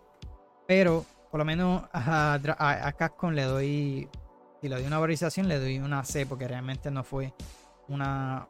pero 0.66 1.04
por 1.30 1.38
lo 1.38 1.44
menos 1.44 1.82
a, 1.92 2.34
a, 2.34 2.88
a 2.88 2.92
Capcom 2.92 3.32
le 3.32 3.42
doy, 3.42 4.08
si 4.66 4.70
le 4.70 4.76
doy 4.76 4.86
una 4.86 4.98
valorización, 4.98 5.46
le 5.46 5.60
doy 5.60 5.78
una 5.78 6.04
C, 6.04 6.26
porque 6.26 6.48
realmente 6.48 6.90
no 6.90 7.04
fue 7.04 7.32
una 7.88 8.48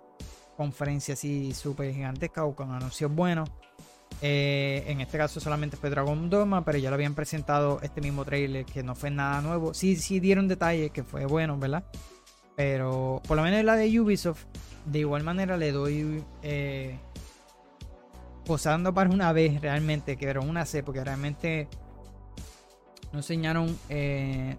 conferencia 0.57 1.13
así 1.13 1.53
súper 1.53 1.93
gigantesca 1.93 2.45
o 2.45 2.57
con 2.57 2.71
anuncios 2.71 3.15
buenos. 3.15 3.51
Eh, 4.23 4.85
en 4.87 5.03
este 5.03 5.19
caso 5.19 5.41
solamente 5.41 5.77
fue 5.77 5.91
Dragon 5.91 6.31
Dogma, 6.31 6.65
pero 6.65 6.79
ya 6.79 6.89
lo 6.89 6.95
habían 6.95 7.15
presentado 7.15 7.81
este 7.83 8.01
mismo 8.01 8.25
trailer 8.25 8.65
que 8.65 8.83
no 8.83 8.95
fue 8.95 9.11
nada 9.11 9.43
nuevo. 9.43 9.75
Sí, 9.75 9.97
sí 9.97 10.19
dieron 10.19 10.49
detalles 10.49 10.91
que 10.91 11.05
fue 11.05 11.27
bueno, 11.27 11.59
¿verdad? 11.59 11.85
Pero 12.57 13.21
por 13.29 13.37
lo 13.37 13.43
menos 13.43 13.63
la 13.63 13.77
de 13.77 14.01
Ubisoft, 14.01 14.47
de 14.87 15.01
igual 15.01 15.23
manera 15.23 15.59
le 15.59 15.71
doy 15.71 16.25
eh, 16.43 16.99
posando 18.47 18.95
para 18.95 19.11
una 19.11 19.35
vez 19.35 19.61
realmente, 19.61 20.17
que 20.17 20.29
era 20.29 20.41
una 20.41 20.65
C, 20.65 20.83
porque 20.83 21.05
realmente 21.05 21.69
no 23.13 23.19
enseñaron. 23.19 23.79
Eh, 23.91 24.57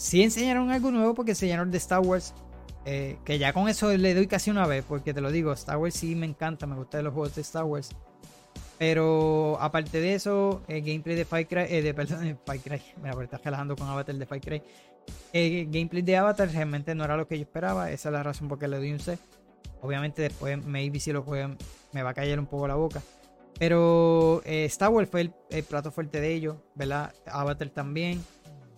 sí 0.00 0.22
enseñaron 0.22 0.70
algo 0.70 0.90
nuevo 0.90 1.14
porque 1.14 1.32
enseñaron 1.32 1.70
de 1.70 1.78
Star 1.78 2.00
Wars. 2.00 2.32
eh, 2.86 3.18
que 3.26 3.38
ya 3.38 3.52
con 3.52 3.68
eso 3.68 3.94
le 3.94 4.14
doy 4.14 4.26
casi 4.26 4.50
una 4.50 4.66
vez, 4.66 4.82
porque 4.88 5.12
te 5.12 5.20
lo 5.20 5.30
digo, 5.30 5.52
Star 5.52 5.76
Wars 5.76 5.94
sí 5.94 6.14
me 6.14 6.24
encanta, 6.24 6.66
me 6.66 6.74
gustan 6.74 7.04
los 7.04 7.12
juegos 7.12 7.34
de 7.34 7.42
Star 7.42 7.64
Wars. 7.64 7.90
Pero 8.78 9.58
aparte 9.60 10.00
de 10.00 10.14
eso, 10.14 10.62
el 10.66 10.80
gameplay 10.80 11.14
de 11.14 11.26
Far 11.26 11.46
eh, 11.50 11.82
de, 11.82 11.92
perdón, 11.94 12.24
de 12.24 12.34
Far 12.34 12.58
Cry, 12.58 12.80
me 13.02 13.14
la 13.14 13.22
estás 13.22 13.44
relajando 13.44 13.76
con 13.76 13.86
Avatar 13.88 14.14
de 14.14 14.24
Far 14.24 14.40
Cry. 14.40 14.62
El 15.34 15.66
gameplay 15.70 16.00
de 16.00 16.16
Avatar 16.16 16.50
realmente 16.50 16.94
no 16.94 17.04
era 17.04 17.18
lo 17.18 17.28
que 17.28 17.36
yo 17.36 17.42
esperaba, 17.42 17.90
esa 17.90 18.08
es 18.08 18.12
la 18.14 18.22
razón 18.22 18.48
por 18.48 18.60
la 18.62 18.68
le 18.68 18.76
doy 18.78 18.92
un 18.92 19.00
C. 19.00 19.18
Obviamente 19.82 20.22
después, 20.22 20.64
maybe 20.64 20.98
si 20.98 21.12
lo 21.12 21.22
juegan, 21.22 21.58
me 21.92 22.02
va 22.02 22.10
a 22.10 22.14
callar 22.14 22.38
un 22.38 22.46
poco 22.46 22.66
la 22.66 22.74
boca. 22.76 23.02
Pero 23.58 24.40
eh, 24.46 24.64
Star 24.64 24.88
Wars 24.88 25.10
fue 25.10 25.20
el, 25.20 25.34
el 25.50 25.64
plato 25.64 25.90
fuerte 25.92 26.22
de 26.22 26.32
ellos, 26.32 26.56
¿verdad? 26.74 27.12
Avatar 27.26 27.68
también. 27.68 28.22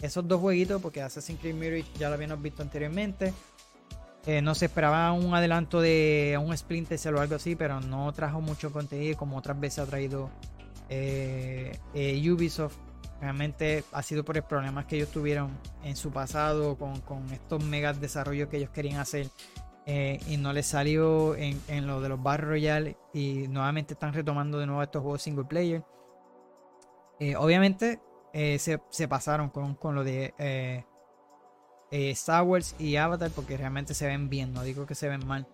Esos 0.03 0.27
dos 0.27 0.41
jueguitos, 0.41 0.83
porque 0.83 1.01
Assassin's 1.01 1.41
Creed 1.41 1.55
Mirage 1.55 1.87
ya 1.97 2.09
lo 2.09 2.17
habíamos 2.17 2.43
visto 2.43 2.61
anteriormente. 2.61 3.33
Eh, 4.27 4.41
no 4.41 4.55
se 4.55 4.67
esperaba 4.67 5.13
un 5.13 5.35
adelanto 5.35 5.81
de 5.81 6.39
un 6.45 6.57
Splinter 6.57 7.15
o 7.15 7.21
algo 7.21 7.37
así, 7.37 7.57
pero 7.57 7.81
no 7.81 8.13
trajo 8.13 8.41
mucho 8.41 8.73
contenido 8.73 9.17
como 9.17 9.37
otras 9.37 9.59
veces 9.59 9.81
ha 9.81 9.87
traído 9.87 10.31
eh, 10.89 11.79
eh, 11.95 12.31
Ubisoft. 12.31 12.77
Realmente 13.21 13.85
ha 13.93 14.03
sido 14.03 14.25
por 14.25 14.37
el 14.37 14.43
problemas 14.43 14.87
que 14.87 14.97
ellos 14.97 15.11
tuvieron 15.11 15.51
en 15.85 15.95
su 15.95 16.11
pasado 16.11 16.77
con, 16.77 17.01
con 17.01 17.31
estos 17.31 17.63
megas 17.65 18.01
desarrollos 18.01 18.49
que 18.49 18.57
ellos 18.57 18.71
querían 18.71 18.99
hacer 18.99 19.29
y 19.85 20.37
no 20.37 20.53
les 20.53 20.67
salió 20.67 21.35
en, 21.35 21.61
en 21.67 21.89
lo 21.89 22.01
de 22.01 22.09
los 22.09 22.23
Battle 22.23 22.47
Royale 22.47 22.97
y 23.13 23.49
nuevamente 23.49 23.95
están 23.95 24.13
retomando 24.13 24.59
de 24.59 24.67
nuevo 24.67 24.83
estos 24.83 25.03
juegos 25.03 25.23
single 25.23 25.45
player. 25.45 25.85
Obviamente 27.37 28.01
eh, 28.33 28.59
se, 28.59 28.81
se 28.91 29.09
pasaron 29.09 29.51
con, 29.51 29.75
con 29.75 29.95
lo 29.95 30.05
de 30.05 30.35
eh, 30.39 30.85
eh, 31.91 32.11
Star 32.11 32.43
Wars 32.45 32.75
y 32.79 32.97
Avatar 32.97 33.31
porque 33.31 33.57
realmente 33.57 33.95
se 33.95 34.07
ven 34.07 34.29
bien, 34.31 34.53
no 34.53 34.63
digo 34.63 34.87
que 34.87 34.95
se 34.95 35.09
ven 35.09 35.27
mal. 35.27 35.47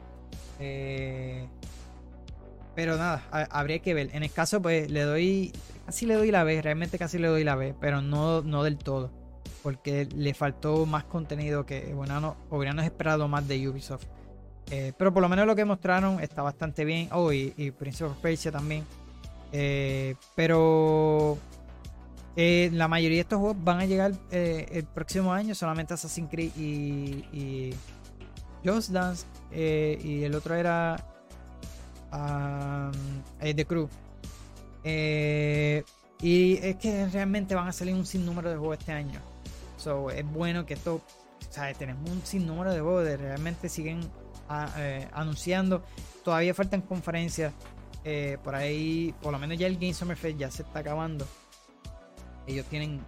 Pero 2.75 2.97
nada, 2.97 3.25
ha- 3.33 3.49
habría 3.59 3.81
que 3.81 3.95
ver. 3.95 4.11
En 4.13 4.23
el 4.23 4.31
caso, 4.31 4.63
pues 4.63 4.91
le 4.91 5.03
doy, 5.03 5.53
casi 5.87 6.07
le 6.07 6.15
doy 6.15 6.31
la 6.31 6.45
B, 6.45 6.63
realmente 6.63 6.99
casi 6.99 7.19
le 7.19 7.27
doy 7.29 7.43
la 7.45 7.57
B, 7.57 7.75
pero 7.81 8.01
no, 8.03 8.43
no 8.43 8.63
del 8.63 8.79
todo. 8.79 9.11
Porque 9.63 10.07
le 10.15 10.33
faltó 10.35 10.87
más 10.87 11.05
contenido 11.05 11.67
que 11.67 11.93
bueno, 11.93 12.37
esperado 12.83 13.27
más 13.27 13.49
de 13.49 13.69
Ubisoft. 13.69 14.05
Pero 14.71 15.13
por 15.13 15.23
lo 15.23 15.29
menos 15.29 15.47
lo 15.47 15.57
que 15.57 15.65
mostraron 15.65 16.21
está 16.21 16.43
bastante 16.43 16.85
bien. 16.85 17.09
Oh, 17.11 17.33
y, 17.33 17.53
y 17.57 17.73
Prince 17.73 18.05
of 18.05 18.17
Persia 18.19 18.53
también. 18.53 18.85
Pero 20.37 21.37
Eh, 22.40 22.70
la 22.73 22.86
mayoría 22.86 23.16
de 23.16 23.23
estos 23.23 23.40
juegos 23.40 23.56
van 23.65 23.81
a 23.81 23.85
llegar 23.86 24.12
eh, 24.31 24.65
el 24.70 24.85
próximo 24.85 25.32
año, 25.32 25.56
solamente 25.56 25.94
Assassin's 25.94 26.31
Creed 26.31 26.52
y, 26.56 27.24
y 27.32 27.74
Just 28.65 28.90
Dance. 28.90 29.27
eh, 29.51 29.98
y 30.01 30.23
el 30.23 30.36
otro 30.36 30.55
era 30.55 31.05
um, 32.12 32.93
The 33.40 33.65
Crew. 33.66 33.89
Y 36.20 36.59
es 36.62 36.77
que 36.77 37.06
realmente 37.09 37.56
van 37.56 37.66
a 37.66 37.73
salir 37.73 37.94
un 37.94 38.06
sinnúmero 38.06 38.51
de 38.51 38.56
juegos 38.56 38.78
este 38.78 38.93
año. 38.93 39.20
So, 39.77 40.09
es 40.10 40.24
bueno 40.31 40.65
que 40.65 40.74
esto, 40.74 41.01
sea, 41.51 41.74
tenemos 41.74 42.09
un 42.09 42.23
sinnúmero 42.24 42.73
de 42.73 42.81
juegos, 42.81 43.05
de 43.05 43.16
realmente 43.16 43.69
siguen 43.69 43.98
a- 44.48 44.73
eh, 44.77 45.09
anunciando. 45.12 45.82
Todavía 46.24 46.55
faltan 46.55 46.82
conferencias. 46.82 47.52
por 48.44 48.55
ahí, 48.55 49.12
por 49.20 49.32
lo 49.32 49.39
menos 49.40 49.59
ya 49.59 49.66
el 49.66 49.74
Game 49.74 49.93
Summer 49.93 50.16
Fest 50.16 50.39
ya 50.39 50.51
se 50.52 50.62
está 50.62 50.78
acabando. 50.78 51.27
Ellos 52.49 52.65
tienen, 52.66 53.01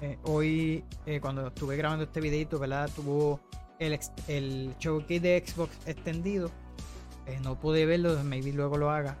eh, 0.00 0.16
hoy, 0.22 0.84
eh, 1.04 1.20
cuando 1.20 1.48
estuve 1.48 1.76
grabando 1.76 2.04
este 2.04 2.20
videito, 2.20 2.60
¿verdad? 2.60 2.88
Tuvo 2.94 3.40
el, 3.80 3.98
el 4.28 4.74
showcase 4.78 5.20
de 5.20 5.44
Xbox 5.44 5.76
extendido. 5.86 6.50
Eh, 7.26 7.40
no 7.42 7.58
pude 7.58 7.86
verlo, 7.86 8.22
maybe 8.22 8.52
luego 8.52 8.78
lo 8.78 8.90
haga. 8.90 9.18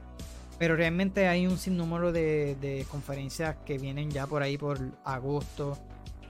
Pero 0.60 0.76
realmente 0.76 1.26
hay 1.26 1.48
un 1.48 1.58
sinnúmero 1.58 2.12
de, 2.12 2.54
de 2.60 2.86
conferencias 2.88 3.56
que 3.66 3.76
vienen 3.78 4.10
ya 4.10 4.28
por 4.28 4.42
ahí 4.42 4.56
por 4.56 4.78
agosto. 5.04 5.76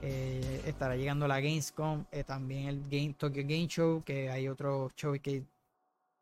Estará 0.01 0.95
llegando 0.95 1.27
la 1.27 1.39
Gamescom, 1.39 2.05
también 2.27 2.67
el 2.67 2.81
Game, 2.89 3.15
Tokyo 3.17 3.41
Game 3.43 3.67
Show, 3.67 4.03
que 4.03 4.29
hay 4.29 4.47
otro 4.47 4.91
show 4.95 5.15
que 5.19 5.43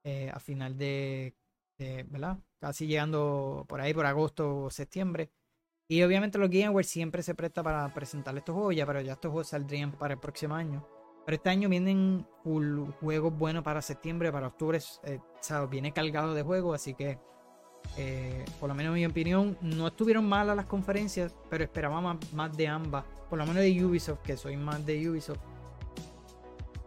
eh, 0.05 0.29
a 0.33 0.39
final 0.39 0.77
de, 0.77 1.33
de- 1.77 2.03
¿verdad? 2.03 2.37
Casi 2.59 2.87
llegando 2.87 3.65
por 3.67 3.81
ahí 3.81 3.93
por 3.93 4.05
agosto 4.05 4.63
o 4.65 4.69
septiembre. 4.69 5.31
Y 5.87 6.01
obviamente 6.03 6.37
los 6.37 6.49
Game 6.49 6.65
Awards 6.65 6.89
siempre 6.89 7.23
se 7.23 7.35
presta 7.35 7.61
para 7.61 7.93
presentar 7.93 8.35
estos 8.37 8.55
juegos 8.55 8.75
ya, 8.75 8.85
pero 8.85 9.01
ya 9.01 9.13
estos 9.13 9.31
juegos 9.31 9.49
saldrían 9.49 9.91
para 9.91 10.13
el 10.13 10.19
próximo 10.19 10.55
año. 10.55 10.87
Pero 11.25 11.35
este 11.35 11.49
año 11.49 11.69
vienen 11.69 12.25
juegos 12.99 13.37
buenos 13.37 13.63
para 13.63 13.81
septiembre, 13.81 14.31
para 14.31 14.47
octubre, 14.47 14.79
eh, 15.03 15.19
o 15.19 15.43
sea, 15.43 15.65
viene 15.65 15.93
cargado 15.93 16.33
de 16.33 16.43
juegos, 16.43 16.75
así 16.75 16.93
que 16.93 17.17
eh, 17.97 18.43
por 18.59 18.69
lo 18.69 18.75
menos 18.75 18.91
en 18.91 19.01
mi 19.01 19.05
opinión, 19.05 19.57
no 19.61 19.87
estuvieron 19.87 20.27
malas 20.27 20.55
las 20.55 20.65
conferencias, 20.65 21.33
pero 21.49 21.63
esperaba 21.63 22.01
más, 22.01 22.33
más 22.33 22.55
de 22.55 22.67
ambas. 22.67 23.05
Por 23.29 23.39
lo 23.39 23.45
menos 23.45 23.61
de 23.61 23.85
Ubisoft, 23.85 24.19
que 24.21 24.37
soy 24.37 24.57
más 24.57 24.85
de 24.85 25.09
Ubisoft. 25.09 25.39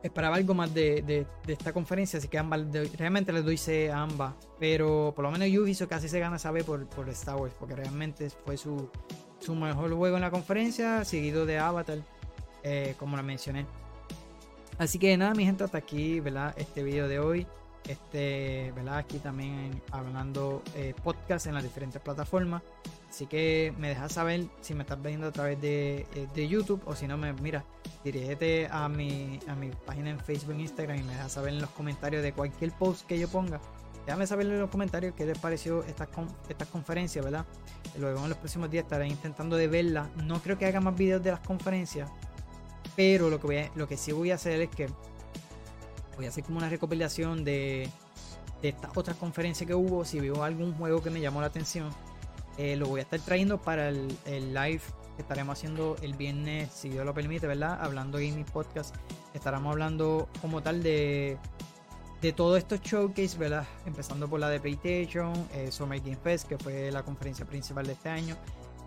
Esperaba 0.03 0.37
algo 0.37 0.55
más 0.55 0.73
de, 0.73 1.03
de- 1.03 1.27
esta 1.53 1.73
conferencia, 1.73 2.19
así 2.19 2.29
que 2.29 2.39
ambas, 2.39 2.61
realmente 2.97 3.33
les 3.33 3.45
doy 3.45 3.57
C 3.57 3.91
a 3.91 4.03
ambas. 4.03 4.35
Pero 4.61 5.13
por 5.17 5.25
lo 5.25 5.31
menos 5.31 5.49
Ubisoft 5.49 5.89
casi 5.89 6.09
se 6.09 6.21
gana 6.21 6.39
saber 6.39 6.65
por, 6.65 6.87
por 6.87 7.09
Star 7.09 7.37
Wars, 7.37 7.55
porque 7.59 7.75
realmente 7.75 8.31
fue 8.45 8.57
su, 8.57 8.89
su 9.41 9.55
mejor 9.55 9.93
juego 9.95 10.17
en 10.17 10.23
la 10.23 10.31
conferencia, 10.31 11.05
seguido 11.05 11.45
de 11.47 11.59
Avatar, 11.59 11.99
eh, 12.63 12.95
como 12.99 13.17
lo 13.17 13.23
mencioné. 13.23 13.67
Así 14.79 14.99
que 14.99 15.17
nada, 15.17 15.35
mi 15.35 15.45
gente, 15.45 15.65
hasta 15.65 15.79
aquí, 15.79 16.21
¿verdad? 16.21 16.55
Este 16.57 16.83
video 16.83 17.09
de 17.09 17.19
hoy. 17.19 17.47
Este, 17.89 18.73
¿verdad? 18.75 18.99
Aquí 18.99 19.19
también 19.19 19.81
hablando 19.93 20.63
eh, 20.75 20.95
podcast 21.03 21.47
en 21.47 21.55
las 21.55 21.63
diferentes 21.63 22.01
plataformas. 22.01 22.63
Así 23.09 23.27
que 23.27 23.73
me 23.79 23.89
dejas 23.89 24.13
saber 24.13 24.47
si 24.61 24.75
me 24.75 24.83
estás 24.83 25.01
viendo 25.01 25.29
a 25.29 25.33
través 25.33 25.61
de, 25.61 26.07
eh, 26.15 26.27
de 26.35 26.49
YouTube 26.49 26.83
o 26.85 26.95
si 26.95 27.07
no, 27.07 27.17
me 27.17 27.33
mira, 27.33 27.65
dirígete 28.05 28.69
a 28.71 28.89
mi, 28.89 29.39
a 29.49 29.55
mi 29.55 29.71
página 29.71 30.11
en 30.11 30.19
Facebook 30.19 30.57
e 30.57 30.63
Instagram 30.63 30.99
y 30.99 31.03
me 31.03 31.13
dejas 31.13 31.33
saber 31.33 31.55
en 31.55 31.61
los 31.61 31.71
comentarios 31.71 32.23
de 32.23 32.33
cualquier 32.33 32.73
post 32.73 33.07
que 33.07 33.19
yo 33.19 33.29
ponga. 33.29 33.61
Déjame 34.05 34.27
saber 34.27 34.47
en 34.47 34.61
los 34.61 34.71
comentarios 34.71 35.15
qué 35.15 35.27
les 35.27 35.39
pareció 35.39 35.83
estas, 35.85 36.09
estas 36.49 36.69
conferencias, 36.69 37.25
¿verdad? 37.25 37.45
Luego 37.99 38.23
en 38.23 38.29
los 38.29 38.39
próximos 38.39 38.71
días 38.71 38.85
estaré 38.85 39.09
intentando 39.09 39.57
de 39.57 39.67
verlas. 39.67 40.09
No 40.17 40.41
creo 40.41 40.59
que 40.59 40.67
haga 40.67 40.81
más 40.81 40.95
videos 40.95 41.23
de 41.23 41.33
las 41.33 41.41
conferencias, 41.41 42.09
pero 42.95 43.31
lo 43.31 43.41
que, 43.41 43.71
lo 43.75 43.89
que 43.89 43.97
sí 43.97 44.13
voy 44.13 44.31
a 44.31 44.37
hacer 44.37 44.61
es 44.61 44.69
que 44.69 44.89
voy 46.17 46.27
a 46.27 46.29
hacer 46.29 46.45
como 46.45 46.59
una 46.59 46.69
recopilación 46.69 47.45
de, 47.45 47.89
de 48.63 48.69
estas 48.71 48.97
otras 48.97 49.17
conferencias 49.17 49.67
que 49.67 49.75
hubo. 49.75 50.05
Si 50.05 50.21
veo 50.21 50.43
algún 50.43 50.75
juego 50.75 51.03
que 51.03 51.11
me 51.11 51.21
llamó 51.21 51.41
la 51.41 51.49
atención, 51.49 51.91
eh, 52.59 52.77
lo 52.77 52.87
voy 52.87 53.01
a 53.01 53.03
estar 53.03 53.21
trayendo 53.21 53.59
para 53.61 53.89
el, 53.91 54.09
live 54.27 54.81
que 55.15 55.23
estaremos 55.23 55.59
haciendo 55.59 55.97
el 56.03 56.15
viernes, 56.15 56.71
si 56.73 56.89
Dios 56.89 57.05
lo 57.05 57.15
permite, 57.15 57.47
¿verdad? 57.47 57.79
Hablando 57.81 58.19
Gaming 58.19 58.45
Podcast. 58.45 58.95
Estaremos 59.35 59.73
hablando 59.73 60.29
como 60.41 60.63
tal 60.63 60.83
de, 60.83 61.39
de 62.21 62.33
todos 62.33 62.59
estos 62.59 62.81
showcase, 62.81 63.37
¿verdad? 63.39 63.67
Empezando 63.87 64.29
por 64.29 64.41
la 64.41 64.49
de 64.49 64.61
PlayStation, 64.61 65.33
eh, 65.55 65.71
Summer 65.71 66.01
Game 66.01 66.17
Fest, 66.17 66.49
que 66.49 66.59
fue 66.59 66.91
la 66.91 67.03
conferencia 67.03 67.47
principal 67.47 67.87
de 67.87 67.93
este 67.93 68.09
año, 68.09 68.37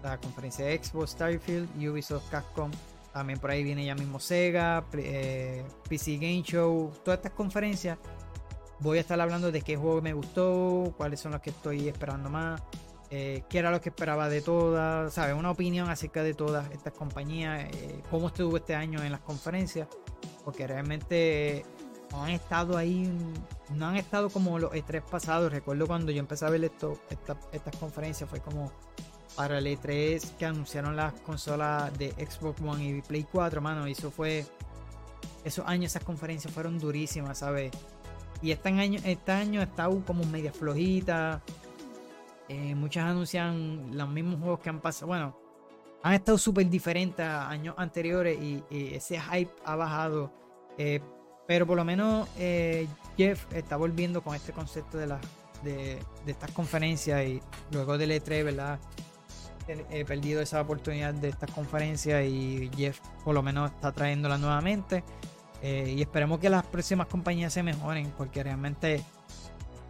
la 0.04 0.18
conferencia 0.18 0.66
de 0.66 0.84
Xbox, 0.84 1.12
Starfield, 1.12 1.70
Ubisoft, 1.78 2.30
Capcom. 2.30 2.72
También 3.14 3.40
por 3.40 3.50
ahí 3.52 3.64
viene 3.64 3.86
ya 3.86 3.96
mismo 3.96 4.20
Sega, 4.20 4.86
Play- 4.92 5.06
eh, 5.08 5.66
PC 5.88 6.16
Game 6.18 6.44
Show, 6.44 6.92
todas 7.04 7.20
estas 7.20 7.34
conferencias. 7.34 7.98
Voy 8.80 8.98
a 8.98 9.02
estar 9.02 9.20
hablando 9.20 9.52
de 9.52 9.62
qué 9.62 9.76
juego 9.76 10.02
me 10.02 10.14
gustó, 10.14 10.94
cuáles 10.96 11.20
son 11.20 11.32
los 11.34 11.42
que 11.42 11.50
estoy 11.50 11.90
esperando 11.90 12.30
más, 12.30 12.62
eh, 13.10 13.44
qué 13.50 13.58
era 13.60 13.72
lo 13.72 13.82
que 13.82 13.90
esperaba 13.90 14.30
de 14.30 14.42
todas, 14.42 15.14
¿sabes? 15.14 15.36
Una 15.36 15.52
opinión 15.52 15.90
acerca 15.90 16.24
de 16.24 16.34
todas 16.34 16.70
estas 16.72 16.94
compañías, 16.94 17.66
eh, 17.74 18.02
cómo 18.10 18.28
estuvo 18.28 18.56
este 18.56 18.76
año 18.76 19.04
en 19.04 19.12
las 19.12 19.22
conferencias, 19.22 19.88
porque 20.46 20.66
realmente 20.68 21.66
no 22.12 22.24
han 22.24 22.30
estado 22.30 22.78
ahí, 22.78 23.12
no 23.74 23.88
han 23.88 23.98
estado 23.98 24.30
como 24.30 24.58
los 24.60 24.72
E3 24.72 25.02
pasados. 25.02 25.52
Recuerdo 25.52 25.86
cuando 25.88 26.12
yo 26.12 26.20
empecé 26.20 26.46
a 26.46 26.50
ver 26.50 26.64
esto, 26.64 27.00
esta- 27.10 27.38
estas 27.52 27.76
conferencias, 27.76 28.30
fue 28.30 28.40
como 28.40 28.72
para 29.40 29.60
el 29.60 29.68
E3 29.68 30.36
que 30.36 30.46
anunciaron 30.46 30.98
las 30.98 31.14
consolas 31.22 31.98
de 31.98 32.12
Xbox 32.12 32.62
One 32.62 32.98
y 32.98 33.02
Play 33.02 33.26
4, 33.32 33.62
mano, 33.62 33.86
eso 33.86 34.12
fue, 34.12 34.46
esos 35.46 35.66
años, 35.66 35.92
esas 35.92 36.04
conferencias 36.04 36.54
fueron 36.54 36.78
durísimas, 36.78 37.38
¿sabes? 37.38 37.72
Y 38.42 38.52
este 38.52 38.68
año, 38.68 39.00
este 39.02 39.32
año 39.32 39.62
estado 39.62 40.04
como 40.06 40.26
media 40.26 40.52
flojita. 40.52 41.42
Eh, 42.50 42.76
muchas 42.76 43.06
anuncian 43.06 43.98
los 43.98 44.10
mismos 44.10 44.42
juegos 44.42 44.60
que 44.60 44.72
han 44.72 44.82
pasado. 44.82 45.08
Bueno, 45.08 45.38
han 46.04 46.16
estado 46.16 46.38
súper 46.38 46.70
diferentes 46.70 47.26
a 47.26 47.50
años 47.50 47.76
anteriores 47.78 48.38
y, 48.42 48.62
ese 48.70 49.22
hype 49.22 49.54
ha 49.64 49.78
bajado. 49.78 50.34
Eh, 50.78 51.00
pero 51.48 51.66
por 51.66 51.78
lo 51.78 51.86
menos 51.86 52.28
eh, 52.38 52.90
Jeff 53.16 53.46
está 53.54 53.78
volviendo 53.78 54.22
con 54.22 54.36
este 54.36 54.52
concepto 54.52 54.98
de, 54.98 55.08
de, 55.64 55.98
de 56.26 56.32
estas 56.32 56.52
conferencias 56.52 57.26
y 57.26 57.42
luego 57.72 57.98
del 57.98 58.12
E3, 58.12 58.44
¿verdad? 58.44 58.80
He, 59.92 60.04
perdido 60.04 60.42
esa 60.42 60.62
oportunidad 60.62 61.14
de 61.14 61.30
estas 61.30 61.52
conferencias 61.52 62.26
y 62.26 62.72
Jeff 62.76 63.00
por 63.24 63.36
lo 63.36 63.44
menos 63.44 63.70
está 63.70 63.92
trayéndola 63.92 64.40
nuevamente. 64.40 65.04
Eh, 65.62 65.94
y 65.96 66.02
esperemos 66.02 66.40
que 66.40 66.50
las 66.50 66.66
próximas 66.66 67.06
compañías 67.06 67.54
se 67.54 67.62
mejoren 67.62 68.12
porque 68.18 68.42
realmente 68.42 69.04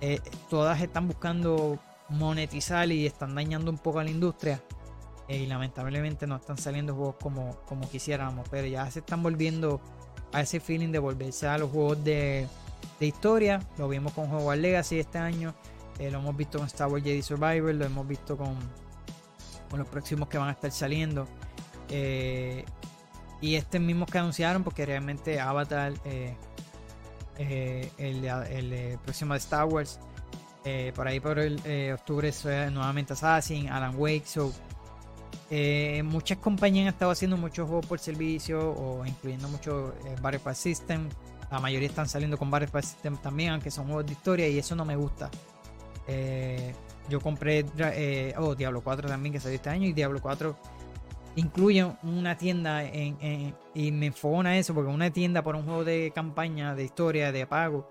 eh, 0.01 0.19
todas 0.49 0.81
están 0.81 1.07
buscando 1.07 1.80
monetizar 2.10 2.91
y 2.91 3.06
están 3.06 3.35
dañando 3.35 3.72
un 3.72 3.77
poco 3.77 3.99
a 3.99 4.03
la 4.03 4.10
industria. 4.10 4.61
Eh, 5.30 5.38
y 5.38 5.45
lamentablemente 5.45 6.27
no 6.27 6.35
están 6.35 6.57
saliendo 6.57 6.93
juegos 6.93 7.15
como, 7.22 7.56
como 7.65 7.89
quisiéramos, 7.89 8.49
pero 8.49 8.68
ya 8.68 8.89
se 8.91 8.99
están 8.99 9.23
volviendo 9.23 9.80
a 10.34 10.41
ese 10.41 10.60
feeling 10.60 10.91
de 10.91 10.99
volverse 10.99 11.47
a 11.47 11.57
los 11.57 11.72
juegos 11.72 12.03
de, 12.03 12.47
de 12.99 13.06
historia. 13.06 13.61
Lo 13.77 13.88
vimos 13.88 14.11
con 14.11 14.30
Hogwarts 14.30 14.61
Legacy 14.61 14.99
este 14.99 15.19
año, 15.19 15.53
lo 15.99 16.18
hemos 16.19 16.35
visto 16.35 16.57
con 16.57 16.68
Star 16.68 16.89
Wars 16.89 17.03
Jedi 17.03 17.22
Survivor, 17.22 17.73
lo 17.73 17.85
hemos 17.85 18.07
visto 18.07 18.35
con, 18.35 18.57
con 19.70 19.80
los 19.80 19.88
próximos 19.88 20.28
que 20.30 20.38
van 20.38 20.50
a 20.50 20.52
estar 20.52 20.72
saliendo. 20.72 21.28
Eh, 21.90 22.66
y 23.41 23.56
este 23.56 23.80
mismo 23.80 24.06
que 24.06 24.18
anunciaron, 24.18 24.64
porque 24.64 24.86
realmente 24.86 25.40
Avatar, 25.40 25.94
eh, 26.06 26.36
eh, 27.38 27.91
el, 27.98 28.26
el, 28.26 28.98
próximo 29.00 29.34
de 29.34 29.40
Star 29.40 29.66
Wars, 29.66 30.00
por 30.94 31.08
ahí 31.08 31.20
por 31.20 31.40
el 31.40 31.94
octubre 31.94 32.32
nuevamente 32.70 33.14
Assassin, 33.14 33.70
Alan 33.70 33.96
Wake, 33.98 34.26
so, 34.26 34.54
muchas 36.04 36.38
compañías 36.40 36.84
han 36.84 36.94
estado 36.94 37.12
haciendo 37.12 37.38
muchos 37.38 37.68
juegos 37.68 37.86
por 37.86 37.98
servicio 37.98 38.72
o 38.72 39.06
incluyendo 39.06 39.48
muchos 39.48 39.94
Battle 40.22 40.40
Pass 40.40 40.58
System. 40.58 41.10
La 41.50 41.60
mayoría 41.60 41.88
están 41.88 42.08
saliendo 42.08 42.38
con 42.38 42.52
Battle 42.52 42.68
Pass 42.68 42.88
System 42.88 43.18
también, 43.18 43.52
aunque 43.52 43.72
son 43.72 43.86
juegos 43.86 44.06
de 44.06 44.12
historia 44.12 44.48
y 44.48 44.60
eso 44.60 44.76
no 44.76 44.86
me 44.86 44.96
gusta. 44.98 45.32
Yo 47.10 47.19
compré 47.19 47.65
eh, 47.77 48.34
oh, 48.38 48.56
Diablo 48.56 48.81
4 48.81 49.07
también 49.10 49.34
que 49.34 49.40
salió 49.40 49.56
este 49.56 49.69
año 49.69 49.88
y 49.88 49.94
Diablo 49.94 50.19
4 50.22 50.56
incluye 51.36 51.86
una 52.03 52.38
tienda 52.38 52.84
en, 52.84 53.18
en- 53.22 53.56
y 53.73 53.91
me 53.91 54.07
enfogona 54.07 54.57
eso 54.57 54.73
porque 54.73 54.90
una 54.91 55.10
tienda 55.11 55.41
por 55.44 55.56
un 55.56 55.64
juego 55.64 55.84
de 55.84 56.11
campaña, 56.14 56.76
de 56.76 56.84
historia, 56.84 57.31
de 57.31 57.45
pago, 57.48 57.90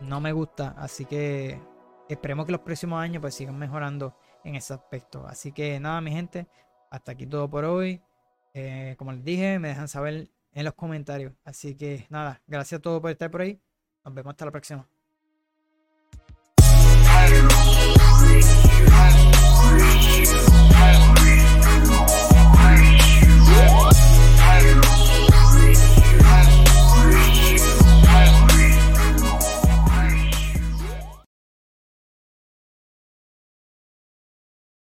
no 0.00 0.20
me 0.20 0.32
gusta. 0.32 0.74
Así 0.78 1.04
que 1.04 1.60
esperemos 2.08 2.46
que 2.46 2.52
los 2.52 2.60
próximos 2.62 3.00
años 3.00 3.20
pues 3.20 3.34
sigan 3.34 3.58
mejorando 3.58 4.16
en 4.44 4.56
ese 4.56 4.74
aspecto. 4.74 5.26
Así 5.26 5.52
que 5.52 5.78
nada, 5.80 6.00
mi 6.00 6.10
gente, 6.12 6.46
hasta 6.90 7.12
aquí 7.12 7.26
todo 7.26 7.48
por 7.50 7.64
hoy. 7.64 8.00
Eh, 8.54 8.94
como 8.98 9.12
les 9.12 9.24
dije, 9.24 9.58
me 9.58 9.68
dejan 9.68 9.88
saber 9.88 10.28
en 10.52 10.64
los 10.64 10.74
comentarios. 10.74 11.32
Así 11.44 11.74
que 11.76 12.06
nada, 12.10 12.40
gracias 12.46 12.78
a 12.78 12.82
todos 12.82 13.00
por 13.00 13.10
estar 13.10 13.30
por 13.30 13.42
ahí. 13.42 13.60
Nos 14.04 14.14
vemos 14.14 14.30
hasta 14.32 14.44
la 14.46 14.50
próxima. 14.50 14.88